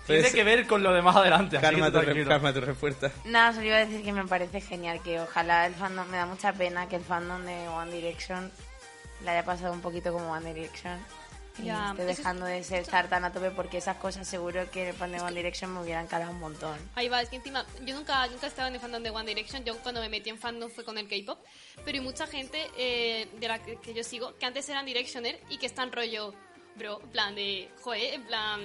Tiene 0.08 0.22
Pues, 0.24 0.34
que 0.34 0.43
ver 0.43 0.65
con 0.67 0.82
lo 0.84 0.93
de 0.93 1.02
más 1.02 1.15
adelante. 1.15 1.58
así 1.58 1.65
que 1.65 1.72
Calma 1.72 1.91
tu, 1.91 2.00
re- 2.02 2.26
calma 2.26 2.54
tu 2.54 2.62
respuesta. 2.62 3.12
Nada, 3.26 3.54
solo 3.54 3.65
iba 3.67 3.76
a 3.76 3.86
decir 3.86 4.04
que 4.04 4.13
me 4.13 4.26
parece 4.26 4.62
genial 4.62 5.02
que 5.04 5.20
ojalá 5.20 5.65
el 5.67 5.76
fandom, 5.76 6.08
me 6.08 6.17
da 6.17 6.26
mucha 6.26 6.54
pena 6.54 6.88
que 6.88 6.96
el 6.96 7.04
fandom 7.04 7.43
de 7.43 7.67
One 7.67 7.91
Direction 7.91 8.52
le 9.24 9.30
haya 9.32 9.43
pasado 9.43 9.74
un 9.74 9.82
poquito 9.82 10.12
como 10.13 10.32
One 10.32 10.54
Direction 10.54 10.98
y 11.60 11.63
Ya, 11.65 11.89
esté 11.89 12.04
eso 12.04 12.12
es- 12.12 12.17
dejando 12.20 12.46
de 12.46 12.63
ser 12.63 12.82
estar 12.84 13.08
tan 13.10 13.26
a 13.26 13.34
tope 13.34 13.50
porque 13.52 13.80
esas 13.80 13.98
cosas 13.98 14.28
seguro 14.28 14.70
que 14.72 14.89
el 14.89 14.96
fan 14.96 15.12
de 15.12 15.20
One 15.20 15.34
Direction 15.36 15.74
me 15.74 15.82
hubieran 15.82 16.06
calado 16.08 16.32
un 16.32 16.39
montón. 16.39 16.78
ahí 16.96 17.10
va, 17.10 17.22
es 17.22 17.30
que 17.30 17.38
encima, 17.38 17.65
yo 17.84 17.96
nunca, 17.96 18.28
nunca 18.28 18.46
he 18.46 18.50
estado 18.50 18.67
en 18.70 18.76
el 18.76 18.80
fandom 18.80 19.02
de 19.04 19.10
One 19.10 19.26
Direction, 19.28 19.63
yo 19.65 19.76
cuando 19.80 20.00
me 20.00 20.08
metí 20.08 20.30
en 20.30 20.38
fandom 20.38 20.70
fue 20.70 20.86
con 20.86 20.98
el 21.00 21.08
K-pop, 21.10 21.39
pero 21.84 21.98
hay 21.98 22.04
mucha 22.04 22.28
gente 22.28 22.65
eh, 22.78 23.28
de 23.39 23.48
la 23.48 23.58
que, 23.60 23.76
que 23.78 23.93
yo 23.93 24.04
sigo 24.04 24.38
que 24.38 24.46
antes 24.46 24.70
eran 24.70 24.86
Directioner 24.86 25.39
y 25.50 25.58
que 25.58 25.65
están 25.65 25.91
rollo, 25.91 26.34
bro, 26.76 27.02
en 27.04 27.10
plan 27.10 27.34
de, 27.36 27.70
joder, 27.82 28.13
en 28.13 28.24
plan, 28.28 28.62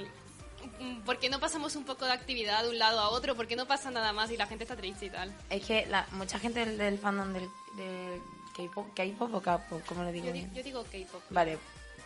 ¿por 1.05 1.19
qué 1.19 1.29
no 1.31 1.41
pasamos 1.41 1.77
un 1.77 1.85
poco 1.85 2.05
de 2.05 2.13
actividad 2.13 2.63
de 2.63 2.71
un 2.71 2.79
lado 2.79 3.01
a 3.01 3.09
otro? 3.11 3.35
¿Por 3.37 3.47
qué 3.47 3.57
no 3.57 3.67
pasa 3.67 3.91
nada 3.91 4.13
más 4.13 4.31
y 4.31 4.37
la 4.37 4.47
gente 4.47 4.65
está 4.65 4.77
triste 4.77 5.07
y 5.07 5.11
tal? 5.11 5.35
Es 5.51 5.65
que 5.65 5.87
la, 5.87 6.07
mucha 6.13 6.39
gente 6.39 6.65
del, 6.65 6.79
del 6.79 6.99
fandom 6.99 7.33
del, 7.33 7.49
del 7.77 8.21
K-pop, 8.57 8.89
K-pop 8.95 9.35
o 9.35 9.41
K-pop, 9.41 9.83
¿cómo 9.87 10.03
lo 10.03 10.13
digo? 10.13 10.27
Yo, 10.29 10.43
yo 10.55 10.63
digo 10.63 10.83
K-pop. 10.85 11.23
Vale, 11.31 11.59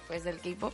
pues 0.06 0.24
del 0.24 0.38
K-pop. 0.40 0.72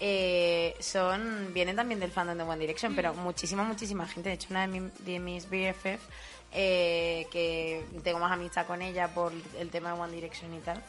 eh, 0.00 0.74
son 0.80 1.52
vienen 1.54 1.76
también 1.76 2.00
del 2.00 2.10
fandom 2.10 2.36
de 2.36 2.42
One 2.44 2.58
Direction, 2.58 2.94
pero 2.96 3.14
muchísima, 3.14 3.62
muchísima 3.64 4.06
gente. 4.08 4.30
De 4.30 4.34
hecho, 4.34 4.48
una 4.50 4.66
de, 4.66 4.80
mi- 4.80 4.90
de 5.00 5.18
mis 5.18 5.48
BFF, 5.48 5.98
eh, 6.54 7.26
que 7.30 7.84
tengo 8.02 8.18
más 8.18 8.32
amistad 8.32 8.66
con 8.66 8.82
ella 8.82 9.08
por 9.14 9.32
el 9.58 9.70
tema 9.70 9.94
de 9.94 10.00
One 10.00 10.12
Direction 10.12 10.52
y 10.54 10.58
tal, 10.60 10.82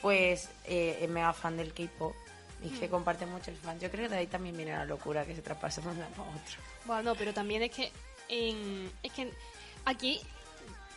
pues 0.00 0.48
eh, 0.64 0.98
es 1.02 1.08
mega 1.10 1.32
fan 1.32 1.56
del 1.56 1.74
K-pop. 1.74 2.14
Y 2.62 2.68
que 2.70 2.88
Mm. 2.88 2.90
comparte 2.90 3.26
mucho 3.26 3.50
el 3.50 3.56
fan. 3.56 3.78
Yo 3.80 3.90
creo 3.90 4.04
que 4.04 4.10
de 4.14 4.16
ahí 4.20 4.26
también 4.26 4.56
viene 4.56 4.72
la 4.72 4.84
locura 4.84 5.24
que 5.24 5.34
se 5.34 5.42
traspasa 5.42 5.80
de 5.80 5.88
un 5.88 5.98
lado 5.98 6.12
a 6.22 6.28
otro. 6.28 6.60
Bueno, 6.84 7.14
pero 7.14 7.32
también 7.32 7.62
es 7.62 7.70
que 7.70 7.90
en, 8.28 8.90
es 9.02 9.12
que 9.12 9.32
aquí 9.84 10.20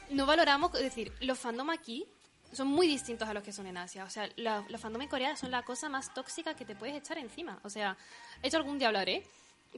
no 0.09 0.25
valoramos, 0.25 0.73
es 0.75 0.81
decir, 0.81 1.11
los 1.21 1.39
fandom 1.39 1.69
aquí 1.69 2.05
son 2.51 2.67
muy 2.67 2.87
distintos 2.87 3.27
a 3.27 3.33
los 3.33 3.41
que 3.43 3.51
son 3.53 3.65
en 3.67 3.77
Asia. 3.77 4.03
O 4.03 4.09
sea, 4.09 4.29
la- 4.35 4.63
los 4.69 4.79
fandom 4.81 5.01
en 5.01 5.07
Corea 5.07 5.35
son 5.35 5.49
la 5.51 5.63
cosa 5.63 5.89
más 5.89 6.13
tóxica 6.13 6.53
que 6.55 6.65
te 6.65 6.75
puedes 6.75 6.95
echar 6.95 7.17
encima. 7.17 7.59
O 7.63 7.69
sea, 7.69 7.97
eso 8.43 8.57
algún 8.57 8.77
día 8.77 8.89
hablaré, 8.89 9.23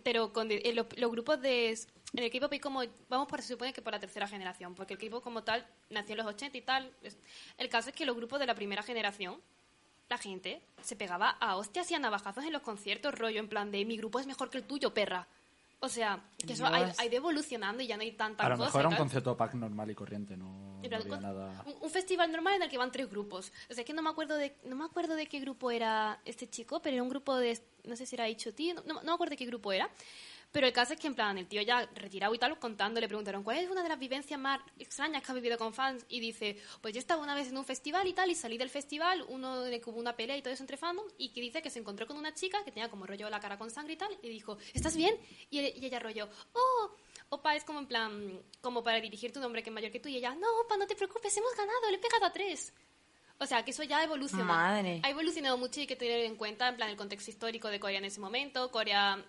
pero 0.04 0.34
con 0.34 0.48
de- 0.50 0.62
eh, 0.65 0.74
los, 0.74 0.88
los 0.98 1.12
grupos 1.12 1.39
de... 1.41 1.69
En 2.13 2.24
el 2.24 2.32
K-pop 2.32 2.60
como... 2.62 2.82
Vamos 3.10 3.28
por, 3.28 3.41
se 3.41 3.50
supone 3.54 3.71
que 3.74 3.82
por 3.82 3.93
la 3.93 4.00
tercera 4.00 4.28
generación, 4.28 4.74
porque 4.76 4.93
el 4.95 5.00
K-pop 5.00 5.24
como 5.24 5.43
tal 5.43 5.65
nació 5.89 6.13
en 6.13 6.17
los 6.17 6.28
80 6.28 6.58
y 6.58 6.62
tal. 6.62 6.91
El 7.58 7.69
caso 7.69 7.89
es 7.89 7.95
que 7.95 8.06
los 8.06 8.15
grupos 8.15 8.39
de 8.39 8.45
la 8.48 8.56
primera 8.56 8.82
generación 8.84 9.39
la 10.09 10.17
gente 10.17 10.61
se 10.81 10.95
pegaba 10.95 11.29
a 11.31 11.55
hostias 11.57 11.89
y 11.91 11.95
a 11.95 11.99
navajazos 11.99 12.43
en 12.45 12.53
los 12.53 12.61
conciertos, 12.61 13.15
rollo 13.17 13.39
en 13.39 13.47
plan 13.49 13.71
de 13.71 13.83
mi 13.85 13.97
grupo 13.97 14.19
es 14.19 14.27
mejor 14.27 14.49
que 14.49 14.57
el 14.57 14.63
tuyo, 14.63 14.93
perra. 14.93 15.27
O 15.81 15.89
sea, 15.89 16.19
que 16.45 16.53
eso 16.53 16.65
ha, 16.65 16.93
ha 16.97 17.05
ido 17.05 17.17
evolucionando 17.17 17.83
y 17.83 17.87
ya 17.87 17.97
no 17.97 18.03
hay 18.03 18.13
tanta 18.13 18.45
A 18.45 18.49
lo 18.49 18.55
cosa. 18.55 18.67
mejor 18.67 18.81
era 18.81 18.87
un 18.89 18.93
tal. 18.95 18.99
concepto 19.03 19.35
pack 19.37 19.53
normal 19.55 19.91
y 19.91 19.95
corriente, 19.95 20.37
no, 20.37 20.79
no 20.81 20.95
había 20.95 21.19
nada... 21.19 21.63
un, 21.65 21.75
un 21.81 21.89
festival 21.89 22.31
normal 22.31 22.55
en 22.55 22.63
el 22.63 22.69
que 22.69 22.77
van 22.77 22.91
tres 22.91 23.09
grupos. 23.09 23.51
O 23.69 23.73
sea, 23.73 23.81
es 23.81 23.85
que 23.85 23.93
no 23.93 24.01
me 24.01 24.09
acuerdo 24.09 24.35
de 24.37 24.55
no 24.63 24.75
me 24.75 24.85
acuerdo 24.85 25.15
de 25.15 25.27
qué 25.27 25.39
grupo 25.41 25.69
era 25.71 26.19
este 26.25 26.49
chico, 26.49 26.81
pero 26.81 26.93
era 26.95 27.03
un 27.03 27.09
grupo 27.09 27.35
de 27.35 27.59
no 27.83 27.95
sé 27.95 28.05
si 28.05 28.15
era 28.15 28.25
HOT, 28.25 28.59
no, 28.75 28.81
no, 28.83 28.93
no 28.95 29.03
me 29.03 29.11
acuerdo 29.13 29.31
de 29.31 29.37
qué 29.37 29.45
grupo 29.45 29.71
era. 29.73 29.89
Pero 30.55 30.67
el 30.67 30.71
caso 30.71 30.93
es 30.93 30.99
que 31.01 31.07
en 31.07 31.15
plan 31.15 31.37
el 31.37 31.47
tío 31.47 31.61
ya 31.63 31.85
retirado 31.95 32.33
y 32.33 32.39
tal 32.39 32.57
contando 32.57 33.01
le 33.01 33.09
preguntaron 33.09 33.43
¿cuál 33.43 33.57
es 33.57 33.69
una 33.69 33.83
de 33.83 33.89
las 33.89 33.99
vivencias 33.99 34.39
más 34.39 34.61
extrañas 34.79 35.21
que 35.21 35.29
has 35.29 35.35
vivido 35.35 35.57
con 35.57 35.73
fans? 35.73 36.05
Y 36.07 36.21
dice, 36.21 36.55
pues 36.79 36.93
yo 36.93 36.99
estaba 37.01 37.21
una 37.21 37.35
vez 37.35 37.49
en 37.49 37.57
un 37.57 37.65
festival 37.65 38.07
y 38.07 38.13
tal 38.13 38.31
y 38.31 38.35
salí 38.35 38.57
del 38.57 38.69
festival, 38.69 39.25
uno 39.27 39.65
el 39.65 39.81
que 39.81 39.89
hubo 39.89 39.99
una 39.99 40.15
pelea 40.15 40.37
y 40.37 40.41
todo 40.41 40.53
eso 40.53 40.63
entre 40.63 40.77
fandom 40.77 41.05
y 41.17 41.33
que 41.33 41.41
dice 41.41 41.61
que 41.61 41.69
se 41.69 41.79
encontró 41.79 42.07
con 42.07 42.15
una 42.15 42.33
chica 42.33 42.63
que 42.63 42.71
tenía 42.71 42.89
como 42.89 43.05
rollo 43.05 43.29
la 43.29 43.41
cara 43.41 43.57
con 43.57 43.69
sangre 43.69 43.95
y 43.95 43.97
tal 43.97 44.17
y 44.23 44.29
dijo, 44.29 44.57
¿estás 44.73 44.95
bien? 44.95 45.17
Y, 45.49 45.59
y 45.59 45.85
ella 45.87 45.99
rollo, 45.99 46.29
oh, 46.53 46.89
Opa 47.31 47.53
es 47.57 47.65
como 47.65 47.79
en 47.79 47.87
plan, 47.87 48.41
como 48.61 48.81
para 48.81 49.01
dirigirte 49.01 49.39
un 49.39 49.43
hombre 49.43 49.61
que 49.61 49.71
es 49.71 49.73
mayor 49.73 49.91
que 49.91 49.99
tú 49.99 50.07
y 50.07 50.15
ella, 50.15 50.35
no, 50.35 50.47
Opa, 50.61 50.77
no 50.77 50.87
te 50.87 50.95
preocupes, 50.95 51.35
hemos 51.35 51.53
ganado, 51.53 51.89
le 51.89 51.97
he 51.97 51.99
pegado 51.99 52.27
a 52.27 52.31
tres. 52.31 52.73
O 53.39 53.45
sea, 53.45 53.65
que 53.65 53.71
eso 53.71 53.83
ya 53.83 53.97
ha 53.97 54.03
evolucionado. 54.06 54.47
Madre. 54.47 55.01
Ha 55.03 55.10
evolucionado 55.10 55.58
mucho 55.58 55.79
y 55.79 55.81
hay 55.81 55.87
que 55.87 55.97
tener 55.97 56.21
en 56.21 56.37
cuenta, 56.37 56.69
en 56.69 56.77
plan, 56.77 56.89
el 56.89 56.95
contexto 56.95 57.29
histórico 57.29 57.67
de 57.67 57.81
Corea 57.81 57.97
en 57.97 58.06
ese 58.06 58.21
momento, 58.21 58.71
Corea, 58.71 59.21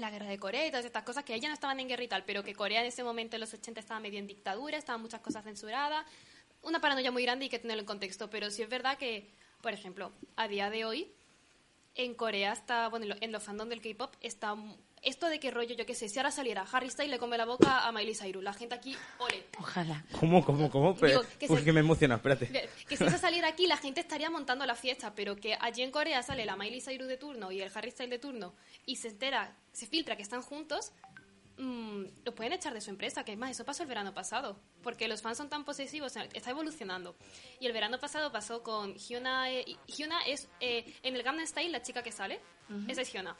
la 0.00 0.10
guerra 0.10 0.26
de 0.26 0.38
Corea 0.38 0.66
y 0.66 0.70
todas 0.70 0.84
estas 0.84 1.02
cosas, 1.02 1.24
que 1.24 1.34
ellas 1.34 1.48
no 1.48 1.54
estaban 1.54 1.78
en 1.80 1.88
guerra 1.88 2.02
y 2.04 2.08
tal, 2.08 2.24
pero 2.24 2.42
que 2.44 2.54
Corea 2.54 2.80
en 2.80 2.86
ese 2.86 3.02
momento, 3.04 3.36
en 3.36 3.40
los 3.40 3.52
80, 3.54 3.80
estaba 3.80 4.00
medio 4.00 4.18
en 4.18 4.26
dictadura, 4.26 4.76
estaban 4.78 5.00
muchas 5.02 5.20
cosas 5.20 5.44
censuradas. 5.44 6.04
Una 6.62 6.80
paranoia 6.80 7.10
muy 7.10 7.22
grande 7.22 7.44
y 7.44 7.46
hay 7.46 7.50
que 7.50 7.58
tenerlo 7.58 7.82
en 7.82 7.86
contexto, 7.86 8.28
pero 8.30 8.50
sí 8.50 8.62
es 8.62 8.68
verdad 8.68 8.98
que, 8.98 9.30
por 9.62 9.72
ejemplo, 9.72 10.12
a 10.36 10.48
día 10.48 10.70
de 10.70 10.84
hoy, 10.84 11.12
en 11.94 12.14
Corea 12.14 12.52
está, 12.52 12.88
bueno, 12.88 13.04
en 13.04 13.08
lo- 13.10 13.16
en 13.20 13.32
los 13.32 13.42
fandom 13.42 13.68
del 13.68 13.80
K-pop 13.80 14.14
está 14.20 14.54
esto 15.02 15.28
de 15.28 15.38
que 15.40 15.50
rollo, 15.50 15.74
yo 15.74 15.86
qué 15.86 15.94
sé, 15.94 16.08
si 16.08 16.18
ahora 16.18 16.30
saliera 16.30 16.66
Harry 16.72 16.90
Styles 16.90 17.10
le 17.10 17.18
come 17.18 17.36
la 17.38 17.44
boca 17.44 17.86
a 17.86 17.92
Miley 17.92 18.14
Cyrus, 18.14 18.42
la 18.42 18.52
gente 18.52 18.74
aquí, 18.74 18.96
ole. 19.18 19.44
Ojalá. 19.58 20.04
¿Cómo, 20.18 20.44
cómo, 20.44 20.70
cómo? 20.70 20.94
Pero, 20.96 21.20
Digo, 21.22 21.32
que 21.38 21.46
uy, 21.48 21.58
se- 21.58 21.64
que 21.64 21.72
me 21.72 21.80
emociona, 21.80 22.16
espérate. 22.16 22.68
Que 22.88 22.96
si 22.96 23.04
eso 23.04 23.18
saliera 23.18 23.48
aquí, 23.48 23.66
la 23.66 23.76
gente 23.76 24.00
estaría 24.00 24.30
montando 24.30 24.64
la 24.66 24.74
fiesta, 24.74 25.14
pero 25.14 25.36
que 25.36 25.56
allí 25.60 25.82
en 25.82 25.90
Corea 25.90 26.22
sale 26.22 26.44
la 26.44 26.56
Miley 26.56 26.80
Cyrus 26.80 27.08
de 27.08 27.16
turno 27.16 27.50
y 27.52 27.60
el 27.60 27.70
Harry 27.74 27.90
Styles 27.90 28.10
de 28.10 28.18
turno 28.18 28.54
y 28.86 28.96
se 28.96 29.08
entera, 29.08 29.56
se 29.72 29.86
filtra 29.86 30.16
que 30.16 30.22
están 30.22 30.42
juntos, 30.42 30.92
mm, 31.58 32.04
lo 32.24 32.34
pueden 32.34 32.52
echar 32.52 32.72
de 32.74 32.80
su 32.80 32.90
empresa, 32.90 33.24
que 33.24 33.32
es 33.32 33.38
más, 33.38 33.50
eso 33.50 33.64
pasó 33.64 33.82
el 33.82 33.88
verano 33.88 34.14
pasado, 34.14 34.58
porque 34.82 35.08
los 35.08 35.22
fans 35.22 35.38
son 35.38 35.48
tan 35.48 35.64
posesivos, 35.64 36.12
o 36.12 36.14
sea, 36.14 36.24
está 36.32 36.50
evolucionando. 36.50 37.16
Y 37.60 37.66
el 37.66 37.72
verano 37.72 37.98
pasado 37.98 38.30
pasó 38.30 38.62
con 38.62 38.94
Hyuna, 38.94 39.50
eh, 39.50 39.64
Hyuna 39.86 40.20
es, 40.26 40.48
eh, 40.60 40.94
en 41.02 41.16
el 41.16 41.22
Gangnam 41.22 41.46
Style, 41.46 41.70
la 41.70 41.82
chica 41.82 42.02
que 42.02 42.12
sale, 42.12 42.40
esa 42.86 43.02
es 43.02 43.12
Hyuna. 43.12 43.36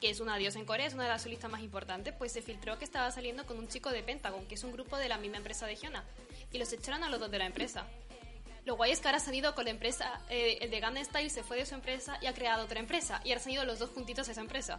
Que 0.00 0.10
es 0.10 0.20
una 0.20 0.36
diosa 0.36 0.58
en 0.58 0.64
Corea, 0.64 0.86
es 0.86 0.94
una 0.94 1.04
de 1.04 1.10
las 1.10 1.22
solistas 1.22 1.50
más 1.50 1.60
importantes, 1.60 2.14
pues 2.16 2.32
se 2.32 2.42
filtró 2.42 2.78
que 2.78 2.84
estaba 2.84 3.10
saliendo 3.10 3.46
con 3.46 3.58
un 3.58 3.68
chico 3.68 3.90
de 3.90 4.02
Pentagon, 4.02 4.46
que 4.46 4.54
es 4.54 4.64
un 4.64 4.72
grupo 4.72 4.96
de 4.96 5.08
la 5.08 5.18
misma 5.18 5.38
empresa 5.38 5.66
de 5.66 5.76
Hyuna. 5.76 6.04
Y 6.52 6.58
los 6.58 6.72
echaron 6.72 7.02
a 7.04 7.08
los 7.08 7.20
dos 7.20 7.30
de 7.30 7.38
la 7.38 7.46
empresa. 7.46 7.86
Lo 8.64 8.76
guay 8.76 8.92
es 8.92 9.00
que 9.00 9.08
ahora 9.08 9.18
se 9.18 9.30
han 9.30 9.52
con 9.54 9.64
la 9.64 9.70
empresa, 9.70 10.20
eh, 10.28 10.58
el 10.60 10.70
de 10.70 10.80
Gangnam 10.80 11.04
Style 11.04 11.30
se 11.30 11.42
fue 11.42 11.56
de 11.56 11.64
su 11.64 11.74
empresa 11.74 12.18
y 12.20 12.26
ha 12.26 12.34
creado 12.34 12.64
otra 12.64 12.80
empresa. 12.80 13.20
Y 13.24 13.32
ahora 13.32 13.42
han 13.44 13.50
ido 13.50 13.64
los 13.64 13.78
dos 13.78 13.90
juntitos 13.90 14.28
a 14.28 14.32
esa 14.32 14.42
empresa. 14.42 14.78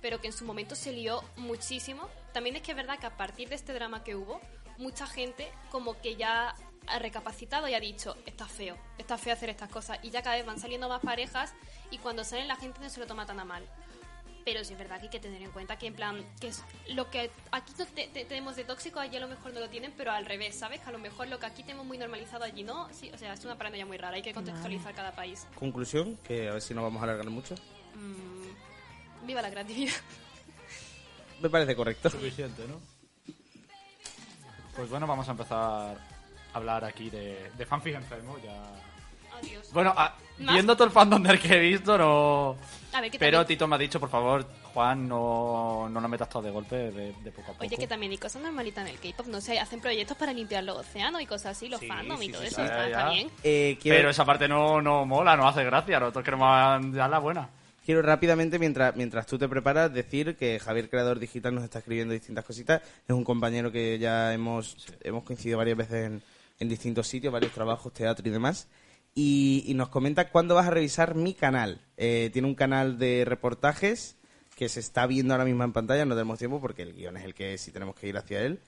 Pero 0.00 0.20
que 0.20 0.28
en 0.28 0.32
su 0.32 0.44
momento 0.44 0.74
se 0.74 0.92
lió 0.92 1.22
muchísimo. 1.36 2.08
También 2.32 2.56
es 2.56 2.62
que 2.62 2.72
es 2.72 2.76
verdad 2.76 2.98
que 2.98 3.06
a 3.06 3.16
partir 3.16 3.50
de 3.50 3.54
este 3.54 3.74
drama 3.74 4.04
que 4.04 4.16
hubo, 4.16 4.40
mucha 4.78 5.06
gente 5.06 5.50
como 5.70 6.00
que 6.00 6.16
ya 6.16 6.54
ha 6.86 6.98
recapacitado 6.98 7.68
y 7.68 7.74
ha 7.74 7.80
dicho, 7.80 8.16
está 8.26 8.46
feo, 8.46 8.78
está 8.98 9.18
feo 9.18 9.34
hacer 9.34 9.50
estas 9.50 9.68
cosas. 9.68 9.98
Y 10.02 10.10
ya 10.10 10.22
cada 10.22 10.36
vez 10.36 10.46
van 10.46 10.58
saliendo 10.58 10.88
más 10.88 11.02
parejas 11.02 11.54
y 11.90 11.98
cuando 11.98 12.24
salen 12.24 12.48
la 12.48 12.56
gente 12.56 12.80
no 12.80 12.88
se 12.88 13.00
lo 13.00 13.06
toma 13.06 13.26
tan 13.26 13.40
a 13.40 13.44
mal. 13.44 13.66
Pero 14.46 14.62
sí 14.62 14.74
es 14.74 14.78
verdad 14.78 14.98
que 14.98 15.06
hay 15.06 15.10
que 15.10 15.18
tener 15.18 15.42
en 15.42 15.50
cuenta 15.50 15.76
que 15.76 15.88
en 15.88 15.94
plan, 15.94 16.24
que 16.40 16.46
es 16.46 16.62
lo 16.90 17.10
que 17.10 17.32
aquí 17.50 17.72
no 17.76 17.84
te- 17.84 18.06
te- 18.06 18.24
tenemos 18.26 18.54
de 18.54 18.62
tóxico, 18.62 19.00
allí 19.00 19.16
a 19.16 19.20
lo 19.20 19.26
mejor 19.26 19.52
no 19.52 19.58
lo 19.58 19.68
tienen, 19.68 19.92
pero 19.96 20.12
al 20.12 20.24
revés, 20.24 20.54
¿sabes? 20.54 20.80
Que 20.80 20.88
a 20.88 20.92
lo 20.92 21.00
mejor 21.00 21.26
lo 21.26 21.40
que 21.40 21.46
aquí 21.46 21.62
tenemos 21.64 21.84
muy 21.84 21.98
normalizado 21.98 22.44
allí 22.44 22.62
no. 22.62 22.88
Sí, 22.94 23.10
o 23.12 23.18
sea, 23.18 23.32
es 23.32 23.44
una 23.44 23.58
paranoia 23.58 23.84
muy 23.84 23.96
rara, 23.96 24.14
hay 24.14 24.22
que 24.22 24.32
contextualizar 24.32 24.94
cada 24.94 25.10
país. 25.16 25.44
Conclusión, 25.56 26.16
que 26.22 26.48
a 26.48 26.52
ver 26.52 26.62
si 26.62 26.74
no 26.74 26.82
vamos 26.84 27.00
a 27.00 27.04
alargar 27.06 27.28
mucho. 27.28 27.56
Mm, 27.96 29.26
viva 29.26 29.42
la 29.42 29.50
creatividad. 29.50 29.94
Me 31.42 31.50
parece 31.50 31.74
correcto. 31.74 32.08
Suficiente, 32.08 32.62
¿no? 32.68 32.80
Pues 34.76 34.88
bueno, 34.88 35.08
vamos 35.08 35.26
a 35.26 35.32
empezar 35.32 35.58
a 35.58 35.96
hablar 36.56 36.84
aquí 36.84 37.10
de, 37.10 37.50
de 37.50 37.66
fanfic 37.66 37.96
enfermo. 37.96 38.38
Ya... 38.44 38.62
Adiós. 39.38 39.72
Bueno, 39.72 39.92
a- 39.96 40.14
¿Más? 40.38 40.54
viendo 40.54 40.74
todo 40.76 40.84
el 40.86 40.92
fandom 40.92 41.20
del 41.22 41.40
que 41.40 41.48
he 41.56 41.58
visto, 41.60 41.98
no... 41.98 42.56
A 42.96 43.00
ver, 43.00 43.10
que 43.10 43.18
Pero 43.18 43.38
también- 43.38 43.58
Tito 43.58 43.66
me 43.68 43.74
ha 43.74 43.78
dicho, 43.78 44.00
por 44.00 44.08
favor, 44.08 44.46
Juan, 44.72 45.06
no, 45.08 45.88
no 45.90 46.00
lo 46.00 46.08
metas 46.08 46.28
todo 46.28 46.42
de 46.42 46.50
golpe, 46.50 46.76
de, 46.76 47.12
de 47.12 47.30
poco 47.32 47.50
a 47.50 47.54
poco. 47.54 47.64
Oye, 47.64 47.76
que 47.76 47.86
también 47.86 48.12
hay 48.12 48.18
cosas 48.18 48.40
normalitas 48.42 48.86
en 48.88 48.94
el 48.94 48.98
K-pop, 49.00 49.26
no 49.26 49.40
sé, 49.40 49.58
hacen 49.58 49.80
proyectos 49.80 50.16
para 50.16 50.32
limpiar 50.32 50.64
los 50.64 50.78
océanos 50.78 51.20
y 51.20 51.26
cosas 51.26 51.56
así, 51.56 51.68
los 51.68 51.80
Sí, 51.80 51.88
fandom 51.88 52.22
y 52.22 52.28
todo 52.30 52.40
sí, 52.42 52.46
eso, 52.48 52.56
sí. 52.56 52.62
está, 52.62 52.76
Ya, 52.78 52.86
está 52.86 53.00
ya. 53.06 53.10
bien. 53.10 53.30
Eh, 53.44 53.78
quiero, 53.82 53.98
Pero 53.98 54.10
esa 54.10 54.24
parte 54.24 54.48
no, 54.48 54.80
no 54.80 55.04
mola, 55.04 55.36
no 55.36 55.46
hace 55.46 55.62
gracia. 55.64 56.00
Nosotros 56.00 56.24
queremos 56.24 56.48
dar 56.94 57.10
la 57.10 57.18
buena. 57.18 57.48
quiero 57.84 58.02
rápidamente, 58.02 58.58
mientras, 58.58 58.96
mientras 58.96 59.26
tú 59.26 59.38
te 59.38 59.48
preparas, 59.48 59.92
decir 59.92 60.34
que 60.36 60.58
Javier 60.58 60.88
Creador 60.90 61.18
Digital 61.18 61.54
nos 61.54 61.64
está 61.64 61.78
escribiendo 61.80 62.14
distintas 62.14 62.44
cositas. 62.44 62.82
Es 63.06 63.14
un 63.14 63.22
compañero 63.24 63.70
que 63.70 63.98
ya 63.98 64.32
hemos, 64.32 64.76
hemos 65.04 65.22
coincidido 65.22 65.58
varias 65.58 65.76
veces 65.76 66.06
en, 66.06 66.22
en 66.58 66.68
distintos 66.68 67.06
sitios, 67.06 67.32
varios 67.32 67.52
trabajos, 67.52 67.92
teatro 67.92 68.26
y 68.26 68.30
demás. 68.32 68.66
Y, 69.18 69.64
y 69.66 69.72
nos 69.72 69.88
comenta 69.88 70.28
cuándo 70.28 70.54
vas 70.54 70.66
a 70.66 70.70
revisar 70.70 71.14
mi 71.14 71.32
canal. 71.32 71.80
Eh, 71.96 72.28
tiene 72.34 72.46
un 72.46 72.54
canal 72.54 72.98
de 72.98 73.24
reportajes 73.24 74.16
que 74.54 74.68
se 74.68 74.78
está 74.78 75.06
viendo 75.06 75.32
ahora 75.32 75.46
mismo 75.46 75.64
en 75.64 75.72
pantalla, 75.72 76.04
no 76.04 76.14
tenemos 76.14 76.38
tiempo 76.38 76.60
porque 76.60 76.82
el 76.82 76.92
guion 76.92 77.16
es 77.16 77.24
el 77.24 77.34
que 77.34 77.54
y 77.54 77.70
tenemos 77.70 77.94
que 77.96 78.08
ir 78.08 78.16
hacia 78.18 78.42
él. 78.42 78.60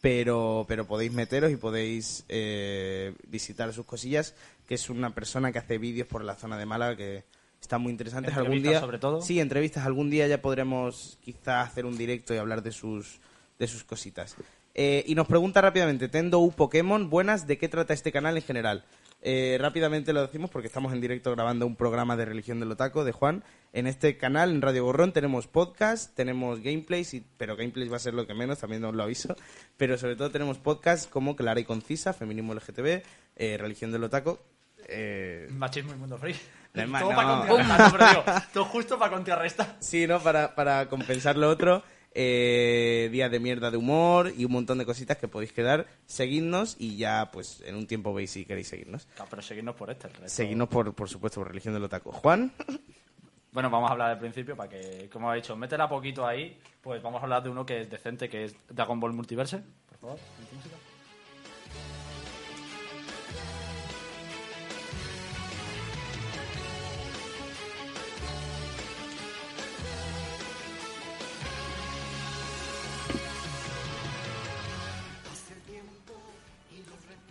Pero, 0.00 0.64
pero 0.68 0.86
podéis 0.86 1.12
meteros 1.12 1.50
y 1.50 1.56
podéis 1.56 2.24
eh, 2.28 3.14
visitar 3.26 3.72
sus 3.72 3.84
cosillas, 3.84 4.34
que 4.68 4.76
es 4.76 4.88
una 4.90 5.12
persona 5.12 5.50
que 5.50 5.58
hace 5.58 5.78
vídeos 5.78 6.06
por 6.06 6.22
la 6.22 6.36
zona 6.36 6.56
de 6.56 6.66
Málaga 6.66 6.96
que 6.96 7.24
están 7.60 7.82
muy 7.82 7.90
interesantes. 7.90 8.32
Algún 8.34 8.52
Entrevistas, 8.52 8.72
día, 8.72 8.80
sobre 8.80 8.98
todo. 8.98 9.22
Sí, 9.22 9.40
entrevistas. 9.40 9.86
Algún 9.86 10.08
día 10.08 10.28
ya 10.28 10.40
podremos 10.40 11.18
quizás 11.20 11.68
hacer 11.68 11.84
un 11.84 11.98
directo 11.98 12.32
y 12.32 12.36
hablar 12.38 12.62
de 12.62 12.70
sus, 12.70 13.18
de 13.58 13.66
sus 13.66 13.82
cositas. 13.82 14.36
Eh, 14.74 15.02
y 15.06 15.14
nos 15.14 15.26
pregunta 15.26 15.60
rápidamente, 15.62 16.08
Tendo 16.08 16.38
U 16.38 16.52
Pokémon, 16.52 17.08
buenas, 17.08 17.46
¿de 17.46 17.56
qué 17.58 17.68
trata 17.68 17.94
este 17.94 18.12
canal 18.12 18.36
en 18.36 18.42
general? 18.42 18.84
Eh, 19.22 19.56
rápidamente 19.60 20.12
lo 20.12 20.22
decimos 20.22 20.50
porque 20.50 20.68
estamos 20.68 20.92
en 20.92 21.00
directo 21.00 21.32
grabando 21.32 21.66
un 21.66 21.74
programa 21.74 22.16
de 22.16 22.26
religión 22.26 22.60
del 22.60 22.70
otaco 22.70 23.04
de 23.04 23.12
Juan. 23.12 23.42
En 23.72 23.86
este 23.86 24.16
canal, 24.16 24.50
en 24.50 24.62
Radio 24.62 24.84
Gorrón, 24.84 25.12
tenemos 25.12 25.46
podcast, 25.46 26.14
tenemos 26.14 26.60
gameplays, 26.60 27.14
y, 27.14 27.26
pero 27.36 27.56
gameplays 27.56 27.90
va 27.90 27.96
a 27.96 28.00
ser 28.00 28.14
lo 28.14 28.26
que 28.26 28.34
menos, 28.34 28.58
también 28.58 28.84
os 28.84 28.94
lo 28.94 29.02
aviso. 29.02 29.34
Pero 29.76 29.98
sobre 29.98 30.16
todo 30.16 30.30
tenemos 30.30 30.58
podcast 30.58 31.10
como 31.10 31.36
Clara 31.36 31.60
y 31.60 31.64
Concisa, 31.64 32.12
Feminismo 32.12 32.54
LGTB, 32.54 33.02
eh, 33.36 33.58
Religión 33.58 33.92
del 33.92 34.04
Otaco. 34.04 34.40
Eh, 34.88 35.48
Machismo 35.50 35.92
y 35.92 35.96
mundo 35.96 36.16
free. 36.18 36.36
No 36.74 36.84
todo 37.00 37.10
no. 37.10 37.16
para 37.16 37.46
no, 37.46 37.92
pero 37.92 38.08
digo, 38.08 38.24
todo 38.52 38.64
justo 38.66 38.98
para 38.98 39.10
contrarrestar. 39.12 39.76
Sí, 39.80 40.06
¿no? 40.06 40.20
Para, 40.20 40.54
para 40.54 40.88
compensar 40.88 41.36
lo 41.36 41.48
otro. 41.48 41.82
Eh, 42.18 43.10
días 43.12 43.30
de 43.30 43.38
mierda 43.40 43.70
de 43.70 43.76
humor 43.76 44.32
y 44.34 44.46
un 44.46 44.52
montón 44.52 44.78
de 44.78 44.86
cositas 44.86 45.18
que 45.18 45.28
podéis 45.28 45.52
quedar. 45.52 45.86
Seguidnos 46.06 46.74
y 46.78 46.96
ya, 46.96 47.30
pues, 47.30 47.62
en 47.66 47.74
un 47.76 47.86
tiempo 47.86 48.14
veis 48.14 48.30
si 48.30 48.46
queréis 48.46 48.68
seguirnos. 48.68 49.06
Pero 49.28 49.42
seguidnos 49.42 49.74
por 49.74 49.90
este. 49.90 50.06
el 50.08 50.14
resto- 50.14 50.28
Seguidnos, 50.28 50.68
por, 50.68 50.94
por 50.94 51.10
supuesto, 51.10 51.40
por 51.40 51.48
Religión 51.48 51.74
del 51.74 51.84
Otaco. 51.84 52.12
Juan, 52.12 52.52
Bueno, 53.52 53.70
vamos 53.70 53.88
a 53.88 53.92
hablar 53.92 54.10
del 54.10 54.18
principio 54.18 54.54
para 54.54 54.68
que, 54.68 55.08
como 55.10 55.32
he 55.32 55.36
dicho, 55.36 55.56
métela 55.56 55.88
poquito 55.88 56.26
ahí. 56.26 56.58
Pues 56.82 57.02
vamos 57.02 57.20
a 57.20 57.24
hablar 57.24 57.42
de 57.42 57.48
uno 57.50 57.64
que 57.64 57.80
es 57.82 57.90
decente, 57.90 58.28
que 58.28 58.44
es 58.44 58.56
Dragon 58.68 58.98
Ball 59.00 59.14
Multiverse. 59.14 59.62
Por 59.88 59.98
favor, 59.98 60.18
música. 60.54 60.76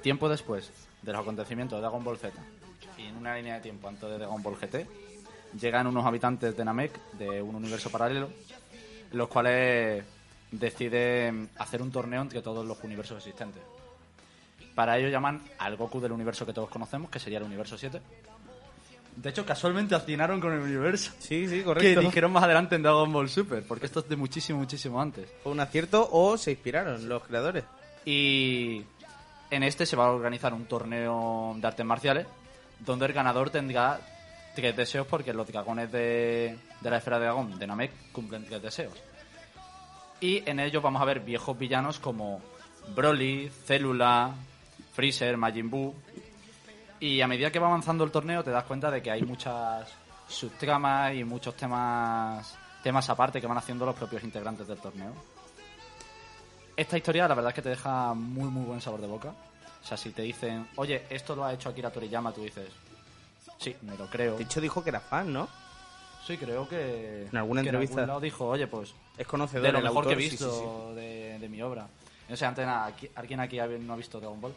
Tiempo 0.05 0.29
después 0.29 0.69
de 1.01 1.11
los 1.11 1.19
acontecimientos 1.19 1.77
de 1.77 1.81
Dragon 1.81 2.03
Ball 2.03 2.19
Z 2.19 2.31
y 2.95 3.07
en 3.07 3.17
una 3.17 3.35
línea 3.37 3.55
de 3.55 3.61
tiempo 3.61 3.87
antes 3.87 4.07
de 4.07 4.19
Dragon 4.19 4.43
Ball 4.43 4.55
GT, 4.55 4.85
llegan 5.59 5.87
unos 5.87 6.05
habitantes 6.05 6.55
de 6.55 6.63
Namek, 6.63 6.91
de 7.13 7.41
un 7.41 7.55
universo 7.55 7.89
paralelo, 7.89 8.29
los 9.13 9.27
cuales 9.27 10.05
deciden 10.51 11.49
hacer 11.57 11.81
un 11.81 11.89
torneo 11.91 12.21
entre 12.21 12.43
todos 12.43 12.63
los 12.67 12.77
universos 12.83 13.17
existentes. 13.17 13.63
Para 14.75 14.95
ello 14.99 15.09
llaman 15.09 15.41
al 15.57 15.75
Goku 15.75 15.99
del 15.99 16.11
universo 16.11 16.45
que 16.45 16.53
todos 16.53 16.69
conocemos, 16.69 17.09
que 17.09 17.17
sería 17.17 17.39
el 17.39 17.45
universo 17.45 17.75
7. 17.75 17.99
De 19.15 19.29
hecho, 19.31 19.43
casualmente 19.43 19.95
atinaron 19.95 20.39
con 20.39 20.53
el 20.53 20.59
universo. 20.59 21.13
Sí, 21.17 21.47
sí, 21.47 21.57
Que 21.57 21.63
correcto. 21.63 22.01
dijeron 22.01 22.31
más 22.31 22.43
adelante 22.43 22.75
en 22.75 22.83
Dragon 22.83 23.11
Ball 23.11 23.27
Super, 23.27 23.63
porque 23.67 23.87
esto 23.87 24.01
es 24.01 24.07
de 24.09 24.17
muchísimo, 24.17 24.59
muchísimo 24.59 25.01
antes. 25.01 25.27
¿Fue 25.41 25.51
un 25.51 25.59
acierto 25.61 26.07
o 26.11 26.37
se 26.37 26.51
inspiraron 26.51 27.09
los 27.09 27.23
creadores? 27.23 27.63
Y 28.05 28.83
en 29.51 29.63
este 29.63 29.85
se 29.85 29.95
va 29.95 30.05
a 30.05 30.11
organizar 30.11 30.53
un 30.53 30.65
torneo 30.65 31.53
de 31.57 31.67
artes 31.67 31.85
marciales 31.85 32.27
donde 32.79 33.05
el 33.05 33.13
ganador 33.13 33.49
tendrá 33.49 33.99
tres 34.55 34.75
deseos 34.75 35.05
porque 35.07 35.33
los 35.33 35.47
dragones 35.47 35.91
de, 35.91 36.57
la 36.81 36.97
esfera 36.97 37.19
de 37.19 37.25
dragón 37.25 37.59
de 37.59 37.67
Namek 37.67 38.11
cumplen 38.11 38.45
tres 38.45 38.61
deseos. 38.61 38.93
Y 40.19 40.49
en 40.49 40.59
ellos 40.59 40.81
vamos 40.81 41.01
a 41.01 41.05
ver 41.05 41.19
viejos 41.19 41.57
villanos 41.57 41.99
como 41.99 42.41
Broly, 42.95 43.49
Célula, 43.65 44.33
Freezer, 44.93 45.37
Majin 45.37 45.69
Buu. 45.69 45.93
Y 46.99 47.21
a 47.21 47.27
medida 47.27 47.51
que 47.51 47.59
va 47.59 47.67
avanzando 47.67 48.03
el 48.03 48.11
torneo 48.11 48.43
te 48.43 48.51
das 48.51 48.63
cuenta 48.63 48.89
de 48.89 49.01
que 49.01 49.11
hay 49.11 49.21
muchas 49.21 49.89
subtramas 50.27 51.13
y 51.13 51.23
muchos 51.23 51.55
temas, 51.55 52.57
temas 52.81 53.09
aparte 53.09 53.41
que 53.41 53.47
van 53.47 53.57
haciendo 53.57 53.85
los 53.85 53.95
propios 53.95 54.23
integrantes 54.23 54.67
del 54.67 54.77
torneo. 54.77 55.34
Esta 56.77 56.97
historia 56.97 57.27
la 57.27 57.35
verdad 57.35 57.49
es 57.51 57.55
que 57.55 57.61
te 57.61 57.69
deja 57.69 58.13
muy 58.13 58.49
muy 58.49 58.65
buen 58.65 58.81
sabor 58.81 59.01
de 59.01 59.07
boca. 59.07 59.29
O 59.83 59.87
sea, 59.87 59.97
si 59.97 60.09
te 60.11 60.23
dicen, 60.23 60.67
oye, 60.77 61.03
esto 61.09 61.35
lo 61.35 61.45
ha 61.45 61.53
hecho 61.53 61.69
Akira 61.69 61.91
Toriyama, 61.91 62.31
tú 62.33 62.41
dices, 62.41 62.67
sí, 63.59 63.75
me 63.83 63.95
lo 63.97 64.07
creo. 64.07 64.35
De 64.35 64.43
hecho, 64.43 64.59
dijo 64.59 64.83
que 64.83 64.89
era 64.89 64.99
fan, 64.99 65.31
¿no? 65.31 65.47
Sí, 66.25 66.37
creo 66.37 66.67
que 66.67 67.27
En 67.31 67.37
alguna 67.37 67.61
que 67.61 67.69
entrevista. 67.69 67.93
algún 67.95 68.07
lado 68.07 68.19
dijo, 68.19 68.47
oye, 68.47 68.65
pues 68.65 68.95
Es 69.17 69.27
conocedor 69.27 69.63
de 69.67 69.71
lo 69.71 69.77
el 69.77 69.83
mejor 69.83 69.97
autor, 70.05 70.17
que 70.17 70.23
he 70.25 70.29
sí, 70.29 70.31
visto 70.31 70.51
sí, 70.51 70.65
sí. 70.65 70.95
De, 70.99 71.39
de 71.39 71.49
mi 71.49 71.61
obra. 71.61 71.87
No 72.27 72.35
sé, 72.35 72.45
antes 72.45 72.65
nada, 72.65 72.87
¿aquí- 72.87 73.09
¿alguien 73.15 73.39
aquí 73.39 73.57
no 73.81 73.93
ha 73.93 73.95
visto 73.95 74.19
Dragon 74.19 74.41
Ball? 74.41 74.53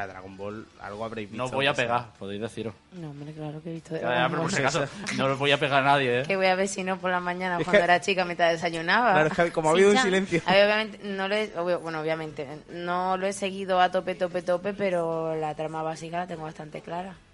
Sea, 0.00 0.06
Dragon 0.06 0.36
Ball, 0.36 0.66
algo 0.80 1.04
habréis 1.04 1.28
visto. 1.30 1.36
No 1.38 1.44
os 1.44 1.50
voy 1.50 1.66
a 1.66 1.70
aunque 1.70 1.82
sea. 1.82 1.96
pegar, 1.98 2.12
podéis 2.18 2.40
deciros. 2.40 2.74
No, 2.92 3.10
hombre, 3.10 3.32
claro 3.32 3.62
que 3.62 3.70
he 3.70 3.72
visto 3.74 3.94
de 3.94 4.00
Ya, 4.00 4.14
ya, 4.14 4.28
pero 4.28 4.42
por 4.42 4.50
si 4.50 4.56
Dragon 4.62 4.72
Ball. 4.80 4.88
acaso, 4.88 5.16
no 5.18 5.28
los 5.28 5.38
voy 5.38 5.50
a 5.52 5.60
pegar 5.60 5.82
a 5.82 5.86
nadie, 5.86 6.20
¿eh? 6.20 6.22
Que 6.26 6.36
voy 6.36 6.46
a 6.46 6.54
ver 6.54 6.68
si 6.68 6.82
no 6.84 6.98
por 6.98 7.10
la 7.10 7.20
mañana 7.20 7.58
Es 7.58 7.64
cuando 7.64 7.80
que- 7.80 7.84
era 7.84 8.00
chica 8.00 8.24
mientras 8.24 8.52
desayunaba. 8.52 9.12
Claro, 9.12 9.26
es 9.28 9.32
que 9.34 9.52
como 9.52 9.68
ha 9.68 9.72
habido 9.72 9.88
un 9.90 9.96
Sin-chan. 9.96 10.06
silencio. 10.26 10.42
A 10.46 10.52
ver, 10.54 10.64
obviamente, 10.66 11.00
no 11.04 11.28
lo 11.28 11.34
he, 11.34 11.52
obvio- 11.58 11.80
bueno, 11.80 12.00
obviamente, 12.00 12.46
no 12.70 13.16
lo 13.16 13.26
he 13.26 13.32
seguido 13.32 13.80
a 13.80 13.90
tope, 13.90 14.14
tope, 14.14 14.42
tope, 14.42 14.72
pero 14.74 15.34
la 15.36 15.54
trama 15.54 15.82
básica 15.82 16.18
la 16.18 16.26
tengo 16.26 16.42
bastante 16.44 16.80
clara. 16.80 17.14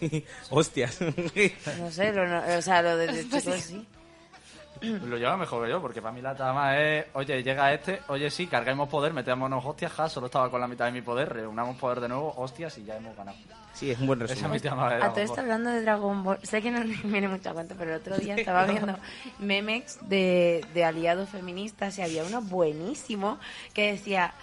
Sí. 0.00 0.24
Hostias. 0.48 0.98
No 1.78 1.90
sé, 1.90 2.12
lo, 2.12 2.26
no- 2.26 2.42
o 2.56 2.62
sea, 2.62 2.80
lo 2.80 2.96
de, 2.96 3.06
de 3.12 3.22
chicos 3.28 3.42
sí. 3.60 3.86
Lo 5.06 5.16
lleva 5.16 5.36
mejor 5.36 5.64
que 5.64 5.70
yo, 5.70 5.80
porque 5.80 6.02
para 6.02 6.12
mí 6.12 6.20
la 6.20 6.34
trama 6.34 6.78
es, 6.78 7.06
oye, 7.14 7.42
llega 7.42 7.72
este, 7.72 8.00
oye, 8.08 8.30
sí, 8.30 8.46
carguemos 8.46 8.88
poder, 8.88 9.12
metémonos 9.12 9.64
hostias, 9.64 9.92
ja, 9.92 10.08
solo 10.08 10.26
estaba 10.26 10.50
con 10.50 10.60
la 10.60 10.68
mitad 10.68 10.86
de 10.86 10.92
mi 10.92 11.02
poder, 11.02 11.32
reunamos 11.32 11.76
poder 11.76 12.00
de 12.00 12.08
nuevo, 12.08 12.32
hostias, 12.36 12.76
y 12.78 12.84
ya 12.84 12.96
hemos 12.96 13.16
ganado. 13.16 13.36
sí, 13.74 13.90
es 13.90 13.98
un 14.00 14.06
buen 14.08 14.20
Esa 14.22 14.32
es 14.32 14.38
resumen. 14.38 14.52
mi 14.52 14.60
trama 14.60 14.94
de 14.94 15.02
A 15.02 15.10
todo 15.10 15.20
esto 15.20 15.40
hablando 15.40 15.70
de 15.70 15.82
Dragon 15.82 16.24
Ball, 16.24 16.38
sé 16.42 16.60
que 16.62 16.70
no 16.70 16.80
me 16.80 16.94
viene 17.04 17.28
mucho 17.28 17.50
a 17.50 17.52
cuenta, 17.54 17.74
pero 17.78 17.92
el 17.94 18.00
otro 18.00 18.16
día 18.18 18.34
estaba 18.38 18.64
viendo 18.66 18.98
memes 19.38 19.98
de, 20.08 20.64
de 20.74 20.84
aliados 20.84 21.28
feministas 21.28 21.96
y 21.98 22.02
había 22.02 22.24
uno 22.24 22.42
buenísimo 22.42 23.38
que 23.74 23.92
decía, 23.92 24.34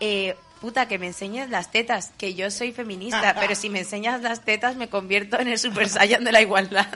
eh, 0.00 0.36
puta, 0.60 0.86
que 0.88 0.98
me 0.98 1.06
enseñes 1.06 1.50
las 1.50 1.70
tetas, 1.70 2.12
que 2.18 2.34
yo 2.34 2.50
soy 2.50 2.72
feminista, 2.72 3.34
pero 3.40 3.54
si 3.54 3.70
me 3.70 3.80
enseñas 3.80 4.20
las 4.22 4.44
tetas 4.44 4.76
me 4.76 4.88
convierto 4.88 5.38
en 5.38 5.48
el 5.48 5.58
Super 5.58 5.88
Saiyan 5.88 6.24
de 6.24 6.32
la 6.32 6.40
igualdad. 6.42 6.86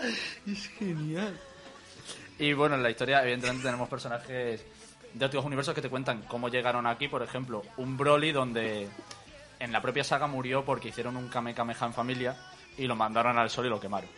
Es 0.46 0.68
genial. 0.78 1.38
Y 2.38 2.52
bueno, 2.54 2.74
en 2.74 2.82
la 2.82 2.90
historia, 2.90 3.22
evidentemente, 3.22 3.64
tenemos 3.64 3.88
personajes 3.88 4.64
de 5.12 5.24
otros 5.24 5.44
universos 5.44 5.74
que 5.74 5.82
te 5.82 5.90
cuentan 5.90 6.22
cómo 6.22 6.48
llegaron 6.48 6.86
aquí. 6.86 7.08
Por 7.08 7.22
ejemplo, 7.22 7.62
un 7.76 7.96
Broly 7.96 8.32
donde 8.32 8.88
en 9.58 9.72
la 9.72 9.82
propia 9.82 10.04
saga 10.04 10.26
murió 10.26 10.64
porque 10.64 10.88
hicieron 10.88 11.16
un 11.16 11.28
Kame 11.28 11.54
Kameha 11.54 11.86
en 11.86 11.92
familia 11.92 12.36
y 12.78 12.86
lo 12.86 12.96
mandaron 12.96 13.36
al 13.36 13.50
sol 13.50 13.66
y 13.66 13.68
lo 13.68 13.80
quemaron. 13.80 14.08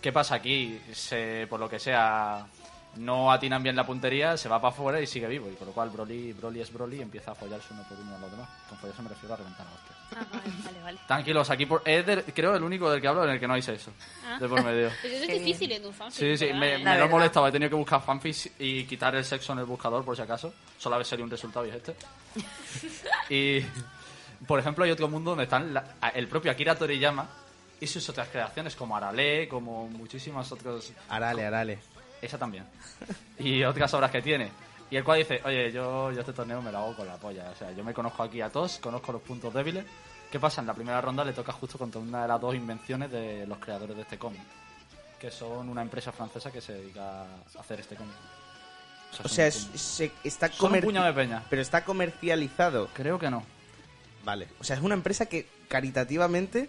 ¿Qué 0.00 0.12
pasa 0.12 0.34
aquí? 0.34 0.80
Se, 0.92 1.46
por 1.48 1.60
lo 1.60 1.68
que 1.68 1.78
sea, 1.78 2.46
no 2.96 3.30
atinan 3.32 3.62
bien 3.62 3.76
la 3.76 3.84
puntería, 3.86 4.36
se 4.36 4.48
va 4.48 4.60
para 4.60 4.72
afuera 4.72 5.00
y 5.00 5.06
sigue 5.06 5.26
vivo. 5.28 5.48
Y 5.48 5.54
por 5.54 5.66
lo 5.68 5.72
cual 5.72 5.90
Broly, 5.90 6.32
Broly 6.32 6.60
es 6.60 6.72
Broly 6.72 6.98
y 6.98 7.02
empieza 7.02 7.32
a 7.32 7.34
follarse 7.34 7.68
uno 7.72 7.82
por 7.88 7.98
uno 7.98 8.16
a 8.16 8.18
los 8.18 8.30
demás. 8.30 8.48
Con 8.68 8.78
follarse 8.78 9.02
me 9.02 9.08
refiero 9.08 9.34
a 9.34 9.36
reventar 9.38 9.66
a 9.66 9.70
hostias. 9.70 9.98
Ah, 10.16 10.26
vale, 10.30 10.52
vale, 10.64 10.82
vale. 10.82 10.98
Tranquilos, 11.06 11.50
aquí 11.50 11.66
por, 11.66 11.82
es 11.84 12.06
de- 12.06 12.22
creo 12.24 12.54
el 12.54 12.62
único 12.62 12.90
del 12.90 13.00
que 13.00 13.08
hablo 13.08 13.24
en 13.24 13.30
el 13.30 13.40
que 13.40 13.48
no 13.48 13.54
hay 13.54 13.62
sexo. 13.62 13.90
Ah. 14.26 14.38
De 14.40 14.48
por 14.48 14.62
medio. 14.64 14.90
Pero 15.02 15.14
eso 15.22 15.24
es 15.24 15.38
difícil 15.44 15.72
en 15.72 15.86
un 15.86 15.92
fanfic. 15.94 16.18
Sí, 16.18 16.36
sí, 16.36 16.46
¿verdad? 16.52 16.78
me, 16.84 16.98
lo 16.98 17.04
he 17.04 17.08
molestado. 17.08 17.46
He 17.48 17.52
tenido 17.52 17.70
que 17.70 17.76
buscar 17.76 18.00
fanfics 18.02 18.50
y 18.58 18.84
quitar 18.84 19.14
el 19.16 19.24
sexo 19.24 19.52
en 19.52 19.60
el 19.60 19.64
buscador 19.64 20.04
por 20.04 20.14
si 20.16 20.22
acaso. 20.22 20.52
Solo 20.78 20.96
a 20.96 21.04
sería 21.04 21.24
un 21.24 21.30
resultado 21.30 21.66
y 21.66 21.70
es 21.70 21.76
este. 21.76 21.94
y, 23.34 23.64
por 24.46 24.58
ejemplo, 24.60 24.84
hay 24.84 24.90
otro 24.90 25.08
mundo 25.08 25.30
donde 25.30 25.44
están 25.44 25.72
la- 25.74 25.94
el 26.14 26.28
propio 26.28 26.50
Akira 26.52 26.74
Toriyama 26.76 27.28
y 27.80 27.86
sus 27.86 28.08
otras 28.08 28.28
creaciones, 28.28 28.76
como 28.76 28.96
Arale, 28.96 29.48
como 29.48 29.88
muchísimas 29.88 30.50
otras. 30.52 30.92
Arale, 31.08 31.44
arale. 31.46 31.78
Esa 32.24 32.38
también. 32.38 32.64
Y 33.38 33.62
otras 33.64 33.92
obras 33.94 34.10
que 34.10 34.22
tiene. 34.22 34.50
Y 34.90 34.96
el 34.96 35.04
cual 35.04 35.18
dice, 35.18 35.40
oye, 35.44 35.72
yo, 35.72 36.12
yo 36.12 36.20
este 36.20 36.32
torneo 36.32 36.62
me 36.62 36.70
lo 36.70 36.78
hago 36.78 36.96
con 36.96 37.06
la 37.06 37.16
polla. 37.16 37.50
O 37.50 37.54
sea, 37.56 37.72
yo 37.72 37.82
me 37.84 37.92
conozco 37.94 38.22
aquí 38.22 38.40
a 38.40 38.50
todos, 38.50 38.78
conozco 38.78 39.12
los 39.12 39.22
puntos 39.22 39.52
débiles. 39.52 39.84
¿Qué 40.30 40.38
pasa? 40.40 40.60
En 40.60 40.66
la 40.66 40.74
primera 40.74 41.00
ronda 41.00 41.24
le 41.24 41.32
toca 41.32 41.52
justo 41.52 41.78
contra 41.78 42.00
una 42.00 42.22
de 42.22 42.28
las 42.28 42.40
dos 42.40 42.54
invenciones 42.54 43.10
de 43.10 43.46
los 43.46 43.58
creadores 43.58 43.96
de 43.96 44.02
este 44.02 44.18
cómic. 44.18 44.40
Que 45.18 45.30
son 45.30 45.68
una 45.68 45.82
empresa 45.82 46.12
francesa 46.12 46.50
que 46.50 46.60
se 46.60 46.72
dedica 46.74 47.22
a 47.22 47.26
hacer 47.60 47.80
este 47.80 47.96
cómic. 47.96 48.14
O 49.22 49.28
sea, 49.28 49.46
es- 49.46 49.68
se- 49.74 50.12
está 50.24 50.48
Son 50.50 50.72
un 50.72 50.78
comerci- 50.78 50.84
puño 50.84 51.04
de 51.04 51.12
peña. 51.12 51.42
Pero 51.48 51.62
está 51.62 51.84
comercializado. 51.84 52.88
Creo 52.92 53.18
que 53.18 53.30
no. 53.30 53.44
Vale. 54.24 54.48
O 54.60 54.64
sea, 54.64 54.76
es 54.76 54.82
una 54.82 54.94
empresa 54.94 55.26
que 55.26 55.46
caritativamente. 55.68 56.68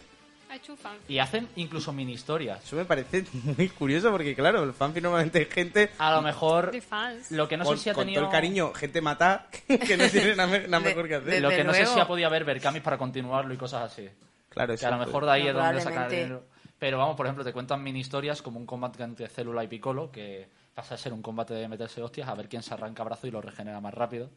Ha 0.49 0.55
hecho 0.57 0.73
un 0.73 0.77
fanfic. 0.77 1.09
Y 1.09 1.19
hacen 1.19 1.47
incluso 1.55 1.91
mini 1.91 2.13
historias. 2.13 2.63
Eso 2.63 2.75
me 2.75 2.85
parece 2.85 3.25
muy 3.57 3.69
curioso 3.69 4.11
porque, 4.11 4.35
claro, 4.35 4.63
el 4.63 4.73
fanfic 4.73 5.03
normalmente 5.03 5.41
es 5.41 5.49
gente. 5.49 5.89
A 5.97 6.11
lo 6.15 6.21
mejor 6.21 6.71
De 6.71 6.81
fans. 6.81 7.31
lo 7.31 7.47
que 7.47 7.57
no 7.57 7.65
con, 7.65 7.77
sé 7.77 7.83
si 7.83 7.89
ha 7.89 7.93
con 7.93 8.03
tenido 8.05 8.21
todo 8.21 8.29
el 8.29 8.31
cariño, 8.35 8.73
gente 8.73 9.01
mata 9.01 9.47
que 9.67 9.97
no 9.97 10.07
tiene 10.09 10.35
nada, 10.35 10.59
nada 10.67 10.79
De- 10.79 10.89
mejor 10.89 11.07
que 11.07 11.15
hacer. 11.15 11.29
de- 11.33 11.41
lo 11.41 11.49
que 11.49 11.63
no 11.63 11.73
sé 11.73 11.79
luego. 11.81 11.93
si 11.95 11.99
ha 11.99 12.07
podido 12.07 12.27
haber 12.27 12.45
Berkamis 12.45 12.81
para 12.81 12.97
continuarlo 12.97 13.53
y 13.53 13.57
cosas 13.57 13.91
así. 13.91 14.07
Claro, 14.49 14.75
Que 14.75 14.85
a 14.85 14.91
lo 14.91 14.97
mejor 14.99 15.25
de 15.25 15.31
ahí 15.31 15.47
es 15.47 15.53
donde 15.53 15.79
sacan 15.81 15.93
Probablemente. 15.93 16.15
dinero. 16.23 16.43
Pero 16.79 16.97
vamos, 16.97 17.15
por 17.15 17.25
ejemplo, 17.25 17.43
te 17.43 17.51
cuentan 17.53 17.81
mini 17.83 17.99
historias 18.01 18.41
como 18.41 18.59
un 18.59 18.65
combate 18.65 19.01
entre 19.03 19.27
Célula 19.27 19.63
y 19.63 19.67
Piccolo, 19.67 20.11
que 20.11 20.47
pasa 20.73 20.95
a 20.95 20.97
ser 20.97 21.13
un 21.13 21.21
combate 21.21 21.53
de 21.53 21.67
meterse 21.67 22.01
hostias, 22.01 22.27
a 22.27 22.35
ver 22.35 22.49
quién 22.49 22.61
se 22.61 22.73
arranca 22.73 23.03
brazo 23.03 23.27
y 23.27 23.31
lo 23.31 23.41
regenera 23.41 23.79
más 23.81 23.93
rápido. 23.93 24.29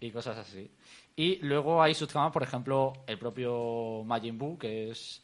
Y 0.00 0.10
cosas 0.10 0.36
así. 0.36 0.70
Y 1.16 1.36
luego 1.36 1.82
hay 1.82 1.94
sus 1.94 2.08
tramas, 2.08 2.32
por 2.32 2.42
ejemplo, 2.42 2.92
el 3.06 3.18
propio 3.18 4.02
Majin 4.04 4.36
Buu, 4.38 4.58
que 4.58 4.90
es 4.90 5.22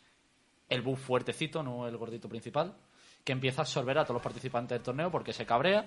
el 0.70 0.82
Buu 0.82 0.96
fuertecito, 0.96 1.62
no 1.62 1.86
el 1.86 1.96
gordito 1.96 2.28
principal, 2.28 2.74
que 3.24 3.32
empieza 3.32 3.60
a 3.60 3.64
absorber 3.64 3.98
a 3.98 4.04
todos 4.04 4.14
los 4.14 4.22
participantes 4.22 4.76
del 4.76 4.82
torneo 4.82 5.10
porque 5.10 5.32
se 5.32 5.44
cabrea. 5.44 5.84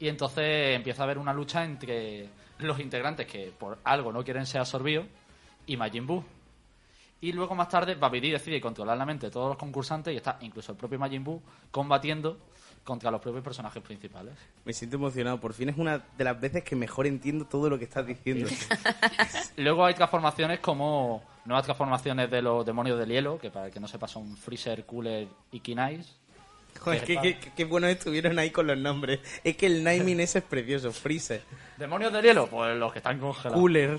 Y 0.00 0.08
entonces 0.08 0.74
empieza 0.74 1.02
a 1.02 1.04
haber 1.04 1.18
una 1.18 1.32
lucha 1.32 1.64
entre 1.64 2.28
los 2.58 2.80
integrantes 2.80 3.26
que 3.26 3.52
por 3.56 3.78
algo 3.84 4.12
no 4.12 4.24
quieren 4.24 4.46
ser 4.46 4.60
absorbidos 4.60 5.06
y 5.66 5.76
Majin 5.76 6.06
Buu. 6.06 6.24
Y 7.20 7.32
luego 7.32 7.54
más 7.54 7.68
tarde 7.68 7.96
Babidi 7.96 8.30
decide 8.30 8.60
controlar 8.60 8.96
la 8.96 9.04
mente 9.04 9.26
de 9.26 9.32
todos 9.32 9.48
los 9.48 9.58
concursantes 9.58 10.14
y 10.14 10.16
está 10.16 10.38
incluso 10.40 10.72
el 10.72 10.78
propio 10.78 10.98
Majin 10.98 11.24
Buu 11.24 11.42
combatiendo 11.70 12.38
contra 12.84 13.10
los 13.10 13.20
propios 13.20 13.44
personajes 13.44 13.82
principales. 13.82 14.34
Me 14.64 14.72
siento 14.72 14.96
emocionado. 14.96 15.40
Por 15.40 15.52
fin 15.52 15.68
es 15.68 15.76
una 15.76 15.98
de 15.98 16.24
las 16.24 16.40
veces 16.40 16.64
que 16.64 16.76
mejor 16.76 17.06
entiendo 17.06 17.44
todo 17.44 17.68
lo 17.68 17.78
que 17.78 17.84
estás 17.84 18.06
diciendo. 18.06 18.48
Luego 19.56 19.84
hay 19.84 19.94
transformaciones 19.94 20.60
como 20.60 21.22
nuevas 21.44 21.64
transformaciones 21.64 22.30
de 22.30 22.42
los 22.42 22.64
demonios 22.64 22.98
del 22.98 23.08
hielo, 23.08 23.38
que 23.38 23.50
para 23.50 23.66
el 23.66 23.72
que 23.72 23.80
no 23.80 23.88
sepa 23.88 24.08
son 24.08 24.36
Freezer, 24.36 24.84
Cooler 24.84 25.28
y 25.52 25.60
Kinais. 25.60 26.16
Joder, 26.80 27.04
qué, 27.04 27.16
qué, 27.20 27.52
qué 27.56 27.64
buenos 27.64 27.90
estuvieron 27.90 28.38
ahí 28.38 28.50
con 28.50 28.66
los 28.66 28.78
nombres. 28.78 29.20
Es 29.42 29.56
que 29.56 29.66
el 29.66 29.82
naming 29.82 30.20
ese 30.20 30.38
es 30.38 30.44
precioso. 30.44 30.92
Freezer, 30.92 31.42
¿Demonios 31.76 32.12
del 32.12 32.24
hielo? 32.24 32.46
Pues 32.48 32.76
los 32.76 32.92
que 32.92 32.98
están 32.98 33.18
congelados. 33.18 33.58
Cooler. 33.58 33.98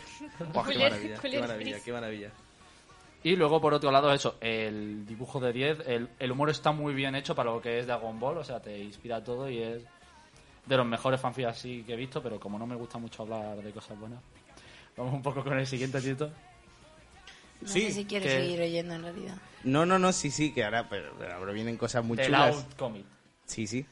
Buah, 0.53 0.67
qué 0.67 0.77
maravilla. 0.77 1.17
Qué 1.19 1.39
maravilla, 1.39 1.79
qué 1.83 1.91
maravilla. 1.91 2.31
Y 3.23 3.35
luego, 3.35 3.59
por 3.59 3.73
otro 3.73 3.91
lado, 3.91 4.13
eso, 4.13 4.37
el 4.39 5.05
dibujo 5.05 5.39
de 5.41 5.51
10, 5.51 5.79
el, 5.87 6.09
el 6.19 6.31
humor 6.31 6.49
está 6.49 6.71
muy 6.71 6.93
bien 6.93 7.15
hecho 7.15 7.35
para 7.35 7.51
lo 7.51 7.61
que 7.61 7.79
es 7.79 7.85
Dragon 7.87 8.17
Ball, 8.19 8.37
o 8.37 8.43
sea, 8.43 8.61
te 8.61 8.77
inspira 8.79 9.21
todo 9.23 9.49
y 9.49 9.61
es 9.61 9.83
de 10.65 10.77
los 10.77 10.85
mejores 10.85 11.19
fanfics 11.19 11.47
así 11.49 11.83
que 11.85 11.93
he 11.93 11.97
visto, 11.97 12.23
pero 12.23 12.39
como 12.39 12.57
no 12.57 12.65
me 12.65 12.75
gusta 12.75 12.97
mucho 12.97 13.23
hablar 13.23 13.57
de 13.61 13.71
cosas 13.71 13.99
buenas, 13.99 14.21
vamos 14.95 15.13
un 15.13 15.21
poco 15.21 15.43
con 15.43 15.59
el 15.59 15.67
siguiente 15.67 15.99
tito. 16.01 16.31
No 17.61 17.67
Sí, 17.67 17.81
sé 17.87 17.91
si 17.91 18.05
quiero 18.05 18.23
que- 18.23 18.31
seguir 18.39 18.61
oyendo 18.61 18.93
en 18.93 19.01
realidad. 19.03 19.35
No, 19.65 19.85
no, 19.85 19.99
no, 19.99 20.13
sí, 20.13 20.31
sí, 20.31 20.53
que 20.53 20.63
ahora, 20.63 20.87
pero, 20.87 21.13
pero 21.19 21.33
ahora 21.35 21.51
vienen 21.51 21.75
cosas 21.75 22.05
muy 22.05 22.15
The 22.15 22.27
chulas. 22.27 22.55
Loud 22.55 22.73
Comic. 22.77 23.05
Sí, 23.45 23.67
sí. 23.67 23.85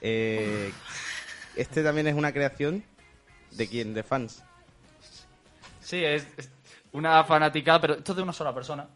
Eh, 0.00 0.72
este 1.56 1.82
también 1.82 2.06
es 2.06 2.14
una 2.14 2.32
creación 2.32 2.82
de 3.50 3.68
quién, 3.68 3.92
de 3.92 4.02
fans. 4.02 4.42
Sí, 5.82 6.02
es, 6.02 6.26
es 6.38 6.48
una 6.92 7.24
fanática, 7.24 7.80
pero 7.80 7.94
esto 7.94 8.12
es 8.12 8.16
de 8.16 8.22
una 8.22 8.32
sola 8.32 8.54
persona. 8.54 8.86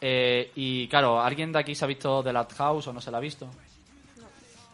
Eh, 0.00 0.50
y 0.56 0.88
claro, 0.88 1.20
¿alguien 1.20 1.52
de 1.52 1.60
aquí 1.60 1.74
se 1.74 1.84
ha 1.84 1.88
visto 1.88 2.22
The 2.24 2.32
Last 2.32 2.54
House 2.54 2.88
o 2.88 2.92
no 2.92 3.00
se 3.00 3.10
la 3.10 3.18
ha 3.18 3.20
visto? 3.20 3.48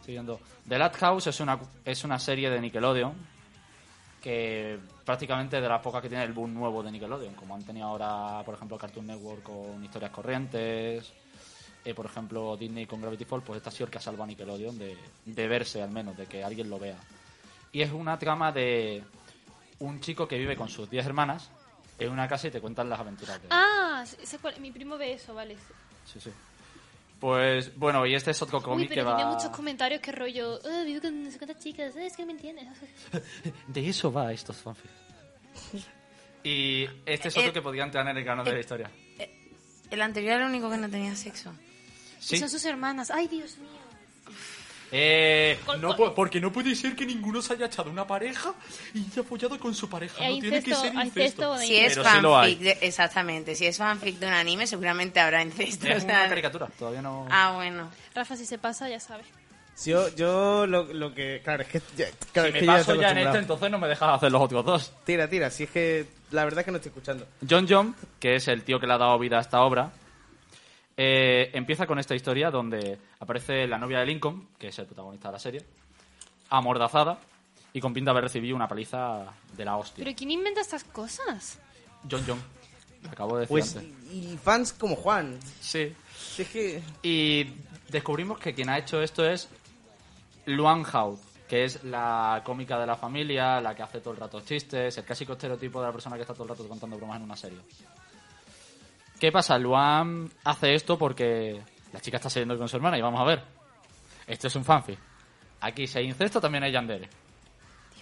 Siguiendo. 0.03 0.39
The 0.67 0.77
Last 0.77 0.95
House 0.97 1.27
es 1.27 1.39
una, 1.39 1.59
es 1.85 2.03
una 2.03 2.17
serie 2.17 2.49
de 2.49 2.59
Nickelodeon 2.59 3.13
que 4.21 4.79
prácticamente 5.05 5.61
de 5.61 5.69
las 5.69 5.81
pocas 5.81 6.01
que 6.01 6.09
tiene 6.09 6.23
el 6.23 6.33
boom 6.33 6.53
nuevo 6.53 6.83
de 6.83 6.91
Nickelodeon, 6.91 7.35
como 7.35 7.55
han 7.55 7.63
tenido 7.63 7.87
ahora, 7.87 8.43
por 8.43 8.55
ejemplo, 8.55 8.77
Cartoon 8.77 9.07
Network 9.07 9.43
con 9.43 9.83
historias 9.83 10.11
corrientes, 10.11 11.13
eh, 11.85 11.93
por 11.93 12.07
ejemplo, 12.07 12.57
Disney 12.57 12.85
con 12.85 13.01
Gravity 13.01 13.25
Falls, 13.25 13.43
pues 13.45 13.57
esta 13.57 13.69
ha 13.69 13.71
sido 13.71 13.85
el 13.85 13.91
que 13.91 13.99
ha 13.99 14.01
salvado 14.01 14.23
a 14.23 14.27
Nickelodeon 14.27 14.77
de, 14.77 14.97
de 15.25 15.47
verse 15.47 15.81
al 15.81 15.91
menos, 15.91 16.17
de 16.17 16.25
que 16.25 16.43
alguien 16.43 16.69
lo 16.69 16.79
vea. 16.79 16.97
Y 17.71 17.81
es 17.81 17.91
una 17.91 18.17
trama 18.17 18.51
de 18.51 19.03
un 19.79 20.01
chico 20.01 20.27
que 20.27 20.37
vive 20.37 20.57
con 20.57 20.69
sus 20.69 20.89
10 20.89 21.05
hermanas 21.05 21.49
en 21.99 22.11
una 22.11 22.27
casa 22.27 22.47
y 22.47 22.51
te 22.51 22.61
cuentan 22.61 22.89
las 22.89 22.99
aventuras 22.99 23.41
de 23.41 23.47
Ah, 23.51 24.03
mi 24.59 24.71
primo 24.71 24.97
ve 24.97 25.13
eso, 25.13 25.33
vale. 25.33 25.55
Sí, 26.11 26.19
sí. 26.19 26.31
Pues 27.19 27.75
bueno, 27.77 28.05
y 28.05 28.15
este 28.15 28.31
es 28.31 28.41
otro 28.41 28.59
Uy, 28.59 28.63
cómic 28.63 28.89
que 28.89 28.95
pero 28.95 29.15
tiene 29.15 29.29
va... 29.29 29.35
muchos 29.35 29.49
comentarios 29.51 29.99
que 30.01 30.11
rollo, 30.13 30.59
"Ah, 30.65 30.83
vivo 30.85 31.01
con 31.01 31.23
no 31.25 31.29
sé 31.31 31.37
cuántas 31.37 31.61
chicas, 31.61 31.93
"Ah, 31.97 32.03
es 32.03 32.15
que 32.15 32.21
no 32.23 32.27
me 32.27 32.31
entiendes. 32.33 32.65
De 33.67 33.89
eso 33.89 34.11
va 34.11 34.31
estos 34.31 34.55
fanfics. 34.57 34.93
Y 36.43 36.85
este 37.05 37.27
es 37.27 37.37
otro 37.37 37.49
Eh, 37.49 37.53
que 37.53 37.61
podría 37.61 37.83
entrar 37.83 38.07
en 38.07 38.17
el 38.17 38.23
canon 38.25 38.45
de 38.45 38.51
la 38.51 38.57
eh, 38.57 38.61
historia. 38.61 38.89
El 39.91 40.01
anterior 40.01 40.33
era 40.35 40.43
el 40.45 40.49
único 40.49 40.69
que 40.69 40.77
no 40.77 40.89
tenía 40.89 41.13
sexo. 41.15 41.51
Sí. 42.19 42.35
Y 42.35 42.39
son 42.39 42.49
sus 42.49 42.63
hermanas. 42.65 43.11
Ay, 43.11 43.27
Dios 43.27 43.57
mío. 43.57 43.69
Eh, 44.91 45.59
no, 45.79 45.95
porque 46.15 46.39
no 46.41 46.51
puede 46.51 46.73
ser 46.75 46.95
que 46.95 47.05
ninguno 47.05 47.41
se 47.41 47.53
haya 47.53 47.67
echado 47.67 47.91
una 47.91 48.07
pareja 48.07 48.53
y 48.93 49.05
haya 49.11 49.23
follado 49.23 49.59
con 49.59 49.75
su 49.75 49.87
pareja. 49.89 50.15
No 50.19 50.39
tiene 50.39 50.49
que 50.63 50.69
incesto, 50.71 50.81
ser 50.81 50.93
incesto. 50.95 51.19
incesto 51.21 51.57
Si 51.59 51.75
es 51.77 51.93
Pero 51.97 52.09
sí 52.09 52.21
lo 52.21 52.37
hay. 52.39 52.55
fanfic, 52.55 52.63
de- 52.79 52.87
exactamente. 52.87 53.55
Si 53.55 53.65
es 53.67 53.77
fanfic 53.77 54.17
de 54.17 54.27
un 54.27 54.33
anime, 54.33 54.65
seguramente 54.67 55.19
habrá 55.19 55.41
incesto. 55.43 55.87
Es 55.87 56.03
una 56.03 56.27
caricatura, 56.27 56.67
todavía 56.77 57.01
no... 57.01 57.27
Ah, 57.29 57.51
bueno. 57.55 57.89
Rafa, 58.15 58.35
si 58.35 58.45
se 58.45 58.57
pasa, 58.57 58.89
ya 58.89 58.99
sabes. 58.99 59.25
Yo, 59.85 60.13
yo 60.13 60.67
lo, 60.67 60.83
lo 60.93 61.13
que. 61.13 61.39
Claro, 61.41 61.63
es 61.63 61.69
que. 61.69 61.81
ya- 61.95 62.07
claro, 62.33 62.49
si 62.49 62.49
es 62.49 62.53
me 62.55 62.59
que 62.59 62.65
yo 62.65 62.71
paso 62.73 62.81
estoy 62.91 62.97
ya 62.99 63.11
en 63.11 63.17
este, 63.19 63.29
acostumbrado. 63.29 63.37
entonces 63.39 63.71
no 63.71 63.77
me 63.79 63.87
dejas 63.87 64.09
hacer 64.15 64.29
los 64.31 64.41
otros 64.41 64.65
dos. 64.65 64.93
Tira, 65.05 65.29
tira, 65.29 65.49
si 65.49 65.63
es 65.63 65.69
que. 65.69 66.05
La 66.31 66.43
verdad 66.43 66.59
es 66.59 66.65
que 66.65 66.71
no 66.71 66.77
estoy 66.77 66.89
escuchando. 66.89 67.25
John 67.49 67.65
Jump, 67.65 67.95
que 68.19 68.35
es 68.35 68.49
el 68.49 68.63
tío 68.63 68.77
que 68.77 68.87
le 68.87 68.93
ha 68.93 68.97
dado 68.97 69.17
vida 69.17 69.37
a 69.37 69.41
esta 69.41 69.61
obra, 69.61 69.89
eh, 71.01 71.49
empieza 71.53 71.87
con 71.87 71.97
esta 71.97 72.13
historia 72.13 72.51
donde 72.51 72.97
aparece 73.21 73.65
la 73.67 73.77
novia 73.77 73.99
de 73.99 74.05
Lincoln, 74.07 74.49
que 74.57 74.67
es 74.67 74.79
el 74.79 74.85
protagonista 74.85 75.29
de 75.29 75.31
la 75.31 75.39
serie, 75.39 75.65
amordazada 76.49 77.17
y 77.71 77.79
con 77.79 77.93
pinta 77.93 78.09
de 78.09 78.17
haber 78.17 78.23
recibido 78.25 78.53
una 78.53 78.67
paliza 78.67 79.25
de 79.55 79.63
la 79.63 79.77
hostia. 79.77 80.03
¿Pero 80.03 80.13
quién 80.17 80.31
inventa 80.31 80.59
estas 80.59 80.83
cosas? 80.83 81.57
John 82.11 82.25
que 83.01 83.07
acabo 83.07 83.35
de 83.35 83.41
decir 83.41 83.49
Pues. 83.49 83.77
antes. 83.77 83.93
Y, 84.11 84.33
y 84.33 84.37
fans 84.37 84.73
como 84.73 84.97
Juan. 84.97 85.39
Sí. 85.61 85.95
Si 86.17 86.41
es 86.41 86.49
que. 86.49 86.81
Y 87.01 87.45
descubrimos 87.87 88.37
que 88.39 88.53
quien 88.53 88.67
ha 88.67 88.77
hecho 88.77 89.01
esto 89.01 89.23
es 89.25 89.47
Luan 90.47 90.83
Hout, 90.93 91.17
que 91.47 91.63
es 91.63 91.81
la 91.85 92.41
cómica 92.43 92.77
de 92.77 92.85
la 92.85 92.97
familia, 92.97 93.61
la 93.61 93.73
que 93.73 93.83
hace 93.83 94.01
todo 94.01 94.13
el 94.15 94.19
rato 94.19 94.41
chistes, 94.41 94.97
el 94.97 95.05
clásico 95.05 95.31
estereotipo 95.31 95.79
de 95.79 95.87
la 95.87 95.93
persona 95.93 96.17
que 96.17 96.23
está 96.23 96.33
todo 96.33 96.43
el 96.43 96.49
rato 96.49 96.67
contando 96.67 96.97
bromas 96.97 97.17
en 97.17 97.23
una 97.23 97.37
serie. 97.37 97.59
¿Qué 99.19 99.31
pasa? 99.31 99.57
Luan 99.57 100.29
hace 100.45 100.73
esto 100.75 100.97
porque 100.97 101.59
la 101.93 101.99
chica 101.99 102.17
está 102.17 102.29
saliendo 102.29 102.57
con 102.57 102.69
su 102.69 102.75
hermana 102.77 102.97
y 102.97 103.01
vamos 103.01 103.19
a 103.19 103.25
ver. 103.25 103.41
Esto 104.27 104.47
es 104.47 104.55
un 104.55 104.63
fanfic. 104.63 104.97
Aquí 105.61 105.87
si 105.87 105.99
hay 105.99 106.05
incesto 106.05 106.39
también 106.39 106.63
hay 106.63 106.71
yandere. 106.71 107.09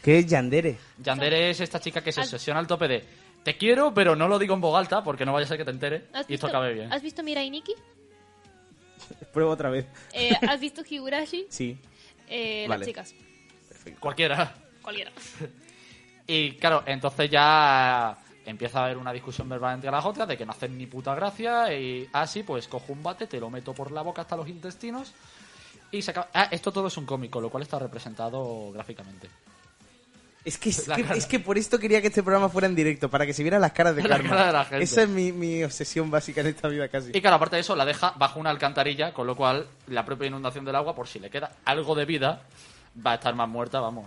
¿Qué 0.03 0.19
es 0.19 0.27
Yandere? 0.27 0.77
Yandere 0.99 1.49
es 1.49 1.59
esta 1.59 1.79
chica 1.79 2.01
que 2.01 2.11
se 2.11 2.21
¿Has- 2.21 2.27
obsesiona 2.27 2.59
al 2.59 2.67
tope 2.67 2.87
de 2.87 3.03
te 3.43 3.57
quiero, 3.57 3.93
pero 3.93 4.15
no 4.15 4.27
lo 4.27 4.37
digo 4.37 4.53
en 4.53 4.61
voz 4.61 4.77
alta 4.77 5.03
porque 5.03 5.25
no 5.25 5.33
vaya 5.33 5.45
a 5.45 5.47
ser 5.49 5.57
que 5.57 5.65
te 5.65 5.71
entere 5.71 6.05
¿Has 6.13 6.29
y 6.29 6.33
esto 6.35 6.45
visto, 6.45 6.47
acabe 6.47 6.73
bien. 6.73 6.93
¿Has 6.93 7.01
visto 7.01 7.23
Mirai 7.23 7.49
Nikki? 7.49 7.73
Pruebo 9.33 9.51
otra 9.51 9.69
vez. 9.69 9.85
Eh, 10.13 10.31
¿Has 10.47 10.59
visto 10.59 10.81
Higurashi? 10.87 11.47
Sí. 11.49 11.77
Eh, 12.29 12.65
Vale. 12.69 12.79
Las 12.79 12.87
chicas. 12.87 13.15
Cualquiera. 13.99 14.53
Cualquiera. 14.81 15.11
Y 16.29 16.51
claro, 16.57 16.83
entonces 16.85 17.29
ya 17.29 18.17
empieza 18.49 18.79
a 18.79 18.85
haber 18.85 18.97
una 18.97 19.11
discusión 19.11 19.47
verbal 19.49 19.75
entre 19.75 19.91
las 19.91 20.05
otras 20.05 20.27
de 20.27 20.37
que 20.37 20.45
no 20.45 20.51
hacen 20.51 20.77
ni 20.77 20.87
puta 20.87 21.13
gracia 21.13 21.73
y 21.73 22.09
así 22.13 22.43
pues 22.43 22.67
cojo 22.67 22.93
un 22.93 23.03
bate, 23.03 23.27
te 23.27 23.39
lo 23.39 23.49
meto 23.49 23.73
por 23.73 23.91
la 23.91 24.01
boca 24.01 24.21
hasta 24.21 24.35
los 24.37 24.47
intestinos 24.47 25.13
y 25.91 26.01
se 26.01 26.11
acaba... 26.11 26.29
Ah, 26.33 26.47
esto 26.51 26.71
todo 26.71 26.87
es 26.87 26.97
un 26.97 27.05
cómico, 27.05 27.39
lo 27.41 27.49
cual 27.49 27.63
está 27.63 27.79
representado 27.79 28.71
gráficamente. 28.71 29.29
Es 30.43 30.57
que, 30.57 30.69
es, 30.69 30.87
que, 30.87 31.03
cara. 31.03 31.15
es 31.15 31.25
que 31.25 31.39
por 31.39 31.57
esto 31.57 31.77
quería 31.77 31.99
que 31.99 32.07
este 32.07 32.23
programa 32.23 32.47
fuera 32.47 32.67
en 32.67 32.75
directo, 32.75 33.09
para 33.09 33.25
que 33.25 33.33
se 33.33 33.43
vieran 33.43 33.59
las 33.59 33.73
caras 33.73 33.97
de 33.97 34.03
La 34.07 34.15
Karma. 34.15 34.29
cara 34.29 34.45
de 34.47 34.53
la 34.53 34.65
gente. 34.65 34.83
Esa 34.85 35.03
es 35.03 35.09
mi, 35.09 35.33
mi 35.33 35.61
obsesión 35.63 36.09
básica 36.09 36.39
en 36.39 36.47
esta 36.47 36.69
vida 36.69 36.87
casi. 36.87 37.11
Y 37.13 37.19
claro, 37.19 37.35
aparte 37.35 37.57
de 37.57 37.61
eso, 37.61 37.75
la 37.75 37.83
deja 37.83 38.13
bajo 38.17 38.39
una 38.39 38.49
alcantarilla, 38.49 39.13
con 39.13 39.27
lo 39.27 39.35
cual 39.35 39.67
la 39.87 40.05
propia 40.05 40.27
inundación 40.27 40.63
del 40.63 40.75
agua, 40.77 40.95
por 40.95 41.09
si 41.09 41.19
le 41.19 41.29
queda 41.29 41.51
algo 41.65 41.95
de 41.95 42.05
vida, 42.05 42.43
va 43.05 43.11
a 43.11 43.15
estar 43.15 43.35
más 43.35 43.49
muerta, 43.49 43.81
vamos, 43.81 44.05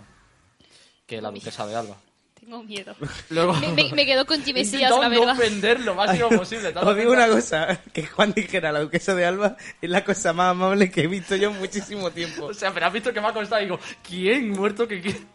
que 1.05 1.21
la 1.21 1.29
duquesa 1.29 1.67
de 1.67 1.75
Alba. 1.75 1.95
Tengo 2.41 2.63
miedo. 2.63 2.95
Luego... 3.29 3.53
Me, 3.53 3.67
me- 3.71 3.91
me 3.93 4.05
quedo 4.05 4.25
con 4.25 4.37
intentado 4.45 5.01
la 5.01 5.09
no 5.09 5.19
verdad. 5.19 5.35
ofender 5.37 5.79
lo 5.81 5.93
máximo 5.95 6.27
posible. 6.29 6.63
¿te 6.63 6.67
has 6.69 6.73
dado 6.75 6.89
Os 6.89 6.97
digo 6.97 7.11
una 7.13 7.27
cosa, 7.27 7.79
que 7.93 8.05
Juan 8.07 8.33
dijera 8.33 8.71
la 8.71 8.79
duquesa 8.81 9.13
de 9.15 9.25
Alba 9.25 9.55
es 9.81 9.89
la 9.89 10.03
cosa 10.03 10.33
más 10.33 10.51
amable 10.51 10.89
que 10.91 11.01
he 11.03 11.07
visto 11.07 11.35
yo 11.35 11.51
en 11.51 11.59
muchísimo 11.59 12.09
tiempo. 12.11 12.45
O 12.45 12.53
sea, 12.53 12.73
pero 12.73 12.87
has 12.87 12.93
visto 12.93 13.13
que 13.13 13.21
me 13.21 13.27
ha 13.27 13.33
costado 13.33 13.61
y 13.61 13.65
digo, 13.65 13.79
¿quién 14.01 14.49
muerto 14.49 14.87
que 14.87 14.99
quién? 15.01 15.27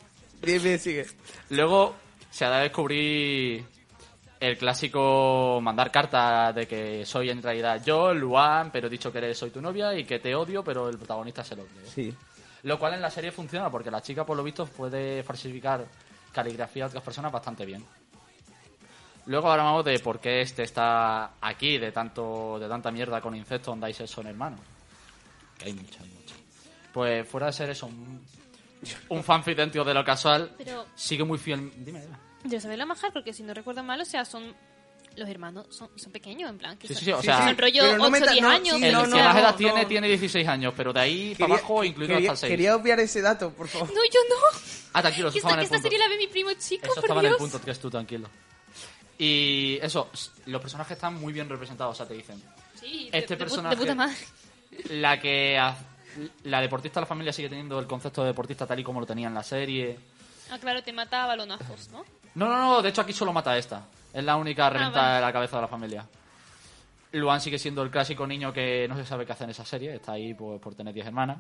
Bien, 0.43 0.63
bien, 0.63 0.79
sigue. 0.81 1.07
Luego 1.51 1.95
se 2.31 2.45
ha 2.45 2.51
de 2.51 2.63
descubrir 2.65 3.65
el 4.41 4.59
clásico 4.59 5.61
mandar 5.63 5.91
cartas 5.91 6.55
de 6.55 6.67
que 6.67 7.07
soy 7.07 7.31
en 7.31 7.43
realidad 7.43 7.83
yo, 7.85 8.13
Luan, 8.13 8.71
pero 8.71 8.89
he 8.89 8.91
dicho 8.91 9.11
que 9.13 9.19
eres, 9.19 9.39
soy 9.39 9.51
tu 9.51 9.63
novia 9.63 9.95
y 9.97 10.05
que 10.05 10.19
te 10.19 10.35
odio, 10.35 10.63
pero 10.63 10.89
el 10.89 10.99
protagonista 10.99 11.43
se 11.45 11.57
lo 11.57 11.65
cree. 11.65 11.87
Sí. 11.87 12.15
Lo 12.65 12.79
cual 12.79 12.95
en 12.95 13.01
la 13.01 13.11
serie 13.11 13.31
funciona 13.33 13.71
porque 13.71 13.91
la 13.93 14.03
chica, 14.03 14.27
por 14.27 14.37
lo 14.37 14.43
visto, 14.43 14.67
puede 14.67 15.23
falsificar 15.23 15.87
caligrafía 16.37 16.85
a 16.85 16.89
otras 16.89 17.03
personas 17.03 17.33
bastante 17.33 17.65
bien. 17.67 17.85
Luego 19.27 19.51
hablamos 19.51 19.85
de 19.85 19.99
por 19.99 20.21
qué 20.21 20.41
este 20.43 20.63
está 20.63 21.33
aquí, 21.41 21.79
de 21.79 21.91
tanto 21.91 22.59
de 22.61 22.69
tanta 22.69 22.93
mierda 22.93 23.21
con 23.21 23.35
insectos 23.35 23.73
donde 23.73 23.87
hay 23.87 23.95
sexo 23.95 24.21
en 24.21 24.29
hermanos. 24.29 24.61
Que 25.59 25.67
hay 25.67 25.73
mucho, 25.73 25.99
hay 26.03 26.11
mucho. 26.11 26.35
Pues 26.93 27.29
fuera 27.29 27.47
de 27.47 27.53
ser 27.53 27.71
eso, 27.71 27.87
un, 27.87 28.25
un 29.09 29.25
fanfic 29.25 29.57
dentro 29.57 29.83
de 29.85 29.95
lo 29.95 30.05
casual, 30.05 30.55
Pero 30.59 30.87
sigue 30.95 31.25
muy 31.25 31.39
fiel. 31.39 31.73
Dime, 31.85 32.01
dime. 32.03 32.17
yo 32.45 32.61
sabía 32.61 32.77
la 32.77 32.87
majar 32.87 33.13
porque 33.13 33.33
si 33.33 33.43
no 33.43 33.53
recuerdo 33.53 33.83
mal, 33.83 34.01
o 34.01 34.05
sea, 34.05 34.25
son 34.25 34.55
los 35.17 35.29
hermanos 35.29 35.67
son, 35.71 35.89
son 35.97 36.13
pequeños, 36.13 36.49
en 36.51 36.59
plan. 36.59 36.77
Que 36.79 36.89
Sí, 36.89 36.95
son, 36.95 36.99
sí, 37.01 37.05
sí, 37.07 37.13
o 37.13 37.23
sea, 37.23 37.39
sí, 37.39 37.45
son 37.49 37.59
rollo 37.59 37.81
pero 37.83 37.97
no 37.97 38.03
8 38.05 38.11
meta- 38.13 38.31
10 38.33 38.43
no, 38.43 38.49
años. 38.51 38.77
sí, 38.77 38.85
El 38.85 38.91
pero 38.93 39.03
que 39.03 39.09
no, 39.09 39.17
más 39.17 39.35
no, 39.35 39.41
edad 39.41 39.51
no. 39.51 39.57
tiene, 39.57 39.87
tiene 39.87 40.09
16 40.09 40.49
años, 40.49 40.75
pero 40.77 40.93
de 40.93 41.01
ahí 41.01 41.35
para 41.39 41.55
abajo, 41.55 41.85
incluido 41.85 42.15
quería, 42.15 42.33
hasta 42.33 42.47
el 42.47 42.51
6. 42.51 42.57
quería 42.59 42.77
obviar 42.77 43.01
ese 43.01 43.21
dato, 43.23 43.51
por 43.53 43.69
favor. 43.69 43.89
No, 43.89 43.95
yo 44.05 44.21
no. 44.29 44.37
Ah, 44.93 45.03
tranquilo, 45.03 45.29
eso 45.29 45.39
estaba 45.39 45.53
esta, 45.53 45.55
en 45.55 45.59
el 45.61 45.65
esta 45.65 45.77
punto. 45.77 45.83
serie 45.89 45.99
la 45.99 46.09
ve 46.09 46.17
mi 46.19 46.27
primo 46.27 46.51
chico, 46.59 46.85
Eso 46.87 46.95
por 46.97 47.05
estaba 47.05 47.21
en 47.21 47.27
el 47.27 47.31
Dios. 47.33 47.39
punto 47.41 47.59
3, 47.59 47.79
tú 47.81 47.91
tranquilo. 47.91 48.29
Y 49.19 49.79
eso, 49.83 50.11
los 50.47 50.61
personajes 50.61 50.93
están 50.93 51.15
muy 51.15 51.33
bien 51.33 51.49
representados, 51.49 51.93
o 51.95 51.97
sea, 51.97 52.07
te 52.07 52.15
dicen. 52.15 52.43
Sí, 52.79 53.09
Este 53.13 53.35
de, 53.35 53.39
personaje- 53.39 53.75
de 53.75 53.81
puta 53.81 53.95
madre. 53.95 54.17
La 54.91 55.19
que. 55.21 55.59
ha- 55.59 55.77
La 56.45 56.63
deportista 56.63 56.99
de 57.01 57.03
la 57.03 57.07
familia 57.07 57.31
sigue 57.33 57.49
teniendo 57.51 57.79
el 57.79 57.87
concepto 57.87 58.23
de 58.23 58.29
deportista 58.29 58.67
tal 58.67 58.81
y 58.81 58.85
como 58.85 59.01
lo 59.01 59.07
tenía 59.07 59.29
en 59.29 59.35
la 59.35 59.43
serie. 59.43 59.99
Ah, 60.51 60.59
claro, 60.59 60.83
te 60.83 60.91
mata 60.93 61.25
a 61.25 61.27
balonazos, 61.27 61.89
¿no? 61.91 62.05
No, 62.35 62.47
no, 62.49 62.57
no, 62.59 62.83
de 62.83 62.89
hecho 62.89 63.03
aquí 63.03 63.13
solo 63.13 63.33
mata 63.35 63.51
a 63.51 63.59
esta. 63.59 63.85
Es 64.13 64.25
la 64.25 64.37
única 64.37 64.71
reventa 64.71 65.01
vale. 65.03 65.15
de 65.17 65.21
la 65.21 65.33
cabeza 65.33 65.57
de 65.57 65.63
la 65.63 65.69
familia. 65.69 66.07
Luan 67.13 67.41
sigue 67.41 67.59
siendo 67.59 67.83
el 67.83 67.91
clásico 67.91 68.27
niño 68.27 68.53
que 68.53 68.87
no 68.89 68.97
se 68.97 69.05
sabe 69.05 69.25
qué 69.25 69.33
hacer 69.33 69.45
en 69.45 69.51
esa 69.51 69.65
serie, 69.65 69.95
está 69.95 70.13
ahí 70.13 70.35
por, 70.35 70.61
por 70.61 70.75
tener 70.75 70.93
10 70.93 71.07
hermanas. 71.07 71.39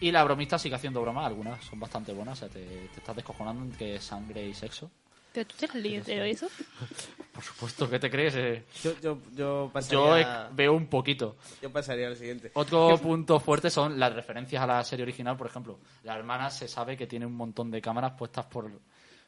Y 0.00 0.10
la 0.10 0.24
bromista 0.24 0.58
sigue 0.58 0.74
haciendo 0.74 1.00
bromas, 1.00 1.26
algunas 1.26 1.64
son 1.64 1.80
bastante 1.80 2.12
buenas, 2.12 2.38
o 2.38 2.40
sea, 2.40 2.48
te, 2.48 2.60
te 2.64 2.98
estás 2.98 3.16
descojonando 3.16 3.64
en 3.64 3.72
que 3.72 3.96
es 3.96 4.04
sangre 4.04 4.46
y 4.46 4.52
sexo. 4.52 4.90
Pero 5.32 5.46
tú 5.48 5.54
te 5.58 5.64
has 5.66 5.74
leído 5.74 6.04
de 6.04 6.30
eso. 6.30 6.46
Por 7.32 7.42
supuesto, 7.42 7.90
¿qué 7.90 7.98
te 7.98 8.08
crees? 8.10 8.34
Eh, 8.36 8.64
Yo, 8.82 8.92
yo, 9.00 9.18
yo 9.34 9.66
Yo 9.66 9.70
pasaría, 9.72 10.20
eh, 10.20 10.48
veo 10.52 10.74
un 10.74 10.86
poquito. 10.86 11.36
yo 11.60 11.72
pasaría 11.72 12.06
al 12.06 12.16
siguiente. 12.16 12.52
Otro 12.54 12.96
punto 12.98 13.40
fuerte 13.40 13.68
son 13.70 13.98
las 13.98 14.14
referencias 14.14 14.62
a 14.62 14.66
la 14.66 14.84
serie 14.84 15.02
original, 15.02 15.36
por 15.36 15.48
ejemplo. 15.48 15.80
La 16.04 16.16
hermana 16.16 16.50
se 16.50 16.68
sabe 16.68 16.96
que 16.96 17.08
tiene 17.08 17.26
un 17.26 17.34
montón 17.34 17.70
de 17.72 17.80
cámaras 17.80 18.12
puestas 18.12 18.46
por, 18.46 18.70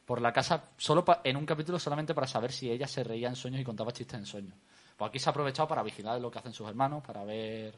por 0.07 0.21
la 0.21 0.31
casa, 0.33 0.63
solo 0.77 1.03
pa- 1.05 1.19
en 1.23 1.35
un 1.37 1.45
capítulo 1.45 1.77
solamente 1.77 2.15
para 2.15 2.25
saber 2.25 2.51
si 2.51 2.71
ella 2.71 2.87
se 2.87 3.03
reía 3.03 3.27
en 3.27 3.35
sueños 3.35 3.59
y 3.61 3.63
contaba 3.65 3.91
chistes 3.91 4.17
en 4.17 4.25
sueños. 4.25 4.55
Pues 4.95 5.09
aquí 5.09 5.19
se 5.19 5.29
ha 5.29 5.31
aprovechado 5.31 5.67
para 5.67 5.83
vigilar 5.83 6.19
lo 6.21 6.31
que 6.31 6.39
hacen 6.39 6.53
sus 6.53 6.67
hermanos, 6.67 7.03
para 7.05 7.23
ver 7.25 7.77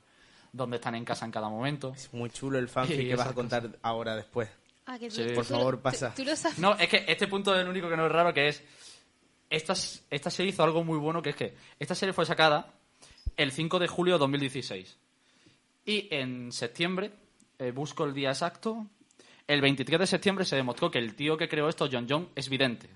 dónde 0.54 0.78
están 0.78 0.94
en 0.96 1.04
casa 1.04 1.26
en 1.26 1.32
cada 1.32 1.50
momento. 1.50 1.92
Es 1.96 2.14
muy 2.14 2.30
chulo 2.30 2.60
el 2.60 2.70
fanfic 2.70 3.10
que 3.10 3.16
vas 3.16 3.28
a 3.30 3.34
contar 3.34 3.68
ahora 3.82 4.16
después. 4.16 4.48
Ah, 4.86 4.98
que 5.00 5.10
Sí. 5.12 5.24
Por 5.36 5.44
favor, 5.44 5.82
pasa. 5.82 6.14
Tú, 6.16 6.24
lo 6.24 6.36
sabes. 6.36 6.60
No, 6.60 6.74
es 6.76 6.88
que 6.88 7.04
este 7.08 7.28
punto 7.28 7.54
es 7.56 7.62
el 7.62 7.68
único 7.68 7.90
que 7.90 7.98
no 7.98 8.06
es 8.06 8.12
raro, 8.12 8.34
que 8.34 8.48
es... 8.48 8.64
Esta, 9.50 9.74
esta 10.12 10.30
serie 10.30 10.52
hizo 10.52 10.64
algo 10.64 10.84
muy 10.84 11.00
bueno, 11.00 11.24
que 11.24 11.32
es 11.32 11.36
que 11.36 11.56
esta 11.80 11.96
serie 11.96 12.14
fue 12.14 12.26
sacada 12.28 12.72
el 13.36 13.52
5 13.52 13.80
de 13.80 13.88
julio 13.88 14.14
de 14.14 14.20
2016. 14.20 14.98
Y 15.86 16.08
en 16.14 16.52
septiembre, 16.52 17.12
eh, 17.58 17.72
busco 17.72 18.06
el 18.06 18.14
día 18.14 18.30
exacto, 18.30 18.86
el 19.50 19.62
23 19.62 20.00
de 20.00 20.06
septiembre 20.06 20.46
se 20.46 20.56
demostró 20.56 20.92
que 20.92 21.00
el 21.00 21.16
tío 21.16 21.36
que 21.36 21.50
creó 21.50 21.68
esto, 21.68 21.90
John 21.92 22.06
John, 22.08 22.30
es 22.36 22.50
vidente. 22.50 22.88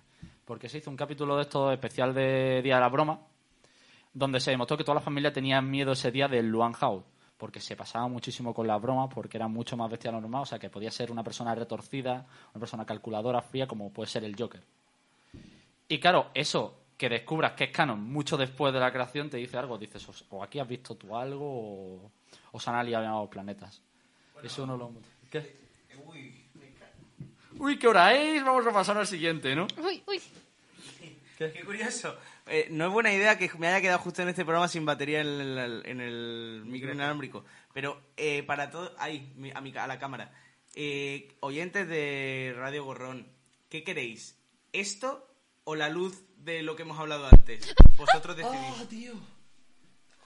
Porque 0.46 0.70
se 0.70 0.78
hizo 0.78 0.92
un 0.92 0.96
capítulo 0.96 1.36
de 1.36 1.42
esto 1.42 1.72
especial 1.72 2.14
de 2.14 2.62
Día 2.62 2.76
de 2.76 2.82
la 2.82 2.90
Broma, 2.90 3.22
donde 4.14 4.40
se 4.40 4.52
demostró 4.52 4.78
que 4.78 4.84
toda 4.84 4.94
la 4.94 5.02
familia 5.02 5.34
tenía 5.34 5.60
miedo 5.64 5.94
ese 5.94 6.12
día 6.12 6.28
del 6.28 6.48
Luan 6.48 6.74
Hao, 6.80 7.04
porque 7.38 7.60
se 7.60 7.76
pasaba 7.76 8.08
muchísimo 8.08 8.54
con 8.54 8.68
las 8.68 8.80
bromas, 8.80 9.10
porque 9.12 9.38
era 9.38 9.48
mucho 9.48 9.76
más 9.76 9.90
bestia 9.90 10.12
de 10.12 10.18
lo 10.18 10.22
normal, 10.22 10.44
o 10.44 10.46
sea 10.46 10.60
que 10.60 10.70
podía 10.70 10.92
ser 10.92 11.12
una 11.12 11.24
persona 11.24 11.56
retorcida, 11.56 12.28
una 12.54 12.60
persona 12.60 12.86
calculadora, 12.86 13.42
fría, 13.42 13.66
como 13.66 13.92
puede 13.92 14.12
ser 14.12 14.24
el 14.24 14.36
Joker. 14.38 14.62
Y 15.88 16.00
claro, 16.00 16.30
eso 16.36 16.82
que 16.96 17.10
descubras 17.10 17.54
que 17.54 17.64
es 17.64 17.72
canon 17.72 18.00
mucho 18.00 18.38
después 18.38 18.72
de 18.72 18.80
la 18.80 18.92
creación 18.92 19.28
te 19.28 19.38
dice 19.38 19.58
algo, 19.58 19.80
dices, 19.80 20.08
o, 20.30 20.44
aquí 20.44 20.60
has 20.60 20.68
visto 20.68 20.94
tú 20.94 21.18
algo, 21.18 21.48
o, 21.48 22.12
o 22.52 22.60
se 22.60 22.70
han 22.70 22.76
aliado 22.76 23.28
planetas. 23.28 23.82
Eso 24.44 24.68
no 24.68 24.78
lo... 24.78 24.92
¿Qué? 25.32 25.64
Uy, 26.06 26.43
¿qué 27.80 27.88
hora 27.88 28.14
es? 28.14 28.44
Vamos 28.44 28.66
a 28.68 28.72
pasar 28.72 28.98
al 28.98 29.08
siguiente, 29.08 29.56
¿no? 29.56 29.68
Uy, 29.78 30.04
uy. 30.08 30.22
Qué 31.38 31.64
curioso. 31.66 32.16
Eh, 32.48 32.68
no 32.70 32.88
es 32.88 32.92
buena 32.94 33.14
idea 33.14 33.38
que 33.38 33.50
me 33.58 33.68
haya 33.68 33.82
quedado 33.82 34.00
justo 34.00 34.22
en 34.22 34.30
este 34.30 34.44
programa 34.44 34.68
sin 34.68 34.86
batería 34.86 35.22
en 35.22 35.28
el, 35.28 35.82
en 35.86 36.02
el 36.02 36.64
micro 36.66 36.92
inalámbrico. 36.94 37.44
Pero 37.74 38.02
eh, 38.18 38.44
para 38.44 38.70
todo... 38.70 38.94
Ahí, 38.98 39.34
a, 39.54 39.62
mi, 39.62 39.76
a 39.76 39.88
la 39.88 40.00
cámara. 40.00 40.32
Eh, 40.76 41.36
oyentes 41.40 41.88
de 41.88 42.54
Radio 42.56 42.84
Gorrón, 42.86 43.28
¿qué 43.70 43.84
queréis? 43.84 44.38
¿Esto 44.72 45.28
o 45.64 45.76
la 45.76 45.90
luz 45.90 46.22
de 46.38 46.62
lo 46.62 46.76
que 46.76 46.84
hemos 46.84 47.00
hablado 47.00 47.28
antes? 47.28 47.74
Vosotros 47.98 48.36
decidís. 48.38 48.88
tío! 48.90 49.14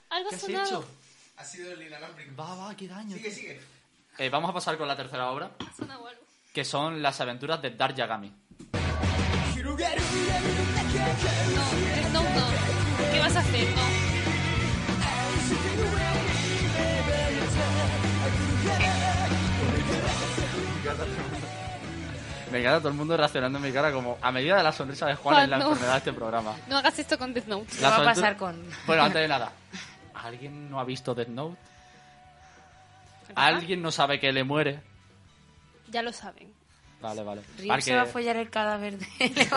Algo 0.10 0.30
¿Qué 0.30 0.36
has 0.36 0.42
sonado. 0.42 0.66
hecho? 0.66 0.88
Ha 1.38 1.46
sido 1.46 1.72
el 1.74 1.82
inalámbrico. 1.82 2.36
Va, 2.36 2.56
va, 2.56 2.76
qué 2.76 2.88
daño. 2.88 3.16
Sigue, 3.16 3.32
sigue. 3.32 3.60
Eh, 4.18 4.30
vamos 4.30 4.50
a 4.50 4.54
pasar 4.54 4.78
con 4.78 4.88
la 4.88 4.96
tercera 4.96 5.30
obra, 5.32 5.52
Ha 5.60 5.74
sonado 5.76 6.08
algo. 6.08 6.22
Que 6.58 6.66
son 6.66 7.04
las 7.04 7.22
aventuras 7.22 7.62
de 7.62 7.70
Dark 7.70 7.94
Yagami. 7.94 8.34
No, 12.12 12.24
no, 12.24 12.24
no. 12.24 12.48
¿Qué 13.14 13.20
vas 13.20 13.36
a 13.36 13.40
hacer? 13.42 13.68
No. 13.76 13.84
Me 22.52 22.62
queda 22.64 22.80
todo 22.80 22.90
el 22.90 22.96
mundo 22.96 23.16
reaccionando 23.16 23.60
en 23.60 23.64
mi 23.64 23.72
cara 23.72 23.92
como 23.92 24.18
a 24.20 24.32
medida 24.32 24.58
de 24.58 24.64
la 24.64 24.72
sonrisa 24.72 25.06
de 25.06 25.14
Juan, 25.14 25.36
Juan, 25.36 25.44
en 25.44 25.50
la 25.52 25.58
no. 25.60 25.68
enfermedad 25.68 25.92
de 25.92 25.98
este 26.00 26.14
programa. 26.14 26.56
No 26.68 26.78
hagas 26.78 26.98
esto 26.98 27.20
con 27.20 27.36
Death 27.36 27.46
Note. 27.46 27.68
¿Qué 27.78 27.84
va 27.84 27.98
a 27.98 28.04
pasar 28.04 28.36
con...? 28.36 28.68
Bueno, 28.88 29.04
antes 29.04 29.22
de 29.22 29.28
nada, 29.28 29.52
¿alguien 30.16 30.72
no 30.72 30.80
ha 30.80 30.84
visto 30.86 31.14
Death 31.14 31.28
Note? 31.28 31.56
¿Alguien 33.36 33.84
no 33.84 33.92
sabe 33.92 34.20
que 34.20 34.32
le 34.32 34.44
muere? 34.44 34.97
Ya 35.92 36.02
lo 36.02 36.12
saben. 36.14 36.52
Vale, 37.02 37.24
vale. 37.24 37.42
Ryuk 37.58 37.68
Para 37.68 37.82
se 37.82 37.96
va 37.96 38.02
a 38.02 38.06
follar 38.06 38.38
el 38.38 38.50
cadáver 38.50 38.98
de... 38.98 39.48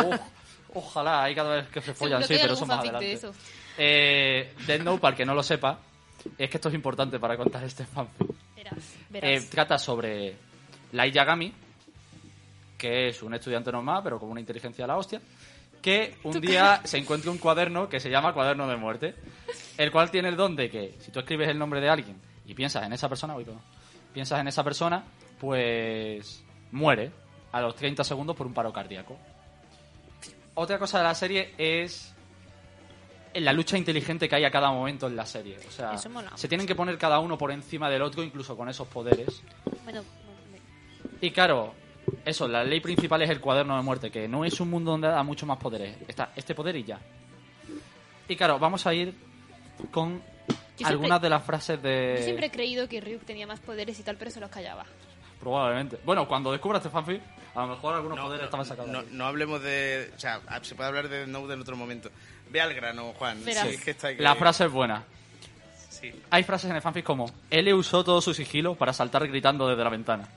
Oh, 0.73 0.79
ojalá, 0.81 1.25
hay 1.25 1.35
cada 1.35 1.57
vez 1.57 1.69
que 1.69 1.81
se 1.81 1.95
follan, 1.95 2.23
sí, 2.23 2.37
pero 2.41 2.53
eso 2.55 2.67
más 2.67 2.81
adelante. 2.81 3.07
de 3.07 3.13
eso. 3.15 3.35
Eh, 3.79 4.55
Death 4.67 4.83
Note, 4.83 5.01
para 5.01 5.13
el 5.13 5.17
que 5.17 5.25
no 5.25 5.35
lo 5.35 5.43
sepa, 5.43 5.79
es 6.37 6.51
que 6.51 6.57
esto 6.59 6.69
es 6.69 6.75
importante 6.75 7.19
para 7.19 7.37
contar 7.37 7.65
este 7.65 7.85
fanfic. 7.87 8.29
Verás, 8.55 8.75
Eh, 8.79 9.07
verás. 9.09 9.47
trata 9.51 9.79
sobre 9.79 10.37
Light 10.93 11.15
Yagami, 11.15 11.53
que 12.77 13.09
es 13.09 13.23
un 13.23 13.35
estudiante 13.35 13.73
normal, 13.73 14.03
pero 14.05 14.19
con 14.19 14.31
una 14.31 14.41
inteligencia 14.41 14.85
de 14.85 14.89
la 14.89 14.97
hostia, 14.97 15.21
que 15.83 16.17
un 16.25 16.41
día 16.41 16.83
se 16.85 16.99
encuentra 16.99 17.31
un 17.31 17.39
cuaderno 17.39 17.89
que 17.89 18.01
se 18.01 18.11
llama 18.11 18.35
Cuaderno 18.35 18.69
de 18.69 18.77
Muerte, 18.77 19.15
el 19.79 19.91
cual 19.91 20.11
tiene 20.11 20.29
el 20.29 20.37
don 20.37 20.55
de 20.57 20.69
que 20.71 20.95
si 21.01 21.11
tú 21.11 21.21
escribes 21.21 21.49
el 21.49 21.59
nombre 21.59 21.81
de 21.81 21.89
alguien 21.89 22.21
y 22.45 22.53
piensas 22.53 22.85
en 22.85 22.93
esa 22.93 23.09
persona, 23.09 23.35
piensas 24.13 24.41
en 24.41 24.49
esa 24.49 24.63
persona, 24.63 25.05
pues 25.41 26.45
muere 26.73 27.11
a 27.53 27.61
los 27.61 27.75
30 27.75 28.05
segundos 28.05 28.37
por 28.37 28.47
un 28.47 28.55
paro 28.55 28.73
cardíaco. 28.73 29.17
Otra 30.55 30.79
cosa 30.79 30.99
de 30.99 31.05
la 31.05 31.15
serie 31.15 31.55
es 31.59 32.15
en 33.33 33.45
la 33.45 33.53
lucha 33.53 33.79
inteligente 33.79 34.29
que 34.29 34.35
hay 34.37 34.45
a 34.45 34.51
cada 34.51 34.71
momento 34.71 35.07
en 35.07 35.17
la 35.17 35.25
serie. 35.25 35.57
O 35.67 35.71
sea, 35.71 35.97
se 36.35 36.49
tienen 36.49 36.67
que 36.67 36.75
poner 36.75 36.99
cada 36.99 37.19
uno 37.21 37.39
por 37.39 37.51
encima 37.51 37.89
del 37.89 38.03
otro, 38.03 38.23
incluso 38.23 38.57
con 38.57 38.69
esos 38.69 38.87
poderes. 38.89 39.43
Bueno, 39.85 40.03
Y 41.21 41.31
claro, 41.31 41.75
eso, 42.25 42.47
la 42.49 42.65
ley 42.65 42.81
principal 42.81 43.23
es 43.23 43.31
el 43.31 43.41
cuaderno 43.41 43.77
de 43.77 43.83
muerte, 43.83 44.11
que 44.11 44.29
no 44.29 44.45
es 44.45 44.61
un 44.61 44.69
mundo 44.71 44.91
donde 44.93 45.09
da 45.09 45.23
mucho 45.23 45.47
más 45.47 45.59
poderes. 45.59 45.97
Está 46.09 46.33
este 46.37 46.55
poder 46.55 46.77
y 46.77 46.85
ya. 46.85 47.01
Y 48.29 48.37
claro, 48.37 48.59
vamos 48.59 48.87
a 48.87 48.93
ir 48.95 49.15
con 49.91 50.21
siempre- 50.77 50.87
algunas 50.87 51.23
de 51.23 51.31
las 51.31 51.43
frases 51.45 51.77
yo 51.83 51.89
de... 51.89 52.21
siempre 52.23 52.47
he 52.47 52.51
creído 52.51 52.89
que 52.89 53.01
Ryuk 53.01 53.25
tenía 53.25 53.47
más 53.47 53.61
poderes 53.61 53.99
y 53.99 54.03
tal, 54.03 54.17
pero 54.17 54.31
se 54.31 54.41
los 54.41 54.51
callaba. 54.51 54.85
Probablemente. 55.41 55.99
Bueno, 56.05 56.29
cuando 56.29 56.53
descubra 56.53 56.79
este 56.79 56.91
fanfic, 56.91 57.21
a 57.55 57.63
lo 57.63 57.69
mejor 57.69 57.95
algunos 57.95 58.17
No, 58.19 58.25
poderes 58.25 58.45
estaban 58.45 58.67
sacados. 58.67 58.91
no, 58.91 59.03
no 59.11 59.25
hablemos 59.27 59.63
de. 59.63 60.13
O 60.15 60.21
sea, 60.21 60.41
se 60.63 60.75
puede 60.75 60.89
hablar 60.89 61.09
de 61.09 61.19
Death 61.21 61.29
Note 61.29 61.55
en 61.55 61.61
otro 61.61 61.77
momento. 61.77 62.11
Ve 62.51 62.61
al 62.61 62.75
grano, 62.75 63.13
Juan. 63.19 63.45
Verás. 63.45 63.69
Sí, 63.69 63.75
es 63.75 63.85
que 63.85 63.91
está 63.93 64.09
ahí 64.09 64.17
que- 64.17 64.23
La 64.23 64.35
frase 64.35 64.67
es 64.67 64.71
buena. 64.73 65.05
Sí. 65.89 66.13
Hay 66.31 66.43
frases 66.45 66.71
en 66.71 66.77
el 66.77 66.83
fanfic 66.83 67.05
como 67.05 67.31
L 67.51 67.75
usó 67.75 68.03
todo 68.05 68.21
su 68.21 68.33
sigilo 68.35 68.75
para 68.75 68.93
saltar 68.93 69.27
gritando 69.29 69.69
desde 69.69 69.83
la 69.85 69.91
ventana. 69.91 70.29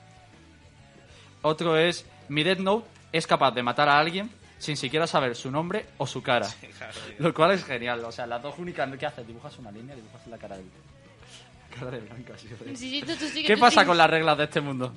Otro 1.42 1.76
es 1.76 2.06
Mi 2.28 2.42
Death 2.42 2.58
Note 2.58 2.86
es 3.12 3.26
capaz 3.26 3.50
de 3.52 3.62
matar 3.62 3.88
a 3.88 3.98
alguien 3.98 4.30
sin 4.58 4.76
siquiera 4.76 5.06
saber 5.06 5.36
su 5.36 5.50
nombre 5.50 5.86
o 5.98 6.06
su 6.06 6.22
cara. 6.22 6.48
claro. 6.78 6.94
Lo 7.18 7.34
cual 7.34 7.50
es 7.52 7.64
genial. 7.64 8.02
O 8.04 8.12
sea, 8.12 8.26
las 8.26 8.42
dos 8.42 8.58
únicas 8.58 8.88
que 8.96 9.06
haces, 9.06 9.26
dibujas 9.26 9.58
una 9.58 9.70
línea, 9.70 9.94
dibujas 9.94 10.26
la 10.26 10.38
cara 10.38 10.56
de 10.56 10.62
cara 11.78 11.90
de 11.90 12.00
blanca. 12.00 12.34
sí, 12.38 12.48
joder. 12.58 12.76
Sí, 12.76 12.90
sí, 12.90 13.02
tú- 13.06 13.16
tú 13.16 13.26
sigue, 13.26 13.46
¿Qué 13.46 13.54
tú 13.54 13.60
pasa 13.60 13.80
sigue. 13.80 13.86
con 13.86 13.98
las 13.98 14.08
reglas 14.10 14.38
de 14.38 14.44
este 14.44 14.60
mundo? 14.60 14.92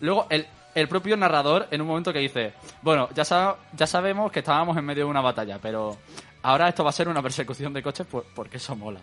Luego, 0.00 0.26
el, 0.30 0.46
el 0.74 0.88
propio 0.88 1.16
narrador, 1.16 1.68
en 1.70 1.80
un 1.80 1.86
momento 1.86 2.12
que 2.12 2.18
dice, 2.18 2.54
bueno, 2.82 3.08
ya, 3.14 3.22
sab- 3.24 3.56
ya 3.72 3.86
sabemos 3.86 4.30
que 4.32 4.40
estábamos 4.40 4.76
en 4.76 4.84
medio 4.84 5.04
de 5.04 5.10
una 5.10 5.20
batalla, 5.20 5.58
pero 5.60 5.98
ahora 6.42 6.68
esto 6.68 6.82
va 6.84 6.90
a 6.90 6.92
ser 6.92 7.08
una 7.08 7.22
persecución 7.22 7.72
de 7.72 7.82
coches 7.82 8.06
pues, 8.10 8.24
porque 8.34 8.56
eso 8.56 8.74
mola. 8.76 9.00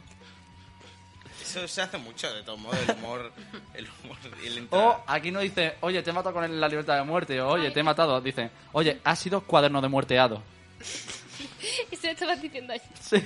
Eso 1.42 1.68
se 1.68 1.82
hace 1.82 1.98
mucho, 1.98 2.32
de 2.32 2.44
todos 2.44 2.60
modos, 2.60 2.78
el 2.88 2.96
humor. 2.98 3.32
El 3.74 3.88
humor 4.04 4.18
y 4.44 4.48
el 4.48 4.68
O 4.72 5.04
aquí 5.08 5.32
no 5.32 5.40
dice, 5.40 5.76
oye, 5.82 6.04
te 6.04 6.10
he 6.10 6.14
matado 6.14 6.34
con 6.34 6.60
la 6.60 6.68
libertad 6.68 6.98
de 6.98 7.04
muerte, 7.04 7.40
o 7.42 7.48
oye, 7.50 7.72
te 7.72 7.80
he 7.80 7.84
matado. 7.84 8.20
Dice, 8.22 8.52
oye, 8.74 9.00
ha 9.04 9.16
sido 9.16 9.42
cuaderno 9.42 9.82
de 9.82 9.88
muerteado. 9.88 10.44
Eso 11.92 12.08
lo 12.08 12.12
estabas 12.12 12.42
diciendo 12.42 12.74
ahí. 12.74 12.82
Sí. 13.00 13.24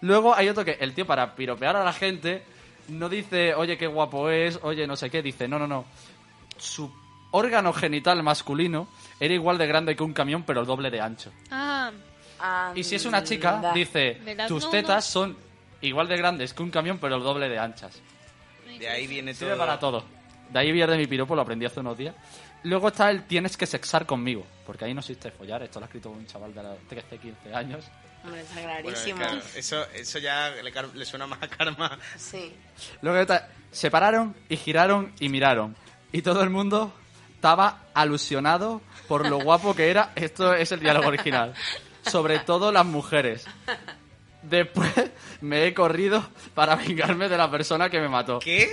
Luego 0.00 0.34
hay 0.34 0.48
otro 0.48 0.64
que 0.64 0.72
el 0.80 0.94
tío, 0.94 1.06
para 1.06 1.34
piropear 1.34 1.76
a 1.76 1.84
la 1.84 1.92
gente, 1.92 2.44
no 2.88 3.08
dice, 3.08 3.54
oye, 3.54 3.76
qué 3.76 3.86
guapo 3.86 4.28
es, 4.30 4.58
oye, 4.62 4.86
no 4.86 4.96
sé 4.96 5.10
qué. 5.10 5.22
Dice, 5.22 5.48
no, 5.48 5.58
no, 5.58 5.66
no. 5.66 5.84
Su 6.56 6.90
órgano 7.30 7.72
genital 7.72 8.22
masculino 8.22 8.88
era 9.18 9.34
igual 9.34 9.58
de 9.58 9.66
grande 9.66 9.96
que 9.96 10.02
un 10.02 10.12
camión, 10.12 10.44
pero 10.44 10.60
el 10.60 10.66
doble 10.66 10.90
de 10.90 11.00
ancho. 11.00 11.32
Ah, 11.50 11.90
Y 12.74 12.84
si 12.84 12.94
es 12.96 13.04
una 13.06 13.24
chica, 13.24 13.72
dice, 13.74 14.20
tus 14.48 14.70
tetas 14.70 15.04
son 15.04 15.36
igual 15.80 16.08
de 16.08 16.16
grandes 16.16 16.54
que 16.54 16.62
un 16.62 16.70
camión, 16.70 16.98
pero 16.98 17.16
el 17.16 17.22
doble 17.22 17.48
de 17.48 17.58
anchas. 17.58 18.00
De 18.78 18.88
ahí 18.88 19.06
viene 19.06 19.32
todo. 19.32 19.40
Sirve 19.40 19.56
para 19.56 19.78
todo. 19.78 20.04
De 20.50 20.58
ahí 20.58 20.72
viene 20.72 20.96
mi 20.96 21.06
piropo, 21.06 21.34
lo 21.34 21.42
aprendí 21.42 21.64
hace 21.66 21.80
unos 21.80 21.96
días. 21.96 22.14
Luego 22.64 22.88
está 22.88 23.10
el 23.10 23.24
tienes 23.24 23.56
que 23.56 23.66
sexar 23.66 24.04
conmigo, 24.06 24.46
porque 24.66 24.84
ahí 24.84 24.94
no 24.94 25.00
existe 25.00 25.30
follar. 25.30 25.62
Esto 25.62 25.78
lo 25.80 25.84
ha 25.84 25.88
escrito 25.88 26.10
un 26.10 26.26
chaval 26.26 26.54
de 26.54 26.62
la 26.62 26.74
13, 26.88 27.18
15 27.18 27.54
años. 27.54 27.84
Hombre, 28.24 28.40
está 28.40 28.54
Bueno, 28.54 28.68
clarísimo. 28.80 29.18
claro, 29.18 29.40
eso, 29.54 29.86
eso 29.92 30.18
ya 30.18 30.50
le, 30.50 30.72
le 30.94 31.04
suena 31.04 31.26
más 31.26 31.42
a 31.42 31.48
karma. 31.48 31.98
Sí. 32.16 32.54
Luego 33.02 33.18
está, 33.18 33.50
se 33.70 33.90
pararon 33.90 34.34
y 34.48 34.56
giraron 34.56 35.12
y 35.20 35.28
miraron. 35.28 35.76
Y 36.10 36.22
todo 36.22 36.42
el 36.42 36.48
mundo 36.50 36.92
estaba 37.34 37.82
alusionado 37.92 38.80
por 39.08 39.28
lo 39.28 39.38
guapo 39.40 39.74
que 39.74 39.90
era. 39.90 40.12
Esto 40.14 40.54
es 40.54 40.72
el 40.72 40.80
diálogo 40.80 41.08
original. 41.08 41.52
Sobre 42.06 42.38
todo 42.38 42.72
las 42.72 42.86
mujeres. 42.86 43.44
Después 44.42 44.90
me 45.40 45.66
he 45.66 45.74
corrido 45.74 46.26
para 46.54 46.76
vengarme 46.76 47.28
de 47.28 47.36
la 47.36 47.50
persona 47.50 47.88
que 47.90 48.00
me 48.00 48.08
mató. 48.08 48.38
¿Qué? 48.38 48.70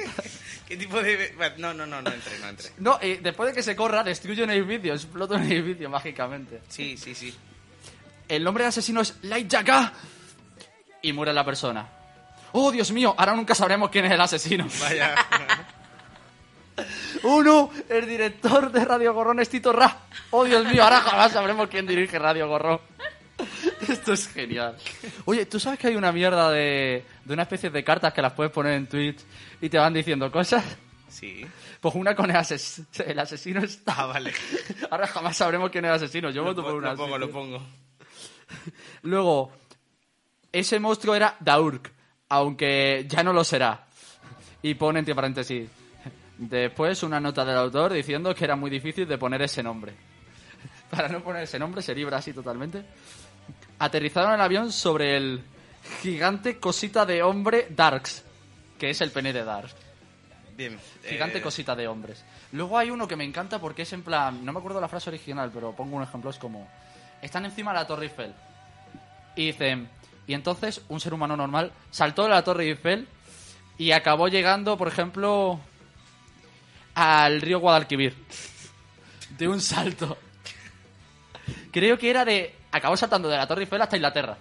¿Qué 0.71 0.77
tipo 0.77 1.03
de.? 1.03 1.33
No, 1.57 1.73
no, 1.73 1.85
no, 1.85 2.01
no 2.01 2.09
entré, 2.09 2.39
no 2.39 2.47
entré. 2.47 2.69
No, 2.77 2.97
y 3.01 3.17
después 3.17 3.49
de 3.49 3.55
que 3.55 3.61
se 3.61 3.75
corra, 3.75 4.05
destruye 4.05 4.41
un 4.41 4.51
edificio, 4.51 4.93
explota 4.93 5.35
un 5.35 5.43
edificio 5.43 5.89
mágicamente. 5.89 6.61
Sí, 6.69 6.95
sí, 6.95 7.13
sí. 7.13 7.35
El 8.25 8.41
nombre 8.41 8.63
del 8.63 8.69
asesino 8.69 9.01
es 9.01 9.17
Light 9.23 9.49
Yaga. 9.49 9.91
Y 11.01 11.11
muere 11.11 11.33
la 11.33 11.43
persona. 11.43 11.85
¡Oh, 12.53 12.71
Dios 12.71 12.89
mío! 12.93 13.13
Ahora 13.17 13.35
nunca 13.35 13.53
sabremos 13.53 13.89
quién 13.89 14.05
es 14.05 14.13
el 14.13 14.21
asesino. 14.21 14.65
Vaya. 14.79 15.13
Uno, 17.23 17.69
el 17.89 18.07
director 18.07 18.71
de 18.71 18.85
Radio 18.85 19.13
Gorrón 19.13 19.41
es 19.41 19.49
Tito 19.49 19.73
Ra. 19.73 20.03
¡Oh, 20.29 20.45
Dios 20.45 20.63
mío! 20.63 20.85
Ahora 20.85 21.01
jamás 21.01 21.33
sabremos 21.33 21.67
quién 21.67 21.85
dirige 21.85 22.17
Radio 22.17 22.47
Gorrón. 22.47 22.79
Esto 23.89 24.13
es 24.13 24.25
genial. 24.29 24.77
Oye, 25.25 25.45
¿tú 25.47 25.59
sabes 25.59 25.79
que 25.79 25.87
hay 25.87 25.97
una 25.97 26.13
mierda 26.13 26.49
de, 26.49 27.03
de 27.25 27.33
una 27.33 27.43
especie 27.43 27.69
de 27.69 27.83
cartas 27.83 28.13
que 28.13 28.21
las 28.21 28.31
puedes 28.31 28.53
poner 28.53 28.75
en 28.75 28.87
Twitch 28.87 29.19
y 29.61 29.69
te 29.69 29.77
van 29.77 29.93
diciendo 29.93 30.31
cosas? 30.31 30.63
Sí. 31.09 31.45
Pues 31.79 31.95
una 31.95 32.15
con 32.15 32.29
el, 32.29 32.35
ases- 32.37 32.83
el 33.05 33.19
asesino 33.19 33.61
está. 33.63 33.93
Ah, 33.97 34.05
vale. 34.07 34.31
Ahora 34.91 35.07
jamás 35.07 35.37
sabremos 35.37 35.69
quién 35.69 35.85
es 35.85 35.89
el 35.89 35.95
asesino. 35.95 36.29
Yo 36.29 36.43
voto 36.43 36.63
por 36.63 36.71
po- 36.71 36.77
una. 36.77 36.91
lo 36.91 36.97
pongo, 36.97 37.15
así, 37.15 37.19
lo 37.25 37.31
pongo. 37.31 37.61
Luego, 39.03 39.51
ese 40.51 40.79
monstruo 40.79 41.15
era 41.15 41.35
Daurk, 41.39 41.91
aunque 42.29 43.05
ya 43.07 43.23
no 43.23 43.33
lo 43.33 43.43
será. 43.43 43.87
Y 44.61 44.75
pone 44.75 44.99
entre 44.99 45.15
paréntesis. 45.15 45.69
Después 46.37 47.03
una 47.03 47.19
nota 47.19 47.45
del 47.45 47.57
autor 47.57 47.93
diciendo 47.93 48.33
que 48.33 48.43
era 48.45 48.55
muy 48.55 48.69
difícil 48.69 49.07
de 49.07 49.17
poner 49.17 49.41
ese 49.43 49.61
nombre. 49.63 49.93
Para 50.89 51.07
no 51.07 51.21
poner 51.21 51.43
ese 51.43 51.59
nombre 51.59 51.81
se 51.81 51.93
libra 51.95 52.17
así 52.17 52.33
totalmente. 52.33 52.83
Aterrizaron 53.79 54.33
el 54.33 54.41
avión 54.41 54.71
sobre 54.71 55.17
el 55.17 55.41
gigante 56.01 56.57
cosita 56.59 57.05
de 57.05 57.23
hombre 57.23 57.67
Darks, 57.71 58.23
que 58.81 58.89
es 58.89 58.99
el 59.01 59.11
pene 59.11 59.31
de 59.31 59.43
Darks. 59.43 59.75
Bien. 60.57 60.79
Gigante 61.07 61.37
eh, 61.37 61.41
cosita 61.43 61.75
de 61.75 61.87
hombres. 61.87 62.25
Luego 62.51 62.79
hay 62.79 62.89
uno 62.89 63.07
que 63.07 63.15
me 63.15 63.23
encanta 63.23 63.59
porque 63.59 63.83
es 63.83 63.93
en 63.93 64.01
plan. 64.01 64.43
No 64.43 64.51
me 64.51 64.57
acuerdo 64.57 64.81
la 64.81 64.87
frase 64.87 65.11
original, 65.11 65.51
pero 65.53 65.75
pongo 65.75 65.97
un 65.97 66.01
ejemplo. 66.01 66.31
Es 66.31 66.39
como. 66.39 66.67
Están 67.21 67.45
encima 67.45 67.73
de 67.73 67.77
la 67.77 67.85
Torre 67.85 68.05
Eiffel. 68.05 68.33
Y 69.35 69.45
dicen. 69.45 69.87
Y 70.25 70.33
entonces 70.33 70.81
un 70.89 70.99
ser 70.99 71.13
humano 71.13 71.37
normal 71.37 71.71
saltó 71.91 72.23
de 72.23 72.29
la 72.29 72.43
Torre 72.43 72.65
Eiffel 72.65 73.07
y 73.77 73.91
acabó 73.91 74.29
llegando, 74.29 74.75
por 74.79 74.87
ejemplo. 74.87 75.59
al 76.95 77.39
río 77.39 77.59
Guadalquivir. 77.59 78.15
De 79.37 79.47
un 79.47 79.61
salto. 79.61 80.17
Creo 81.71 81.99
que 81.99 82.09
era 82.09 82.25
de. 82.25 82.55
Acabó 82.71 82.97
saltando 82.97 83.29
de 83.29 83.37
la 83.37 83.45
Torre 83.45 83.61
Eiffel 83.61 83.81
hasta 83.83 83.95
Inglaterra. 83.95 84.39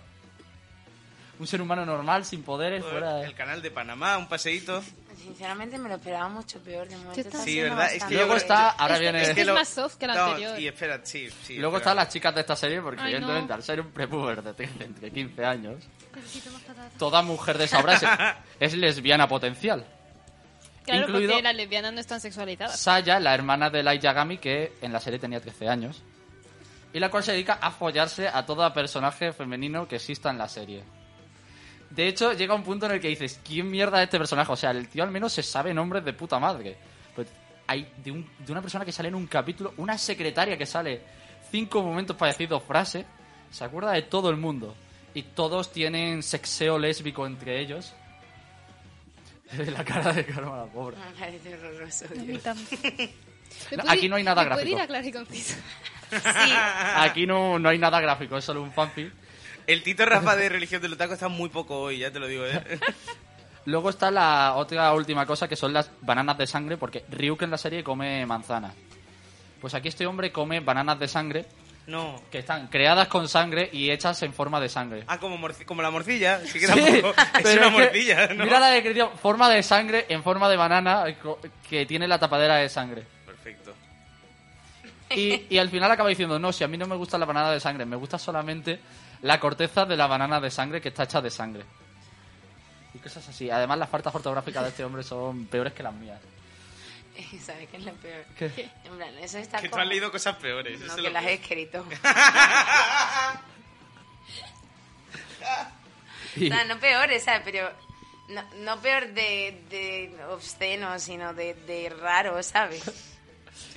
Un 1.41 1.47
ser 1.47 1.61
humano 1.63 1.85
normal, 1.87 2.25
sin 2.27 2.43
poderes, 2.43 2.85
fuera 2.85 3.15
de. 3.15 3.25
El 3.25 3.35
canal 3.35 3.63
de 3.63 3.71
Panamá, 3.71 4.17
un 4.19 4.29
paseíto. 4.29 4.83
Sinceramente 5.17 5.79
me 5.79 5.89
lo 5.89 5.95
esperaba 5.97 6.29
mucho 6.29 6.63
peor. 6.63 6.87
De 6.87 6.97
momento 6.97 7.39
Sí, 7.43 7.61
¿verdad? 7.61 7.93
Es 7.93 8.05
que 8.05 8.15
Luego 8.15 8.37
está. 8.37 8.69
Ahora 8.71 8.95
Este- 8.95 9.03
viene. 9.03 9.23
este 9.23 9.41
es 9.41 9.47
más 9.49 9.69
soft 9.69 9.97
que 9.97 10.05
el 10.05 10.13
no, 10.15 10.23
anterior. 10.27 10.61
Y 10.61 10.69
espera, 10.69 11.01
sí, 11.03 11.29
sí. 11.45 11.57
Luego 11.57 11.79
están 11.79 11.97
las 11.97 12.09
chicas 12.11 12.35
de 12.35 12.43
esta 12.43 12.55
serie, 12.57 12.81
porque 12.83 13.01
Ay, 13.01 13.13
no. 13.13 13.17
evidentemente 13.19 13.53
al 13.55 13.63
ser 13.63 13.81
un 13.81 13.91
prepuber 13.91 14.43
de 14.43 14.53
de 14.53 14.85
entre 14.85 15.11
15 15.11 15.45
años, 15.45 15.83
toda 16.99 17.23
mujer 17.23 17.57
de 17.59 17.65
esa 17.65 17.81
obra 17.81 17.95
es, 17.95 18.03
es 18.61 18.75
lesbiana 18.75 19.27
potencial. 19.27 19.85
Claro, 20.85 21.03
incluido- 21.09 21.31
porque 21.33 21.43
las 21.43 21.55
lesbianas 21.55 21.93
no 21.95 22.01
están 22.01 22.21
sexualizadas. 22.21 22.79
Saya, 22.79 23.19
la 23.21 23.35
hermana 23.35 23.71
de 23.71 23.83
Light 23.83 24.03
Yagami, 24.03 24.39
que 24.39 24.75
en 24.83 24.93
la 24.93 25.01
serie 25.01 25.19
tenía 25.19 25.41
13 25.41 25.69
años, 25.69 26.03
y 26.93 27.01
la 27.01 27.11
cual 27.11 27.23
se 27.23 27.33
dedica 27.33 27.55
a 27.63 27.71
follarse 27.71 28.29
a 28.29 28.45
todo 28.45 28.71
personaje 28.75 29.33
femenino 29.33 29.87
que 29.89 29.97
exista 29.97 30.31
en 30.31 30.39
la 30.39 30.49
serie. 30.49 30.83
De 31.91 32.07
hecho, 32.07 32.33
llega 32.33 32.55
un 32.55 32.63
punto 32.63 32.87
en 32.87 32.93
el 32.93 33.01
que 33.01 33.09
dices, 33.09 33.41
¿quién 33.45 33.69
mierda 33.71 33.99
es 34.01 34.05
este 34.05 34.19
personaje? 34.19 34.53
O 34.53 34.57
sea, 34.57 34.71
el 34.71 34.89
tío 34.89 35.03
al 35.03 35.11
menos 35.11 35.33
se 35.33 35.43
sabe 35.43 35.75
nombres 35.75 36.05
de 36.05 36.13
puta 36.13 36.39
madre. 36.39 36.77
Pues 37.15 37.27
hay 37.67 37.93
de, 38.05 38.13
un- 38.13 38.31
de 38.39 38.53
una 38.53 38.63
persona 38.63 38.85
que 38.85 38.93
sale 38.93 39.09
en 39.09 39.15
un 39.17 39.27
capítulo, 39.27 39.75
una 39.77 39.99
secretaria 39.99 40.57
que 40.57 40.67
sale 40.67 41.01
cinco 41.51 41.83
momentos 41.83 42.17
para 42.17 42.31
decir 42.33 42.49
dos 42.49 42.63
frases, 42.63 43.05
se 43.51 43.65
acuerda 43.65 43.93
de 43.93 44.03
todo 44.03 44.31
el 44.31 44.37
mundo. 44.37 44.75
Y 45.15 45.23
todos 45.25 45.73
tienen 45.73 46.23
sexeo 46.23 46.79
lésbico 46.79 47.27
entre 47.27 47.59
ellos. 47.61 47.93
la 49.73 49.85
cara 49.85 50.13
de 50.13 50.25
Karma, 50.25 50.59
la 50.59 50.65
pobre. 50.67 50.97
Me 50.97 51.19
parece 51.19 51.55
horroroso. 51.55 52.05
A 52.05 52.15
mí 52.15 52.27
Dios. 52.27 52.43
también. 52.43 52.69
¿Me 53.73 53.77
No, 53.77 53.83
puede 53.83 53.97
aquí 53.99 54.09
no 54.09 54.15
hay 54.15 54.23
nada 54.23 54.45
¿me 54.45 54.51
puede 54.51 54.65
gráfico. 54.71 54.77
ir 54.79 54.83
a 54.83 54.87
claro 54.87 55.07
y 55.09 55.13
conciso? 55.13 55.57
Sí. 56.11 56.53
Aquí 56.97 57.27
no, 57.27 57.59
no 57.59 57.69
hay 57.69 57.79
nada 57.79 58.01
gráfico, 58.01 58.37
es 58.39 58.45
solo 58.45 58.63
un 58.63 58.71
fanfic. 58.73 59.13
El 59.73 59.83
Tito 59.83 60.05
Rafa 60.05 60.37
de 60.37 60.49
Religión 60.51 60.83
del 60.83 60.93
Otaku 60.95 61.15
está 61.15 61.29
muy 61.29 61.49
poco 61.49 61.79
hoy, 61.81 61.99
ya 61.99 62.11
te 62.11 62.19
lo 62.19 62.27
digo, 62.27 62.45
¿eh? 62.47 62.63
Luego 63.67 63.91
está 63.91 64.11
la 64.11 64.55
otra 64.57 64.93
última 64.95 65.27
cosa 65.27 65.47
que 65.47 65.55
son 65.57 65.73
las 65.73 65.91
bananas 66.01 66.39
de 66.39 66.47
sangre, 66.47 66.77
porque 66.77 67.05
Ryuk 67.11 67.43
en 67.43 67.51
la 67.51 67.59
serie 67.59 67.85
come 67.85 68.25
manzanas. 68.27 68.73
Pues 69.61 69.75
aquí 69.75 69.89
este 69.89 70.07
hombre 70.07 70.33
come 70.33 70.61
bananas 70.61 70.99
de 70.99 71.07
sangre 71.07 71.45
No. 71.87 72.21
que 72.33 72.39
están 72.39 72.69
creadas 72.69 73.09
con 73.09 73.29
sangre 73.29 73.69
y 73.71 73.91
hechas 73.91 74.23
en 74.23 74.33
forma 74.33 74.59
de 74.61 74.71
sangre. 74.71 75.05
Ah, 75.07 75.19
como, 75.19 75.39
como 75.67 75.83
la 75.83 75.91
morcilla. 75.91 76.41
Sí 76.47 76.59
que 76.59 76.67
Sí, 76.67 76.73
tampoco. 77.03 77.15
Es 77.45 77.57
una 77.59 77.69
morcilla, 77.69 78.29
¿no? 78.29 78.45
Mira 78.45 78.59
la 78.59 78.69
descripción, 78.71 79.11
forma 79.23 79.51
de 79.51 79.63
sangre 79.63 80.07
en 80.09 80.23
forma 80.23 80.49
de 80.49 80.57
banana 80.57 81.05
que 81.69 81.85
tiene 81.85 82.09
la 82.09 82.19
tapadera 82.19 82.57
de 82.57 82.69
sangre. 82.71 83.05
Perfecto. 83.27 83.75
Y, 85.15 85.45
y 85.51 85.59
al 85.59 85.69
final 85.69 85.91
acaba 85.93 86.09
diciendo, 86.09 86.39
no, 86.39 86.51
si 86.53 86.65
a 86.65 86.69
mí 86.69 86.79
no 86.79 86.87
me 86.87 86.97
gusta 86.97 87.19
la 87.19 87.27
banana 87.27 87.51
de 87.51 87.61
sangre, 87.61 87.85
me 87.85 87.97
gusta 87.97 88.19
solamente 88.19 88.81
la 89.23 89.39
corteza 89.41 89.85
de 89.85 89.97
la 89.97 90.07
banana 90.07 90.41
de 90.41 90.51
sangre 90.51 90.81
que 90.81 90.89
está 90.89 91.05
hecha 91.05 91.21
de 91.21 91.31
sangre. 91.31 91.65
Y 92.95 92.99
cosas 92.99 93.29
así. 93.29 93.51
Además, 93.51 93.79
las 93.79 93.89
faltas 93.89 94.15
ortográficas 94.15 94.63
de 94.65 94.69
este 94.71 94.85
hombre 94.85 95.03
son 95.03 95.47
peores 95.47 95.73
que 95.73 95.83
las 95.83 95.95
mías. 95.95 96.21
¿Sabes 97.45 97.69
qué 97.71 97.77
es 97.77 97.85
lo 97.85 97.93
peor? 97.95 98.25
¿Qué? 98.39 98.71
En 98.85 98.97
plan, 98.97 99.15
eso 99.19 99.39
está 99.39 99.59
Que 99.59 99.69
tú 99.69 99.73
como- 99.73 99.83
has 99.83 99.89
leído 99.89 100.11
cosas 100.11 100.37
peores. 100.37 100.77
eso 100.81 100.87
No, 100.87 100.93
es 100.93 100.97
que 100.97 101.03
lo 101.03 101.11
las 101.11 101.23
peor. 101.23 101.31
he 101.33 101.35
escrito. 101.43 101.85
Y- 106.37 106.47
O 106.51 106.55
sea, 106.55 106.65
no 106.65 106.79
peores, 106.79 107.25
¿sabes? 107.25 107.43
Pero 107.45 107.71
no, 108.29 108.43
no 108.59 108.81
peor 108.81 109.09
de, 109.09 109.65
de 109.69 110.25
obsceno, 110.31 110.99
sino 110.99 111.35
de, 111.35 111.55
de 111.55 111.89
raro, 111.91 112.41
¿sabes? 112.43 112.87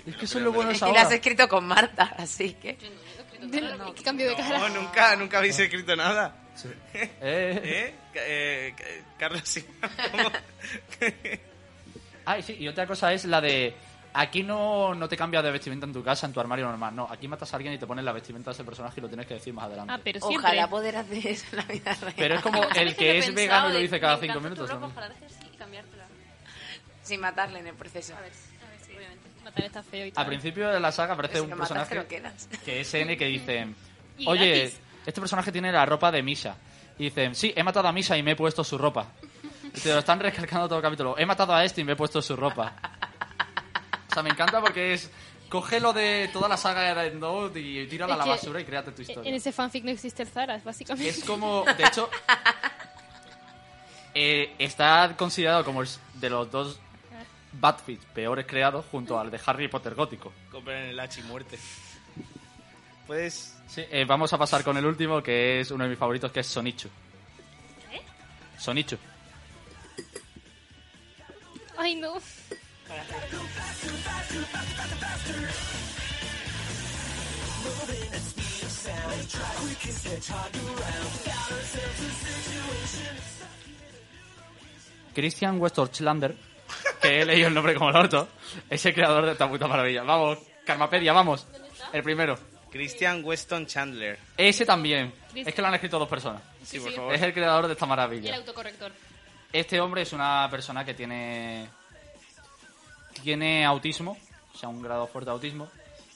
es 0.05 0.15
que 0.15 0.25
eso 0.25 0.37
es 0.37 0.43
lo 0.43 0.51
bueno 0.51 0.69
de 0.71 0.75
y 0.77 0.79
las 0.79 0.89
has 0.97 1.05
obra. 1.07 1.15
escrito 1.15 1.49
con 1.49 1.65
Marta, 1.65 2.13
así 2.17 2.53
que... 2.53 2.77
De- 3.49 3.93
¿Qué 3.95 4.03
cambio 4.03 4.29
de 4.29 4.35
cara? 4.35 4.57
No, 4.59 4.69
nunca, 4.69 5.15
nunca 5.15 5.37
habéis 5.39 5.57
escrito 5.59 5.95
nada. 5.95 6.35
Eh, 6.93 7.11
¿Eh? 7.21 7.95
Eh, 8.13 8.75
eh, 8.79 9.03
Carlos, 9.17 9.41
sí. 9.43 9.65
¿Cómo? 10.11 10.29
Ah, 12.25 12.37
y 12.37 12.43
sí, 12.43 12.55
y 12.59 12.67
otra 12.67 12.85
cosa 12.87 13.11
es 13.11 13.25
la 13.25 13.41
de... 13.41 13.73
Aquí 14.15 14.43
no, 14.43 14.93
no 14.93 15.09
te 15.09 15.17
cambias 15.17 15.43
de 15.43 15.49
vestimenta 15.49 15.87
en 15.87 15.93
tu 15.93 16.03
casa, 16.03 16.27
en 16.27 16.33
tu 16.33 16.39
armario 16.39 16.67
normal. 16.67 16.95
No, 16.95 17.07
aquí 17.09 17.27
matas 17.27 17.51
a 17.51 17.55
alguien 17.55 17.73
y 17.73 17.79
te 17.79 17.87
pones 17.87 18.05
la 18.05 18.11
vestimenta 18.11 18.51
de 18.51 18.53
ese 18.53 18.63
personaje 18.63 18.99
y 18.99 19.01
lo 19.01 19.07
tienes 19.07 19.25
que 19.25 19.33
decir 19.33 19.51
más 19.55 19.65
adelante. 19.65 19.91
Ah, 19.91 19.99
pero 20.03 20.19
siempre. 20.19 20.47
Ojalá 20.49 20.69
poder 20.69 20.97
hacer 20.97 21.25
eso 21.27 21.45
en 21.51 21.57
la 21.57 21.63
vida 21.63 21.93
real. 21.95 22.13
Pero 22.15 22.35
es 22.35 22.41
como 22.41 22.63
el 22.63 22.95
que 22.95 23.17
es 23.17 23.33
vegano 23.33 23.71
y 23.71 23.73
lo 23.73 23.79
dice 23.79 23.99
cada 23.99 24.17
cinco 24.19 24.39
minutos. 24.39 24.69
ropa, 24.69 24.81
¿no? 24.81 24.87
ojalá 24.93 25.07
así 25.07 25.47
y 25.51 25.57
cambiártela. 25.57 26.05
Sin 27.01 27.19
matarle 27.21 27.59
en 27.59 27.67
el 27.67 27.75
proceso. 27.75 28.15
A 28.15 28.21
ver, 28.21 28.31
a 28.31 28.69
ver, 28.69 28.79
sí, 28.85 28.91
obviamente. 28.95 29.27
Matar 29.43 29.65
está 29.65 29.83
feo 29.83 30.05
y 30.05 30.09
Al 30.09 30.13
tal. 30.13 30.25
principio 30.27 30.69
de 30.69 30.79
la 30.79 30.91
saga 30.91 31.13
aparece 31.13 31.35
si 31.35 31.41
un 31.41 31.49
matas, 31.49 31.69
personaje 31.69 32.05
que 32.63 32.81
es 32.81 32.93
N 32.93 33.17
que 33.17 33.25
dice, 33.25 33.67
oye, 34.25 34.71
este 35.05 35.19
personaje 35.21 35.51
tiene 35.51 35.71
la 35.71 35.85
ropa 35.85 36.11
de 36.11 36.23
Misa. 36.23 36.55
Y 36.97 37.05
dicen, 37.05 37.33
sí, 37.35 37.51
he 37.55 37.63
matado 37.63 37.87
a 37.87 37.91
Misa 37.91 38.15
y 38.17 38.23
me 38.23 38.31
he 38.31 38.35
puesto 38.35 38.63
su 38.63 38.77
ropa. 38.77 39.07
Y 39.75 39.79
te 39.79 39.91
lo 39.91 39.99
están 39.99 40.19
recalcando 40.19 40.67
todo 40.67 40.77
el 40.77 40.83
capítulo. 40.83 41.17
He 41.17 41.25
matado 41.25 41.53
a 41.53 41.63
este 41.65 41.81
y 41.81 41.83
me 41.83 41.93
he 41.93 41.95
puesto 41.95 42.21
su 42.21 42.35
ropa. 42.35 42.73
O 44.09 44.13
sea, 44.13 44.21
me 44.23 44.29
encanta 44.29 44.61
porque 44.61 44.93
es... 44.93 45.09
Coge 45.49 45.79
lo 45.79 45.93
de 45.93 46.29
toda 46.33 46.47
la 46.47 46.57
saga 46.57 46.81
de 46.81 46.95
Death 47.09 47.13
Note 47.19 47.59
y 47.59 47.85
tírala 47.87 48.15
a 48.15 48.17
la 48.17 48.25
basura 48.25 48.59
y 48.59 48.65
créate 48.65 48.91
tu 48.91 49.03
historia. 49.03 49.29
En 49.29 49.35
ese 49.35 49.51
fanfic 49.51 49.83
no 49.83 49.91
existe 49.91 50.23
el 50.23 50.29
Zara, 50.29 50.59
básicamente. 50.63 51.09
Es 51.09 51.23
como, 51.27 51.63
de 51.77 51.83
hecho, 51.83 52.09
eh, 54.15 54.53
está 54.57 55.13
considerado 55.17 55.63
como 55.63 55.83
de 55.83 56.29
los 56.29 56.49
dos 56.51 56.79
Batfits 57.59 58.05
peores 58.05 58.45
creados 58.45 58.85
junto 58.91 59.19
al 59.19 59.31
de 59.31 59.39
Harry 59.45 59.67
Potter 59.67 59.95
gótico. 59.95 60.33
Compren 60.51 60.89
el 60.89 60.99
Hachi 60.99 61.21
muerte. 61.23 61.57
Puedes. 63.07 63.57
Sí, 63.67 63.83
eh, 63.89 64.05
vamos 64.05 64.31
a 64.33 64.37
pasar 64.37 64.63
con 64.63 64.77
el 64.77 64.85
último, 64.85 65.21
que 65.21 65.59
es 65.59 65.71
uno 65.71 65.83
de 65.83 65.89
mis 65.89 65.99
favoritos, 65.99 66.31
que 66.31 66.39
es 66.39 66.47
Sonichu. 66.47 66.89
Sonichu. 68.57 68.97
Ay, 71.77 71.95
no. 71.95 72.13
Christian 85.13 85.59
Westorchlander, 85.59 86.35
que 87.01 87.21
he 87.21 87.25
leído 87.25 87.47
el 87.47 87.53
nombre 87.53 87.73
como 87.75 87.89
el 87.89 87.95
orto, 87.95 88.27
es 88.69 88.85
el 88.85 88.93
creador 88.93 89.25
de 89.25 89.33
esta 89.33 89.49
puta 89.49 89.67
maravilla. 89.67 90.03
Vamos, 90.03 90.39
Karmapedia, 90.65 91.13
vamos. 91.13 91.47
El 91.91 92.03
primero. 92.03 92.37
Christian 92.71 93.23
Weston 93.23 93.67
Chandler. 93.67 94.17
Ese 94.35 94.65
también. 94.65 95.13
Es 95.35 95.53
que 95.53 95.61
lo 95.61 95.67
han 95.67 95.75
escrito 95.75 95.99
dos 95.99 96.09
personas. 96.09 96.41
Sí, 96.63 96.77
Sí, 96.77 96.79
por 96.79 96.91
favor. 96.93 97.13
Es 97.13 97.21
el 97.21 97.33
creador 97.33 97.67
de 97.67 97.73
esta 97.73 97.85
Y 97.85 97.87
el 97.87 97.89
maravilla. 97.89 98.35
autocorrector. 98.35 98.91
Este 99.51 99.79
hombre 99.79 100.01
es 100.01 100.11
una 100.13 100.47
persona 100.49 100.83
que 100.83 100.95
tiene 100.95 101.67
tiene 103.21 103.63
autismo, 103.65 104.17
o 104.53 104.57
sea, 104.57 104.69
un 104.69 104.81
grado 104.81 105.07
fuerte 105.07 105.29
de 105.29 105.33
autismo, 105.33 105.69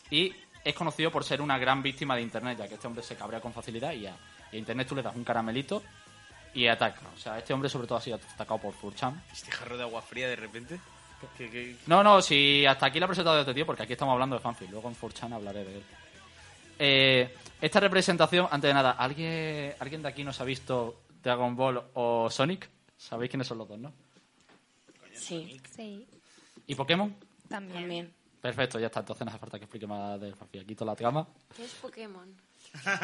y 0.10 0.34
es 0.64 0.74
conocido 0.74 1.12
por 1.12 1.24
ser 1.24 1.42
una 1.42 1.58
gran 1.58 1.82
víctima 1.84 2.16
de 2.16 2.22
Internet, 2.22 2.58
ya 2.58 2.68
que 2.68 2.74
este 2.74 2.88
hombre 2.88 3.04
se 3.04 3.16
cabrea 3.16 3.40
con 3.40 3.54
facilidad 3.54 3.94
y 3.94 4.08
a, 4.08 4.16
y 4.52 4.56
a 4.56 4.60
Internet 4.60 4.88
tú 4.88 4.96
le 4.96 5.02
das 5.04 5.16
un 5.16 5.24
caramelito 5.24 5.84
y 6.54 6.68
ataca. 6.68 7.02
O 7.16 7.18
sea, 7.18 7.38
este 7.38 7.54
hombre 7.54 7.70
sobre 7.70 7.88
todo 7.88 7.98
ha 7.98 8.02
sido 8.02 8.18
atacado 8.18 8.60
por 8.60 8.74
4chan. 8.76 9.22
Este 9.32 9.52
jarro 9.52 9.78
de 9.78 9.84
agua 9.84 10.02
fría 10.02 10.28
de 10.28 10.36
repente. 10.36 10.80
¿Qué- 11.38 11.50
qué- 11.50 11.76
No, 11.88 12.04
no, 12.04 12.22
si 12.22 12.66
hasta 12.66 12.86
aquí 12.88 13.00
la 13.00 13.06
he 13.06 13.10
presentado 13.10 13.36
de 13.36 13.42
este 13.42 13.54
tío, 13.54 13.66
porque 13.66 13.84
aquí 13.84 13.94
estamos 13.94 14.14
hablando 14.14 14.36
de 14.36 14.42
fanfic, 14.42 14.70
luego 14.70 14.88
en 14.90 14.96
4chan 14.96 15.34
hablaré 15.34 15.64
de 15.66 15.76
él. 15.78 15.84
Eh, 16.80 17.36
esta 17.60 17.80
representación, 17.80 18.48
antes 18.52 18.70
de 18.70 18.74
nada, 18.74 18.92
¿alguien, 18.92 19.74
¿alguien 19.80 20.02
de 20.04 20.10
aquí 20.10 20.24
nos 20.24 20.40
ha 20.42 20.44
visto 20.44 21.02
Dragon 21.24 21.56
Ball 21.56 21.82
o 21.96 22.30
Sonic? 22.30 22.70
¿Sabéis 22.96 23.32
quiénes 23.32 23.48
son 23.48 23.58
los 23.58 23.68
dos, 23.68 23.80
no? 23.80 23.94
Sí, 25.14 25.60
Sí, 25.76 26.08
¿Y 26.68 26.76
Pokémon? 26.76 27.16
también. 27.50 27.80
también. 27.82 28.14
Perfecto, 28.42 28.80
ya 28.80 28.86
está. 28.88 29.00
Entonces 29.00 29.26
no 29.26 29.32
hace 29.32 29.40
falta 29.40 29.58
que 29.58 29.66
explique 29.66 29.88
más 29.88 30.20
del 30.22 30.36
fanfic. 30.36 30.66
Quito 30.68 30.86
la 30.86 30.96
trama. 30.96 31.28
¿Qué 31.56 31.66
es 31.66 31.74
Pokémon? 31.74 32.36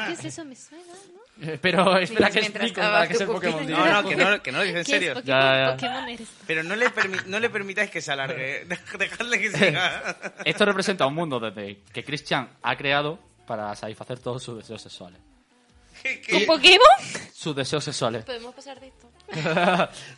¿Qué 0.08 0.14
es 0.14 0.26
eso? 0.26 0.46
Me 0.46 0.56
suena, 0.56 0.84
¿no? 0.86 1.24
Eh, 1.48 1.58
Pero 1.62 1.98
espera 1.98 2.30
que 2.30 2.40
explico 2.40 2.80
para 2.82 3.08
que 3.08 3.16
sea 3.16 3.26
el 3.26 3.32
Pokémon. 3.32 3.68
No, 3.68 4.02
no, 4.04 4.08
que 4.10 4.16
no, 4.16 4.42
que 4.44 4.52
no 4.52 4.58
lo 4.60 4.64
dice 4.66 4.78
en 4.80 4.84
¿Qué 4.86 4.92
serio. 4.92 5.14
Pokémon? 5.16 5.26
Ya, 5.42 5.66
ya. 5.66 5.72
Pokémon 5.76 6.10
eres. 6.10 6.28
Pero 6.46 6.64
no 6.64 6.76
le, 6.76 6.94
permi- 6.94 7.26
no 7.26 7.40
le 7.40 7.50
permitáis 7.50 7.90
que 7.90 8.02
se 8.02 8.12
alargue. 8.12 8.66
Dejadle 9.00 9.40
que 9.40 9.52
siga. 9.52 10.16
Esto 10.46 10.66
representa 10.66 11.06
un 11.08 11.16
mundo 11.16 11.40
desde 11.40 11.82
que 11.92 12.04
Christian 12.04 12.50
ha 12.62 12.76
creado 12.78 13.20
para 13.48 13.76
satisfacer 13.76 14.20
todos 14.20 14.44
sus 14.44 14.58
deseos 14.58 14.82
sexuales. 14.82 15.20
¿Qué- 16.04 16.22
¿Con 16.30 16.40
qué- 16.40 16.46
Pokémon? 16.46 17.32
Sus 17.34 17.56
deseos 17.56 17.84
sexuales. 17.84 18.24
¿Podemos 18.26 18.54
pasar 18.54 18.80
de 18.80 18.88
esto? 18.88 19.10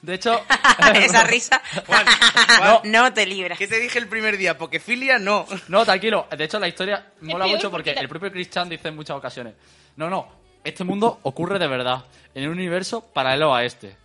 De 0.02 0.14
hecho, 0.14 0.42
Esa 0.96 1.24
risa 1.24 1.62
Juan, 1.88 2.06
Juan, 2.58 2.80
no 2.86 3.14
te 3.14 3.26
libra. 3.26 3.56
¿Qué 3.56 3.68
te 3.68 3.80
dije 3.80 4.00
el 4.00 4.08
primer 4.08 4.38
día? 4.38 4.58
Pokefilia, 4.58 5.20
no. 5.20 5.46
no, 5.68 5.86
tranquilo. 5.86 6.28
De 6.36 6.44
hecho, 6.44 6.60
la 6.60 6.68
historia 6.68 7.06
mola 7.22 7.48
mucho 7.48 7.72
porque 7.72 7.92
porque 7.92 7.96
la- 7.96 8.02
el 8.02 8.10
propio 8.10 8.32
Christian 8.32 8.68
dice 8.70 8.90
en 8.90 8.96
muchas 8.96 9.16
ocasiones: 9.18 9.54
No, 9.96 10.10
no, 10.10 10.28
este 10.64 10.84
mundo 10.84 11.20
ocurre 11.24 11.60
de 11.60 11.68
verdad 11.68 12.04
en 12.34 12.46
un 12.48 12.54
universo 12.54 13.02
paralelo 13.14 13.54
a 13.56 13.64
este. 13.64 13.96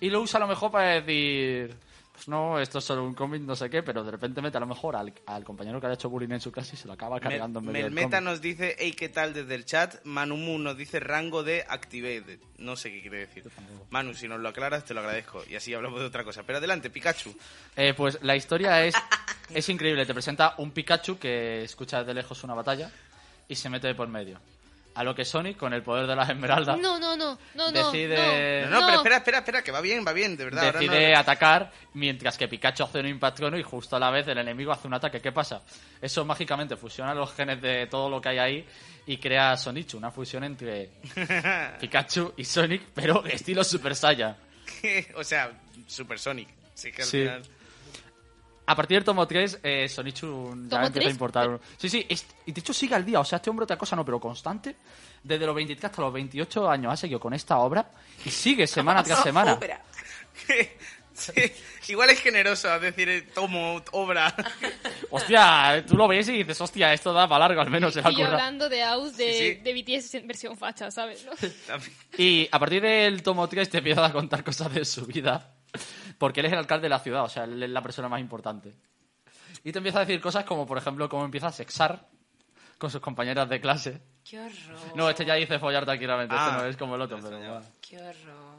Y 0.00 0.10
lo 0.10 0.20
usa 0.20 0.38
a 0.38 0.40
lo 0.40 0.48
mejor 0.48 0.70
para 0.70 1.00
decir: 1.00 1.74
no, 2.28 2.58
esto 2.58 2.78
es 2.78 2.84
solo 2.84 3.04
un 3.04 3.14
cómic, 3.14 3.42
no 3.42 3.56
sé 3.56 3.68
qué, 3.70 3.82
pero 3.82 4.04
de 4.04 4.10
repente 4.10 4.40
mete 4.42 4.56
a 4.56 4.60
lo 4.60 4.66
mejor 4.66 4.96
al, 4.96 5.12
al 5.26 5.44
compañero 5.44 5.80
que 5.80 5.86
le 5.86 5.92
ha 5.92 5.94
hecho 5.94 6.10
bullying 6.10 6.30
en 6.30 6.40
su 6.40 6.52
clase 6.52 6.74
y 6.74 6.78
se 6.78 6.86
lo 6.86 6.94
acaba 6.94 7.20
cargando 7.20 7.60
en 7.60 7.66
medio 7.66 7.84
Melmeta 7.84 8.20
nos 8.20 8.40
dice, 8.40 8.76
hey, 8.78 8.92
¿qué 8.92 9.08
tal 9.08 9.34
desde 9.34 9.54
el 9.54 9.64
chat? 9.64 10.04
Manumu 10.04 10.58
nos 10.58 10.76
dice 10.76 11.00
rango 11.00 11.42
de 11.42 11.64
activated. 11.68 12.38
No 12.58 12.76
sé 12.76 12.92
qué 12.92 13.00
quiere 13.00 13.18
decir. 13.18 13.44
Manu, 13.90 14.14
si 14.14 14.28
nos 14.28 14.40
lo 14.40 14.48
aclaras, 14.48 14.84
te 14.84 14.94
lo 14.94 15.00
agradezco. 15.00 15.42
Y 15.50 15.56
así 15.56 15.74
hablamos 15.74 16.00
de 16.00 16.06
otra 16.06 16.24
cosa. 16.24 16.44
Pero 16.44 16.58
adelante, 16.58 16.90
Pikachu. 16.90 17.34
Eh, 17.76 17.92
pues 17.96 18.18
la 18.22 18.36
historia 18.36 18.84
es, 18.84 18.94
es 19.50 19.68
increíble. 19.68 20.06
Te 20.06 20.14
presenta 20.14 20.54
un 20.58 20.70
Pikachu 20.70 21.18
que 21.18 21.64
escucha 21.64 21.98
desde 21.98 22.14
lejos 22.14 22.44
una 22.44 22.54
batalla 22.54 22.90
y 23.48 23.54
se 23.56 23.68
mete 23.68 23.94
por 23.94 24.08
medio. 24.08 24.38
A 24.94 25.02
lo 25.04 25.14
que 25.14 25.24
Sonic, 25.24 25.56
con 25.56 25.72
el 25.72 25.82
poder 25.82 26.06
de 26.06 26.14
las 26.14 26.28
esmeraldas, 26.28 26.78
No, 26.78 26.98
no, 26.98 27.16
no, 27.16 27.38
no, 27.54 27.70
no. 27.70 27.72
Decide- 27.72 28.66
No, 28.68 28.80
no, 28.80 28.86
pero 28.86 28.96
espera, 28.98 29.16
espera, 29.16 29.38
espera, 29.38 29.62
que 29.62 29.72
va 29.72 29.80
bien, 29.80 30.04
va 30.06 30.12
bien, 30.12 30.36
de 30.36 30.44
verdad. 30.44 30.66
ahora 30.66 30.80
decide 30.80 31.12
no- 31.12 31.18
atacar, 31.18 31.72
mientras 31.94 32.36
que 32.36 32.46
Pikachu 32.46 32.84
hace 32.84 33.00
un 33.00 33.06
impactrono 33.06 33.56
y 33.58 33.62
justo 33.62 33.96
a 33.96 33.98
la 33.98 34.10
vez 34.10 34.28
el 34.28 34.36
enemigo 34.38 34.70
hace 34.70 34.86
un 34.88 34.94
ataque. 34.94 35.20
¿Qué 35.20 35.32
pasa? 35.32 35.62
Eso 36.00 36.24
mágicamente 36.26 36.76
fusiona 36.76 37.14
los 37.14 37.32
genes 37.34 37.62
de 37.62 37.86
todo 37.86 38.10
lo 38.10 38.20
que 38.20 38.28
hay 38.28 38.38
ahí 38.38 38.66
y 39.06 39.16
crea 39.16 39.56
Sonichu, 39.56 39.96
una 39.96 40.10
fusión 40.10 40.44
entre 40.44 40.90
Pikachu 41.80 42.34
y 42.36 42.44
Sonic, 42.44 42.82
pero 42.94 43.24
estilo 43.24 43.64
Super 43.64 43.94
Saiyan. 43.96 44.36
o 45.16 45.24
sea, 45.24 45.52
Super 45.86 46.18
Sonic. 46.18 46.48
Sí, 46.74 46.92
que 46.92 47.02
al 47.02 47.08
Sí. 47.08 47.18
final... 47.20 47.42
A 48.72 48.74
partir 48.74 48.96
del 48.96 49.04
tomo 49.04 49.26
3, 49.26 49.60
eh, 49.62 49.86
Sonichu 49.88 50.26
ya 50.26 50.70
¿Tomo 50.70 50.86
empieza 50.86 50.86
a 50.86 50.90
tres? 50.92 51.10
importar. 51.10 51.60
Sí, 51.76 51.88
sí, 51.90 52.06
es- 52.08 52.26
y 52.46 52.52
de 52.52 52.60
hecho 52.60 52.72
sigue 52.72 52.94
al 52.94 53.04
día. 53.04 53.20
O 53.20 53.24
sea, 53.24 53.36
este 53.36 53.50
hombre 53.50 53.64
otra 53.64 53.76
cosa 53.76 53.94
no, 53.96 54.04
pero 54.04 54.18
constante. 54.18 54.76
Desde 55.22 55.44
los 55.46 55.54
23 55.54 55.84
hasta 55.84 56.00
los 56.02 56.12
28 56.12 56.70
años 56.70 56.92
ha 56.92 56.96
seguido 56.96 57.20
con 57.20 57.34
esta 57.34 57.58
obra 57.58 57.86
y 58.24 58.30
sigue 58.30 58.66
semana 58.66 59.02
tras 59.04 59.22
semana. 59.22 59.58
Sí, 61.14 61.32
igual 61.92 62.08
es 62.10 62.20
generoso, 62.20 62.66
decir, 62.80 63.08
eh, 63.08 63.22
tomo, 63.34 63.82
obra. 63.92 64.34
Hostia, 65.10 65.84
tú 65.86 65.94
lo 65.96 66.08
ves 66.08 66.28
y 66.30 66.38
dices, 66.38 66.58
hostia, 66.60 66.92
esto 66.94 67.12
da 67.12 67.28
para 67.28 67.40
largo, 67.46 67.60
al 67.60 67.68
menos 67.70 67.92
se 67.92 68.00
va 68.00 68.08
a 68.08 68.12
currar. 68.12 68.30
hablando 68.32 68.68
de 68.70 68.82
Aus 68.82 69.16
de, 69.18 69.32
Sí, 69.32 69.54
sí. 69.54 69.54
de 69.62 69.72
BTS 69.74 70.14
en 70.18 70.26
versión 70.26 70.56
facha, 70.56 70.90
¿sabes? 70.90 71.26
¿no? 71.26 71.32
Y 72.16 72.48
a 72.50 72.58
partir 72.58 72.80
del 72.82 73.22
tomo 73.22 73.46
3 73.46 73.68
te 73.68 73.78
empieza 73.78 74.06
a 74.06 74.12
contar 74.12 74.42
cosas 74.42 74.72
de 74.72 74.84
su 74.86 75.04
vida. 75.04 75.52
Porque 76.18 76.40
él 76.40 76.46
es 76.46 76.52
el 76.52 76.58
alcalde 76.58 76.84
de 76.84 76.88
la 76.90 76.98
ciudad, 76.98 77.24
o 77.24 77.28
sea, 77.28 77.44
él 77.44 77.62
es 77.62 77.70
la 77.70 77.82
persona 77.82 78.08
más 78.08 78.20
importante. 78.20 78.74
Y 79.64 79.72
te 79.72 79.78
empieza 79.78 79.98
a 79.98 80.04
decir 80.04 80.20
cosas 80.20 80.44
como, 80.44 80.66
por 80.66 80.78
ejemplo, 80.78 81.08
cómo 81.08 81.24
empieza 81.24 81.48
a 81.48 81.52
sexar 81.52 82.06
con 82.78 82.90
sus 82.90 83.00
compañeras 83.00 83.48
de 83.48 83.60
clase. 83.60 84.02
Qué 84.24 84.40
horror. 84.40 84.96
No, 84.96 85.08
este 85.08 85.24
ya 85.24 85.34
dice 85.34 85.58
follar 85.58 85.84
tranquilamente, 85.84 86.34
Ah, 86.36 86.48
este 86.48 86.62
no 86.62 86.68
es 86.68 86.76
como 86.76 86.94
el 86.96 87.02
otro, 87.02 87.18
pero. 87.22 87.60
Qué 87.80 87.96
horror. 87.98 88.51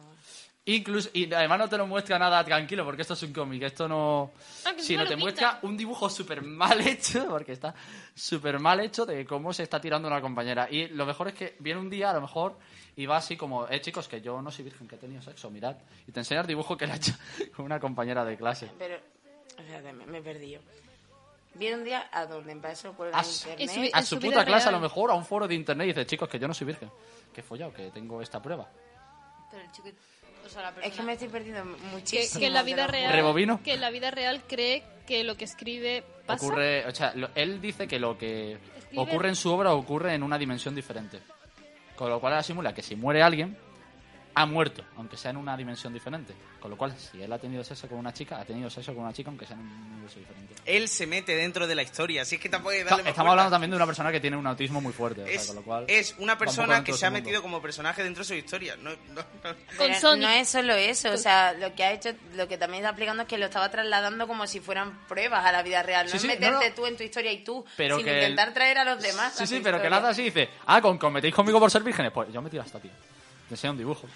Incluso, 0.66 1.10
y 1.12 1.32
además 1.34 1.60
no 1.60 1.68
te 1.68 1.78
lo 1.78 1.86
muestra 1.86 2.18
nada 2.18 2.42
tranquilo, 2.46 2.86
porque 2.86 3.02
esto 3.02 3.16
es 3.16 3.24
un 3.24 3.34
cómic, 3.34 3.64
esto 3.64 3.86
no... 3.86 4.32
Ah, 4.64 4.70
Sino 4.78 5.02
encima 5.02 5.06
te 5.06 5.18
muestra 5.18 5.60
un 5.64 5.76
dibujo 5.76 6.10
súper 6.10 6.42
mal 6.42 6.80
hecho, 6.88 7.28
porque 7.28 7.52
está 7.52 7.76
súper 8.16 8.60
mal 8.60 8.80
hecho 8.80 9.06
de 9.06 9.26
cómo 9.26 9.52
se 9.52 9.64
está 9.64 9.82
tirando 9.82 10.08
una 10.08 10.22
compañera. 10.22 10.70
Y 10.72 10.88
lo 10.88 11.06
mejor 11.06 11.28
es 11.28 11.34
que 11.34 11.56
viene 11.60 11.82
un 11.82 11.90
día, 11.90 12.12
a 12.12 12.14
lo 12.14 12.22
mejor, 12.22 12.58
y 12.96 13.06
va 13.06 13.18
así 13.18 13.36
como, 13.36 13.68
eh, 13.68 13.82
chicos, 13.82 14.08
que 14.08 14.22
yo 14.22 14.42
no 14.42 14.52
soy 14.52 14.64
virgen, 14.64 14.88
que 14.88 14.96
he 14.96 14.98
tenido 15.00 15.22
sexo, 15.22 15.50
mirad. 15.52 15.76
Y 16.08 16.14
te 16.14 16.22
enseña 16.22 16.40
el 16.42 16.48
dibujo 16.48 16.78
que 16.78 16.88
le 16.88 16.94
ha 16.94 16.96
hecho 16.96 17.12
con 17.54 17.66
una 17.66 17.82
compañera 17.82 18.24
de 18.24 18.38
clase. 18.38 18.72
Pero, 18.80 18.96
espérate, 19.58 19.92
me, 19.92 20.06
me 20.06 20.20
he 20.20 20.22
perdido. 20.22 20.62
Viene 21.56 21.76
un 21.76 21.84
día 21.84 22.08
a 22.10 22.26
donde 22.26 22.54
empezó 22.54 22.94
por 22.94 23.08
A 23.10 23.12
la 23.18 23.24
su, 23.26 23.50
internet. 23.50 23.92
su- 23.92 23.98
a 23.98 24.02
su 24.02 24.16
su 24.16 24.22
puta 24.22 24.46
clase, 24.46 24.70
a 24.70 24.72
lo 24.72 24.80
mejor, 24.80 25.12
a 25.12 25.14
un 25.14 25.26
foro 25.26 25.46
de 25.46 25.56
internet, 25.56 25.86
y 25.86 25.90
dice, 25.90 26.06
chicos, 26.06 26.30
que 26.30 26.40
yo 26.40 26.48
no 26.48 26.54
soy 26.54 26.68
virgen. 26.68 26.90
Que 27.34 27.42
he 27.42 27.44
follado, 27.44 27.74
que 27.74 27.92
tengo 27.92 28.22
esta 28.22 28.42
prueba. 28.42 28.66
Pero 29.52 29.62
el 29.62 29.72
chico... 29.74 29.90
O 30.46 30.50
sea, 30.50 30.62
la 30.64 30.70
Es 30.70 30.76
que 30.76 30.82
persona- 30.82 31.06
me 31.06 31.14
estoy 31.14 31.28
perdiendo 31.30 31.64
Que, 31.64 31.82
muchísimo. 31.92 32.40
que 32.40 32.48
en 32.48 32.54
la 32.54 32.64
vida 32.64 32.88
real. 32.88 33.14
¿Rebobino? 33.14 33.62
Que 33.64 33.74
en 33.74 33.82
la 33.82 33.90
vida 33.90 34.12
real 34.12 34.42
cree 34.48 34.84
que 35.08 35.24
lo 35.24 35.36
que 35.36 35.46
escribe 35.46 36.04
pasa. 36.26 36.46
Ocurre, 36.46 36.86
o 36.88 36.94
sea, 36.94 37.14
lo- 37.16 37.30
él 37.36 37.62
dice 37.62 37.88
que 37.88 38.00
lo 38.00 38.18
que 38.18 38.54
Escribe- 38.54 39.02
ocurre 39.02 39.30
en 39.30 39.36
su 39.36 39.52
obra 39.52 39.74
ocurre 39.74 40.14
en 40.14 40.24
una 40.24 40.38
dimensión 40.38 40.76
diferente. 40.76 41.20
Con 41.96 42.10
lo 42.10 42.20
cual 42.20 42.44
simula 42.44 42.74
que 42.74 42.82
si 42.82 42.96
muere 42.96 43.22
alguien, 43.22 43.56
ha 44.36 44.46
muerto, 44.46 44.84
aunque 44.98 45.16
sea 45.18 45.32
en 45.32 45.38
una 45.38 45.56
dimensión 45.56 45.94
diferente. 45.94 46.34
Con 46.60 46.72
lo 46.72 46.78
cual, 46.78 46.96
si 46.98 47.22
él 47.22 47.32
ha 47.32 47.38
tenido 47.38 47.64
sexo 47.64 47.88
con 47.88 47.98
una 48.00 48.14
chica, 48.14 48.40
ha 48.40 48.46
tenido 48.46 48.70
sexo 48.70 48.94
con 48.94 49.04
una 49.04 49.14
chica, 49.14 49.30
aunque 49.30 49.46
sea 49.46 49.56
en 49.56 49.62
un 49.64 49.92
universo 49.94 50.18
diferente. 50.20 50.56
Él 50.66 50.88
se 50.88 51.06
mete 51.06 51.36
dentro 51.36 51.68
de 51.68 51.76
la 51.76 51.84
historia, 51.84 52.22
así 52.22 52.36
es 52.36 52.42
que 52.42 52.48
tampoco 52.50 52.72
hay 52.72 52.80
que 52.80 52.84
darle 52.86 53.10
Estamos 53.10 53.32
hablando 53.32 53.52
también 53.52 53.72
de 53.72 53.76
una 53.76 53.86
persona 53.86 54.12
que 54.12 54.20
tiene 54.20 54.38
un 54.38 54.48
autismo 54.48 54.80
muy 54.82 54.94
fuerte. 54.94 55.24
o 55.24 55.26
sea, 55.26 55.36
Es, 55.36 55.48
con 55.48 55.56
lo 55.58 55.62
cual, 55.64 55.86
es 55.88 56.16
una 56.20 56.38
persona 56.38 56.84
que 56.84 56.94
se 56.94 57.06
ha 57.06 57.12
metido 57.12 57.42
como 57.42 57.62
personaje 57.62 58.02
dentro 58.04 58.22
de 58.24 58.28
su 58.28 58.34
historia. 58.34 58.76
No, 58.78 58.92
no, 59.14 59.22
no. 59.44 60.16
No 60.18 60.30
es 60.30 60.48
solo 60.50 60.74
eso, 60.74 61.12
o 61.12 61.18
sea, 61.18 61.54
lo 61.54 61.76
que 61.76 61.84
ha 61.84 61.92
hecho, 61.92 62.12
lo 62.36 62.48
que 62.48 62.58
también 62.58 62.84
está 62.84 62.92
aplicando 62.92 63.24
es 63.24 63.28
que 63.30 63.38
lo 63.38 63.46
estaba 63.46 63.70
trasladando 63.70 64.26
como 64.28 64.48
si 64.48 64.60
fueran 64.62 65.06
pruebas 65.08 65.46
a 65.46 65.52
la 65.52 65.62
vida 65.64 65.84
real. 65.84 66.06
No 66.06 66.12
Sí, 66.12 66.16
es 66.18 66.22
sí, 66.22 66.28
meterte 66.28 66.52
no, 66.66 66.70
no. 66.70 66.76
tú 66.76 66.86
en 66.86 66.96
tu 66.98 67.04
historia 67.04 67.32
y 67.32 67.44
tú, 67.44 67.66
Pero 67.78 67.98
sino 67.98 68.06
que 68.06 68.12
el- 68.18 68.32
intentar 68.32 68.54
traer 68.54 68.78
a 68.78 68.86
los 68.86 69.02
demás. 69.02 69.34
Sí, 69.36 69.46
sí, 69.46 69.56
pero 69.64 69.78
que 69.78 69.84
historia. 69.84 69.90
nada 69.90 70.10
así 70.10 70.24
dice, 70.24 70.50
ah, 70.66 70.82
con 70.82 70.98
cometéis 70.98 71.36
conmigo 71.36 71.60
por 71.60 71.70
ser 71.70 71.84
vírgenes. 71.84 72.12
Pues 72.14 72.32
yo 72.32 72.42
me 72.42 72.50
tiro 72.50 72.64
hasta 72.64 72.80
tío. 72.80 72.92
Te 73.54 73.58
enseño 73.58 73.74
un 73.74 73.78
dibujo. 73.78 74.08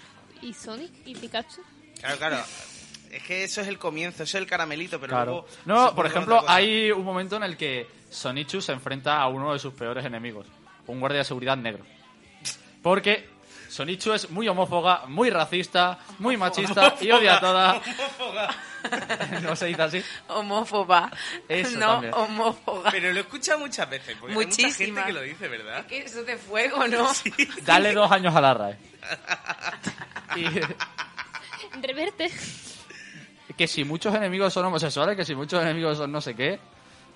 ¿Y 0.42 0.52
Sonic? 0.52 0.90
¿Y 1.06 1.14
Pikachu? 1.14 1.62
Claro, 2.00 2.18
claro. 2.18 2.38
Es 3.08 3.22
que 3.22 3.44
eso 3.44 3.60
es 3.60 3.68
el 3.68 3.78
comienzo, 3.78 4.24
eso 4.24 4.36
es 4.36 4.42
el 4.42 4.48
caramelito, 4.48 4.98
pero 4.98 5.10
Claro. 5.12 5.30
luego... 5.30 5.48
No, 5.64 5.94
por 5.94 6.06
ejemplo, 6.06 6.42
hay 6.48 6.90
un 6.90 7.04
momento 7.04 7.36
en 7.36 7.44
el 7.44 7.56
que 7.56 7.88
Sonichu 8.10 8.60
se 8.60 8.72
enfrenta 8.72 9.20
a 9.22 9.28
uno 9.28 9.52
de 9.52 9.60
sus 9.60 9.72
peores 9.74 10.04
enemigos, 10.04 10.48
un 10.88 10.98
guardia 10.98 11.18
de 11.18 11.24
seguridad 11.24 11.56
negro. 11.56 11.84
Porque 12.82 13.30
Sonichu 13.68 14.12
es 14.12 14.28
muy 14.28 14.48
homófoba, 14.48 15.04
muy 15.06 15.30
racista, 15.30 16.00
muy 16.18 16.36
machista 16.36 16.96
y 17.00 17.12
odia 17.12 17.36
a 17.36 17.40
toda... 17.40 17.80
no 19.42 19.54
se 19.54 19.66
dice 19.66 19.82
así. 19.82 20.02
Homófoba. 20.28 21.12
Eso 21.48 21.78
no, 21.78 21.86
también. 21.92 22.14
homófoba. 22.14 22.90
Pero 22.90 23.12
lo 23.12 23.18
he 23.18 23.20
escuchado 23.20 23.60
muchas 23.60 23.88
veces, 23.88 24.16
porque 24.18 24.34
hay 24.36 24.46
mucha 24.46 24.70
gente 24.72 25.04
que 25.04 25.12
lo 25.12 25.22
dice, 25.22 25.46
¿verdad? 25.46 25.78
Es 25.80 25.86
que 25.86 25.98
eso 25.98 26.24
de 26.24 26.36
fuego, 26.36 26.88
¿no? 26.88 27.08
Dale 27.62 27.92
dos 27.92 28.10
años 28.10 28.34
a 28.34 28.40
la 28.40 28.54
RAE. 28.54 28.78
Y 30.36 30.44
Reverte. 31.80 32.30
que 33.56 33.66
si 33.66 33.84
muchos 33.84 34.14
enemigos 34.14 34.52
son 34.52 34.66
homosexuales, 34.66 35.16
que 35.16 35.24
si 35.24 35.34
muchos 35.34 35.60
enemigos 35.62 35.98
son 35.98 36.12
no 36.12 36.20
sé 36.20 36.34
qué. 36.34 36.58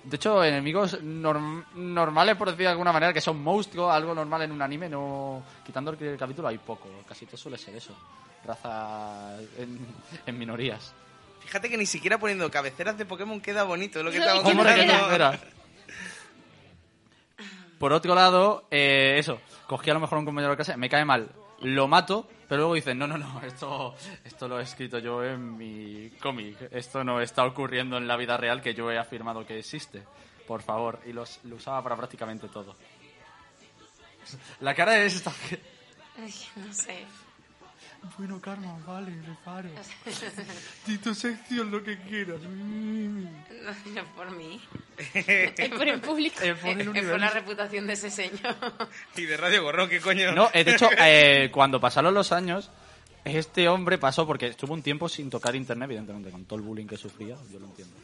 De 0.03 0.17
hecho, 0.17 0.43
enemigos 0.43 1.01
norm- 1.01 1.63
normales, 1.75 2.35
por 2.35 2.49
decir 2.49 2.65
de 2.65 2.71
alguna 2.71 2.91
manera, 2.91 3.13
que 3.13 3.21
son 3.21 3.41
monstruos, 3.41 3.89
algo 3.93 4.13
normal 4.13 4.41
en 4.41 4.51
un 4.51 4.61
anime, 4.61 4.89
no 4.89 5.41
quitando 5.65 5.91
el, 5.91 6.01
el 6.03 6.17
capítulo 6.17 6.49
hay 6.49 6.57
poco. 6.57 6.89
Casi 7.07 7.25
todo 7.25 7.37
suele 7.37 7.57
ser 7.57 7.75
eso. 7.75 7.95
Raza 8.45 9.37
en, 9.57 9.79
en 10.25 10.37
minorías. 10.37 10.93
Fíjate 11.39 11.69
que 11.69 11.77
ni 11.77 11.85
siquiera 11.85 12.17
poniendo 12.17 12.49
cabeceras 12.51 12.97
de 12.97 13.05
Pokémon 13.05 13.39
queda 13.39 13.63
bonito, 13.63 13.99
es 13.99 14.05
lo 14.05 14.11
que 14.11 14.17
No, 14.19 14.23
estamos 14.25 14.43
¿y 14.43 14.47
cómo 14.49 14.61
Hombre, 14.61 14.75
que 14.75 14.81
comentando. 14.81 15.07
no, 15.07 15.13
mira. 15.13 15.39
Por 17.79 17.91
otro 17.93 18.15
lado, 18.15 18.67
eh, 18.71 19.15
eso, 19.17 19.39
cogí 19.67 19.89
a 19.89 19.93
lo 19.93 19.99
mejor 19.99 20.17
a 20.17 20.19
un 20.19 20.25
compañero 20.25 20.51
de 20.51 20.55
clase, 20.57 20.77
me 20.77 20.89
cae 20.89 21.03
mal, 21.05 21.29
lo 21.63 21.87
mato, 21.87 22.27
pero 22.47 22.61
luego 22.61 22.75
dicen, 22.75 22.97
no, 22.97 23.07
no, 23.07 23.17
no, 23.17 23.41
esto, 23.41 23.95
esto 24.23 24.47
lo 24.47 24.59
he 24.59 24.63
escrito 24.63 24.99
yo 24.99 25.23
en 25.23 25.57
mi 25.57 26.09
cómic, 26.21 26.69
esto 26.71 27.03
no 27.03 27.21
está 27.21 27.45
ocurriendo 27.45 27.97
en 27.97 28.07
la 28.07 28.17
vida 28.17 28.37
real 28.37 28.61
que 28.61 28.73
yo 28.73 28.91
he 28.91 28.97
afirmado 28.97 29.45
que 29.45 29.59
existe, 29.59 30.03
por 30.47 30.61
favor, 30.61 30.99
y 31.05 31.13
los, 31.13 31.39
lo 31.45 31.55
usaba 31.55 31.81
para 31.81 31.95
prácticamente 31.95 32.47
todo. 32.49 32.75
La 34.61 34.73
cara 34.73 34.93
de 34.93 35.05
esta... 35.05 35.31
No 36.55 36.73
sé. 36.73 37.05
Bueno, 38.17 38.39
Karma, 38.39 38.77
vale, 38.85 39.11
le 39.11 39.35
paro. 39.43 39.69
Di 40.85 40.97
tu 40.97 41.15
sección 41.15 41.71
lo 41.71 41.83
que 41.83 41.97
quieras. 41.99 42.41
No, 42.41 43.29
no 43.93 44.03
por 44.15 44.31
mí. 44.31 44.61
Es 45.13 45.69
por 45.69 45.87
el 45.87 46.01
público. 46.01 46.35
Eh, 46.41 46.53
por 46.55 46.69
el 46.69 46.95
Es 46.95 47.05
por 47.05 47.19
la 47.19 47.29
reputación 47.29 47.87
de 47.87 47.93
ese 47.93 48.11
señor. 48.11 48.55
Y 49.15 49.25
de 49.25 49.37
Radio 49.37 49.63
Gorrón, 49.63 49.89
¿qué 49.89 49.99
coño? 49.99 50.31
No, 50.33 50.49
eh, 50.53 50.63
de 50.63 50.71
hecho, 50.71 50.89
eh, 50.99 51.49
cuando 51.51 51.79
pasaron 51.79 52.13
los 52.13 52.31
años, 52.31 52.69
este 53.23 53.67
hombre 53.69 53.97
pasó 53.97 54.27
porque 54.27 54.47
estuvo 54.47 54.73
un 54.73 54.81
tiempo 54.81 55.07
sin 55.07 55.29
tocar 55.29 55.55
internet, 55.55 55.87
evidentemente, 55.87 56.29
con 56.29 56.45
todo 56.45 56.59
el 56.59 56.65
bullying 56.65 56.87
que 56.87 56.97
sufría, 56.97 57.35
yo 57.51 57.59
lo 57.59 57.67
entiendo. 57.67 57.95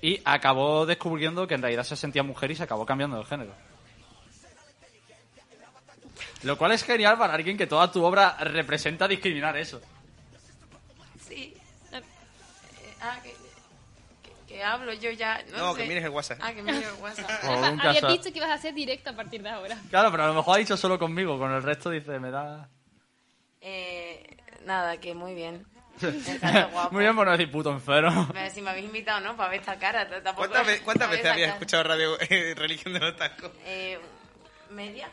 Y 0.00 0.20
acabó 0.24 0.86
descubriendo 0.86 1.46
que 1.46 1.54
en 1.54 1.62
realidad 1.62 1.84
se 1.84 1.96
sentía 1.96 2.22
mujer 2.22 2.50
y 2.50 2.56
se 2.56 2.62
acabó 2.62 2.86
cambiando 2.86 3.18
de 3.18 3.24
género. 3.24 3.54
Lo 6.44 6.56
cual 6.58 6.72
es 6.72 6.84
genial 6.84 7.16
para 7.18 7.34
alguien 7.34 7.56
que 7.56 7.66
toda 7.66 7.90
tu 7.90 8.04
obra 8.04 8.36
representa 8.40 9.08
discriminar 9.08 9.56
eso. 9.56 9.80
Sí. 11.28 11.54
Eh, 11.92 12.02
ah, 13.00 13.18
que, 13.22 13.30
que, 14.22 14.54
que 14.54 14.62
hablo 14.64 14.92
yo 14.92 15.10
ya. 15.10 15.42
No, 15.52 15.58
No, 15.58 15.74
sé. 15.74 15.82
que 15.82 15.88
mires 15.88 16.04
el 16.04 16.10
WhatsApp. 16.10 16.38
Ah, 16.42 16.52
que 16.52 16.62
mires 16.62 16.84
el 16.86 17.02
WhatsApp. 17.02 17.30
Habías 17.44 18.08
dicho 18.08 18.32
que 18.32 18.38
ibas 18.38 18.50
a 18.50 18.54
hacer 18.54 18.74
directo 18.74 19.10
a 19.10 19.14
partir 19.14 19.42
de 19.42 19.48
ahora. 19.50 19.76
Claro, 19.90 20.10
pero 20.10 20.24
a 20.24 20.26
lo 20.28 20.34
mejor 20.34 20.56
ha 20.56 20.58
dicho 20.58 20.76
solo 20.76 20.98
conmigo, 20.98 21.38
con 21.38 21.50
el 21.52 21.62
resto 21.62 21.90
dice, 21.90 22.18
me 22.18 22.30
da... 22.30 22.68
Eh, 23.60 24.36
nada, 24.66 24.98
que 24.98 25.14
muy 25.14 25.34
bien. 25.34 25.66
Muy 26.90 27.04
bien 27.04 27.14
por 27.14 27.24
no 27.24 27.30
decir 27.30 27.50
puto 27.52 27.70
enfermo. 27.70 28.28
Me- 28.34 28.50
Si 28.50 28.60
me 28.60 28.70
habéis 28.70 28.86
invitado, 28.86 29.20
¿no? 29.20 29.36
Para 29.36 29.50
ver 29.50 29.60
esta 29.60 29.78
cara. 29.78 30.04
tampoco- 30.08 30.48
¿Cuántas, 30.48 30.66
ve- 30.66 30.80
cuántas 30.84 31.08
veces 31.08 31.26
habías 31.26 31.52
escuchado 31.52 31.84
Radio 31.84 32.18
eh, 32.20 32.52
Religión 32.56 32.94
de 32.94 32.98
los 33.00 33.16
Tacos? 33.16 33.52
Eh, 33.64 33.98
media. 34.70 35.08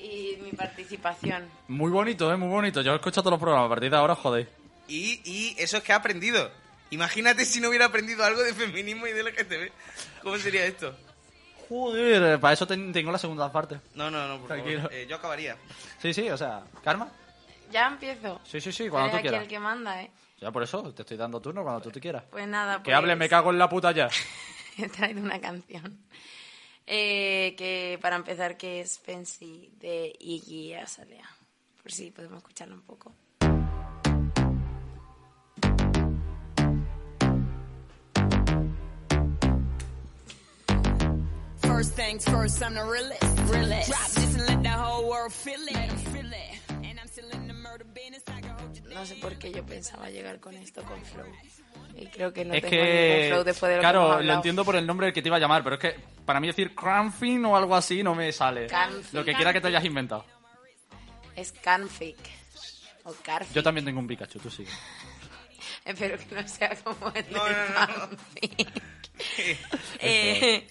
Y 0.00 0.36
mi 0.42 0.50
participación. 0.52 1.48
Muy 1.68 1.90
bonito, 1.90 2.32
¿eh? 2.32 2.36
Muy 2.36 2.48
bonito. 2.48 2.82
Yo 2.82 2.92
he 2.92 2.96
escuchado 2.96 3.22
todos 3.22 3.32
los 3.32 3.40
programas. 3.40 3.66
A 3.66 3.70
partir 3.70 3.90
de 3.90 3.96
ahora, 3.96 4.14
joder. 4.14 4.48
y, 4.88 5.20
y 5.24 5.54
eso 5.58 5.76
es 5.78 5.82
que 5.82 5.92
ha 5.92 5.96
aprendido. 5.96 6.50
Imagínate 6.90 7.44
si 7.44 7.60
no 7.60 7.68
hubiera 7.70 7.86
aprendido 7.86 8.24
algo 8.24 8.42
de 8.42 8.52
feminismo 8.54 9.06
y 9.06 9.12
de 9.12 9.22
LGTB. 9.22 9.70
¿Cómo 10.22 10.36
sería 10.38 10.64
esto? 10.66 10.94
Joder, 11.68 12.38
para 12.38 12.52
eso 12.54 12.66
ten- 12.66 12.92
tengo 12.92 13.10
la 13.10 13.18
segunda 13.18 13.50
parte. 13.50 13.80
No, 13.94 14.10
no, 14.10 14.28
no, 14.28 14.38
por 14.38 14.48
Tranquilo. 14.48 14.82
favor. 14.82 14.92
Eh, 14.94 15.06
yo 15.08 15.16
acabaría. 15.16 15.56
Sí, 16.00 16.12
sí, 16.12 16.28
o 16.28 16.36
sea, 16.36 16.62
¿Karma? 16.84 17.08
Ya 17.72 17.86
empiezo. 17.88 18.40
Sí, 18.44 18.60
sí, 18.60 18.70
sí, 18.70 18.82
Eres 18.84 18.92
cuando 18.92 19.10
tú 19.10 19.16
aquí 19.16 19.22
quieras. 19.22 19.42
el 19.42 19.48
que 19.48 19.58
manda, 19.58 20.02
¿eh? 20.02 20.10
Ya 20.40 20.52
por 20.52 20.62
eso, 20.62 20.92
te 20.92 21.02
estoy 21.02 21.16
dando 21.16 21.40
turno 21.40 21.62
cuando 21.62 21.80
tú 21.80 21.90
te 21.90 22.00
quieras. 22.00 22.24
Pues 22.30 22.46
nada, 22.46 22.76
Que 22.78 22.84
pues... 22.84 22.96
hable, 22.96 23.16
me 23.16 23.28
cago 23.28 23.50
en 23.50 23.58
la 23.58 23.68
puta 23.68 23.92
ya. 23.92 24.08
He 24.78 24.88
traído 24.88 25.22
una 25.22 25.40
canción. 25.40 25.98
Eh, 26.86 27.54
que 27.56 27.98
para 28.00 28.16
empezar, 28.16 28.56
que 28.56 28.80
es 28.80 28.98
Fancy 28.98 29.70
de 29.80 30.12
Iggy 30.18 30.74
Azalea. 30.74 31.28
Por 31.82 31.92
si 31.92 32.10
podemos 32.10 32.38
escucharlo 32.38 32.74
un 32.74 32.82
poco. 32.82 33.14
First 41.62 41.96
things 41.96 42.24
first, 42.24 42.62
I'm 42.62 42.74
the 42.74 42.84
realest. 42.84 43.22
realest. 43.50 43.88
Drop 43.88 44.08
this 44.10 44.34
and 44.36 44.46
let 44.46 44.62
the 44.62 44.68
whole 44.70 45.08
world 45.08 45.32
feel 45.32 45.60
it. 45.60 45.92
Feel 46.12 46.32
it. 46.32 46.86
And 46.86 47.00
I'm 47.00 47.08
still 47.08 47.28
in 47.30 47.48
the 47.48 47.54
murder 47.54 47.84
business. 47.84 48.22
I 48.28 48.43
No 48.94 49.04
sé 49.04 49.16
por 49.16 49.36
qué 49.38 49.52
yo 49.52 49.66
pensaba 49.66 50.08
llegar 50.08 50.38
con 50.40 50.54
esto 50.54 50.82
con 50.84 51.04
Flow. 51.04 51.26
Y 51.96 52.06
creo 52.06 52.32
que 52.32 52.44
no 52.44 52.54
es 52.54 52.62
tengo 52.62 52.76
ningún 52.76 52.88
que, 52.88 53.26
Flow 53.30 53.44
después 53.44 53.70
de 53.70 53.76
lo 53.76 53.82
que 53.82 53.88
hemos 53.88 54.06
claro, 54.06 54.22
lo 54.22 54.32
entiendo 54.32 54.64
por 54.64 54.76
el 54.76 54.86
nombre 54.86 55.06
del 55.06 55.14
que 55.14 55.22
te 55.22 55.28
iba 55.28 55.36
a 55.36 55.40
llamar, 55.40 55.62
pero 55.64 55.74
es 55.76 55.80
que 55.80 55.96
para 56.24 56.40
mí 56.40 56.46
decir 56.46 56.74
Cranfin 56.74 57.44
o 57.44 57.56
algo 57.56 57.74
así 57.74 58.02
no 58.02 58.14
me 58.14 58.32
sale. 58.32 58.66
Canfic. 58.66 59.12
Lo 59.12 59.24
que 59.24 59.34
quiera 59.34 59.52
que 59.52 59.60
te 59.60 59.68
hayas 59.68 59.84
inventado. 59.84 60.24
Es 61.36 61.52
Canfic. 61.52 62.16
O 63.04 63.12
Carfic. 63.22 63.54
Yo 63.54 63.62
también 63.62 63.84
tengo 63.84 64.00
un 64.00 64.06
Pikachu, 64.06 64.38
tú 64.38 64.50
sí. 64.50 64.64
Espero 65.84 66.16
que 66.16 66.34
no 66.34 66.48
sea 66.48 66.74
como 66.76 67.12
el 67.14 67.26
No, 67.30 67.44
de 67.44 67.52
no, 67.52 67.68
no. 67.68 67.86
Canfic. 67.86 68.68
Eh, 70.00 70.66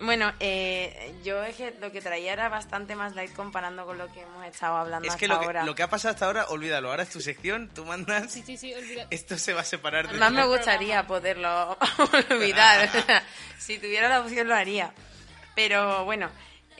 bueno, 0.00 0.32
eh, 0.40 1.14
yo 1.22 1.42
es 1.44 1.56
que 1.56 1.72
lo 1.80 1.92
que 1.92 2.00
traía 2.00 2.32
era 2.32 2.48
bastante 2.48 2.94
más 2.96 3.14
light 3.14 3.32
comparando 3.34 3.84
con 3.86 3.98
lo 3.98 4.10
que 4.12 4.22
hemos 4.22 4.44
estado 4.46 4.76
hablando 4.76 5.06
Es 5.06 5.14
hasta 5.14 5.20
que 5.20 5.28
lo, 5.28 5.38
que 5.40 5.46
ahora. 5.46 5.64
lo 5.64 5.74
que 5.74 5.82
ha 5.82 5.90
pasado 5.90 6.14
hasta 6.14 6.26
ahora, 6.26 6.46
olvídalo. 6.48 6.90
Ahora 6.90 7.02
es 7.02 7.10
tu 7.10 7.20
sección, 7.20 7.68
tú 7.74 7.84
mandas. 7.84 8.32
Sí, 8.32 8.42
sí, 8.44 8.56
sí, 8.56 8.72
olvida. 8.74 9.06
Esto 9.10 9.36
se 9.38 9.52
va 9.52 9.60
a 9.60 9.64
separar 9.64 10.08
de 10.08 10.18
Más 10.18 10.32
me 10.32 10.44
gustaría 10.46 11.06
poderlo 11.06 11.76
olvidar. 12.30 12.88
si 13.58 13.78
tuviera 13.78 14.08
la 14.08 14.20
opción 14.20 14.48
lo 14.48 14.54
haría. 14.54 14.92
Pero 15.54 16.04
bueno, 16.04 16.30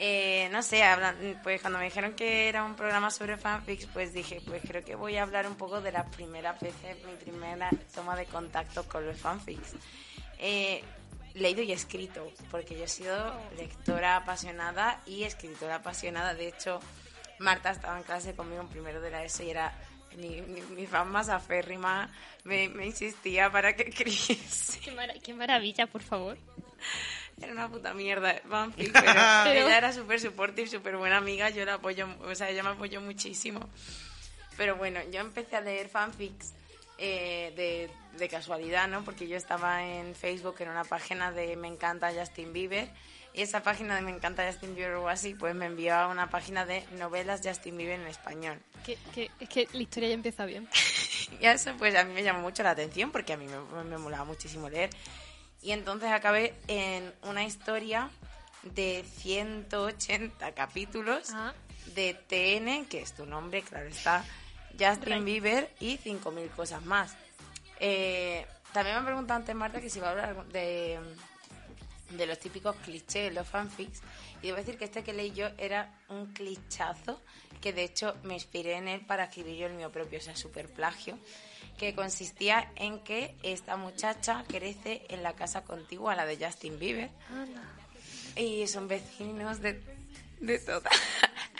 Eh, 0.02 0.48
no 0.50 0.62
sé, 0.62 0.82
hablan- 0.82 1.40
pues 1.42 1.60
cuando 1.60 1.78
me 1.78 1.84
dijeron 1.84 2.14
que 2.14 2.48
era 2.48 2.64
un 2.64 2.74
programa 2.74 3.10
sobre 3.10 3.36
fanfics, 3.36 3.84
pues 3.92 4.14
dije, 4.14 4.40
pues 4.46 4.62
creo 4.66 4.82
que 4.82 4.94
voy 4.94 5.18
a 5.18 5.22
hablar 5.24 5.46
un 5.46 5.56
poco 5.56 5.82
de 5.82 5.92
las 5.92 6.06
primeras 6.16 6.58
veces, 6.58 6.96
mi 7.04 7.14
primera 7.16 7.68
toma 7.94 8.16
de 8.16 8.24
contacto 8.24 8.88
con 8.88 9.04
los 9.04 9.18
fanfics. 9.20 9.74
Eh, 10.38 10.82
leído 11.34 11.62
y 11.62 11.72
escrito, 11.72 12.30
porque 12.50 12.76
yo 12.76 12.84
he 12.84 12.88
sido 12.88 13.34
lectora 13.56 14.16
apasionada 14.16 15.00
y 15.06 15.24
escritora 15.24 15.76
apasionada. 15.76 16.34
De 16.34 16.48
hecho, 16.48 16.80
Marta 17.38 17.70
estaba 17.70 17.96
en 17.98 18.04
clase 18.04 18.34
conmigo 18.34 18.62
en 18.62 18.68
primero 18.68 19.00
de 19.00 19.10
la 19.10 19.24
ESO 19.24 19.42
y 19.44 19.50
era 19.50 19.72
mi, 20.16 20.42
mi, 20.42 20.60
mi 20.62 20.86
fan 20.86 21.08
más 21.10 21.28
aférrima, 21.28 22.10
me, 22.44 22.68
me 22.68 22.86
insistía 22.86 23.50
para 23.50 23.74
que 23.76 23.82
escribiese. 23.88 24.80
Qué, 24.80 24.90
mara- 24.92 25.14
qué 25.22 25.32
maravilla, 25.34 25.86
por 25.86 26.02
favor. 26.02 26.36
Era 27.40 27.52
una 27.52 27.68
puta 27.68 27.94
mierda, 27.94 28.34
fanfic, 28.48 28.92
pero, 28.92 29.04
Pero- 29.44 29.66
ella 29.66 29.78
era 29.78 29.92
súper 29.92 30.20
supportive, 30.20 30.68
súper 30.68 30.96
buena 30.96 31.16
amiga, 31.18 31.48
yo 31.50 31.64
la 31.64 31.74
apoyo, 31.74 32.06
o 32.22 32.34
sea, 32.34 32.50
ella 32.50 32.62
me 32.62 32.70
apoyó 32.70 33.00
muchísimo. 33.00 33.60
Pero 34.56 34.76
bueno, 34.76 35.00
yo 35.10 35.20
empecé 35.20 35.56
a 35.56 35.60
leer 35.62 35.88
fanfics 35.88 36.52
eh, 37.00 37.52
de, 37.56 37.90
de 38.18 38.28
casualidad, 38.28 38.86
¿no? 38.88 39.02
Porque 39.04 39.26
yo 39.26 39.36
estaba 39.36 39.82
en 39.84 40.14
Facebook 40.14 40.56
en 40.60 40.68
una 40.68 40.84
página 40.84 41.32
de 41.32 41.56
Me 41.56 41.66
encanta 41.68 42.12
Justin 42.14 42.52
Bieber 42.52 42.88
y 43.32 43.42
esa 43.42 43.62
página 43.62 43.94
de 43.96 44.02
Me 44.02 44.10
encanta 44.10 44.46
Justin 44.46 44.74
Bieber 44.76 44.94
o 44.96 45.08
así, 45.08 45.34
pues 45.34 45.54
me 45.54 45.66
envió 45.66 45.94
a 45.94 46.08
una 46.08 46.28
página 46.30 46.66
de 46.66 46.84
novelas 46.98 47.40
Justin 47.42 47.76
Bieber 47.76 47.98
en 48.00 48.06
español. 48.06 48.60
Que, 48.84 48.96
que- 49.14 49.30
es 49.40 49.48
que 49.48 49.68
la 49.72 49.82
historia 49.82 50.08
ya 50.10 50.14
empieza 50.14 50.44
bien. 50.44 50.68
Y 51.40 51.46
eso 51.46 51.72
pues 51.78 51.94
a 51.94 52.02
mí 52.04 52.12
me 52.12 52.22
llamó 52.24 52.40
mucho 52.40 52.62
la 52.64 52.70
atención 52.70 53.12
porque 53.12 53.32
a 53.32 53.36
mí 53.36 53.46
me, 53.46 53.84
me 53.84 53.98
molaba 53.98 54.24
muchísimo 54.24 54.68
leer. 54.68 54.90
Y 55.62 55.70
entonces 55.70 56.10
acabé 56.10 56.54
en 56.66 57.12
una 57.22 57.44
historia 57.44 58.10
de 58.62 59.04
180 59.18 60.52
capítulos 60.54 61.30
Ah. 61.32 61.54
de 61.94 62.14
TN, 62.14 62.86
que 62.86 63.00
es 63.02 63.12
tu 63.14 63.26
nombre, 63.26 63.62
claro 63.62 63.86
está, 63.88 64.24
Justin 64.80 65.24
Bieber 65.24 65.70
y 65.80 65.98
5.000 65.98 66.50
cosas 66.50 66.84
más. 66.84 67.14
Eh, 67.78 68.46
también 68.72 68.94
me 68.94 68.98
han 69.00 69.04
preguntado 69.06 69.38
antes, 69.38 69.54
Marta, 69.54 69.80
que 69.80 69.90
si 69.90 70.00
va 70.00 70.08
a 70.08 70.10
hablar 70.10 70.46
de, 70.46 70.98
de 72.10 72.26
los 72.26 72.38
típicos 72.38 72.76
clichés, 72.76 73.32
los 73.34 73.46
fanfics. 73.46 74.00
Y 74.42 74.46
debo 74.46 74.58
decir 74.58 74.78
que 74.78 74.84
este 74.84 75.02
que 75.02 75.12
leí 75.12 75.32
yo 75.32 75.48
era 75.58 75.92
un 76.08 76.32
clichazo, 76.32 77.20
que 77.60 77.72
de 77.72 77.84
hecho 77.84 78.16
me 78.22 78.34
inspiré 78.34 78.76
en 78.76 78.88
él 78.88 79.04
para 79.04 79.24
escribir 79.24 79.56
yo 79.56 79.66
el 79.66 79.74
mío 79.74 79.90
propio, 79.90 80.18
o 80.18 80.22
sea, 80.22 80.36
super 80.36 80.68
plagio, 80.68 81.18
que 81.78 81.94
consistía 81.94 82.70
en 82.76 83.00
que 83.00 83.34
esta 83.42 83.76
muchacha 83.76 84.44
crece 84.48 85.04
en 85.08 85.22
la 85.22 85.34
casa 85.34 85.62
contigua 85.64 86.12
a 86.12 86.16
la 86.16 86.26
de 86.26 86.42
Justin 86.44 86.78
Bieber 86.78 87.10
y 88.36 88.66
son 88.66 88.88
vecinos 88.88 89.60
de, 89.60 89.80
de 90.40 90.58
toda. 90.58 90.90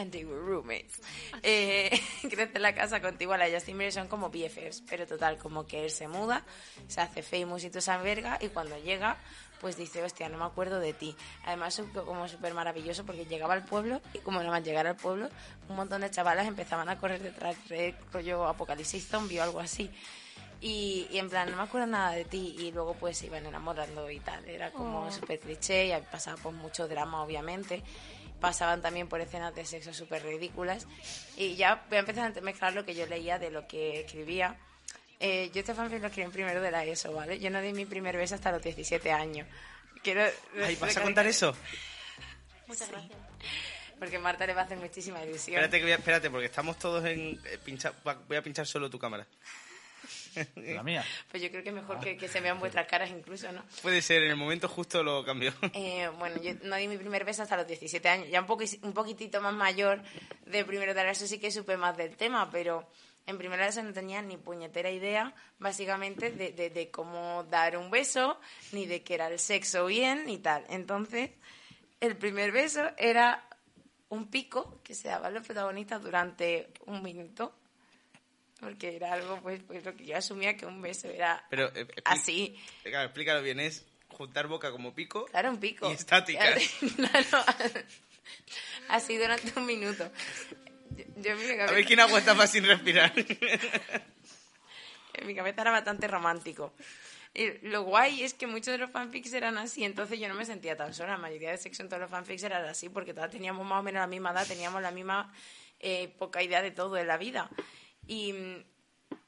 And 0.00 0.10
they 0.10 0.24
were 0.24 0.40
roommates. 0.40 1.00
Eh, 1.42 1.90
crece 2.30 2.52
en 2.56 2.62
la 2.62 2.74
casa 2.74 3.02
contigua 3.02 3.34
a 3.34 3.38
la 3.38 3.50
Justin 3.50 3.76
Bieber, 3.76 3.92
son 3.92 4.08
como 4.08 4.30
BFFs, 4.30 4.82
pero 4.88 5.06
total, 5.06 5.36
como 5.36 5.66
que 5.66 5.84
él 5.84 5.90
se 5.90 6.08
muda, 6.08 6.42
se 6.88 7.02
hace 7.02 7.22
famous 7.22 7.64
y 7.64 7.68
toda 7.68 7.80
esa 7.80 7.98
verga, 7.98 8.38
y 8.40 8.48
cuando 8.48 8.78
llega, 8.78 9.18
pues 9.60 9.76
dice, 9.76 10.02
hostia, 10.02 10.30
no 10.30 10.38
me 10.38 10.44
acuerdo 10.46 10.80
de 10.80 10.94
ti. 10.94 11.14
Además, 11.44 11.82
como 12.06 12.26
súper 12.28 12.54
maravilloso 12.54 13.04
porque 13.04 13.26
llegaba 13.26 13.52
al 13.52 13.64
pueblo 13.66 14.00
y 14.14 14.18
como 14.20 14.42
no 14.42 14.48
más 14.50 14.64
llegar 14.64 14.86
al 14.86 14.96
pueblo, 14.96 15.28
un 15.68 15.76
montón 15.76 16.00
de 16.00 16.10
chavalas 16.10 16.46
empezaban 16.46 16.88
a 16.88 16.96
correr 16.98 17.20
detrás 17.20 17.56
de 17.68 17.94
rollo 18.10 18.46
apocalipsis 18.46 19.06
zombie 19.06 19.38
o 19.38 19.42
algo 19.42 19.60
así. 19.60 19.90
Y, 20.62 21.08
y 21.10 21.18
en 21.18 21.28
plan, 21.30 21.50
no 21.50 21.56
me 21.58 21.62
acuerdo 21.62 21.86
nada 21.86 22.12
de 22.12 22.24
ti. 22.26 22.54
Y 22.58 22.70
luego 22.72 22.92
pues 22.94 23.16
se 23.18 23.26
iban 23.26 23.44
enamorando 23.46 24.10
y 24.10 24.20
tal. 24.20 24.46
Era 24.46 24.70
como 24.70 25.06
Oh. 25.06 25.10
súper 25.10 25.40
cliché 25.40 25.86
y 25.88 26.00
pasaba 26.10 26.36
por 26.36 26.52
mucho 26.52 26.86
drama, 26.88 27.22
obviamente. 27.22 27.82
Pasaban 28.40 28.80
también 28.82 29.08
por 29.08 29.20
escenas 29.20 29.54
de 29.54 29.64
sexo 29.64 29.92
súper 29.94 30.22
ridículas. 30.24 30.86
Y 31.36 31.56
ya 31.56 31.84
voy 31.88 31.96
a 31.98 32.00
empezar 32.00 32.32
a 32.36 32.40
mezclar 32.40 32.72
lo 32.74 32.84
que 32.84 32.94
yo 32.94 33.06
leía 33.06 33.38
de 33.38 33.50
lo 33.50 33.66
que 33.68 34.00
escribía. 34.00 34.56
Eh, 35.20 35.50
yo 35.52 35.60
este 35.60 35.74
fanfic 35.74 36.00
lo 36.00 36.06
escribí 36.06 36.24
en 36.24 36.32
primero 36.32 36.62
de 36.62 36.70
la 36.70 36.84
ESO, 36.84 37.12
¿vale? 37.12 37.38
Yo 37.38 37.50
no 37.50 37.60
di 37.60 37.72
mi 37.74 37.84
primer 37.84 38.16
beso 38.16 38.34
hasta 38.36 38.50
los 38.50 38.62
17 38.62 39.12
años. 39.12 39.46
Quiero 40.02 40.22
Ay, 40.64 40.76
¿vas 40.76 40.96
a 40.96 41.02
contar 41.02 41.26
eso? 41.26 41.54
Muchas 42.66 42.88
gracias. 42.90 43.18
Porque 43.98 44.18
Marta 44.18 44.46
le 44.46 44.54
va 44.54 44.62
a 44.62 44.64
hacer 44.64 44.78
muchísima 44.78 45.22
ilusión. 45.22 45.56
Espérate, 45.56 45.76
que 45.76 45.82
voy 45.84 45.92
a- 45.92 45.96
espérate, 45.96 46.30
porque 46.30 46.46
estamos 46.46 46.78
todos 46.78 47.04
en... 47.04 47.38
eh, 47.44 47.58
pincha- 47.62 47.92
voy 48.26 48.36
a 48.38 48.42
pinchar 48.42 48.66
solo 48.66 48.88
tu 48.88 48.98
cámara. 48.98 49.26
La 50.56 50.82
mía. 50.82 51.04
Pues 51.30 51.42
yo 51.42 51.50
creo 51.50 51.62
que 51.62 51.72
mejor 51.72 52.00
que, 52.00 52.16
que 52.16 52.28
se 52.28 52.40
vean 52.40 52.58
vuestras 52.58 52.86
caras 52.86 53.10
incluso, 53.10 53.50
¿no? 53.52 53.64
Puede 53.82 54.02
ser, 54.02 54.22
en 54.22 54.30
el 54.30 54.36
momento 54.36 54.68
justo 54.68 55.02
lo 55.02 55.24
cambió. 55.24 55.52
Eh, 55.74 56.08
bueno, 56.18 56.40
yo 56.42 56.52
no 56.64 56.76
di 56.76 56.88
mi 56.88 56.96
primer 56.98 57.24
beso 57.24 57.42
hasta 57.42 57.56
los 57.56 57.66
17 57.66 58.08
años. 58.08 58.28
Ya 58.30 58.40
un, 58.40 58.46
poqui- 58.46 58.78
un 58.82 58.92
poquitito 58.92 59.40
más 59.40 59.54
mayor 59.54 60.02
de 60.46 60.64
primero 60.64 60.94
de 60.94 61.04
la 61.04 61.10
ESO 61.12 61.26
sí 61.26 61.38
que 61.38 61.50
supe 61.50 61.76
más 61.76 61.96
del 61.96 62.16
tema, 62.16 62.50
pero 62.50 62.88
en 63.26 63.38
primero 63.38 63.58
de 63.60 63.66
la 63.66 63.68
ESO 63.70 63.82
no 63.82 63.92
tenía 63.92 64.22
ni 64.22 64.36
puñetera 64.36 64.90
idea, 64.90 65.34
básicamente, 65.58 66.30
de, 66.32 66.52
de- 66.52 66.70
de 66.70 66.90
cómo 66.90 67.44
dar 67.44 67.76
un 67.76 67.90
beso, 67.90 68.38
ni 68.72 68.86
de 68.86 69.02
qué 69.02 69.14
era 69.14 69.28
el 69.28 69.38
sexo 69.38 69.86
bien, 69.86 70.26
ni 70.26 70.38
tal. 70.38 70.64
Entonces, 70.68 71.30
el 72.00 72.16
primer 72.16 72.50
beso 72.50 72.82
era 72.96 73.44
un 74.08 74.28
pico 74.28 74.80
que 74.82 74.94
se 74.94 75.08
daban 75.08 75.32
los 75.34 75.46
protagonistas 75.46 76.02
durante 76.02 76.72
un 76.86 77.02
minuto, 77.02 77.54
porque 78.60 78.96
era 78.96 79.14
algo, 79.14 79.40
pues, 79.40 79.62
pues 79.66 79.84
lo 79.84 79.96
que 79.96 80.04
yo 80.04 80.16
asumía 80.16 80.56
que 80.56 80.66
un 80.66 80.82
beso 80.82 81.08
era 81.08 81.44
Pero, 81.50 81.72
eh, 81.74 81.88
así. 82.04 82.56
Claro, 82.82 83.06
explícalo 83.06 83.42
bien, 83.42 83.58
es 83.58 83.86
juntar 84.08 84.46
boca 84.46 84.70
como 84.70 84.94
pico. 84.94 85.24
Claro, 85.26 85.50
un 85.50 85.58
pico. 85.58 85.90
Y 85.90 85.94
estáticas. 85.94 86.60
Claro. 86.96 87.44
Así 88.88 89.16
durante 89.16 89.58
un 89.58 89.66
minuto. 89.66 90.10
Yo, 90.90 91.04
yo 91.16 91.32
en, 91.32 91.38
mi 91.38 91.52
A 91.52 91.56
cabeza, 91.56 91.74
ver 91.74 91.86
quién 91.86 92.00
aguanta 92.00 92.34
más 92.34 92.50
sin 92.50 92.64
respirar. 92.64 93.12
en 95.14 95.26
mi 95.26 95.34
cabeza 95.34 95.62
era 95.62 95.70
bastante 95.70 96.06
romántico. 96.06 96.74
Y 97.32 97.66
lo 97.68 97.84
guay 97.84 98.24
es 98.24 98.34
que 98.34 98.46
muchos 98.46 98.72
de 98.72 98.78
los 98.78 98.90
fanfics 98.90 99.32
eran 99.32 99.56
así, 99.56 99.84
entonces 99.84 100.18
yo 100.18 100.28
no 100.28 100.34
me 100.34 100.44
sentía 100.44 100.76
tan 100.76 100.92
sola. 100.92 101.12
La 101.12 101.18
mayoría 101.18 101.52
de 101.52 101.58
sexo 101.58 101.82
en 101.82 101.88
todos 101.88 102.02
los 102.02 102.10
fanfics 102.10 102.42
eran 102.42 102.64
así, 102.64 102.88
porque 102.88 103.14
todas 103.14 103.30
teníamos 103.30 103.66
más 103.66 103.80
o 103.80 103.82
menos 103.82 104.00
la 104.00 104.08
misma 104.08 104.32
edad, 104.32 104.46
teníamos 104.46 104.82
la 104.82 104.90
misma 104.90 105.32
eh, 105.78 106.12
poca 106.18 106.42
idea 106.42 106.60
de 106.60 106.72
todo 106.72 106.96
en 106.96 107.06
la 107.06 107.16
vida. 107.16 107.48
Y 108.10 108.32
mm, 108.32 108.64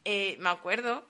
eh, 0.04 0.36
me 0.40 0.48
acuerdo 0.50 1.06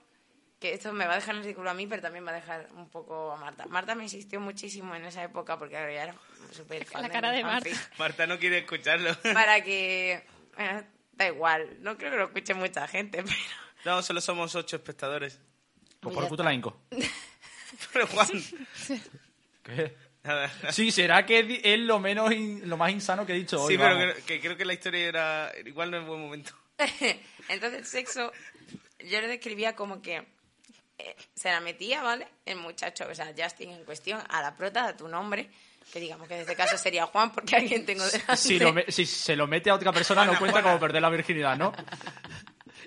que 0.59 0.73
esto 0.75 0.93
me 0.93 1.05
va 1.07 1.13
a 1.13 1.15
dejar 1.15 1.35
en 1.35 1.41
ridículo 1.41 1.71
a 1.71 1.73
mí, 1.73 1.87
pero 1.87 2.03
también 2.03 2.23
va 2.25 2.29
a 2.29 2.35
dejar 2.35 2.69
un 2.75 2.87
poco 2.87 3.31
a 3.31 3.37
Marta. 3.37 3.65
Marta 3.65 3.95
me 3.95 4.03
insistió 4.03 4.39
muchísimo 4.39 4.93
en 4.95 5.05
esa 5.05 5.23
época, 5.23 5.57
porque 5.57 5.71
claro, 5.73 5.91
ya 5.91 6.03
era 6.03 6.15
súper 6.51 6.85
fan 6.85 7.01
La 7.01 7.07
de 7.07 7.13
cara 7.13 7.27
los 7.29 7.37
de 7.37 7.43
Marta. 7.43 7.69
Marta 7.97 8.27
no 8.27 8.37
quiere 8.37 8.59
escucharlo. 8.59 9.09
para 9.33 9.61
que... 9.63 10.23
bueno, 10.55 10.83
da 11.13 11.27
igual, 11.27 11.77
no 11.81 11.97
creo 11.97 12.11
que 12.11 12.17
lo 12.17 12.25
escuche 12.25 12.53
mucha 12.53 12.87
gente, 12.87 13.23
pero... 13.23 13.35
No, 13.85 14.01
solo 14.03 14.21
somos 14.21 14.53
ocho 14.55 14.75
espectadores. 14.75 15.41
Pues 15.99 16.13
por 16.13 16.23
el 16.23 16.29
puto 16.29 16.43
la 16.43 16.53
hinco. 16.53 16.79
Pero 17.91 18.05
Juan, 18.07 18.27
¿Qué? 19.63 19.95
nada. 20.23 20.49
Sí, 20.71 20.91
será 20.91 21.25
que 21.25 21.61
es 21.63 21.79
lo 21.79 21.99
menos 21.99 22.31
in- 22.31 22.69
lo 22.69 22.77
más 22.77 22.91
insano 22.91 23.25
que 23.25 23.33
he 23.33 23.37
dicho 23.37 23.61
hoy. 23.61 23.73
Sí, 23.73 23.77
pero 23.79 23.97
que, 24.15 24.21
que 24.23 24.39
creo 24.39 24.55
que 24.55 24.63
la 24.65 24.73
historia 24.73 25.07
era 25.07 25.51
igual 25.65 25.89
no 25.91 25.97
es 25.97 26.05
buen 26.05 26.21
momento. 26.21 26.53
Entonces 27.49 27.79
el 27.79 27.85
sexo, 27.85 28.31
yo 28.99 29.21
lo 29.21 29.27
describía 29.27 29.75
como 29.75 30.01
que 30.01 30.25
eh, 30.97 31.15
se 31.33 31.49
la 31.51 31.59
metía, 31.59 32.01
¿vale? 32.03 32.27
El 32.45 32.57
muchacho, 32.57 33.05
o 33.09 33.15
sea, 33.15 33.33
Justin 33.37 33.71
en 33.71 33.83
cuestión, 33.85 34.21
a 34.29 34.41
la 34.41 34.55
prota, 34.55 34.85
a 34.85 34.95
tu 34.97 35.07
nombre, 35.07 35.49
que 35.91 35.99
digamos 35.99 36.27
que 36.27 36.35
en 36.35 36.41
este 36.41 36.55
caso 36.55 36.77
sería 36.77 37.05
Juan, 37.07 37.31
porque 37.31 37.55
alguien 37.55 37.85
tengo 37.85 38.05
delante. 38.05 38.37
Si, 38.37 38.59
lo 38.59 38.71
me- 38.73 38.85
si 38.91 39.05
se 39.05 39.35
lo 39.35 39.47
mete 39.47 39.69
a 39.69 39.75
otra 39.75 39.91
persona 39.91 40.23
no 40.25 40.37
cuenta 40.39 40.61
como 40.63 40.79
perder 40.79 41.01
la 41.01 41.09
virginidad, 41.09 41.57
¿no? 41.57 41.73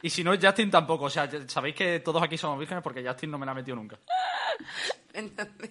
Y 0.03 0.11
si 0.11 0.23
no, 0.23 0.33
Justin 0.41 0.71
tampoco. 0.71 1.07
O 1.07 1.11
sea, 1.11 1.29
sabéis 1.49 1.75
que 1.75 2.01
todos 2.01 2.23
aquí 2.23 2.37
somos 2.39 2.59
vírgenes 2.59 2.83
porque 2.83 3.03
Justin 3.07 3.31
no 3.31 3.39
me 3.39 3.47
la 3.47 3.53
ha 3.53 3.55
metido 3.55 3.77
nunca. 3.77 3.99
Entonces, 5.13 5.71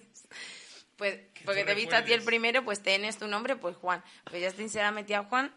pues, 0.96 1.20
porque 1.44 1.64
te 1.64 1.72
he 1.72 1.74
visto 1.74 1.94
a 1.96 2.04
ti 2.04 2.12
el 2.12 2.22
primero, 2.22 2.64
pues 2.64 2.82
tienes 2.82 3.18
tu 3.18 3.28
nombre, 3.28 3.56
pues 3.56 3.76
Juan. 3.76 4.02
Pues 4.24 4.44
Justin 4.44 4.68
se 4.68 4.80
la 4.80 4.90
metía 4.90 5.20
a 5.20 5.24
Juan 5.24 5.54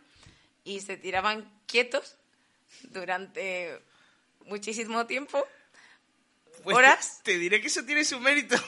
y 0.64 0.82
se 0.82 0.98
tiraban 0.98 1.52
quietos 1.66 2.18
durante 2.84 3.82
muchísimo 4.46 5.06
tiempo. 5.08 5.46
Pues 6.64 6.76
¿Horas? 6.78 7.20
Te, 7.24 7.34
te 7.34 7.38
diré 7.40 7.62
que 7.62 7.68
eso 7.68 7.84
tiene 7.86 8.04
su 8.04 8.20
mérito. 8.20 8.56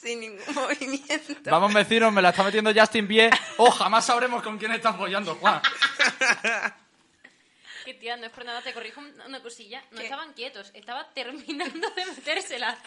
sin 0.00 0.20
ningún 0.20 0.54
movimiento. 0.54 1.50
Vamos, 1.50 1.72
vecinos, 1.74 2.12
me 2.12 2.22
la 2.22 2.30
está 2.30 2.42
metiendo 2.42 2.72
Justin 2.74 3.06
Pie. 3.06 3.30
Oh, 3.58 3.70
jamás 3.70 4.06
sabremos 4.06 4.42
con 4.42 4.58
quién 4.58 4.72
estás 4.72 4.96
follando, 4.96 5.34
Juan. 5.36 5.60
Que 7.84 7.94
tía, 7.94 8.14
no 8.18 8.26
es 8.26 8.32
por 8.32 8.44
nada, 8.44 8.60
te 8.60 8.74
corrijo 8.74 9.00
un- 9.00 9.20
una 9.22 9.40
cosilla. 9.42 9.82
No 9.90 9.96
¿Qué? 9.98 10.04
estaban 10.04 10.34
quietos, 10.34 10.70
estaba 10.74 11.08
terminando 11.14 11.88
de 11.90 12.04
metérsela. 12.06 12.78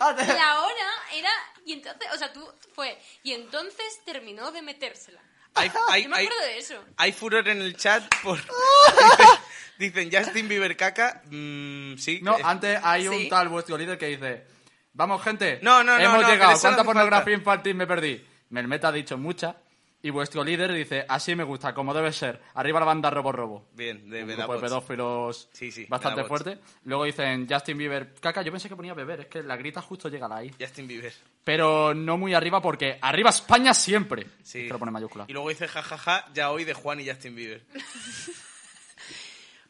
Ah, 0.00 0.12
La 0.12 0.60
hora 0.62 0.90
era. 1.12 1.30
Y 1.66 1.74
entonces, 1.74 2.08
o 2.14 2.16
sea, 2.16 2.32
tú 2.32 2.50
fue. 2.74 2.98
Y 3.22 3.34
entonces 3.34 4.00
terminó 4.06 4.50
de 4.52 4.62
metérsela. 4.62 5.20
Hay, 5.56 5.70
hay, 5.90 6.02
Yo 6.04 6.08
me 6.10 6.16
hay- 6.16 6.26
acuerdo 6.26 6.44
de 6.46 6.58
eso. 6.58 6.84
hay 6.96 7.12
furor 7.12 7.48
en 7.48 7.60
el 7.62 7.76
chat 7.76 8.04
por... 8.22 8.38
Dicen 9.78 10.10
Justin 10.10 10.48
Bieber 10.48 10.76
caca. 10.76 11.22
Mm, 11.26 11.96
sí. 11.98 12.20
No, 12.22 12.38
eh, 12.38 12.42
antes 12.44 12.80
hay 12.82 13.08
un 13.08 13.18
Sí. 13.18 13.28
tal 13.28 13.48
vuestro 13.48 13.76
líder 13.76 13.98
que 13.98 14.06
dice... 14.06 14.46
Vamos, 14.94 15.22
gente. 15.22 15.58
No, 15.62 15.84
no, 15.84 15.98
no, 15.98 16.02
Hemos 16.02 16.22
no, 16.22 16.28
llegado. 16.30 16.52
no 16.52 16.58
¿Cuánta 16.58 16.82
pornografía 16.84 17.20
falta. 17.20 17.30
infantil 17.32 17.74
me 17.74 17.86
perdí? 17.86 18.24
Melmeta 18.48 18.88
ha 18.88 18.92
dicho 18.92 19.18
mucha. 19.18 19.56
Y 20.02 20.10
vuestro 20.10 20.44
líder 20.44 20.72
dice, 20.72 21.04
así 21.08 21.34
me 21.34 21.42
gusta, 21.42 21.74
como 21.74 21.92
debe 21.92 22.12
ser. 22.12 22.40
Arriba 22.54 22.78
la 22.78 22.86
banda 22.86 23.10
Robo 23.10 23.32
Robo. 23.32 23.68
Bien, 23.72 24.08
de 24.08 24.22
Un 24.22 24.28
grupo 24.28 24.54
de 24.54 24.60
pedófilos 24.60 25.48
Sí, 25.52 25.72
sí, 25.72 25.86
bastante 25.88 26.22
fuerte. 26.24 26.58
Luego 26.84 27.04
dicen 27.04 27.48
Justin 27.48 27.78
Bieber, 27.78 28.14
caca, 28.20 28.42
yo 28.42 28.52
pensé 28.52 28.68
que 28.68 28.76
ponía 28.76 28.94
beber, 28.94 29.20
es 29.20 29.26
que 29.26 29.42
la 29.42 29.56
grita 29.56 29.82
justo 29.82 30.08
llega 30.08 30.26
a 30.26 30.28
la 30.28 30.44
I. 30.44 30.54
Justin 30.60 30.86
Bieber. 30.86 31.12
Pero 31.42 31.94
no 31.94 32.18
muy 32.18 32.34
arriba 32.34 32.60
porque 32.60 32.98
arriba 33.00 33.30
España 33.30 33.74
siempre. 33.74 34.26
Sí. 34.42 34.68
Lo 34.68 34.78
pone 34.78 34.90
en 34.90 34.94
mayúscula. 34.94 35.24
Y 35.28 35.32
luego 35.32 35.48
dice 35.48 35.66
jajaja, 35.66 36.26
ya 36.34 36.50
hoy 36.50 36.64
de 36.64 36.74
Juan 36.74 37.00
y 37.00 37.08
Justin 37.08 37.34
Bieber. 37.34 37.64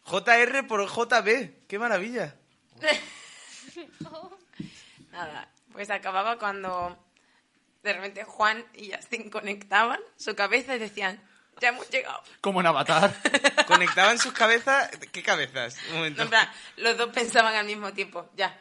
JR 0.04 0.66
por 0.66 0.86
JB. 0.86 1.66
¡Qué 1.66 1.78
maravilla! 1.78 2.36
Nada, 5.12 5.50
pues 5.72 5.90
acababa 5.90 6.38
cuando 6.38 6.96
de 7.86 7.92
repente 7.94 8.24
Juan 8.24 8.64
y 8.74 8.92
Justin 8.92 9.30
conectaban 9.30 9.98
su 10.16 10.34
cabeza 10.34 10.76
y 10.76 10.78
decían, 10.78 11.22
ya 11.60 11.68
hemos 11.68 11.88
llegado. 11.88 12.22
Como 12.42 12.60
en 12.60 12.66
Avatar. 12.66 13.14
Conectaban 13.66 14.18
sus 14.18 14.32
cabezas. 14.34 14.90
¿Qué 15.10 15.22
cabezas? 15.22 15.76
Un 15.88 15.96
momento. 15.96 16.18
No, 16.18 16.24
en 16.24 16.28
plan, 16.30 16.50
los 16.76 16.96
dos 16.98 17.08
pensaban 17.14 17.54
al 17.54 17.64
mismo 17.64 17.92
tiempo, 17.94 18.28
ya. 18.36 18.60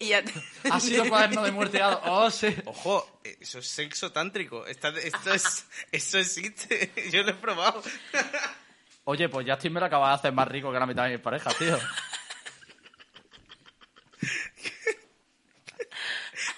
Y 0.00 0.08
ya 0.08 0.24
te- 0.24 0.32
ha 0.68 0.80
sido 0.80 1.08
cuaderno 1.08 1.44
de 1.44 1.52
muerteado. 1.52 2.00
Oh, 2.06 2.28
sí. 2.32 2.52
Ojo, 2.64 3.20
eh, 3.22 3.36
eso 3.40 3.60
es 3.60 3.68
sexo 3.68 4.10
tántrico. 4.10 4.66
Esta- 4.66 4.88
esto, 4.88 5.32
es, 5.32 5.64
esto 5.92 6.18
existe. 6.18 6.90
Yo 7.12 7.22
lo 7.22 7.30
he 7.30 7.34
probado. 7.34 7.80
Oye, 9.04 9.28
pues 9.28 9.46
Justin 9.48 9.72
me 9.72 9.80
lo 9.80 9.86
acaba 9.86 10.08
de 10.08 10.14
hacer 10.14 10.32
más 10.32 10.48
rico 10.48 10.72
que 10.72 10.78
la 10.80 10.86
mitad 10.86 11.04
de 11.04 11.10
mis 11.10 11.20
parejas, 11.20 11.56
tío. 11.56 11.78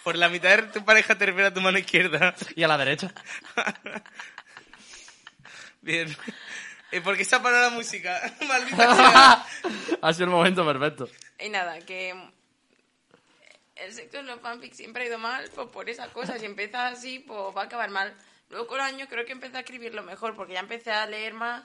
Por 0.05 0.17
la 0.17 0.29
mitad 0.29 0.57
de 0.57 0.63
tu 0.65 0.85
pareja 0.85 1.17
te 1.17 1.27
refiere 1.27 1.49
a 1.49 1.55
tu 1.55 1.61
mano 1.61 1.79
izquierda. 1.79 2.35
Y 2.55 2.63
a 2.63 2.69
la 2.69 2.79
derecha. 2.79 3.13
Bien. 5.81 6.15
Eh, 6.93 7.01
¿Por 7.01 7.17
qué 7.17 7.25
se 7.25 7.35
ha 7.37 7.43
parado 7.43 7.71
la 7.71 7.77
música? 7.77 8.21
Maldita 8.47 8.95
sea. 8.95 9.47
ha 10.01 10.13
sido 10.13 10.27
el 10.27 10.31
momento 10.31 10.65
perfecto. 10.65 11.09
Y 11.41 11.49
nada, 11.49 11.79
que 11.81 12.15
el 13.77 13.93
sexo 13.93 14.19
en 14.19 14.27
los 14.27 14.41
fanfics 14.41 14.77
siempre 14.77 15.05
ha 15.05 15.07
ido 15.09 15.19
mal, 15.19 15.51
pues 15.55 15.69
por 15.69 15.89
esas 15.91 16.09
cosas. 16.09 16.39
Si 16.41 16.47
empieza 16.47 16.87
así, 16.89 17.19
pues 17.19 17.57
va 17.57 17.63
a 17.63 17.65
acabar 17.65 17.91
mal. 17.91 18.15
Luego 18.51 18.67
con 18.69 18.79
los 18.79 18.87
años 18.87 19.09
creo 19.11 19.25
que 19.25 19.33
empecé 19.33 19.57
a 19.57 19.61
escribirlo 19.61 20.03
mejor, 20.03 20.37
porque 20.37 20.53
ya 20.53 20.61
empecé 20.61 20.93
a 20.93 21.07
leer 21.07 21.35
más. 21.35 21.65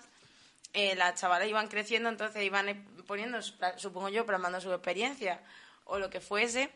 eh, 0.73 0.95
las 0.95 1.19
chavalas 1.19 1.47
iban 1.47 1.67
creciendo, 1.67 2.09
entonces 2.09 2.41
iban 2.43 2.85
poniendo, 3.05 3.39
supongo 3.77 4.09
yo, 4.09 4.25
plasmando 4.25 4.59
su 4.61 4.71
experiencia 4.73 5.41
o 5.85 5.99
lo 5.99 6.09
que 6.09 6.21
fuese 6.21 6.71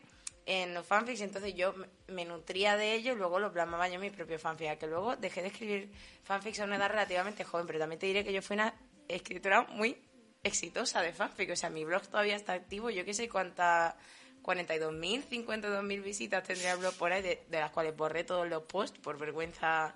en 0.46 0.74
los 0.74 0.86
fanfics. 0.86 1.20
Entonces 1.22 1.54
yo 1.54 1.72
me- 1.74 1.88
me 2.08 2.24
nutría 2.24 2.76
de 2.76 2.94
ello 2.94 3.12
y 3.12 3.16
luego 3.16 3.38
lo 3.38 3.52
plasmaba 3.52 3.88
yo 3.88 3.94
en 3.94 4.00
mi 4.02 4.10
propio 4.10 4.38
fanfic. 4.38 4.68
A 4.68 4.76
Que 4.76 4.86
luego 4.86 5.16
dejé 5.16 5.42
de 5.42 5.48
escribir 5.48 5.90
fanfics 6.24 6.60
a 6.60 6.64
una 6.64 6.76
edad 6.76 6.90
relativamente 6.90 7.44
joven, 7.44 7.66
pero 7.66 7.78
también 7.78 7.98
te 7.98 8.06
diré 8.06 8.24
que 8.24 8.32
yo 8.32 8.42
fui 8.42 8.54
una 8.54 8.74
escritora 9.08 9.62
muy 9.70 9.96
exitosa 10.42 11.00
de 11.02 11.12
fanfic. 11.12 11.50
O 11.50 11.56
sea, 11.56 11.70
mi 11.70 11.84
blog 11.84 12.02
todavía 12.08 12.36
está 12.36 12.52
activo. 12.52 12.90
Yo 12.90 13.04
qué 13.04 13.14
sé 13.14 13.28
cuántas 13.28 13.94
42.000, 14.42 15.24
52.000 15.30 16.02
visitas 16.02 16.42
tendría 16.44 16.72
el 16.72 16.78
blog 16.78 16.94
por 16.98 17.10
ahí, 17.12 17.22
de, 17.22 17.42
de 17.48 17.60
las 17.60 17.70
cuales 17.70 17.96
borré 17.96 18.24
todos 18.24 18.46
los 18.46 18.62
posts 18.64 18.98
por 19.00 19.16
vergüenza 19.18 19.94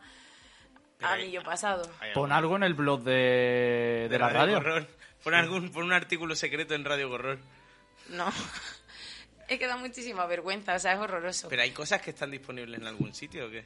a 1.00 1.16
mí 1.16 1.30
yo 1.30 1.42
pasado. 1.44 1.88
Pon 2.14 2.32
algo. 2.32 2.56
en 2.56 2.62
el 2.64 2.74
blog 2.74 3.02
de, 3.02 4.08
de, 4.10 4.18
la 4.18 4.30
radio. 4.30 4.54
Gorrón. 4.56 4.88
Pon, 5.22 5.34
algún, 5.34 5.70
pon 5.70 5.84
un 5.84 5.92
artículo 5.92 6.34
secreto 6.34 6.74
en 6.74 6.84
Radio 6.84 7.08
Gorrón. 7.10 7.40
No. 8.08 8.32
es 9.48 9.58
que 9.58 9.66
da 9.66 9.76
muchísima 9.76 10.26
vergüenza, 10.26 10.74
o 10.74 10.78
sea, 10.78 10.92
es 10.92 10.98
horroroso. 10.98 11.48
Pero 11.48 11.62
hay 11.62 11.70
cosas 11.70 12.00
que 12.02 12.10
están 12.10 12.30
disponibles 12.30 12.80
en 12.80 12.86
algún 12.86 13.14
sitio 13.14 13.46
o 13.46 13.50
qué? 13.50 13.64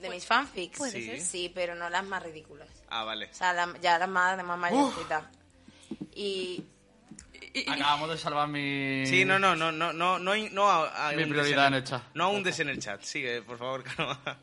¿De 0.00 0.08
mis 0.08 0.24
fanfics? 0.24 0.78
Puede 0.78 0.92
Sí. 0.92 1.04
ser. 1.06 1.20
Sí, 1.20 1.52
pero 1.54 1.74
no 1.74 1.90
las 1.90 2.04
más 2.04 2.22
ridículas. 2.22 2.68
Ah, 2.88 3.04
vale. 3.04 3.26
O 3.30 3.34
sea, 3.34 3.52
la- 3.52 3.76
ya 3.82 3.98
las 3.98 4.08
más, 4.08 4.36
de 4.36 4.42
más 4.42 4.58
mayorcitas. 4.58 5.24
Y... 6.14 6.64
Acabamos 7.66 8.10
de 8.10 8.16
salvar 8.18 8.48
mi... 8.48 9.04
Sí, 9.06 9.24
no, 9.24 9.38
no, 9.38 9.56
no, 9.56 9.72
no, 9.72 9.92
no, 9.92 10.18
no, 10.18 10.34
no 10.36 10.70
a, 10.70 11.08
a 11.08 11.12
Mi 11.12 11.22
hundes 11.24 11.28
prioridad 11.40 11.66
en 11.66 11.74
el 11.74 11.84
chat. 11.84 12.02
No 12.14 12.30
hundes 12.30 12.58
en 12.60 12.68
el 12.68 12.78
chat. 12.78 13.02
Sigue, 13.02 13.42
por 13.42 13.58
favor, 13.58 13.82
calma. 13.96 14.38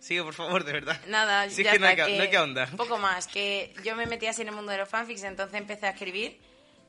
Sigue, 0.00 0.22
por 0.22 0.32
favor, 0.34 0.64
de 0.64 0.72
verdad. 0.72 1.00
Nada, 1.06 1.48
Sí, 1.50 1.60
es 1.62 1.66
ya 1.66 1.72
que 1.72 1.78
no 1.78 1.86
hay 1.86 1.92
está, 1.92 2.06
que, 2.06 2.16
no 2.16 2.22
hay 2.22 2.30
que 2.30 2.36
ahondar. 2.36 2.68
Un 2.70 2.76
poco 2.78 2.98
más, 2.98 3.26
que 3.26 3.74
yo 3.84 3.94
me 3.94 4.06
metí 4.06 4.26
así 4.26 4.42
en 4.42 4.48
el 4.48 4.54
mundo 4.54 4.72
de 4.72 4.78
los 4.78 4.88
fanfics, 4.88 5.22
entonces 5.24 5.54
empecé 5.60 5.86
a 5.86 5.90
escribir 5.90 6.40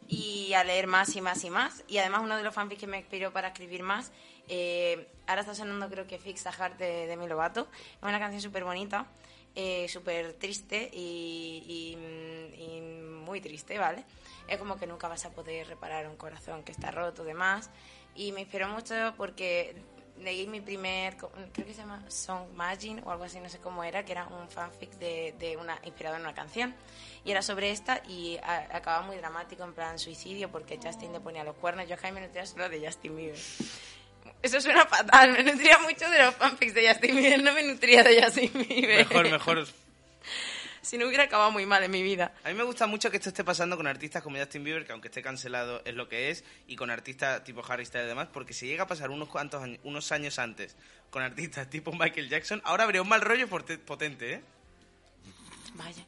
y 0.09 0.53
a 0.53 0.63
leer 0.63 0.87
más 0.87 1.15
y 1.15 1.21
más 1.21 1.43
y 1.43 1.49
más. 1.49 1.83
Y 1.87 1.99
además 1.99 2.21
uno 2.23 2.35
de 2.35 2.43
los 2.43 2.53
fanfics 2.53 2.81
que 2.81 2.87
me 2.87 2.97
inspiró 2.97 3.31
para 3.31 3.49
escribir 3.49 3.83
más, 3.83 4.11
eh, 4.47 5.07
ahora 5.27 5.41
está 5.41 5.53
sonando 5.55 5.87
creo 5.89 6.07
que 6.07 6.17
Fix 6.17 6.47
a 6.47 6.51
Heart 6.51 6.77
de 6.79 7.07
Demi 7.07 7.27
Lovato. 7.27 7.67
Es 7.97 8.03
una 8.03 8.19
canción 8.19 8.41
súper 8.41 8.63
bonita, 8.63 9.05
eh, 9.55 9.87
súper 9.87 10.33
triste 10.33 10.89
y, 10.91 11.95
y- 11.95 12.77
y 12.77 12.81
muy 12.81 13.39
triste, 13.41 13.77
¿vale? 13.77 14.03
Es 14.47 14.57
como 14.57 14.77
que 14.79 14.87
nunca 14.87 15.07
vas 15.07 15.25
a 15.25 15.29
poder 15.31 15.67
reparar 15.67 16.07
un 16.07 16.17
corazón 16.17 16.63
que 16.63 16.71
está 16.71 16.89
roto, 16.91 17.23
demás. 17.23 17.69
Y 18.15 18.31
me 18.31 18.41
inspiró 18.41 18.67
mucho 18.67 19.13
porque 19.15 19.75
leí 20.21 20.47
mi 20.47 20.61
primer, 20.61 21.15
creo 21.17 21.31
que 21.65 21.73
se 21.73 21.81
llama 21.81 22.03
Song 22.09 22.47
Magin 22.55 23.01
o 23.05 23.11
algo 23.11 23.23
así, 23.23 23.39
no 23.39 23.49
sé 23.49 23.59
cómo 23.59 23.83
era, 23.83 24.03
que 24.05 24.11
era 24.11 24.27
un 24.27 24.49
fanfic 24.49 24.91
de, 24.93 25.33
de 25.39 25.57
una, 25.57 25.79
inspirado 25.83 26.15
en 26.15 26.21
una 26.23 26.33
canción. 26.33 26.75
Y 27.25 27.31
era 27.31 27.41
sobre 27.41 27.71
esta 27.71 28.01
y 28.07 28.37
a- 28.37 28.67
acababa 28.71 29.05
muy 29.05 29.17
dramático, 29.17 29.63
en 29.63 29.73
plan 29.73 29.97
suicidio, 29.99 30.49
porque 30.51 30.77
Justin 30.81 31.11
le 31.13 31.19
ponía 31.19 31.43
los 31.43 31.55
cuernos. 31.55 31.87
Yo 31.87 31.95
acá 31.95 32.11
me 32.11 32.21
nutría 32.21 32.45
solo 32.45 32.69
de 32.69 32.85
Justin 32.85 33.15
Bieber. 33.17 33.39
Eso 34.41 34.61
suena 34.61 34.85
fatal, 34.85 35.31
me 35.33 35.43
nutría 35.43 35.79
mucho 35.79 36.09
de 36.09 36.17
los 36.23 36.35
fanfics 36.35 36.73
de 36.73 36.87
Justin 36.87 37.15
Bieber, 37.15 37.43
no 37.43 37.51
me 37.53 37.63
nutría 37.63 38.03
de 38.03 38.21
Justin 38.23 38.51
Bieber. 38.53 38.99
Mejor, 38.99 39.29
mejor. 39.29 39.67
Si 40.81 40.97
no 40.97 41.07
hubiera 41.07 41.23
acabado 41.23 41.51
muy 41.51 41.65
mal 41.65 41.83
en 41.83 41.91
mi 41.91 42.01
vida. 42.01 42.33
A 42.43 42.49
mí 42.49 42.53
me 42.53 42.63
gusta 42.63 42.87
mucho 42.87 43.11
que 43.11 43.17
esto 43.17 43.29
esté 43.29 43.43
pasando 43.43 43.77
con 43.77 43.87
artistas 43.87 44.23
como 44.23 44.37
Justin 44.37 44.63
Bieber, 44.63 44.85
que 44.85 44.91
aunque 44.91 45.07
esté 45.09 45.21
cancelado 45.21 45.81
es 45.85 45.93
lo 45.93 46.07
que 46.07 46.29
es, 46.29 46.43
y 46.67 46.75
con 46.75 46.89
artistas 46.89 47.43
tipo 47.43 47.63
Harry 47.67 47.85
Styles 47.85 48.05
y 48.05 48.09
demás, 48.09 48.29
porque 48.31 48.53
si 48.53 48.67
llega 48.67 48.83
a 48.83 48.87
pasar 48.87 49.09
unos 49.09 49.29
cuantos 49.29 49.61
años, 49.61 49.79
unos 49.83 50.11
años 50.11 50.39
antes 50.39 50.75
con 51.09 51.23
artistas 51.23 51.69
tipo 51.69 51.91
Michael 51.91 52.29
Jackson, 52.29 52.61
ahora 52.63 52.83
habría 52.83 53.01
un 53.01 53.09
mal 53.09 53.21
rollo 53.21 53.47
potente, 53.49 54.33
¿eh? 54.33 54.41
Vaya. 55.75 56.05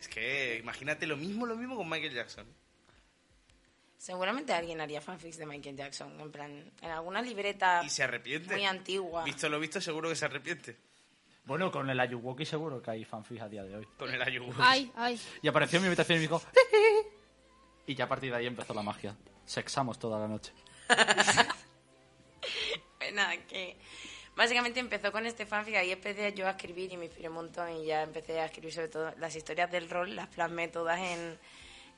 Es 0.00 0.08
que 0.08 0.58
imagínate 0.58 1.06
lo 1.06 1.16
mismo, 1.16 1.46
lo 1.46 1.56
mismo 1.56 1.76
con 1.76 1.88
Michael 1.88 2.14
Jackson. 2.14 2.46
Seguramente 4.02 4.52
alguien 4.52 4.80
haría 4.80 5.00
fanfics 5.00 5.36
de 5.36 5.46
Michael 5.46 5.76
Jackson, 5.76 6.20
en 6.20 6.32
plan, 6.32 6.72
en 6.80 6.90
alguna 6.90 7.22
libreta 7.22 7.82
Y 7.84 7.88
se 7.88 8.02
arrepiente. 8.02 8.52
muy 8.52 8.64
antigua. 8.64 9.22
Visto 9.22 9.48
lo 9.48 9.60
visto, 9.60 9.80
seguro 9.80 10.08
que 10.08 10.16
se 10.16 10.24
arrepiente. 10.24 10.76
Bueno, 11.44 11.70
con 11.72 11.88
el 11.90 11.98
Ayuwoki 11.98 12.44
seguro 12.44 12.80
que 12.80 12.90
hay 12.92 13.04
fanfics 13.04 13.42
a 13.42 13.48
día 13.48 13.64
de 13.64 13.76
hoy. 13.76 13.88
Con 13.98 14.12
el 14.12 14.22
Ayuwoki. 14.22 14.58
Ay, 14.60 14.92
ay. 14.96 15.20
Y 15.42 15.48
apareció 15.48 15.78
en 15.78 15.82
mi 15.82 15.86
habitación 15.88 16.16
y 16.16 16.20
me 16.20 16.22
dijo... 16.22 16.42
y 17.86 17.94
ya 17.94 18.04
a 18.04 18.08
partir 18.08 18.30
de 18.30 18.36
ahí 18.38 18.46
empezó 18.46 18.72
la 18.74 18.82
magia. 18.82 19.16
Sexamos 19.44 19.98
toda 19.98 20.18
la 20.20 20.28
noche. 20.28 20.52
Pues 22.98 23.12
nada, 23.14 23.36
que 23.48 23.76
básicamente 24.36 24.78
empezó 24.78 25.10
con 25.10 25.26
este 25.26 25.44
fanfic, 25.44 25.74
ahí 25.74 25.90
empecé 25.90 26.32
yo 26.34 26.46
a 26.46 26.50
escribir 26.50 26.92
y 26.92 26.96
me 26.96 27.06
inspiré 27.06 27.28
un 27.28 27.34
montón 27.34 27.68
y 27.70 27.86
ya 27.86 28.02
empecé 28.02 28.38
a 28.40 28.44
escribir 28.44 28.72
sobre 28.72 28.88
todo 28.88 29.12
las 29.18 29.34
historias 29.34 29.70
del 29.72 29.90
rol, 29.90 30.14
las 30.14 30.28
plasmé 30.28 30.68
todas 30.68 31.00
en, 31.00 31.36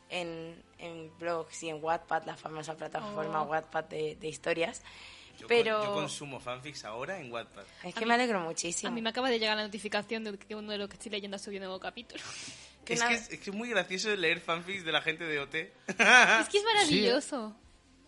en, 0.08 0.62
en 0.78 1.18
blogs 1.18 1.62
y 1.62 1.68
en 1.68 1.84
Wattpad, 1.84 2.24
la 2.24 2.36
famosa 2.36 2.74
plataforma 2.76 3.42
Oh. 3.42 3.46
Wattpad 3.46 3.84
de, 3.84 4.16
de 4.16 4.28
historias. 4.28 4.82
Yo, 5.38 5.46
Pero 5.46 5.78
con- 5.78 5.86
yo 5.88 5.94
consumo 5.94 6.40
fanfics 6.40 6.84
ahora 6.84 7.18
en 7.18 7.30
Wattpad. 7.32 7.64
es 7.82 7.94
que 7.94 8.06
me 8.06 8.14
alegro 8.14 8.40
muchísimo. 8.40 8.88
A 8.90 8.94
mí 8.94 9.02
me 9.02 9.10
acaba 9.10 9.28
de 9.30 9.38
llegar 9.38 9.56
la 9.56 9.64
notificación 9.64 10.24
de 10.24 10.38
que 10.38 10.54
uno 10.54 10.70
de 10.72 10.78
los 10.78 10.88
que 10.88 10.94
estoy 10.94 11.10
leyendo 11.10 11.36
ha 11.36 11.38
subido 11.38 11.62
un 11.62 11.66
nuevo 11.68 11.80
capítulo. 11.80 12.22
Que 12.84 12.92
Es 12.94 13.00
una- 13.00 13.08
que 13.08 13.14
es, 13.14 13.30
es 13.30 13.40
que 13.40 13.48
es 13.48 13.56
muy 13.56 13.70
gracioso 13.70 14.14
leer 14.14 14.40
fanfics 14.40 14.84
de 14.84 14.92
la 14.92 15.00
gente 15.00 15.24
de 15.24 15.38
OT. 15.40 15.54
es 15.88 16.48
que 16.50 16.58
es 16.58 16.64
maravilloso. 16.64 17.56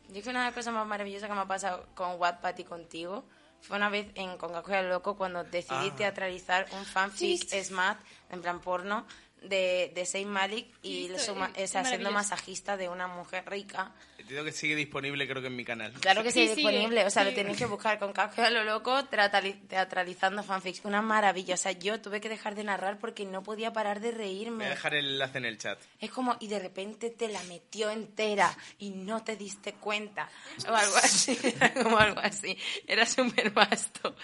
Yo 0.09 0.11
creo 0.13 0.23
que 0.23 0.29
una 0.31 0.41
de 0.41 0.47
las 0.47 0.55
cosas 0.55 0.75
más 0.75 0.87
maravillosas 0.87 1.29
que 1.31 1.35
me 1.35 1.41
ha 1.41 1.47
pasado 1.49 1.87
con 1.95 2.21
Wattpad 2.21 2.59
y 2.59 2.65
contigo 2.65 3.25
fue 3.63 3.79
una 3.79 3.89
vez 3.89 4.09
en 4.17 4.37
Con 4.37 4.53
Caco 4.53 4.71
y 4.73 4.75
el 4.75 4.91
Loco 4.91 5.17
cuando 5.17 5.43
decidí 5.45 5.89
Ah. 5.91 5.95
teatralizar 5.97 6.67
un 6.73 6.85
fanfic 6.85 7.49
Sí. 7.49 7.65
smart, 7.65 7.99
en 8.31 8.43
plan 8.43 8.61
porno, 8.61 9.07
de, 9.43 9.93
de 9.95 10.07
Saint 10.07 10.29
Malik 10.29 10.67
y 10.83 11.09
le 11.09 11.19
suma- 11.19 11.51
es- 11.55 11.71
o 11.71 11.73
sea, 11.73 11.83
es 11.83 11.89
siendo 11.89 12.11
maravilloso. 12.11 12.13
masajista 12.13 12.77
de 12.77 12.89
una 12.89 13.07
mujer 13.07 13.45
rica. 13.49 13.93
Entiendo 14.19 14.45
que 14.45 14.51
sigue 14.51 14.75
disponible, 14.75 15.29
creo 15.29 15.41
que 15.41 15.47
en 15.49 15.55
mi 15.57 15.65
canal. 15.65 15.93
Claro 16.01 16.23
que 16.25 16.33
sí, 16.33 16.41
Sí, 16.41 16.49
sí, 16.49 16.55
disponible, 16.57 17.05
o 17.05 17.11
sea, 17.11 17.23
lo 17.23 17.33
tenéis 17.33 17.57
que 17.59 17.67
buscar 17.67 17.99
con 18.01 18.13
Caco 18.13 18.41
y 18.41 18.45
a 18.45 18.51
lo 18.51 18.65
Loco 18.65 18.93
teatrali- 19.09 19.69
teatralizando 19.69 20.43
fanfics. 20.43 20.81
Una 20.85 21.01
maravilla, 21.01 21.55
o 21.55 21.59
sea, 21.59 21.71
yo 21.73 22.01
tuve 22.01 22.21
que 22.21 22.29
dejar 22.29 22.57
de 22.57 22.65
narrar 22.65 22.99
porque 22.99 23.25
no 23.25 23.43
podía 23.45 23.73
parar 23.73 24.01
de 24.01 24.09
Voy 24.11 24.15
a 24.15 24.19
reírme. 24.19 24.69
dejar 24.69 24.95
el 24.95 25.07
enlace 25.07 25.39
en 25.39 25.45
el 25.45 25.59
chat. 25.59 25.79
Es 26.01 26.11
como, 26.11 26.37
y 26.41 26.49
de 26.49 26.59
repente 26.59 27.11
te 27.11 27.29
la 27.29 27.43
metió 27.45 27.91
entera 27.91 28.57
y 28.79 28.91
no 28.91 29.23
te 29.23 29.37
diste 29.37 29.75
cuenta. 29.75 30.29
O 30.69 30.75
algo 30.75 30.97
así, 30.97 31.39
era 31.45 31.73
como 31.83 31.99
algo 31.99 32.19
así. 32.21 32.59
Era 32.89 33.07
súper 33.07 33.51
vasto. 33.51 34.17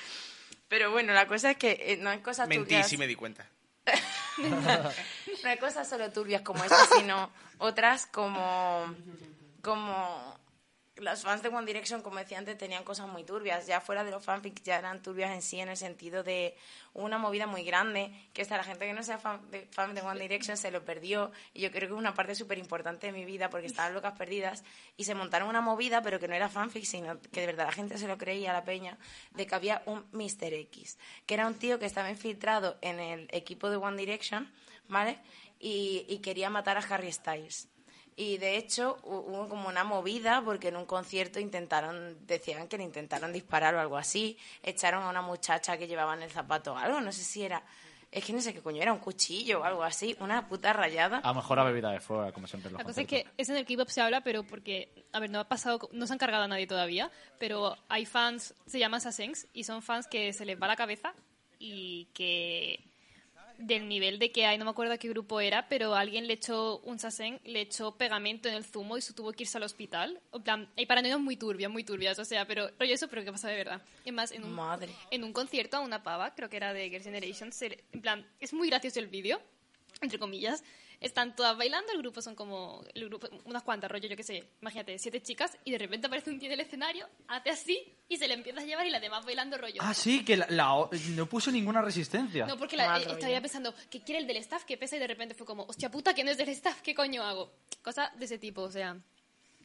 Pero 0.68 0.90
bueno, 0.90 1.12
la 1.12 1.28
cosa 1.28 1.52
es 1.52 1.56
que 1.58 1.78
eh, 1.78 1.96
no 1.98 2.10
hay 2.10 2.18
cosas 2.20 2.48
Mentí, 2.48 2.64
turbias. 2.64 2.88
sí 2.88 2.96
me 2.96 3.06
di 3.06 3.14
cuenta. 3.14 3.46
No 5.42 5.48
hay 5.50 5.58
cosas 5.58 5.88
solo 5.88 6.10
turbias 6.10 6.42
como 6.42 6.62
esta, 6.64 6.86
sino 6.96 7.30
otras 7.58 8.06
como. 8.06 8.94
como. 9.62 10.41
Los 10.96 11.22
fans 11.22 11.42
de 11.42 11.48
One 11.48 11.66
Direction, 11.66 12.02
como 12.02 12.18
decía 12.18 12.38
antes, 12.38 12.58
tenían 12.58 12.84
cosas 12.84 13.08
muy 13.08 13.24
turbias. 13.24 13.66
Ya 13.66 13.80
fuera 13.80 14.04
de 14.04 14.10
los 14.10 14.22
fanfics, 14.22 14.62
ya 14.62 14.78
eran 14.78 15.02
turbias 15.02 15.30
en 15.30 15.40
sí, 15.40 15.58
en 15.58 15.68
el 15.70 15.76
sentido 15.76 16.22
de 16.22 16.54
una 16.92 17.16
movida 17.18 17.46
muy 17.46 17.64
grande, 17.64 18.12
que 18.32 18.42
hasta 18.42 18.56
la 18.56 18.64
gente 18.64 18.86
que 18.86 18.92
no 18.92 19.02
sea 19.02 19.18
fan 19.18 19.50
de, 19.50 19.66
fan 19.70 19.94
de 19.94 20.02
One 20.02 20.20
Direction 20.20 20.56
se 20.56 20.70
lo 20.70 20.84
perdió. 20.84 21.32
Y 21.54 21.62
yo 21.62 21.70
creo 21.70 21.88
que 21.88 21.94
es 21.94 21.98
una 21.98 22.14
parte 22.14 22.34
súper 22.34 22.58
importante 22.58 23.06
de 23.06 23.12
mi 23.12 23.24
vida, 23.24 23.48
porque 23.48 23.66
estaban 23.66 23.94
locas 23.94 24.16
perdidas. 24.18 24.64
Y 24.96 25.04
se 25.04 25.14
montaron 25.14 25.48
una 25.48 25.62
movida, 25.62 26.02
pero 26.02 26.20
que 26.20 26.28
no 26.28 26.34
era 26.34 26.48
fanfic, 26.48 26.84
sino 26.84 27.20
que 27.20 27.40
de 27.40 27.46
verdad 27.46 27.66
la 27.66 27.72
gente 27.72 27.96
se 27.96 28.06
lo 28.06 28.18
creía, 28.18 28.52
la 28.52 28.64
peña, 28.64 28.98
de 29.30 29.46
que 29.46 29.54
había 29.54 29.82
un 29.86 30.04
Mr. 30.12 30.52
X, 30.52 30.98
que 31.26 31.34
era 31.34 31.46
un 31.46 31.54
tío 31.54 31.78
que 31.78 31.86
estaba 31.86 32.10
infiltrado 32.10 32.78
en 32.82 33.00
el 33.00 33.28
equipo 33.32 33.70
de 33.70 33.76
One 33.76 33.96
Direction, 33.96 34.52
¿vale? 34.88 35.18
Y, 35.58 36.04
y 36.08 36.18
quería 36.18 36.50
matar 36.50 36.76
a 36.76 36.80
Harry 36.80 37.10
Styles. 37.12 37.71
Y 38.16 38.36
de 38.38 38.56
hecho 38.56 38.98
hu- 39.04 39.24
hubo 39.26 39.48
como 39.48 39.68
una 39.68 39.84
movida 39.84 40.42
porque 40.44 40.68
en 40.68 40.76
un 40.76 40.84
concierto 40.86 41.40
intentaron, 41.40 42.26
decían 42.26 42.68
que 42.68 42.76
le 42.78 42.84
intentaron 42.84 43.32
disparar 43.32 43.74
o 43.74 43.80
algo 43.80 43.96
así, 43.96 44.36
echaron 44.62 45.02
a 45.02 45.08
una 45.08 45.22
muchacha 45.22 45.78
que 45.78 45.86
llevaba 45.86 46.14
en 46.14 46.22
el 46.22 46.30
zapato 46.30 46.76
algo, 46.76 47.00
no 47.00 47.10
sé 47.10 47.22
si 47.24 47.42
era, 47.42 47.62
es 48.10 48.22
que 48.22 48.34
no 48.34 48.42
sé 48.42 48.52
qué 48.52 48.60
coño, 48.60 48.82
era 48.82 48.92
un 48.92 48.98
cuchillo 48.98 49.60
o 49.60 49.64
algo 49.64 49.82
así, 49.82 50.14
una 50.20 50.46
puta 50.46 50.74
rayada. 50.74 51.18
A 51.18 51.28
lo 51.28 51.34
mejor 51.36 51.58
a 51.58 51.64
bebida 51.64 51.90
de 51.90 52.00
fuego, 52.00 52.30
como 52.34 52.46
siempre 52.46 52.70
los 52.70 52.78
La 52.78 52.84
cosa 52.84 53.00
es 53.00 53.06
que 53.06 53.26
eso 53.38 53.52
en 53.52 53.58
el 53.58 53.64
K-pop 53.64 53.88
se 53.88 54.02
habla, 54.02 54.20
pero 54.22 54.42
porque, 54.44 55.06
a 55.12 55.18
ver, 55.18 55.30
no 55.30 55.40
ha 55.40 55.48
pasado, 55.48 55.88
no 55.92 56.06
se 56.06 56.12
han 56.12 56.18
cargado 56.18 56.44
a 56.44 56.48
nadie 56.48 56.66
todavía, 56.66 57.10
pero 57.38 57.78
hay 57.88 58.04
fans, 58.04 58.54
se 58.66 58.78
llaman 58.78 59.00
Sasengs, 59.00 59.46
y 59.54 59.64
son 59.64 59.80
fans 59.80 60.06
que 60.06 60.34
se 60.34 60.44
les 60.44 60.60
va 60.60 60.66
la 60.66 60.76
cabeza 60.76 61.14
y 61.58 62.08
que 62.12 62.84
del 63.66 63.88
nivel 63.88 64.18
de 64.18 64.32
que 64.32 64.46
hay, 64.46 64.58
no 64.58 64.64
me 64.64 64.70
acuerdo 64.70 64.98
qué 64.98 65.08
grupo 65.08 65.40
era, 65.40 65.68
pero 65.68 65.94
alguien 65.94 66.26
le 66.26 66.34
echó 66.34 66.78
un 66.80 66.98
Sasen, 66.98 67.40
le 67.44 67.60
echó 67.60 67.96
pegamento 67.96 68.48
en 68.48 68.54
el 68.54 68.64
zumo 68.64 68.96
y 68.96 69.02
se 69.02 69.12
tuvo 69.12 69.32
que 69.32 69.44
irse 69.44 69.58
al 69.58 69.64
hospital. 69.64 70.20
En 70.32 70.42
plan, 70.42 70.68
hay 70.76 70.86
paranoias 70.86 71.20
muy 71.20 71.36
turbias, 71.36 71.70
muy 71.70 71.84
turbias, 71.84 72.18
o 72.18 72.24
sea, 72.24 72.46
pero 72.46 72.68
rollo 72.78 72.94
eso, 72.94 73.08
pero 73.08 73.24
que 73.24 73.32
pasa 73.32 73.48
de 73.48 73.56
verdad. 73.56 73.82
Es 74.04 74.12
más, 74.12 74.32
en 74.32 74.44
un, 74.44 74.52
Madre. 74.52 74.92
en 75.10 75.24
un 75.24 75.32
concierto 75.32 75.76
a 75.76 75.80
una 75.80 76.02
pava, 76.02 76.34
creo 76.34 76.48
que 76.48 76.56
era 76.56 76.72
de 76.72 76.88
Girls' 76.88 77.04
Generation, 77.04 77.52
se 77.52 77.84
en 77.92 78.00
plan, 78.00 78.26
es 78.40 78.52
muy 78.52 78.68
gracioso 78.68 78.98
el 78.98 79.06
vídeo, 79.06 79.40
entre 80.00 80.18
comillas. 80.18 80.62
Están 81.02 81.36
todas 81.36 81.56
bailando, 81.56 81.92
el 81.92 81.98
grupo 81.98 82.22
son 82.22 82.34
como, 82.34 82.82
el 82.94 83.08
grupo, 83.08 83.28
unas 83.44 83.62
cuantas, 83.62 83.90
rollo, 83.90 84.08
yo 84.08 84.16
qué 84.16 84.22
sé, 84.22 84.44
imagínate, 84.60 84.98
siete 84.98 85.20
chicas, 85.20 85.58
y 85.64 85.72
de 85.72 85.78
repente 85.78 86.06
aparece 86.06 86.30
un 86.30 86.38
tío 86.38 86.46
en 86.46 86.52
el 86.54 86.60
escenario, 86.60 87.08
hace 87.28 87.50
así, 87.50 87.92
y 88.08 88.16
se 88.16 88.28
le 88.28 88.34
empieza 88.34 88.60
a 88.60 88.64
llevar, 88.64 88.86
y 88.86 88.90
las 88.90 89.02
demás 89.02 89.24
bailando 89.24 89.58
rollo. 89.58 89.80
Ah, 89.80 89.92
sí, 89.94 90.24
que 90.24 90.36
la, 90.36 90.46
la- 90.48 90.88
no 91.16 91.26
puso 91.26 91.50
ninguna 91.50 91.82
resistencia. 91.82 92.46
No, 92.46 92.56
porque 92.56 92.76
la, 92.76 92.86
Mal 92.86 93.02
eh, 93.02 93.04
rollo. 93.04 93.16
estaría 93.18 93.40
pensando, 93.40 93.74
¿qué 93.90 94.00
quiere 94.02 94.20
el 94.20 94.26
del 94.26 94.36
staff? 94.38 94.64
¿Qué 94.64 94.76
pesa? 94.78 94.96
Y 94.96 95.00
de 95.00 95.06
repente 95.08 95.34
fue 95.34 95.46
como, 95.46 95.64
hostia 95.64 95.90
puta, 95.90 96.14
que 96.14 96.24
no 96.24 96.30
es 96.30 96.38
del 96.38 96.48
staff, 96.50 96.80
¿qué 96.82 96.94
coño 96.94 97.22
hago? 97.22 97.52
Cosas 97.82 98.16
de 98.18 98.24
ese 98.24 98.38
tipo, 98.38 98.62
o 98.62 98.70
sea. 98.70 98.96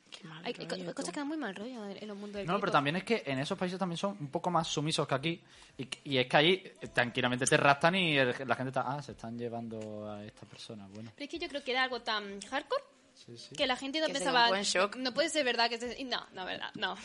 Qué 0.09 0.23
mal 0.27 0.41
Hay, 0.45 0.53
rollo, 0.53 0.93
cosas 0.95 1.11
que 1.13 1.19
dan 1.19 1.27
muy 1.27 1.37
mal 1.37 1.53
rollo 1.55 1.85
en, 1.85 1.97
en 1.97 2.09
el 2.09 2.15
mundo 2.15 2.37
del 2.37 2.47
No, 2.47 2.59
pero 2.59 2.71
también 2.71 2.95
es 2.95 3.03
que 3.03 3.23
en 3.25 3.39
esos 3.39 3.57
países 3.57 3.77
también 3.77 3.97
son 3.97 4.17
un 4.19 4.29
poco 4.29 4.49
más 4.49 4.67
sumisos 4.67 5.07
que 5.07 5.15
aquí. 5.15 5.43
Y, 5.77 5.87
y 6.05 6.17
es 6.17 6.27
que 6.27 6.37
ahí 6.37 6.63
tranquilamente 6.93 7.45
te 7.45 7.57
raptan 7.57 7.95
y 7.95 8.17
el- 8.17 8.33
la 8.45 8.55
gente 8.55 8.69
está, 8.69 8.81
ah, 8.87 9.01
se 9.01 9.11
están 9.11 9.37
llevando 9.37 10.09
a 10.09 10.23
esta 10.23 10.45
persona. 10.45 10.87
Bueno, 10.93 11.11
Pero 11.15 11.25
es 11.25 11.29
que 11.29 11.39
yo 11.39 11.47
creo 11.47 11.63
que 11.63 11.71
era 11.71 11.83
algo 11.83 12.01
tan 12.01 12.39
hardcore 12.41 12.83
sí, 13.13 13.37
sí. 13.37 13.55
que 13.55 13.67
la 13.67 13.75
gente 13.75 13.99
no 13.99 14.07
Que 14.07 14.13
se 14.13 14.19
pensaba, 14.19 14.39
dio 14.39 14.45
un 14.47 14.51
buen 14.51 14.63
shock. 14.63 14.95
no 14.95 15.13
puede 15.13 15.29
ser 15.29 15.43
verdad 15.45 15.69
que 15.69 15.77
se... 15.79 15.99
y 15.99 16.03
No, 16.05 16.25
no, 16.33 16.45
verdad, 16.45 16.69
no. 16.75 16.95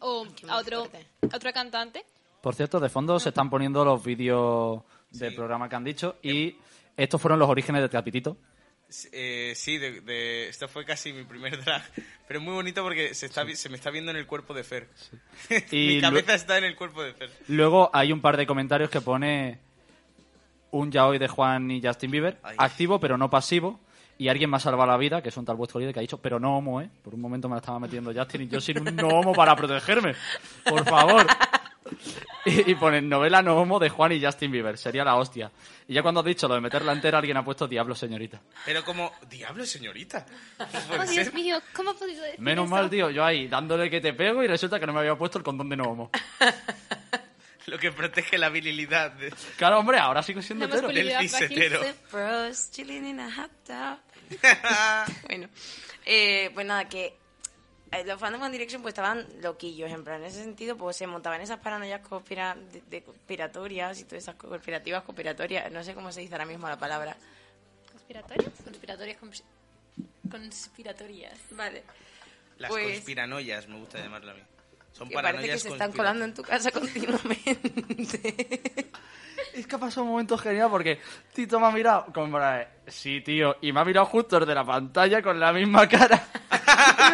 O 0.00 0.24
Qué 0.34 0.46
a 0.46 0.52
muy 0.52 0.60
otro, 0.60 0.84
fuerte. 0.86 1.06
a 1.32 1.36
otro 1.36 1.52
cantante. 1.52 2.04
Por 2.40 2.54
cierto, 2.54 2.80
de 2.80 2.88
fondo 2.88 3.18
se 3.20 3.30
están 3.30 3.50
poniendo 3.50 3.84
los 3.84 4.02
vídeos 4.02 4.82
del 5.10 5.34
programa 5.34 5.68
que 5.68 5.76
han 5.76 5.84
dicho 5.84 6.16
y 6.22 6.56
estos 6.96 7.20
fueron 7.20 7.38
los 7.38 7.48
orígenes 7.48 7.82
de 7.82 7.88
Capitito. 7.90 8.36
Eh, 9.12 9.52
sí, 9.56 9.78
de, 9.78 10.00
de- 10.00 10.48
esto 10.48 10.66
fue 10.68 10.84
casi 10.84 11.12
mi 11.12 11.24
primer 11.24 11.60
drag. 11.64 11.82
Pero 12.26 12.40
es 12.40 12.44
muy 12.44 12.54
bonito 12.54 12.82
porque 12.82 13.14
se, 13.14 13.26
está, 13.26 13.46
se 13.54 13.68
me 13.68 13.76
está 13.76 13.90
viendo 13.90 14.10
en 14.10 14.16
el 14.16 14.26
cuerpo 14.26 14.52
de 14.54 14.64
Fer. 14.64 14.88
Mi 15.72 16.00
cabeza 16.00 16.34
está 16.34 16.58
en 16.58 16.64
el 16.64 16.76
cuerpo 16.76 17.02
de 17.02 17.12
Fer. 17.14 17.30
Luego 17.48 17.90
hay 17.92 18.12
un 18.12 18.20
par 18.20 18.36
de 18.36 18.46
comentarios 18.46 18.90
que 18.90 19.00
pone 19.00 19.58
un 20.72 20.90
yaoi 20.92 21.18
de 21.18 21.26
Juan 21.28 21.70
y 21.70 21.82
Justin 21.82 22.10
Bieber, 22.12 22.38
Ay. 22.42 22.54
activo 22.58 23.00
pero 23.00 23.16
no 23.18 23.28
pasivo. 23.30 23.80
Y 24.18 24.28
alguien 24.28 24.50
me 24.50 24.58
ha 24.58 24.60
salvado 24.60 24.90
la 24.90 24.98
vida, 24.98 25.22
que 25.22 25.30
es 25.30 25.36
un 25.38 25.46
tal 25.46 25.56
vuestro 25.56 25.80
líder, 25.80 25.94
que 25.94 26.00
ha 26.00 26.02
dicho, 26.02 26.18
pero 26.18 26.38
no 26.38 26.54
homo, 26.58 26.82
¿eh? 26.82 26.90
Por 27.02 27.14
un 27.14 27.22
momento 27.22 27.48
me 27.48 27.54
la 27.54 27.60
estaba 27.60 27.80
metiendo 27.80 28.12
Justin 28.12 28.42
y 28.42 28.48
yo 28.48 28.60
sin 28.60 28.78
un 28.86 28.94
no 28.94 29.08
homo 29.08 29.32
para 29.32 29.56
protegerme. 29.56 30.14
Por 30.64 30.84
favor. 30.84 31.26
Y, 32.44 32.70
y 32.70 32.74
ponen 32.74 33.08
novela 33.08 33.42
no 33.42 33.56
homo 33.56 33.78
de 33.78 33.88
Juan 33.90 34.12
y 34.12 34.24
Justin 34.24 34.50
Bieber. 34.50 34.78
Sería 34.78 35.04
la 35.04 35.16
hostia. 35.16 35.50
Y 35.88 35.94
ya 35.94 36.02
cuando 36.02 36.20
has 36.20 36.26
dicho 36.26 36.48
lo 36.48 36.54
de 36.54 36.60
meterla 36.60 36.92
entera, 36.92 37.18
alguien 37.18 37.36
ha 37.36 37.44
puesto 37.44 37.68
diablo, 37.68 37.94
señorita. 37.94 38.40
Pero 38.64 38.84
como, 38.84 39.12
diablo, 39.28 39.66
señorita. 39.66 40.24
Oh, 40.58 41.02
Dios 41.04 41.26
ser. 41.26 41.34
mío, 41.34 41.60
¿cómo 41.74 41.90
ha 41.90 41.94
podido 41.94 42.22
decir 42.22 42.40
Menos 42.40 42.66
eso? 42.66 42.74
mal, 42.74 42.88
tío, 42.88 43.10
yo 43.10 43.24
ahí 43.24 43.48
dándole 43.48 43.90
que 43.90 44.00
te 44.00 44.12
pego 44.14 44.42
y 44.42 44.46
resulta 44.46 44.80
que 44.80 44.86
no 44.86 44.92
me 44.92 45.00
había 45.00 45.16
puesto 45.16 45.38
el 45.38 45.44
condón 45.44 45.68
de 45.68 45.76
no 45.76 45.84
homo. 45.84 46.10
Lo 47.66 47.78
que 47.78 47.92
protege 47.92 48.38
la 48.38 48.48
virilidad. 48.48 49.12
de- 49.12 49.32
Claro, 49.56 49.78
hombre, 49.78 49.98
ahora 49.98 50.22
sigo 50.22 50.40
siendo 50.42 50.64
hetero. 50.64 50.88
Del 50.88 51.12
hot 53.36 53.50
tub. 53.64 53.98
bueno, 55.28 55.48
eh, 56.06 56.50
pues 56.54 56.66
nada, 56.66 56.88
que 56.88 57.04
eh, 57.06 57.14
los 58.06 58.20
fans 58.20 58.38
de 58.38 58.44
One 58.44 58.52
Direction 58.52 58.82
pues 58.82 58.92
estaban 58.92 59.26
loquillos, 59.42 59.90
en 59.90 60.04
plan, 60.04 60.20
en 60.20 60.26
ese 60.28 60.42
sentido 60.42 60.76
pues 60.76 60.96
se 60.96 61.06
montaban 61.06 61.40
esas 61.40 61.58
paranoias 61.58 62.00
conspira 62.06 62.56
de, 62.72 62.82
de 62.88 63.02
conspiratorias 63.02 63.98
y 64.00 64.04
todas 64.04 64.22
esas 64.22 64.36
conspirativas, 64.36 65.02
conspiratorias, 65.02 65.70
no 65.72 65.82
sé 65.82 65.94
cómo 65.94 66.12
se 66.12 66.20
dice 66.20 66.34
ahora 66.34 66.46
mismo 66.46 66.68
la 66.68 66.78
palabra. 66.78 67.16
Conspiratorias, 67.90 69.20
cons- 69.20 69.42
conspiratorias. 70.30 71.38
Vale. 71.50 71.82
Las 72.58 72.70
Pues- 72.70 72.94
conspiranoias, 72.96 73.66
me 73.68 73.78
gusta 73.78 73.98
llamarlo 73.98 74.30
a 74.32 74.34
mí. 74.34 74.40
Son 74.92 75.08
Que 75.08 75.14
parece 75.14 75.32
que 75.32 75.36
paranoias 75.38 75.62
se 75.62 75.68
están 75.68 75.92
colando 75.92 76.24
en 76.24 76.34
tu 76.34 76.42
casa 76.42 76.70
continuamente. 77.90 78.90
Es 79.54 79.66
que 79.66 79.76
ha 79.76 79.78
pasado 79.78 80.02
un 80.04 80.10
momento 80.12 80.36
genial 80.38 80.68
porque 80.70 81.00
Tito 81.32 81.58
me 81.58 81.66
ha 81.66 81.70
mirado 81.70 82.06
como 82.12 82.32
para... 82.32 82.70
Sí, 82.86 83.20
tío, 83.20 83.56
y 83.60 83.72
me 83.72 83.80
ha 83.80 83.84
mirado 83.84 84.06
justo 84.06 84.38
desde 84.38 84.54
la 84.54 84.64
pantalla 84.64 85.22
con 85.22 85.38
la 85.40 85.52
misma 85.52 85.88
cara. 85.88 86.24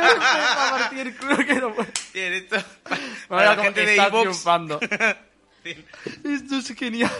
Para 0.00 0.70
partir 0.78 0.98
el 0.98 1.16
culo 1.16 1.36
que 1.38 1.54
no 1.54 1.74
puedo. 1.74 1.88
Bien, 2.12 2.32
esto... 2.32 2.56
Para 3.28 3.56
la 3.56 3.62
gente 3.62 3.84
de 3.84 3.96
triunfando. 4.10 4.80
Esto 5.64 6.56
es 6.58 6.74
genial. 6.76 7.10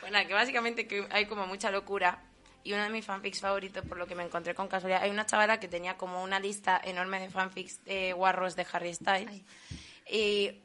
Bueno, 0.00 0.18
que 0.28 0.34
básicamente 0.34 0.86
que 0.86 1.06
hay 1.10 1.26
como 1.26 1.46
mucha 1.46 1.70
locura. 1.70 2.22
Y 2.64 2.72
uno 2.72 2.84
de 2.84 2.90
mis 2.90 3.04
fanfics 3.04 3.40
favoritos, 3.40 3.84
por 3.84 3.98
lo 3.98 4.06
que 4.06 4.14
me 4.14 4.22
encontré 4.22 4.54
con 4.54 4.68
casualidad, 4.68 5.02
hay 5.02 5.10
una 5.10 5.26
chavala 5.26 5.58
que 5.58 5.66
tenía 5.66 5.96
como 5.96 6.22
una 6.22 6.38
lista 6.38 6.80
enorme 6.84 7.18
de 7.18 7.28
fanfics 7.28 7.84
de 7.84 8.12
guarros 8.12 8.54
de 8.54 8.64
Harry 8.72 8.94
Styles. 8.94 9.42
Y 10.08 10.62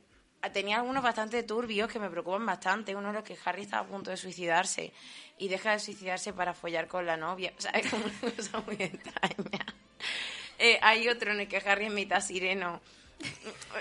tenía 0.54 0.78
algunos 0.78 1.04
bastante 1.04 1.42
turbios 1.44 1.92
que 1.92 2.00
me 2.00 2.10
preocupan 2.10 2.46
bastante. 2.46 2.96
Uno 2.96 3.08
de 3.08 3.14
los 3.16 3.24
que 3.24 3.38
Harry 3.46 3.64
estaba 3.64 3.88
a 3.88 3.90
punto 3.90 4.12
de 4.12 4.18
suicidarse 4.18 4.94
y 5.40 5.48
deja 5.48 5.72
de 5.72 5.80
suicidarse 5.80 6.34
para 6.34 6.54
follar 6.54 6.88
con 6.88 7.06
la 7.06 7.18
novia. 7.18 7.54
O 7.58 7.62
sea, 7.62 7.72
es 7.72 7.90
como 7.90 8.06
una 8.06 8.32
cosa 8.32 8.60
muy 8.62 8.76
extraña. 8.76 9.66
Eh, 10.60 10.80
hay 10.82 11.08
otro 11.08 11.32
en 11.32 11.42
el 11.42 11.48
que 11.48 11.58
Harry 11.58 11.86
es 11.86 11.92
mitad 11.92 12.20
sireno. 12.20 12.82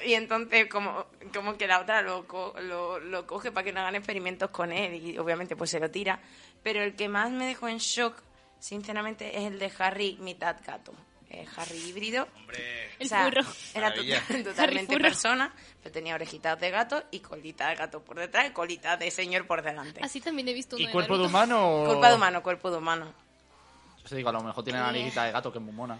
Y 0.04 0.12
entonces 0.12 0.66
como, 0.66 1.06
como 1.32 1.56
que 1.56 1.66
la 1.66 1.80
otra 1.80 2.02
lo, 2.02 2.26
co- 2.28 2.54
lo, 2.60 2.98
lo 2.98 3.26
coge 3.26 3.50
para 3.50 3.64
que 3.64 3.72
no 3.72 3.80
hagan 3.80 3.94
experimentos 3.96 4.50
con 4.50 4.72
él 4.72 4.94
y 4.94 5.16
obviamente 5.16 5.56
pues 5.56 5.70
se 5.70 5.80
lo 5.80 5.90
tira. 5.90 6.20
Pero 6.62 6.82
el 6.82 6.94
que 6.94 7.08
más 7.08 7.30
me 7.30 7.46
dejó 7.46 7.68
en 7.68 7.78
shock, 7.78 8.22
sinceramente, 8.58 9.38
es 9.38 9.44
el 9.44 9.58
de 9.58 9.72
Harry 9.78 10.18
mitad 10.20 10.56
gato. 10.66 10.92
Eh, 11.30 11.46
Harry 11.56 11.78
híbrido. 11.78 12.28
Hombre, 12.36 12.90
O 13.00 13.04
sea. 13.06 13.24
Era 13.74 13.94
total- 13.94 14.42
totalmente 14.44 14.98
persona, 14.98 15.54
pero 15.82 15.92
tenía 15.94 16.14
orejitas 16.14 16.60
de 16.60 16.70
gato 16.70 17.04
y 17.10 17.20
colita 17.20 17.68
de 17.70 17.76
gato 17.76 18.02
por 18.04 18.18
detrás 18.18 18.48
y 18.48 18.52
colita 18.52 18.98
de 18.98 19.10
señor 19.10 19.46
por 19.46 19.62
delante. 19.62 20.00
Así 20.04 20.20
también 20.20 20.46
he 20.48 20.52
visto 20.52 20.76
uno 20.76 20.82
¿Y 20.82 20.86
de 20.88 20.92
cuerpo 20.92 21.16
de 21.16 21.24
humano? 21.24 21.84
Cuerpo 21.86 22.06
de 22.06 22.14
humano, 22.14 22.42
cuerpo 22.42 22.70
de 22.70 22.76
humano. 22.76 23.14
Te 24.08 24.16
digo, 24.16 24.28
a 24.28 24.32
lo 24.32 24.42
mejor 24.42 24.62
tiene 24.62 24.78
la 24.78 24.86
naricita 24.86 25.24
de 25.24 25.32
gato 25.32 25.52
que 25.52 25.58
es 25.58 25.64
muy 25.64 25.74
mona. 25.74 25.98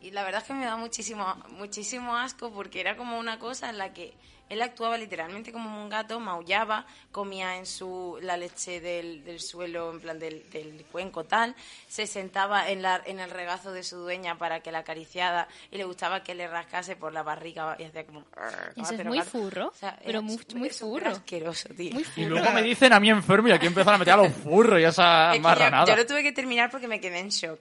Y 0.00 0.12
la 0.12 0.22
verdad 0.22 0.42
es 0.42 0.46
que 0.46 0.54
me 0.54 0.64
da 0.64 0.76
muchísimo, 0.76 1.34
muchísimo 1.50 2.16
asco 2.16 2.52
porque 2.52 2.80
era 2.80 2.96
como 2.96 3.18
una 3.18 3.38
cosa 3.38 3.68
en 3.68 3.78
la 3.78 3.92
que 3.92 4.14
él 4.48 4.62
actuaba 4.62 4.96
literalmente 4.98 5.52
como 5.52 5.82
un 5.82 5.88
gato, 5.88 6.18
maullaba, 6.20 6.86
comía 7.12 7.56
en 7.56 7.66
su 7.66 8.18
la 8.22 8.36
leche 8.36 8.80
del, 8.80 9.24
del 9.24 9.40
suelo, 9.40 9.90
en 9.90 10.00
plan 10.00 10.18
del, 10.18 10.48
del 10.50 10.84
cuenco 10.90 11.24
tal, 11.24 11.54
se 11.88 12.06
sentaba 12.06 12.68
en, 12.70 12.82
la, 12.82 13.02
en 13.06 13.20
el 13.20 13.30
regazo 13.30 13.72
de 13.72 13.82
su 13.82 13.96
dueña 13.98 14.38
para 14.38 14.60
que 14.60 14.72
la 14.72 14.78
acariciara 14.80 15.48
y 15.70 15.76
le 15.76 15.84
gustaba 15.84 16.22
que 16.22 16.34
le 16.34 16.46
rascase 16.48 16.96
por 16.96 17.12
la 17.12 17.22
barriga 17.22 17.76
y 17.78 17.84
hacía 17.84 18.04
como... 18.06 18.24
"Arr", 18.36 18.72
Eso 18.76 18.94
es 18.94 19.04
muy 19.04 19.18
gato. 19.18 19.30
furro, 19.30 19.66
O 19.68 19.74
sea, 19.74 19.96
pero 19.98 20.10
era 20.10 20.20
muy- 20.20 20.38
muy 20.54 20.70
furro. 20.70 21.10
asqueroso, 21.10 21.68
tío. 21.70 21.92
Muy 21.92 22.02
Y 22.02 22.04
furro. 22.04 22.28
luego 22.28 22.50
me 22.52 22.62
dicen 22.62 22.92
a 22.92 23.00
mí 23.00 23.10
enfermo 23.10 23.48
y 23.48 23.52
aquí 23.52 23.66
empiezan 23.66 23.94
a 23.94 23.98
meter 23.98 24.14
a 24.14 24.18
los 24.18 24.32
furros 24.32 24.80
y 24.80 24.84
esa 24.84 25.26
Es 25.26 25.32
que 25.32 25.38
yo, 25.38 25.42
marranada. 25.42 25.86
yo 25.86 25.96
lo 25.96 26.06
tuve 26.06 26.22
que 26.22 26.32
terminar 26.32 26.70
porque 26.70 26.88
me 26.88 27.00
quedé 27.00 27.18
en 27.18 27.28
shock. 27.28 27.60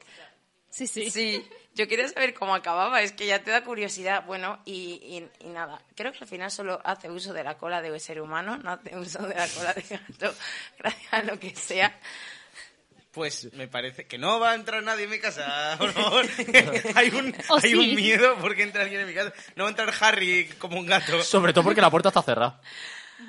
Sí, 0.70 0.86
sí. 0.86 1.10
Sí, 1.10 1.48
yo 1.78 1.88
quería 1.88 2.08
saber 2.10 2.34
cómo 2.34 2.54
acababa, 2.56 3.02
es 3.02 3.14
que 3.14 3.26
ya 3.28 3.42
te 3.44 3.52
da 3.52 3.64
curiosidad. 3.64 4.26
Bueno, 4.26 4.60
y, 4.66 5.00
y- 5.42 5.46
y 5.46 5.50
nada, 5.50 5.82
creo 5.96 6.12
que 6.12 6.18
al 6.22 6.28
final 6.28 6.52
solo 6.52 6.82
hace 6.84 7.10
uso 7.10 7.32
de 7.34 7.44
la 7.44 7.58
cola 7.58 7.82
de 7.82 7.98
ser 8.00 8.20
humano, 8.20 8.58
no 8.58 8.72
hace 8.72 8.98
uso 8.98 9.26
de 9.26 9.36
la 9.36 9.48
cola 9.48 9.74
de 9.74 9.82
gato, 9.84 10.36
gracias 10.80 11.14
a 11.14 11.22
lo 11.24 11.40
que 11.40 11.56
sea. 11.56 11.98
Pues 13.12 13.52
me 13.54 13.68
parece 13.68 14.06
que 14.06 14.18
no 14.20 14.40
va 14.40 14.52
a 14.52 14.56
entrar 14.56 14.84
nadie 14.84 15.06
en 15.06 15.10
mi 15.10 15.20
casa, 15.20 15.76
por 15.80 15.92
favor. 15.94 16.26
hay 16.96 17.10
un, 17.10 17.34
¿O 17.50 17.56
hay 17.56 17.62
sí? 17.72 17.76
un 17.76 17.96
miedo 17.96 18.36
porque 18.42 18.64
entra 18.64 18.84
alguien 18.84 19.02
en 19.02 19.08
mi 19.08 19.14
casa. 19.14 19.34
No 19.56 19.64
va 19.64 19.70
a 19.70 19.72
entrar 19.72 19.94
Harry 20.02 20.48
como 20.60 20.80
un 20.80 20.86
gato. 20.86 21.24
Sobre 21.24 21.54
todo 21.54 21.64
porque 21.64 21.82
la 21.82 21.90
puerta 21.90 22.10
está 22.10 22.22
cerrada. 22.22 22.60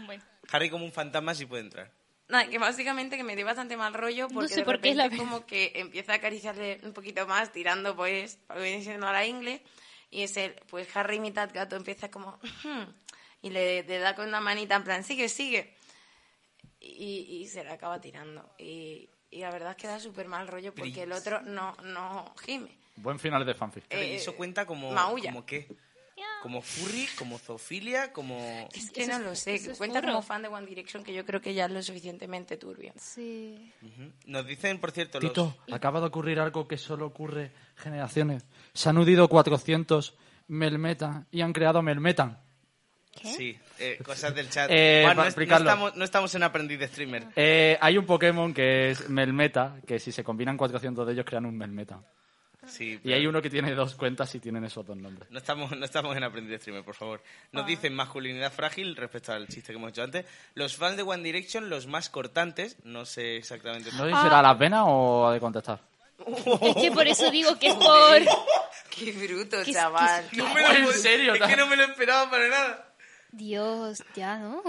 Bueno, 0.04 0.22
Harry 0.50 0.68
como 0.68 0.84
un 0.84 0.92
fantasma 0.92 1.34
sí 1.34 1.46
puede 1.46 1.62
entrar. 1.62 1.90
Nada, 2.28 2.48
que 2.50 2.58
básicamente 2.58 3.16
que 3.16 3.24
me 3.24 3.36
dio 3.36 3.46
bastante 3.46 3.76
mal 3.76 3.94
rollo 3.94 4.28
porque 4.28 4.48
sé 4.48 4.60
de 4.60 4.64
por 4.66 4.80
qué, 4.80 4.90
repente 4.92 5.16
la 5.16 5.16
como 5.16 5.46
que 5.46 5.72
empieza 5.76 6.12
a 6.12 6.16
acariciarle 6.16 6.78
un 6.82 6.92
poquito 6.92 7.26
más, 7.26 7.52
tirando 7.52 7.96
pues, 7.96 8.38
lo 8.50 8.56
que 8.56 8.62
viene 8.62 8.82
siendo 8.82 9.06
a 9.06 9.12
la 9.12 9.24
ingle, 9.26 9.62
y 10.10 10.22
es 10.22 10.36
el, 10.36 10.54
pues 10.68 10.94
Harry 10.94 11.20
mitad 11.20 11.50
gato 11.52 11.76
empieza 11.76 12.10
como, 12.10 12.38
"Ujú", 12.42 12.92
y 13.40 13.50
le, 13.50 13.82
le 13.82 13.98
da 13.98 14.14
con 14.14 14.28
una 14.28 14.40
manita 14.42 14.76
en 14.76 14.84
plan, 14.84 15.04
sigue, 15.04 15.28
sigue, 15.30 15.74
y, 16.80 17.40
y 17.42 17.46
se 17.48 17.64
la 17.64 17.74
acaba 17.74 18.00
tirando. 18.00 18.48
Y, 18.58 19.08
y 19.30 19.40
la 19.40 19.50
verdad 19.50 19.70
es 19.70 19.76
que 19.76 19.86
da 19.88 19.98
súper 19.98 20.28
mal 20.28 20.48
rollo 20.48 20.74
porque 20.74 21.02
el 21.04 21.12
otro 21.12 21.40
no, 21.42 21.74
no 21.82 22.34
gime. 22.44 22.76
Buen 22.96 23.18
final 23.18 23.44
de 23.46 23.54
fanfic. 23.54 23.84
Pero, 23.88 24.02
¿y 24.02 24.06
Eh, 24.06 24.14
eso 24.16 24.34
cuenta 24.34 24.66
como, 24.66 24.92
maulla. 24.92 25.30
como 25.30 25.46
qué? 25.46 25.66
Como 26.42 26.62
furry, 26.62 27.06
como 27.18 27.36
zoofilia, 27.38 28.12
como... 28.12 28.68
Es 28.72 28.90
que 28.92 29.06
no 29.06 29.18
lo 29.18 29.34
sé, 29.34 29.56
es 29.56 29.76
cuenta 29.76 30.00
furro. 30.00 30.12
como 30.12 30.22
fan 30.22 30.42
de 30.42 30.48
One 30.48 30.66
Direction 30.66 31.02
que 31.02 31.12
yo 31.12 31.26
creo 31.26 31.40
que 31.40 31.52
ya 31.52 31.64
es 31.66 31.70
lo 31.72 31.82
suficientemente 31.82 32.56
turbio. 32.56 32.92
sí. 32.96 33.72
Nos 34.26 34.46
dicen, 34.46 34.78
por 34.78 34.92
cierto, 34.92 35.18
los... 35.20 35.32
Tito, 35.32 35.56
acaba 35.72 36.00
de 36.00 36.06
ocurrir 36.06 36.38
algo 36.38 36.68
que 36.68 36.76
solo 36.78 37.06
ocurre 37.06 37.50
generaciones. 37.76 38.46
Se 38.72 38.88
han 38.88 38.98
unido 38.98 39.26
400 39.28 40.14
Melmeta 40.48 41.26
y 41.30 41.40
han 41.40 41.52
creado 41.52 41.82
Melmetan. 41.82 42.38
Sí, 43.22 43.58
eh, 43.80 43.98
cosas 44.04 44.32
del 44.32 44.48
chat. 44.48 44.70
Eh, 44.70 45.00
Juan, 45.02 45.16
no, 45.16 45.20
para 45.22 45.28
es- 45.28 45.36
no 45.36 45.42
explicarlo. 45.42 45.68
estamos, 45.68 45.96
no 45.96 46.04
estamos 46.04 46.34
en 46.36 46.42
aprendiz 46.44 46.78
de 46.78 46.86
streamer. 46.86 47.26
Eh, 47.34 47.76
hay 47.80 47.98
un 47.98 48.06
Pokémon 48.06 48.54
que 48.54 48.90
es 48.90 49.08
Melmeta, 49.10 49.76
que 49.86 49.98
si 49.98 50.12
se 50.12 50.22
combinan 50.22 50.56
400 50.56 51.04
de 51.04 51.14
ellos 51.14 51.24
crean 51.26 51.44
un 51.46 51.56
Melmeta. 51.58 52.00
Sí, 52.68 53.00
Y 53.02 53.12
hay 53.12 53.26
uno 53.26 53.40
que 53.42 53.50
tiene 53.50 53.72
dos 53.74 53.94
cuentas 53.94 54.34
y 54.34 54.40
tienen 54.40 54.64
esos 54.64 54.86
dos 54.86 54.96
nombres. 54.96 55.30
no 55.30 55.38
estamos, 55.38 55.70
no 55.76 55.84
estamos 55.84 56.16
en 56.16 56.24
aprendiz 56.24 56.50
de 56.52 56.58
streamer, 56.58 56.84
por 56.84 56.94
favor. 56.94 57.22
Nos 57.52 57.66
dicen 57.66 57.94
masculinidad 57.94 58.52
frágil 58.52 58.94
respecto 58.96 59.32
al 59.32 59.48
chiste 59.48 59.72
que 59.72 59.78
hemos 59.78 59.90
hecho 59.90 60.02
antes. 60.02 60.26
Los 60.54 60.76
fans 60.76 60.96
de 60.96 61.02
One 61.02 61.22
Direction, 61.22 61.68
los 61.70 61.86
más 61.86 62.10
cortantes, 62.10 62.76
no 62.84 63.04
sé 63.06 63.36
exactamente... 63.36 63.90
¿No 63.92 64.04
sé 64.04 64.10
si 64.14 64.22
será 64.22 64.38
a 64.38 64.42
las 64.42 64.58
venas 64.58 64.84
o 64.86 65.26
a 65.28 65.32
de 65.32 65.40
contestar? 65.40 65.80
Es 66.62 66.76
que 66.76 66.90
por 66.92 67.06
eso 67.06 67.30
digo 67.30 67.58
que 67.58 67.68
es 67.68 67.74
por... 67.76 68.20
Qué 68.90 69.12
bruto, 69.12 69.64
chaval. 69.64 70.28
que- 70.28 70.36
No 70.38 70.52
me 70.52 70.60
lo- 70.62 70.68
¿En 70.90 70.92
serio? 70.92 71.34
Es 71.34 71.42
que 71.42 71.56
no 71.56 71.66
me 71.68 71.76
lo 71.76 71.84
esperaba 71.84 72.28
para 72.30 72.48
nada. 72.48 72.84
Dios, 73.30 74.02
ya, 74.16 74.38
¿no? 74.38 74.62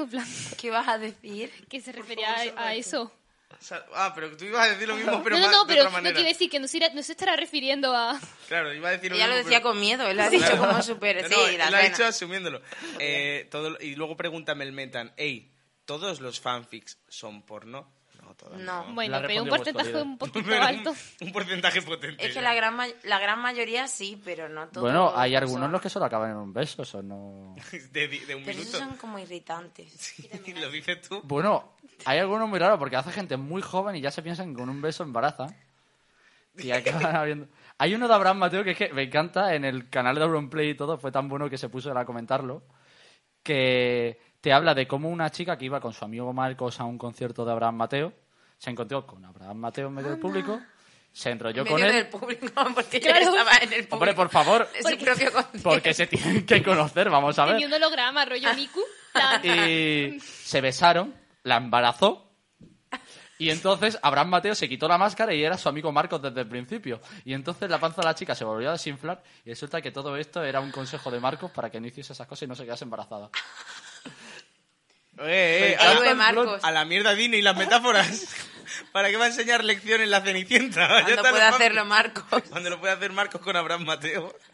¿Qué 0.57 0.69
vas 0.69 0.87
a 0.87 0.97
decir? 0.97 1.49
que 1.69 1.79
se 1.81 1.91
refería 1.91 2.35
a, 2.55 2.67
a 2.67 2.75
eso. 2.75 3.11
O 3.51 3.61
sea, 3.63 3.83
ah, 3.95 4.11
pero 4.15 4.35
tú 4.37 4.45
ibas 4.45 4.67
a 4.67 4.71
decir 4.71 4.87
lo 4.87 4.95
mismo, 4.95 5.21
pero 5.23 5.37
no, 5.37 5.45
no, 5.47 5.51
no, 5.51 5.65
de 5.65 5.67
pero 5.67 5.81
otra 5.81 5.89
no 5.91 5.97
manera. 5.97 6.13
quiere 6.15 6.29
decir 6.29 6.49
que 6.49 6.59
no 6.59 6.67
se, 6.67 6.77
irá- 6.77 6.93
no 6.93 7.03
se 7.03 7.11
estará 7.13 7.35
refiriendo 7.35 7.95
a... 7.95 8.19
Claro, 8.47 8.73
iba 8.73 8.89
a 8.89 8.91
decir 8.91 9.09
lo 9.11 9.17
Ella 9.17 9.27
lo 9.27 9.35
decía 9.35 9.57
pero- 9.59 9.63
con 9.71 9.79
miedo, 9.79 10.07
él 10.07 10.15
lo 10.17 10.23
ha 10.23 10.29
dicho 10.29 10.45
Claro. 10.45 10.67
como 10.67 10.81
súper... 10.81 11.23
No, 11.23 11.27
Sí, 11.29 11.57
lo 11.57 11.63
ha 11.77 11.81
dicho 11.81 12.05
asumiéndolo. 12.05 12.61
Eh, 12.99 13.47
todo, 13.51 13.77
y 13.81 13.95
luego 13.95 14.15
pregunta 14.15 14.55
Melmetan, 14.55 15.13
hey, 15.17 15.51
¿todos 15.85 16.21
los 16.21 16.39
fanfics 16.39 16.99
son 17.09 17.41
porno? 17.43 17.91
No. 18.57 18.85
Bueno, 18.93 19.19
pero 19.25 19.43
un 19.43 19.49
porcentaje 19.49 20.01
un 20.01 20.17
poquito 20.17 20.39
un- 20.47 20.53
alto. 20.53 20.93
Un, 21.21 21.31
porcentaje 21.31 21.81
potente. 21.81 22.25
Es 22.25 22.33
que 22.33 22.41
la 22.41 22.53
gran, 22.53 22.77
la 23.03 23.19
gran 23.19 23.39
mayoría 23.41 23.87
sí, 23.87 24.21
pero 24.23 24.47
no 24.49 24.67
todos. 24.67 24.81
Bueno, 24.83 25.11
hay 25.15 25.33
son- 25.33 25.43
algunos 25.43 25.71
los 25.71 25.81
que 25.81 25.89
solo 25.89 26.05
acaban 26.05 26.31
en 26.31 26.37
un 26.37 26.53
beso, 26.53 26.83
eso 26.83 27.01
no... 27.03 27.55
De, 27.91 28.07
di- 28.07 28.19
de 28.19 28.35
un 28.35 28.43
Pero 28.43 28.57
minuto. 28.57 28.77
esos 28.77 28.87
son 28.87 28.97
como 28.97 29.19
irritantes. 29.19 29.91
Sí, 29.91 30.29
lo 30.59 30.69
dices 30.71 31.01
tú. 31.01 31.21
Bueno, 31.23 31.73
hay 32.05 32.19
algunos 32.19 32.47
muy 32.47 32.59
raros 32.59 32.79
porque 32.79 32.95
hace 32.95 33.11
gente 33.11 33.37
muy 33.37 33.61
joven 33.61 33.95
y 33.95 34.01
ya 34.01 34.11
se 34.11 34.21
piensan 34.21 34.53
que 34.53 34.59
con 34.61 34.69
un 34.69 34.81
beso 34.81 35.03
embaraza. 35.03 35.47
Y 36.57 36.71
acaban 36.71 37.15
habiendo... 37.15 37.47
Hay 37.77 37.93
uno 37.95 38.07
de 38.07 38.13
Abraham 38.13 38.39
Mateo 38.39 38.63
que 38.63 38.71
es 38.71 38.77
que 38.77 38.91
me 38.93 39.03
encanta, 39.03 39.55
en 39.55 39.63
el 39.63 39.89
canal 39.89 40.15
de 40.15 40.23
Auronplay 40.23 40.71
y 40.71 40.75
todo, 40.75 40.97
fue 40.97 41.11
tan 41.11 41.29
bueno 41.29 41.49
que 41.49 41.57
se 41.57 41.69
puso 41.69 41.97
a 41.97 42.05
comentarlo, 42.05 42.63
que 43.43 44.19
te 44.41 44.51
habla 44.53 44.73
de 44.73 44.87
cómo 44.87 45.09
una 45.09 45.29
chica 45.29 45.57
que 45.57 45.65
iba 45.65 45.79
con 45.79 45.93
su 45.93 46.03
amigo 46.03 46.33
Marcos 46.33 46.79
a 46.79 46.83
un 46.85 46.97
concierto 46.97 47.45
de 47.45 47.51
Abraham 47.51 47.75
Mateo, 47.75 48.13
se 48.59 48.69
encontró 48.69 49.07
con 49.07 49.25
Abraham 49.25 49.57
Mateo 49.57 49.87
en 49.87 49.93
medio 49.95 50.09
del 50.11 50.19
público, 50.19 50.61
se 51.11 51.31
enrolló 51.31 51.63
Medio 51.63 51.75
con 51.77 51.83
él... 51.85 51.91
del 51.93 52.07
público, 52.07 52.47
porque 52.75 52.99
Claro. 53.01 53.17
ella 53.19 53.29
estaba 53.29 53.51
en 53.57 53.63
el 53.73 53.79
público. 53.87 53.95
Hombre, 53.95 54.13
por 54.13 54.29
favor, 54.29 54.69
de 54.71 54.83
su 54.83 54.97
propio 55.03 55.31
porque 55.63 55.93
se 55.95 56.05
tienen 56.05 56.45
que 56.45 56.61
conocer, 56.61 57.09
vamos 57.09 57.39
a 57.39 57.45
ver. 57.45 57.65
Un 57.65 57.73
holograma, 57.73 58.25
rollo 58.25 58.53
Miku. 58.53 58.81
y 59.43 60.19
se 60.19 60.61
besaron, 60.61 61.15
la 61.43 61.55
embarazó. 61.57 62.27
Y 63.39 63.49
entonces 63.51 63.97
Abraham 64.01 64.27
Mateo 64.31 64.53
se 64.53 64.67
quitó 64.67 64.85
la 64.89 64.97
máscara 64.97 65.33
y 65.33 65.41
era 65.41 65.57
su 65.57 65.69
amigo 65.69 65.93
Marcos 65.93 66.21
desde 66.21 66.41
el 66.41 66.47
principio. 66.49 66.99
Y 67.23 67.33
entonces 67.33 67.69
la 67.69 67.79
panza 67.79 68.01
de 68.01 68.07
la 68.07 68.13
chica 68.13 68.35
se 68.35 68.43
volvió 68.43 68.67
a 68.67 68.73
desinflar 68.73 69.23
y 69.45 69.49
resulta 69.51 69.81
que 69.81 69.91
todo 69.91 70.17
esto 70.17 70.43
era 70.43 70.59
un 70.59 70.71
consejo 70.71 71.09
de 71.09 71.21
Marcos 71.21 71.49
para 71.51 71.69
que 71.69 71.79
no 71.79 71.87
hiciese 71.87 72.11
esas 72.11 72.27
cosas 72.27 72.43
y 72.43 72.47
no 72.47 72.55
se 72.55 72.65
quedase 72.65 72.83
embarazada. 72.83 73.29
Eh, 75.21 75.75
eh, 75.75 75.77
héroe 75.79 76.09
a- 76.09 76.15
Marcos. 76.15 76.63
A 76.63 76.71
la 76.71 76.85
mierda 76.85 77.13
Disney 77.13 77.39
y 77.39 77.41
las 77.41 77.55
metáforas. 77.55 78.27
¿Para 78.91 79.09
qué 79.09 79.17
va 79.17 79.25
a 79.25 79.27
enseñar 79.27 79.63
lecciones 79.63 80.09
la 80.09 80.21
Cenicienta? 80.21 80.87
Cuando 81.03 81.21
puede 81.21 81.43
hacerlo. 81.43 81.85
Marcos. 81.85 82.43
Cuando 82.49 82.69
lo 82.69 82.79
puede 82.79 82.93
hacer 82.93 83.11
Marcos 83.11 83.41
con 83.41 83.55
Abraham 83.55 83.85
Mateo. 83.85 84.35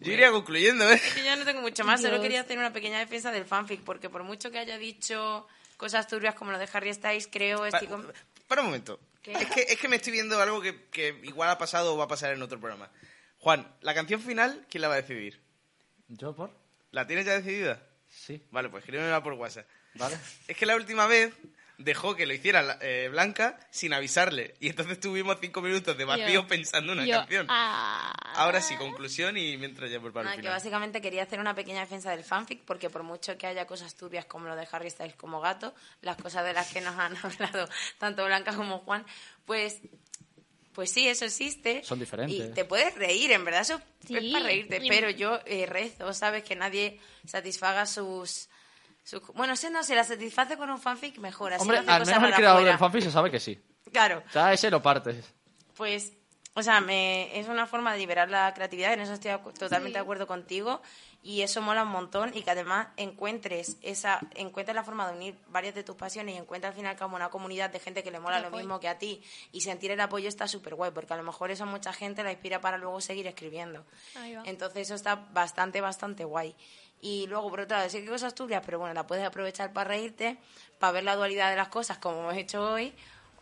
Yo 0.00 0.12
iría 0.12 0.30
concluyendo, 0.30 0.90
¿eh? 0.90 1.00
Que 1.14 1.22
yo 1.24 1.36
no 1.36 1.44
tengo 1.44 1.60
mucho 1.60 1.84
más, 1.84 2.00
solo 2.00 2.22
quería 2.22 2.40
hacer 2.40 2.58
una 2.58 2.72
pequeña 2.72 2.98
defensa 2.98 3.30
del 3.30 3.44
fanfic, 3.44 3.82
porque 3.82 4.08
por 4.08 4.22
mucho 4.22 4.50
que 4.50 4.58
haya 4.58 4.78
dicho 4.78 5.46
cosas 5.76 6.06
turbias 6.06 6.34
como 6.34 6.52
lo 6.52 6.58
de 6.58 6.66
Harry 6.72 6.94
Styles, 6.94 7.28
creo... 7.30 7.66
Estoy 7.66 7.86
con- 7.86 8.10
Para 8.48 8.62
un 8.62 8.68
momento. 8.68 8.98
Es 9.24 9.46
que, 9.50 9.60
es 9.68 9.78
que 9.78 9.88
me 9.88 9.96
estoy 9.96 10.12
viendo 10.12 10.40
algo 10.40 10.62
que, 10.62 10.86
que 10.86 11.20
igual 11.24 11.50
ha 11.50 11.58
pasado 11.58 11.94
o 11.94 11.98
va 11.98 12.04
a 12.04 12.08
pasar 12.08 12.32
en 12.32 12.40
otro 12.40 12.58
programa. 12.58 12.88
Juan, 13.40 13.70
la 13.82 13.92
canción 13.92 14.22
final, 14.22 14.64
¿quién 14.70 14.80
la 14.80 14.88
va 14.88 14.94
a 14.94 15.02
decidir? 15.02 15.38
¿Yo 16.08 16.34
por? 16.34 16.50
¿La 16.92 17.06
tienes 17.06 17.26
ya 17.26 17.38
decidida? 17.38 17.82
Sí. 18.08 18.42
Vale, 18.50 18.70
pues 18.70 18.82
escríbemela 18.82 19.22
por 19.22 19.34
WhatsApp. 19.34 19.66
¿Vale? 19.94 20.16
Es 20.48 20.56
que 20.56 20.64
la 20.64 20.76
última 20.76 21.06
vez 21.06 21.34
dejó 21.80 22.14
que 22.14 22.26
lo 22.26 22.32
hiciera 22.34 22.78
eh, 22.80 23.08
Blanca 23.10 23.58
sin 23.70 23.92
avisarle. 23.92 24.54
Y 24.60 24.68
entonces 24.68 25.00
tuvimos 25.00 25.38
cinco 25.40 25.60
minutos 25.60 25.96
de 25.98 26.04
vacío 26.04 26.28
Yo- 26.42 26.46
pensando 26.46 26.92
una 26.92 27.04
yo, 27.04 27.16
canción. 27.16 27.46
ah. 27.48 28.12
Ahora 28.36 28.60
sí, 28.60 28.76
conclusión 28.76 29.36
y 29.36 29.56
mientras 29.56 29.90
ya 29.90 29.98
por 30.00 30.12
para 30.12 30.24
Nada, 30.24 30.36
el 30.36 30.42
que 30.42 30.48
básicamente 30.48 31.00
quería 31.00 31.24
hacer 31.24 31.40
una 31.40 31.54
pequeña 31.54 31.80
defensa 31.80 32.10
del 32.10 32.22
fanfic, 32.24 32.62
porque 32.64 32.88
por 32.90 33.02
mucho 33.02 33.36
que 33.36 33.46
haya 33.46 33.66
cosas 33.66 33.94
turbias 33.96 34.24
como 34.26 34.46
lo 34.46 34.56
de 34.56 34.68
Harry 34.70 34.90
Styles 34.90 35.16
como 35.16 35.40
gato, 35.40 35.74
las 36.02 36.16
cosas 36.16 36.44
de 36.44 36.52
las 36.52 36.72
que 36.72 36.80
nos 36.80 36.96
han 36.96 37.16
hablado 37.22 37.68
tanto 37.98 38.24
Blanca 38.24 38.54
como 38.54 38.78
Juan, 38.78 39.04
pues... 39.44 39.78
Pues 40.72 40.92
sí, 40.92 41.08
eso 41.08 41.24
existe. 41.24 41.82
Son 41.82 41.98
diferentes. 41.98 42.50
Y 42.50 42.54
te 42.54 42.64
puedes 42.64 42.94
reír, 42.94 43.32
en 43.32 43.44
verdad, 43.44 43.62
eso 43.62 43.80
Sí. 44.06 44.16
es 44.16 44.32
para 44.32 44.44
reírte. 44.44 44.80
Pero 44.88 45.10
yo 45.10 45.40
eh, 45.44 45.66
rezo, 45.66 46.14
¿sabes? 46.14 46.44
Que 46.44 46.54
nadie 46.54 47.00
satisfaga 47.26 47.86
sus, 47.86 48.48
Bueno, 49.34 49.56
si 49.56 49.70
no, 49.70 49.82
si 49.82 49.94
la 49.94 50.04
satisface 50.04 50.56
con 50.56 50.70
un 50.70 50.78
fanfic, 50.80 51.18
mejor. 51.18 51.52
Así 51.52 51.62
Hombre, 51.62 51.82
no 51.82 51.92
al 51.92 52.06
menos 52.06 52.22
el 52.22 52.34
creador 52.34 52.64
del 52.64 52.78
fanfic 52.78 53.02
se 53.02 53.10
sabe 53.10 53.30
que 53.30 53.40
sí. 53.40 53.60
Claro, 53.92 54.22
O 54.28 54.30
sea, 54.32 54.52
ese 54.52 54.70
lo 54.70 54.80
partes. 54.82 55.24
pues, 55.76 56.12
o 56.54 56.62
sea, 56.62 56.80
me, 56.80 57.38
es 57.38 57.48
una 57.48 57.66
forma 57.66 57.92
de 57.92 57.98
liberar 58.00 58.28
la 58.28 58.52
creatividad, 58.54 58.92
en 58.92 59.00
eso 59.00 59.12
estoy 59.14 59.32
totalmente 59.54 59.88
Sí. 59.88 59.92
de 59.94 59.98
acuerdo 60.00 60.26
contigo 60.26 60.82
y 61.22 61.42
eso 61.42 61.60
mola 61.62 61.82
un 61.84 61.90
montón 61.90 62.32
y 62.36 62.42
que 62.42 62.50
además 62.50 62.88
encuentres 62.96 63.76
esa, 63.82 64.20
encuentres 64.34 64.74
la 64.74 64.82
forma 64.84 65.08
de 65.08 65.16
unir 65.16 65.38
varias 65.48 65.74
de 65.74 65.84
tus 65.84 65.94
pasiones 65.96 66.34
y 66.34 66.38
encuentres 66.38 66.70
al 66.70 66.76
final 66.76 66.96
como 66.96 67.14
una 67.16 67.30
comunidad 67.30 67.70
de 67.70 67.78
gente 67.78 68.02
que 68.02 68.10
le 68.10 68.18
mola 68.20 68.40
lo 68.40 68.50
mismo 68.50 68.80
que 68.80 68.88
a 68.88 68.98
ti 68.98 69.22
y 69.52 69.60
sentir 69.60 69.90
el 69.92 70.00
apoyo 70.00 70.28
está 70.28 70.48
súper 70.48 70.74
guay 70.74 70.90
porque 70.92 71.14
a 71.14 71.16
lo 71.16 71.22
mejor 71.22 71.50
eso 71.50 71.64
a 71.64 71.66
mucha 71.66 71.92
gente 71.92 72.22
la 72.24 72.32
inspira 72.32 72.60
para 72.60 72.78
luego 72.78 73.00
seguir 73.00 73.26
escribiendo. 73.26 73.84
Ahí 74.16 74.34
va. 74.34 74.42
Entonces 74.44 74.82
eso 74.88 74.94
está 74.94 75.14
bastante, 75.16 75.80
bastante 75.80 76.24
guay. 76.24 76.54
Y 77.00 77.26
luego, 77.28 77.48
por 77.50 77.60
otro 77.60 77.76
lado, 77.76 77.88
que 77.90 78.06
cosas 78.06 78.34
turbias, 78.34 78.62
pero 78.64 78.78
bueno, 78.78 78.92
la 78.94 79.06
puedes 79.06 79.24
aprovechar 79.24 79.72
para 79.72 79.88
reírte, 79.88 80.36
para 80.78 80.92
ver 80.92 81.04
la 81.04 81.16
dualidad 81.16 81.50
de 81.50 81.56
las 81.56 81.68
cosas, 81.68 81.98
como 81.98 82.20
hemos 82.20 82.36
hecho 82.36 82.62
hoy, 82.72 82.92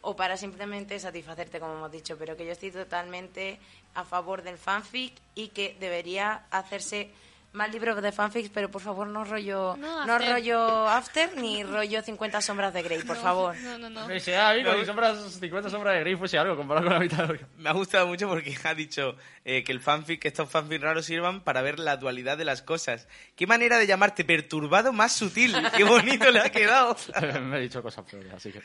o 0.01 0.15
para 0.15 0.37
simplemente 0.37 0.99
satisfacerte, 1.01 1.59
como 1.59 1.75
hemos 1.75 1.91
dicho. 1.91 2.17
Pero 2.17 2.37
que 2.37 2.47
yo 2.47 2.53
estoy 2.53 2.71
totalmente 2.71 3.59
a 3.95 4.05
favor 4.05 4.43
del 4.43 4.59
fanfic 4.59 5.15
y 5.35 5.49
que 5.49 5.77
debería 5.81 6.47
hacerse 6.51 7.11
más 7.59 7.71
libros 7.73 8.01
de 8.01 8.13
fanfics, 8.13 8.49
pero 8.49 8.71
por 8.71 8.81
favor 8.81 9.07
no 9.07 9.25
rollo 9.25 9.77
No, 9.77 10.07
no, 10.07 10.15
after. 10.15 10.33
rollo 10.33 10.89
after 10.89 11.37
ni 11.37 11.63
rollo 11.65 12.01
50 12.01 12.41
sombras 12.41 12.73
de 12.73 12.83
Grey, 12.83 13.03
por 13.03 13.17
No, 13.17 13.23
favor. 13.23 13.57
No, 13.59 13.77
no, 13.77 13.91
no. 13.91 14.07
Me 14.07 14.15
dice, 14.15 14.37
ah, 14.37 14.51
amigo, 14.51 14.73
si 14.79 14.87
sombras, 14.87 15.19
50 15.41 15.69
sombras 15.69 15.95
de 15.95 16.01
Grey 16.01 16.17
fuese 16.17 16.39
algo 16.39 16.57
comparado 16.57 16.87
con 16.87 16.95
la 16.95 17.01
mitad 17.01 17.29
de. 17.29 17.41
Me 17.59 17.69
ha 17.69 17.73
gustado 17.73 18.07
mucho 18.07 18.29
porque 18.29 18.57
ha 18.65 18.75
dicho 18.75 19.17
eh, 19.45 19.63
que 19.65 19.73
el 19.73 19.81
fanfic, 19.81 20.21
que 20.23 20.29
estos 20.29 20.49
fanfics 20.49 20.81
raros 20.83 21.05
sirvan 21.05 21.43
para 21.43 21.61
ver 21.61 21.79
la 21.79 21.97
dualidad 21.97 22.39
de 22.39 22.45
las 22.45 22.63
cosas. 22.63 23.09
Qué 23.37 23.47
manera 23.47 23.77
de 23.79 23.87
llamarte 23.87 24.25
perturbado 24.25 24.93
más 24.93 25.13
sutil. 25.13 25.55
Qué 25.77 25.85
bonito 25.85 26.31
le 26.31 26.41
ha 26.41 26.51
quedado. 26.51 26.97
me 27.43 27.59
he 27.59 27.61
dicho 27.61 27.83
cosas 27.83 28.05
peores, 28.09 28.33
así 28.33 28.53
que... 28.53 28.63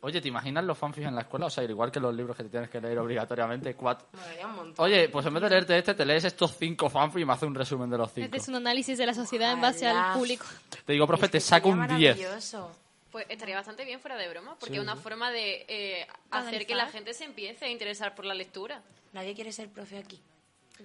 Oye, 0.00 0.20
¿te 0.20 0.28
imaginas 0.28 0.62
los 0.64 0.78
fanfics 0.78 1.08
en 1.08 1.14
la 1.16 1.22
escuela? 1.22 1.46
O 1.46 1.50
sea, 1.50 1.64
igual 1.64 1.90
que 1.90 1.98
los 1.98 2.14
libros 2.14 2.36
que 2.36 2.44
te 2.44 2.48
tienes 2.50 2.70
que 2.70 2.80
leer 2.80 2.98
obligatoriamente, 3.00 3.74
cuatro... 3.74 4.06
Un 4.44 4.54
montón. 4.54 4.84
Oye, 4.84 5.08
pues 5.08 5.26
en 5.26 5.34
vez 5.34 5.42
de 5.42 5.50
leerte 5.50 5.76
este, 5.78 5.94
te 5.94 6.06
lees 6.06 6.24
estos 6.24 6.56
cinco 6.56 6.88
fanfics 6.88 7.22
y 7.22 7.24
me 7.24 7.32
hace 7.32 7.46
un 7.46 7.54
resumen 7.54 7.90
de 7.90 7.98
los 7.98 8.12
cinco. 8.12 8.28
Haces 8.36 8.48
un 8.48 8.54
análisis 8.56 8.96
de 8.96 9.06
la 9.06 9.14
sociedad 9.14 9.52
en 9.52 9.60
base 9.60 9.86
al 9.88 10.14
público. 10.16 10.44
Te 10.86 10.92
digo, 10.92 11.06
profe, 11.06 11.26
Es 11.26 11.32
te 11.32 11.38
que 11.38 11.42
saco 11.42 11.70
sería 11.70 11.82
un 11.82 11.98
10. 11.98 12.16
maravilloso. 12.16 12.70
Pues 13.10 13.26
estaría 13.28 13.56
bastante 13.56 13.84
bien 13.84 13.98
fuera 14.00 14.16
de 14.16 14.28
broma, 14.28 14.54
porque 14.60 14.74
Sí, 14.74 14.76
es 14.76 14.82
una 14.82 14.94
sí. 14.94 15.02
forma 15.02 15.30
de 15.32 15.64
eh, 15.66 16.06
hacer 16.30 16.66
que 16.66 16.74
la 16.76 16.86
gente 16.86 17.12
se 17.14 17.24
empiece 17.24 17.64
a 17.64 17.68
interesar 17.68 18.14
por 18.14 18.24
la 18.24 18.34
lectura. 18.34 18.82
Nadie 19.14 19.34
quiere 19.34 19.50
ser 19.50 19.68
profe 19.70 19.98
aquí. 19.98 20.20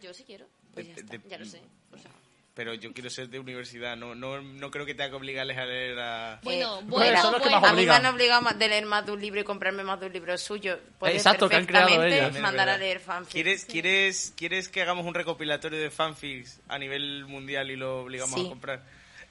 Yo 0.02 0.14
sí 0.14 0.24
quiero. 0.24 0.48
Pues 0.74 0.88
ya 0.88 0.96
De- 0.96 1.02
está. 1.02 1.18
de- 1.18 1.30
Ya 1.30 1.38
lo 1.38 1.46
sé. 1.46 1.62
O 1.94 1.98
sea, 1.98 2.10
Pero 2.56 2.76
yo 2.76 2.94
quiero 2.94 3.10
ser 3.10 3.30
de 3.30 3.40
universidad, 3.40 3.98
no, 3.98 4.14
no, 4.14 4.40
no 4.40 4.70
creo 4.70 4.86
que 4.86 4.94
tenga 4.94 5.10
que 5.10 5.16
obligarles 5.16 5.58
a 5.58 5.66
leer 5.66 5.98
a... 6.00 6.40
Bueno, 6.44 6.80
Eh, 6.82 6.84
bueno, 6.86 7.20
son 7.22 7.32
los 7.32 7.42
que 7.42 7.50
bueno. 7.50 7.62
más 7.62 7.72
A 7.72 7.74
mí 7.74 7.84
me 7.88 7.92
han 7.94 8.06
obligado 8.06 8.42
ma- 8.44 8.54
de 8.54 8.68
leer 8.68 8.86
más 8.86 9.04
de 9.08 9.12
un 9.12 9.20
libro 9.20 9.42
y 9.42 9.44
comprarme 9.44 9.82
más 9.84 10.00
de 10.00 10.06
un 10.06 10.14
libro 10.14 10.38
suyo. 10.38 10.78
Puedes 11.00 11.16
Exacto, 11.18 11.50
que 11.50 11.56
han 11.56 11.66
creado 11.66 11.88
perfectamente 11.88 12.28
ellos. 12.28 12.40
mandar 12.42 12.70
a 12.70 12.78
leer 12.78 13.00
fanfic. 13.00 13.32
¿Quieres, 13.34 13.66
¿quieres, 13.66 14.34
¿Quieres 14.38 14.70
que 14.70 14.84
hagamos 14.84 15.04
un 15.08 15.16
recopilatorio 15.16 15.80
de 15.80 15.90
fanfics 15.90 16.60
a 16.68 16.78
nivel 16.78 17.26
mundial 17.26 17.72
y 17.72 17.76
lo 17.76 18.02
obligamos 18.02 18.40
Sí. 18.40 18.46
a 18.46 18.50
comprar? 18.50 18.84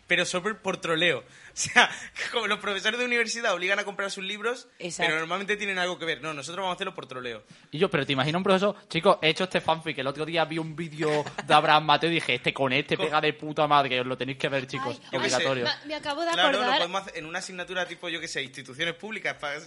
Pero 0.09 0.25
sobre 0.25 0.55
por 0.57 0.79
troleo. 0.81 1.23
O 1.55 1.57
sea, 1.57 1.91
como 2.33 2.47
los 2.47 2.59
profesores 2.61 2.99
de 2.99 3.05
universidad 3.05 3.53
obligan 3.55 3.79
a 3.79 3.85
comprar 3.85 4.11
sus 4.11 4.25
libros, 4.25 4.69
Exacto. 4.79 5.09
pero 5.09 5.21
normalmente 5.21 5.57
tienen 5.57 5.79
algo 5.79 5.99
que 5.99 6.05
ver. 6.07 6.23
No, 6.23 6.33
nosotros 6.33 6.63
vamos 6.63 6.73
a 6.73 6.77
hacerlo 6.77 6.95
por 6.95 7.07
troleo. 7.07 7.45
Y 7.71 7.79
yo, 7.79 7.91
pero 7.91 8.07
te 8.07 8.13
imaginas 8.15 8.39
un 8.39 8.45
profesor, 8.45 8.75
chicos, 8.89 9.19
he 9.21 9.29
hecho 9.29 9.45
este 9.45 9.61
fanfic, 9.61 9.99
el 9.99 10.07
otro 10.07 10.25
día 10.25 10.45
vi 10.47 10.59
un 10.59 10.75
vídeo 10.75 11.25
de 11.47 11.55
Abraham 11.55 11.85
Mateo 11.85 12.11
y 12.11 12.15
dije, 12.15 12.35
este 12.37 12.53
con 12.55 12.73
este 12.73 12.97
pega 12.97 13.21
de 13.21 13.35
puta 13.35 13.67
madre, 13.67 13.91
que 13.91 14.01
os 14.01 14.07
lo 14.07 14.17
tenéis 14.17 14.39
que 14.39 14.49
ver, 14.49 14.67
chicos, 14.67 14.99
Ay, 15.13 15.19
obligatorio. 15.19 15.65
Me, 15.65 15.89
me 15.89 15.95
acabo 15.95 16.23
de 16.23 16.31
Claro, 16.33 16.53
lo 16.53 16.59
acordar. 16.59 16.79
podemos 16.79 17.03
hacer 17.03 17.19
en 17.19 17.27
una 17.27 17.39
asignatura 17.41 17.87
tipo, 17.87 18.09
yo 18.09 18.19
que 18.21 18.29
sé, 18.29 18.43
instituciones 18.43 18.95
públicas. 18.95 19.37
para-. 19.39 19.61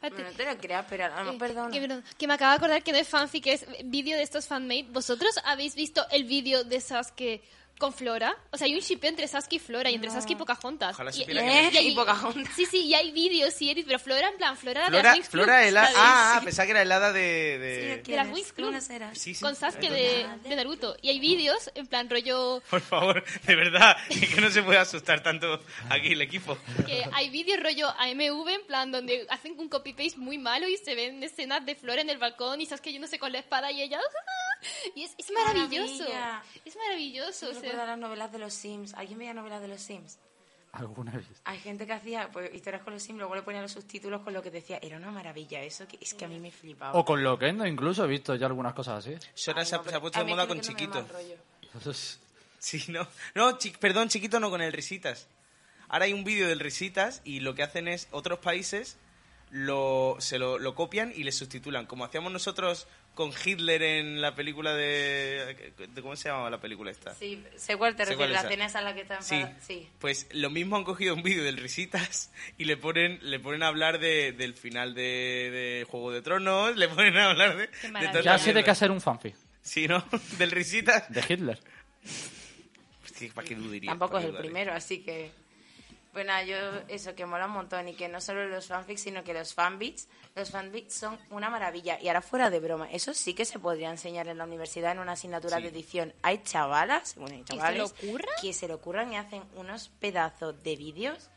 Bueno, 0.00 0.18
no 0.30 0.36
te 0.36 0.44
lo 0.44 0.56
creas, 0.58 0.84
pero 0.88 1.06
Eh. 1.06 1.32
Que, 1.32 1.38
perdón, 1.38 1.70
que 2.18 2.26
me 2.26 2.34
acabo 2.34 2.50
de 2.52 2.56
acordar 2.58 2.82
que 2.82 2.92
no 2.92 2.98
es 2.98 3.08
fanfic, 3.08 3.46
es 3.48 3.66
vídeo 3.84 4.16
de 4.16 4.22
estos 4.22 4.46
fanmade. 4.46 4.86
¿Vosotros 4.90 5.34
habéis 5.44 5.74
visto 5.74 6.06
el 6.10 6.24
vídeo 6.24 6.62
de 6.62 6.80
Sasuke 6.80 7.42
con 7.78 7.92
Flora? 7.92 8.36
O 8.50 8.56
sea, 8.56 8.66
hay 8.66 8.74
un 8.74 8.80
ship 8.80 9.00
entre 9.02 9.26
Sasuke 9.28 9.54
y 9.54 9.58
Flora 9.58 9.90
y 9.90 9.94
entre 9.94 10.10
Sasuke 10.10 10.30
y 10.32 10.36
Pocahontas. 10.36 10.94
Ojalá 10.94 11.10
y, 11.14 11.22
hay- 11.38 11.88
Y 11.88 11.94
Pocahontas. 11.94 12.54
Sí, 12.54 12.66
sí, 12.66 12.84
y 12.86 12.94
hay 12.94 13.10
vídeos 13.10 13.60
y 13.60 13.70
edits, 13.70 13.86
pero 13.86 13.98
Flora 13.98 14.28
en 14.28 14.36
plan, 14.36 14.56
Flora, 14.56 14.82
de 14.82 14.86
Flora, 14.88 15.02
las 15.02 15.14
Wings 15.16 15.28
Flora 15.28 15.56
Club, 15.58 15.68
helada. 15.68 15.90
la 15.90 15.90
de- 15.90 15.96
Ah, 15.98 16.32
ah, 16.34 16.38
sí, 16.40 16.44
pensaba 16.46 16.66
que 16.66 16.70
era 16.72 16.82
helada 16.82 17.12
de... 17.12 17.80
Sí, 17.82 17.88
de... 17.88 18.02
¿qué 18.02 18.10
de 18.12 18.16
las? 18.18 18.28
Wings 18.28 18.48
¿Tú 18.48 18.54
Club. 18.54 18.72
no? 18.72 18.80
Sí, 19.14 19.34
sí. 19.34 19.40
con 19.42 19.54
Sasuke 19.56 19.90
de, 19.90 20.26
de 20.44 20.56
Naruto. 20.56 20.96
Y 21.02 21.08
hay 21.10 21.18
vídeos 21.18 21.70
en 21.74 21.86
plan 21.86 22.08
rollo... 22.08 22.62
Por 22.70 22.80
favor, 22.80 23.24
de 23.46 23.54
verdad, 23.56 23.96
es 24.08 24.34
que 24.34 24.40
no 24.40 24.50
se 24.50 24.62
puede 24.62 24.78
asustar 24.78 25.22
tanto 25.22 25.60
aquí 25.90 26.12
el 26.12 26.22
equipo. 26.22 26.56
que 26.86 27.04
hay 27.12 27.28
vídeos 27.30 27.60
rollo 27.60 27.88
AMV 27.98 28.48
en 28.48 28.66
plan 28.66 28.92
donde 28.92 29.26
hacen 29.30 29.58
un 29.58 29.68
copy-paste 29.68 30.18
muy 30.18 30.38
malo 30.38 30.68
y 30.68 30.76
se 30.76 30.94
ven 30.94 31.22
escenas 31.22 31.64
de 31.66 31.74
Flora 31.74 32.00
en 32.02 32.10
el 32.10 32.18
balcón 32.18 32.60
y 32.60 32.66
Sasuke 32.66 32.92
yéndose 32.92 33.18
con 33.18 33.32
la 33.32 33.38
espada 33.40 33.70
y 33.72 33.82
ella... 33.82 33.98
Y 34.94 35.02
es, 35.04 35.14
es 35.18 35.30
maravilloso. 35.30 36.04
Maravilla. 36.04 36.42
Es 36.64 36.74
maravilloso. 36.76 37.50
Me 37.64 37.70
o 37.70 37.72
sea. 37.72 37.80
recuerda 37.80 37.82
a 37.82 37.96
las 37.96 37.98
novelas 37.98 38.32
de 38.32 38.38
los 38.38 38.54
Sims. 38.54 38.94
¿Alguien 38.94 39.18
veía 39.18 39.34
novelas 39.34 39.60
de 39.60 39.68
los 39.68 39.80
Sims? 39.80 40.18
Alguna 40.72 41.12
vez. 41.12 41.26
Hay 41.44 41.58
gente 41.60 41.86
que 41.86 41.92
hacía 41.92 42.30
pues, 42.32 42.52
historias 42.52 42.82
con 42.82 42.92
los 42.94 43.02
Sims, 43.02 43.18
luego 43.18 43.34
le 43.36 43.42
ponía 43.42 43.62
los 43.62 43.70
subtítulos 43.72 44.22
con 44.22 44.32
lo 44.34 44.42
que 44.42 44.50
decía. 44.50 44.78
Era 44.82 44.96
una 44.96 45.10
maravilla 45.12 45.62
eso, 45.62 45.86
que 45.86 45.98
es 46.00 46.14
que 46.14 46.24
a 46.24 46.28
mí 46.28 46.40
me 46.40 46.50
flipaba. 46.50 46.98
O 46.98 47.04
con 47.04 47.22
Loquendo, 47.22 47.64
incluso 47.66 48.04
he 48.04 48.08
visto 48.08 48.34
ya 48.34 48.46
algunas 48.46 48.74
cosas 48.74 48.98
así. 49.06 49.16
Sora 49.34 49.60
Ay, 49.60 49.66
se, 49.66 49.74
ha, 49.76 49.78
no, 49.78 49.84
se 49.84 49.94
ha 49.94 50.00
puesto 50.00 50.18
de 50.18 50.24
moda 50.24 50.46
con 50.48 50.60
chiquito. 50.60 51.06
Sí, 52.58 52.82
no. 52.88 53.06
No, 53.34 53.58
chi- 53.58 53.72
perdón, 53.78 54.08
chiquito 54.08 54.40
no, 54.40 54.48
con 54.48 54.62
el 54.62 54.72
Risitas. 54.72 55.28
Ahora 55.88 56.06
hay 56.06 56.14
un 56.14 56.24
vídeo 56.24 56.48
del 56.48 56.60
Risitas 56.60 57.20
y 57.24 57.40
lo 57.40 57.54
que 57.54 57.62
hacen 57.62 57.88
es 57.88 58.08
otros 58.10 58.38
países 58.38 58.96
lo, 59.50 60.16
se 60.18 60.38
lo, 60.38 60.58
lo 60.58 60.74
copian 60.74 61.12
y 61.14 61.24
le 61.24 61.32
sustitulan. 61.32 61.84
Como 61.86 62.04
hacíamos 62.06 62.32
nosotros 62.32 62.86
con 63.14 63.30
Hitler 63.44 63.82
en 63.82 64.20
la 64.20 64.34
película 64.34 64.74
de... 64.74 65.72
de- 65.78 66.02
¿Cómo 66.02 66.16
se 66.16 66.28
llamaba 66.28 66.50
la 66.50 66.60
película 66.60 66.90
esta? 66.90 67.14
Sí, 67.14 67.42
sé 67.56 67.76
cuál 67.76 67.94
te 67.96 68.04
refieres, 68.04 68.30
la 68.42 68.64
esa 68.64 68.78
en 68.80 68.84
la 68.84 68.94
que 68.94 69.00
está 69.02 69.22
Sí, 69.22 69.36
enfadada. 69.36 69.60
Sí. 69.60 69.88
pues 70.00 70.26
lo 70.32 70.50
mismo 70.50 70.76
han 70.76 70.84
cogido 70.84 71.14
un 71.14 71.22
vídeo 71.22 71.44
del 71.44 71.56
Risitas 71.56 72.32
y 72.58 72.64
le 72.64 72.76
ponen 72.76 73.18
le 73.22 73.38
ponen 73.40 73.62
a 73.62 73.68
hablar 73.68 73.98
de, 74.00 74.32
del 74.32 74.54
final 74.54 74.94
de, 74.94 75.00
de 75.80 75.86
Juego 75.88 76.10
de 76.12 76.22
Tronos, 76.22 76.76
le 76.76 76.88
ponen 76.88 77.16
a 77.16 77.30
hablar 77.30 77.56
de... 77.56 77.68
de 77.68 77.88
maravilla. 77.90 78.12
toda 78.12 78.24
Ya 78.24 78.32
de 78.32 78.38
mierda. 78.54 78.64
qué 78.64 78.70
hacer 78.70 78.90
un 78.90 79.00
fanfic. 79.00 79.36
Sí, 79.62 79.86
¿no? 79.88 80.04
Del 80.38 80.50
Risitas. 80.50 81.10
De 81.12 81.20
Hitler. 81.28 81.58
Sí, 83.14 83.28
¿Para 83.32 83.46
qué 83.46 83.54
dudaría? 83.54 83.90
Tampoco 83.90 84.12
¿Para 84.12 84.20
es 84.20 84.24
el 84.26 84.30
dudaría? 84.32 84.50
primero, 84.50 84.72
así 84.74 84.98
que... 85.02 85.30
Bueno, 86.14 86.32
yo 86.44 86.56
eso, 86.88 87.14
que 87.14 87.26
mola 87.26 87.46
un 87.46 87.52
montón 87.52 87.88
y 87.88 87.94
que 87.94 88.08
no 88.08 88.20
solo 88.20 88.46
los 88.48 88.66
fanfics, 88.68 89.02
sino 89.02 89.22
que 89.24 89.34
los 89.34 89.52
fanbits, 89.52 90.08
los 90.36 90.50
fanbits 90.50 90.94
son 90.94 91.18
una 91.30 91.50
maravilla. 91.50 92.00
Y 92.00 92.06
ahora 92.08 92.22
fuera 92.22 92.48
de 92.50 92.60
broma, 92.60 92.88
eso 92.90 93.12
sí 93.12 93.34
que 93.34 93.44
se 93.44 93.58
podría 93.58 93.90
enseñar 93.90 94.28
en 94.28 94.38
la 94.38 94.44
universidad 94.44 94.92
en 94.92 95.00
una 95.00 95.12
asignatura 95.12 95.56
Sí. 95.56 95.64
de 95.64 95.68
edición. 95.70 96.14
Hay 96.22 96.42
chavalas, 96.44 97.16
bueno, 97.16 97.34
hay 97.34 97.42
¿Que 97.42 97.52
se 97.52 97.58
chavales 97.58 97.94
que 98.40 98.52
se 98.52 98.68
le 98.68 98.74
ocurran 98.74 99.12
y 99.12 99.16
hacen 99.16 99.42
unos 99.56 99.88
pedazos 99.88 100.62
de 100.62 100.76
vídeos, 100.76 101.30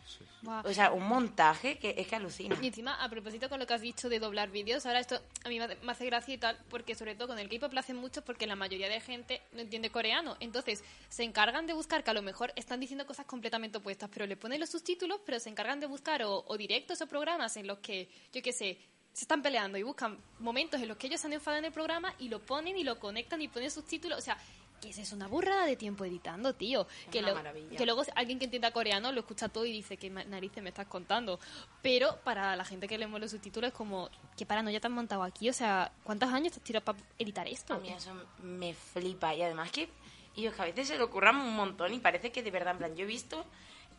O 0.65 0.73
sea, 0.73 0.91
un 0.91 1.07
montaje 1.07 1.77
que 1.79 1.95
es 1.97 2.07
que 2.07 2.15
alucina. 2.15 2.55
Y 2.61 2.67
encima, 2.67 2.93
a 3.03 3.09
propósito 3.09 3.49
con 3.49 3.59
lo 3.59 3.65
que 3.67 3.73
has 3.73 3.81
dicho 3.81 4.07
de 4.07 4.19
doblar 4.19 4.49
vídeos, 4.49 4.85
ahora 4.85 4.99
esto 4.99 5.19
a 5.43 5.49
mí 5.49 5.57
me 5.57 5.65
hace- 5.65 5.75
me 5.77 5.91
hace 5.91 6.05
gracia 6.05 6.33
y 6.33 6.37
tal, 6.37 6.57
porque 6.69 6.95
sobre 6.95 7.15
todo 7.15 7.29
con 7.29 7.39
el 7.39 7.49
K-pop 7.49 7.73
lo 7.73 7.79
hacen 7.79 7.95
mucho 7.95 8.23
porque 8.23 8.45
la 8.47 8.55
mayoría 8.55 8.87
de 8.87 8.99
gente 9.01 9.41
no 9.53 9.61
entiende 9.61 9.89
coreano. 9.89 10.37
Entonces, 10.39 10.83
se 11.09 11.23
encargan 11.23 11.65
de 11.67 11.73
buscar 11.73 12.03
que 12.03 12.11
a 12.11 12.13
lo 12.13 12.21
mejor 12.21 12.53
están 12.55 12.79
diciendo 12.79 13.05
cosas 13.05 13.25
completamente 13.25 13.79
opuestas, 13.79 14.09
pero 14.13 14.25
le 14.27 14.37
ponen 14.37 14.59
los 14.59 14.69
subtítulos, 14.69 15.19
pero 15.25 15.39
se 15.39 15.49
encargan 15.49 15.79
de 15.79 15.87
buscar 15.87 16.21
o, 16.23 16.43
o 16.47 16.57
directos 16.57 17.01
o 17.01 17.07
programas 17.07 17.57
en 17.57 17.65
los 17.67 17.79
que, 17.79 18.07
yo 18.31 18.41
qué 18.41 18.53
sé, 18.53 18.77
se 19.13 19.23
están 19.23 19.41
peleando 19.41 19.79
y 19.79 19.83
buscan 19.83 20.19
momentos 20.39 20.79
en 20.79 20.87
los 20.87 20.97
que 20.97 21.07
ellos 21.07 21.19
se 21.19 21.25
han 21.25 21.33
enfadado 21.33 21.57
en 21.59 21.65
el 21.65 21.71
programa 21.71 22.13
y 22.19 22.29
lo 22.29 22.39
ponen 22.39 22.77
y 22.77 22.83
lo 22.83 22.99
conectan 22.99 23.41
y 23.41 23.47
ponen 23.47 23.71
subtítulos. 23.71 24.19
O 24.19 24.21
sea, 24.21 24.37
que 24.81 24.89
es 24.89 24.97
eso, 24.99 25.15
una 25.15 25.27
burrada 25.27 25.65
de 25.65 25.75
tiempo 25.75 26.05
editando, 26.05 26.53
tío. 26.53 26.87
Que, 27.11 27.19
una 27.19 27.29
lo- 27.29 27.35
maravilla. 27.35 27.75
que 27.77 27.85
luego 27.85 28.03
alguien 28.15 28.37
que 28.39 28.45
entienda 28.45 28.71
coreano 28.71 29.11
lo 29.11 29.19
escucha 29.21 29.49
todo 29.49 29.65
y 29.65 29.71
dice 29.71 29.97
que 29.97 30.09
narices 30.09 30.61
me 30.61 30.69
estás 30.69 30.87
contando. 30.87 31.39
Pero 31.81 32.17
para 32.23 32.55
la 32.55 32.63
gente 32.65 32.87
que 32.87 32.97
leemos 32.97 33.19
los 33.19 33.31
subtítulos 33.31 33.69
es 33.69 33.73
como, 33.73 34.09
¿qué 34.37 34.45
paranoia 34.45 34.79
te 34.79 34.87
has 34.87 34.93
montado 34.93 35.23
aquí? 35.23 35.49
O 35.49 35.53
sea, 35.53 35.91
¿cuántos 36.03 36.31
años 36.31 36.53
te 36.53 36.59
has 36.59 36.63
tirado 36.63 36.85
para 36.85 36.99
editar 37.17 37.47
esto? 37.47 37.73
A 37.73 37.79
mí 37.79 37.89
eso 37.89 38.11
me 38.41 38.73
flipa. 38.73 39.33
Y 39.33 39.41
además 39.41 39.71
que 39.71 39.89
ellos 40.35 40.53
que 40.53 40.61
a 40.61 40.65
veces 40.65 40.87
se 40.89 40.97
le 40.97 41.03
ocurran 41.03 41.35
un 41.37 41.55
montón 41.55 41.93
y 41.93 41.99
parece 41.99 42.31
que 42.31 42.43
de 42.43 42.51
verdad, 42.51 42.73
en 42.73 42.77
plan, 42.77 42.95
yo 42.95 43.03
he 43.03 43.07
visto 43.07 43.43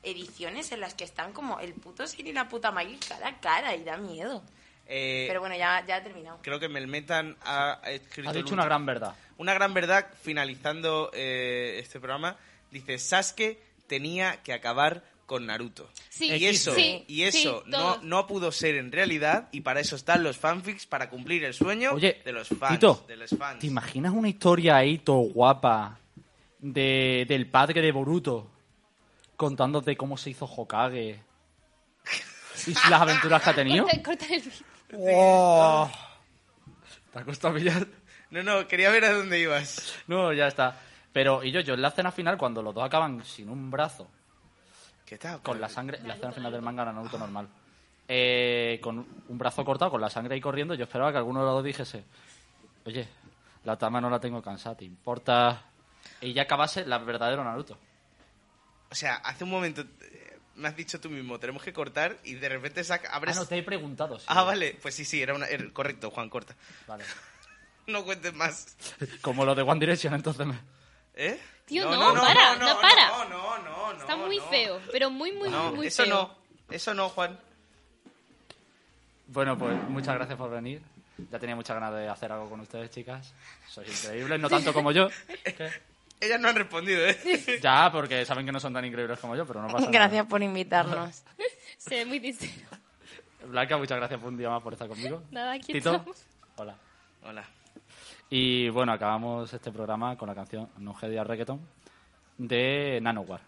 ediciones 0.02 0.70
en 0.72 0.80
las 0.80 0.94
que 0.94 1.04
están 1.04 1.32
como 1.32 1.58
el 1.60 1.74
puto 1.74 2.06
Sin 2.06 2.26
y 2.26 2.32
la 2.32 2.48
puta 2.48 2.70
Miley 2.70 2.98
cara 2.98 3.28
a 3.28 3.40
cara 3.40 3.74
y 3.74 3.84
da 3.84 3.96
miedo. 3.96 4.42
Eh, 4.88 5.26
Pero 5.28 5.40
bueno, 5.40 5.54
ya, 5.54 5.84
ya 5.86 5.98
he 5.98 6.00
terminado. 6.00 6.38
creo 6.42 6.58
que 6.58 6.68
Melmetan 6.68 7.36
ha 7.44 7.78
escrito 7.84 8.30
Ha 8.30 8.32
dicho 8.32 8.54
una 8.54 8.64
gran 8.64 8.86
verdad. 8.86 9.14
una 9.36 9.52
gran 9.52 9.74
verdad 9.74 10.06
finalizando 10.22 11.10
eh, 11.12 11.78
este 11.82 12.00
programa 12.00 12.36
dice 12.70 12.98
Sasuke 12.98 13.58
tenía 13.86 14.42
que 14.42 14.54
acabar 14.54 15.02
con 15.26 15.44
Naruto 15.44 15.90
Sí, 16.08 16.32
y 16.32 16.46
eso 16.46 16.74
sí, 16.74 17.04
y 17.06 17.24
eso 17.24 17.62
sí, 17.62 17.70
no, 17.70 17.98
no 18.00 18.26
pudo 18.26 18.50
ser 18.50 18.76
en 18.76 18.90
realidad 18.90 19.48
y 19.52 19.60
para 19.60 19.80
eso 19.80 19.94
están 19.94 20.22
los 20.22 20.38
fanfics 20.38 20.86
para 20.86 21.10
cumplir 21.10 21.44
el 21.44 21.52
sueño 21.52 21.92
Oye, 21.92 22.22
de 22.24 22.32
los 22.32 22.48
fans 22.48 22.72
Tito, 22.78 23.04
de 23.06 23.16
los 23.16 23.30
fans 23.30 23.58
¿te 23.58 23.66
imaginas 23.66 24.12
una 24.14 24.30
historia 24.30 24.76
ahí 24.76 24.96
todo 24.98 25.18
guapa 25.18 25.98
de, 26.60 27.26
del 27.28 27.46
padre 27.46 27.82
de 27.82 27.92
Boruto 27.92 28.50
contándote 29.36 29.96
cómo 29.98 30.16
se 30.16 30.30
hizo 30.30 30.46
Hokage 30.46 31.20
y 32.66 32.72
las 32.90 33.00
aventuras 33.02 33.42
que 33.42 33.50
ha 33.50 33.54
tenido? 33.54 33.84
Corta, 33.84 34.02
corta 34.02 34.26
el 34.34 34.42
¡Oh! 34.94 35.90
¿Te 37.12 37.18
ha 37.18 37.24
costado 37.24 37.54
pillar? 37.54 37.86
no 38.30 38.42
no 38.42 38.66
quería 38.68 38.90
ver 38.90 39.04
a 39.04 39.12
dónde 39.12 39.38
ibas 39.38 39.94
No, 40.06 40.32
ya 40.32 40.46
está. 40.48 40.78
Pero, 41.12 41.42
y 41.42 41.50
yo, 41.50 41.60
yo 41.60 41.74
en 41.74 41.82
la 41.82 41.88
escena 41.88 42.12
final, 42.12 42.36
cuando 42.38 42.62
los 42.62 42.74
dos 42.74 42.84
acaban 42.84 43.24
sin 43.24 43.48
un 43.48 43.70
brazo, 43.70 44.08
¿Qué 45.06 45.16
tal? 45.18 45.40
con 45.42 45.60
la 45.60 45.68
sangre, 45.68 45.98
la 46.04 46.14
escena 46.14 46.32
final 46.32 46.52
del 46.52 46.62
manga 46.62 46.82
era 46.82 46.92
Naruto 46.92 47.18
normal, 47.18 47.48
eh, 48.06 48.78
con 48.82 48.98
un 49.28 49.38
brazo 49.38 49.64
cortado, 49.64 49.90
con 49.90 50.00
la 50.00 50.10
sangre 50.10 50.34
ahí 50.34 50.40
corriendo, 50.40 50.74
yo 50.74 50.84
esperaba 50.84 51.10
que 51.10 51.18
alguno 51.18 51.40
de 51.40 51.46
los 51.46 51.54
dos 51.56 51.64
dijese, 51.64 52.04
oye, 52.84 53.08
la 53.64 53.76
tama 53.76 54.00
no 54.00 54.10
la 54.10 54.20
tengo 54.20 54.42
cansada, 54.42 54.76
¿te 54.76 54.84
importa? 54.84 55.62
Y 56.20 56.32
ya 56.34 56.42
acabase 56.42 56.84
la 56.86 56.98
verdadero 56.98 57.42
Naruto. 57.42 57.78
o 58.90 58.94
sea 58.94 59.16
hace 59.16 59.44
un 59.44 59.50
momento 59.50 59.82
me 60.58 60.68
has 60.68 60.76
dicho 60.76 61.00
tú 61.00 61.08
mismo 61.10 61.38
tenemos 61.38 61.62
que 61.62 61.72
cortar 61.72 62.16
y 62.24 62.34
de 62.34 62.48
repente 62.48 62.84
saca 62.84 63.08
Ah, 63.12 63.16
abres 63.16 63.36
no, 63.36 63.46
te 63.46 63.56
he 63.58 63.62
preguntado. 63.62 64.18
sí. 64.18 64.26
ah 64.28 64.42
vale 64.42 64.76
pues 64.82 64.94
sí 64.94 65.04
sí 65.04 65.22
era, 65.22 65.34
una, 65.34 65.46
era 65.46 65.64
correcto 65.72 66.10
Juan 66.10 66.28
corta 66.28 66.54
Vale. 66.86 67.04
no 67.86 68.04
cuentes 68.04 68.34
más 68.34 68.76
Como 69.22 69.44
lo 69.44 69.54
de 69.54 69.62
One 69.62 69.80
Direction, 69.80 70.14
entonces 70.14 70.46
me... 70.46 70.58
¿Eh? 71.14 71.40
Tío, 71.64 71.84
no, 71.90 72.14
para, 72.14 72.56
no, 72.56 72.80
para. 72.80 73.08
No, 73.08 73.24
no, 73.28 73.58
no, 73.58 73.92
no. 73.94 74.00
Está 74.00 74.16
muy 74.16 74.36
no. 74.38 74.44
feo, 74.44 74.80
pero 74.92 75.10
muy, 75.10 75.32
muy, 75.32 75.50
No, 75.50 75.72
muy 75.72 75.88
eso 75.88 76.04
feo. 76.04 76.14
no. 76.14 76.38
Eso 76.74 76.94
no, 76.94 77.08
Juan. 77.10 77.38
Bueno, 79.26 79.58
pues 79.58 79.76
muchas 79.88 80.14
gracias 80.14 80.38
por 80.38 80.50
venir. 80.50 80.80
Ya 81.30 81.38
tenía 81.38 81.56
muchas 81.56 81.74
ganas 81.74 81.92
de 81.94 82.08
hacer 82.08 82.30
algo 82.32 82.48
con 82.48 82.60
ustedes, 82.60 82.90
chicas. 82.90 83.34
Sois 83.68 83.88
increíbles, 84.04 84.40
no 84.40 84.48
tanto 84.48 84.72
como 84.72 84.92
yo. 84.92 85.08
¿Qué? 85.44 85.70
Ellas 86.20 86.40
no 86.40 86.48
han 86.48 86.56
respondido, 86.56 87.06
¿eh? 87.06 87.58
Ya, 87.62 87.90
porque 87.92 88.24
saben 88.24 88.44
que 88.46 88.52
no 88.52 88.60
son 88.60 88.72
tan 88.72 88.84
increíbles 88.84 89.18
como 89.18 89.36
yo, 89.36 89.46
pero 89.46 89.60
no 89.62 89.68
pasa 89.68 89.80
nada. 89.80 89.90
Gracias 89.92 90.26
por 90.26 90.42
invitarnos. 90.42 91.22
Se 91.78 91.96
ve 91.96 92.04
muy 92.06 92.20
sincero. 92.20 92.68
Blanca, 93.46 93.76
muchas 93.78 93.98
gracias 93.98 94.20
por 94.20 94.28
un 94.30 94.36
día 94.36 94.50
más 94.50 94.62
por 94.62 94.72
estar 94.72 94.88
conmigo. 94.88 95.22
Nada, 95.30 95.52
aquí 95.52 95.72
Tito, 95.72 95.92
estamos. 95.94 96.24
hola. 96.56 96.74
Hola. 97.24 97.44
Y 98.30 98.68
bueno, 98.68 98.92
acabamos 98.92 99.52
este 99.54 99.70
programa 99.72 100.16
con 100.16 100.28
la 100.28 100.34
canción 100.34 100.68
No 100.78 100.94
Hedia 101.00 101.24
Reggaeton 101.24 101.60
de 102.36 102.98
Nanowar. 103.00 103.40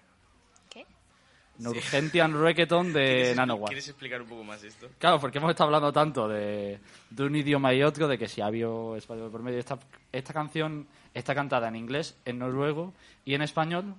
¿Qué? 1.61 1.65
Norgentian 1.65 2.41
Reggaeton 2.43 2.93
de 2.93 3.05
¿Quieres, 3.05 3.32
expli- 3.32 3.37
Nanowar. 3.37 3.69
¿Quieres 3.69 3.89
explicar 3.89 4.23
un 4.23 4.28
poco 4.28 4.45
más 4.45 4.62
esto? 4.65 4.89
Claro, 4.99 5.20
porque 5.20 5.39
hemos 5.39 5.51
estado 5.51 5.69
hablando 5.69 5.93
tanto 5.93 6.27
de, 6.28 6.78
de 7.11 7.23
un 7.23 7.37
idioma 7.37 7.73
y 7.74 7.82
otro, 7.82 8.09
de 8.09 8.19
que 8.19 8.28
si 8.28 8.41
había 8.41 8.66
español 8.97 9.31
por 9.31 9.43
medio. 9.43 9.59
Esta, 9.59 9.78
esta 10.12 10.32
canción 10.32 10.87
está 11.15 11.35
cantada 11.35 11.69
en 11.69 11.77
inglés, 11.77 12.16
en 12.24 12.39
noruego 12.39 12.93
y 13.24 13.35
en 13.35 13.43
español, 13.43 13.95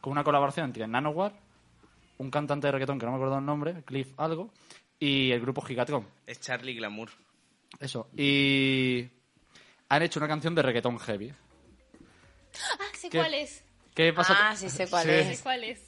con 0.00 0.12
una 0.12 0.24
colaboración 0.24 0.66
entre 0.66 0.86
Nanowar, 0.86 1.32
un 2.18 2.30
cantante 2.30 2.66
de 2.68 2.72
reggaetón 2.72 2.98
que 2.98 3.06
no 3.06 3.12
me 3.12 3.16
acuerdo 3.18 3.38
el 3.38 3.44
nombre, 3.46 3.82
Cliff 3.84 4.08
algo, 4.18 4.50
y 4.98 5.30
el 5.32 5.40
grupo 5.40 5.60
Gigatron. 5.62 6.06
Es 6.26 6.40
Charlie 6.40 6.74
Glamour. 6.74 7.10
Eso. 7.78 8.08
Y 8.16 9.06
han 9.88 10.02
hecho 10.02 10.18
una 10.18 10.28
canción 10.28 10.54
de 10.54 10.62
reggaetón 10.62 10.98
heavy. 10.98 11.32
Ah, 12.54 12.84
sé 12.94 13.10
¿Qué? 13.10 13.18
cuál 13.18 13.34
es. 13.34 13.62
¿Qué 13.94 14.12
pasa? 14.12 14.34
Ah, 14.50 14.56
sí 14.56 14.68
sé 14.70 14.88
cuál 14.88 15.04
Sí. 15.04 15.10
es. 15.10 15.36
Sé 15.38 15.42
cuál 15.42 15.64
es. 15.64 15.85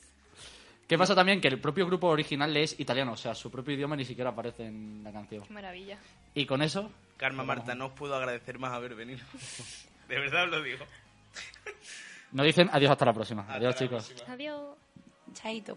¿Qué 0.89 0.97
pasa 0.97 1.15
también? 1.15 1.39
Que 1.39 1.49
el 1.49 1.61
propio 1.61 1.85
grupo 1.87 2.09
original 2.09 2.57
es 2.57 2.81
italiano, 2.81 3.13
o 3.13 3.17
sea, 3.17 3.35
su 3.35 3.51
propio 3.51 3.75
idioma 3.75 3.95
ni 3.95 4.07
siquiera 4.07 4.31
aparece 4.31 4.65
en 4.65 5.05
la 5.05 5.13
canción. 5.13 5.43
Qué 5.45 5.53
maravilla. 5.53 5.99
Y 6.35 6.47
con 6.47 6.63
eso, 6.63 6.91
Karma 7.19 7.45
Marta, 7.45 7.75
no 7.75 7.87
os 7.87 7.93
puedo 7.93 8.15
agradecer 8.15 8.59
más 8.59 8.73
haber 8.73 8.95
venido. 8.95 9.21
De 10.09 10.19
verdad 10.19 10.45
os 10.45 10.51
lo 10.51 10.63
digo. 10.63 10.87
nos 12.33 12.47
dicen 12.47 12.71
adiós 12.73 12.91
hasta 12.91 13.05
la 13.05 13.13
próxima. 13.13 13.47
adiós, 13.51 13.77
chicos. 13.77 14.15
Adiós. 14.27 14.77
Chaito. 15.35 15.77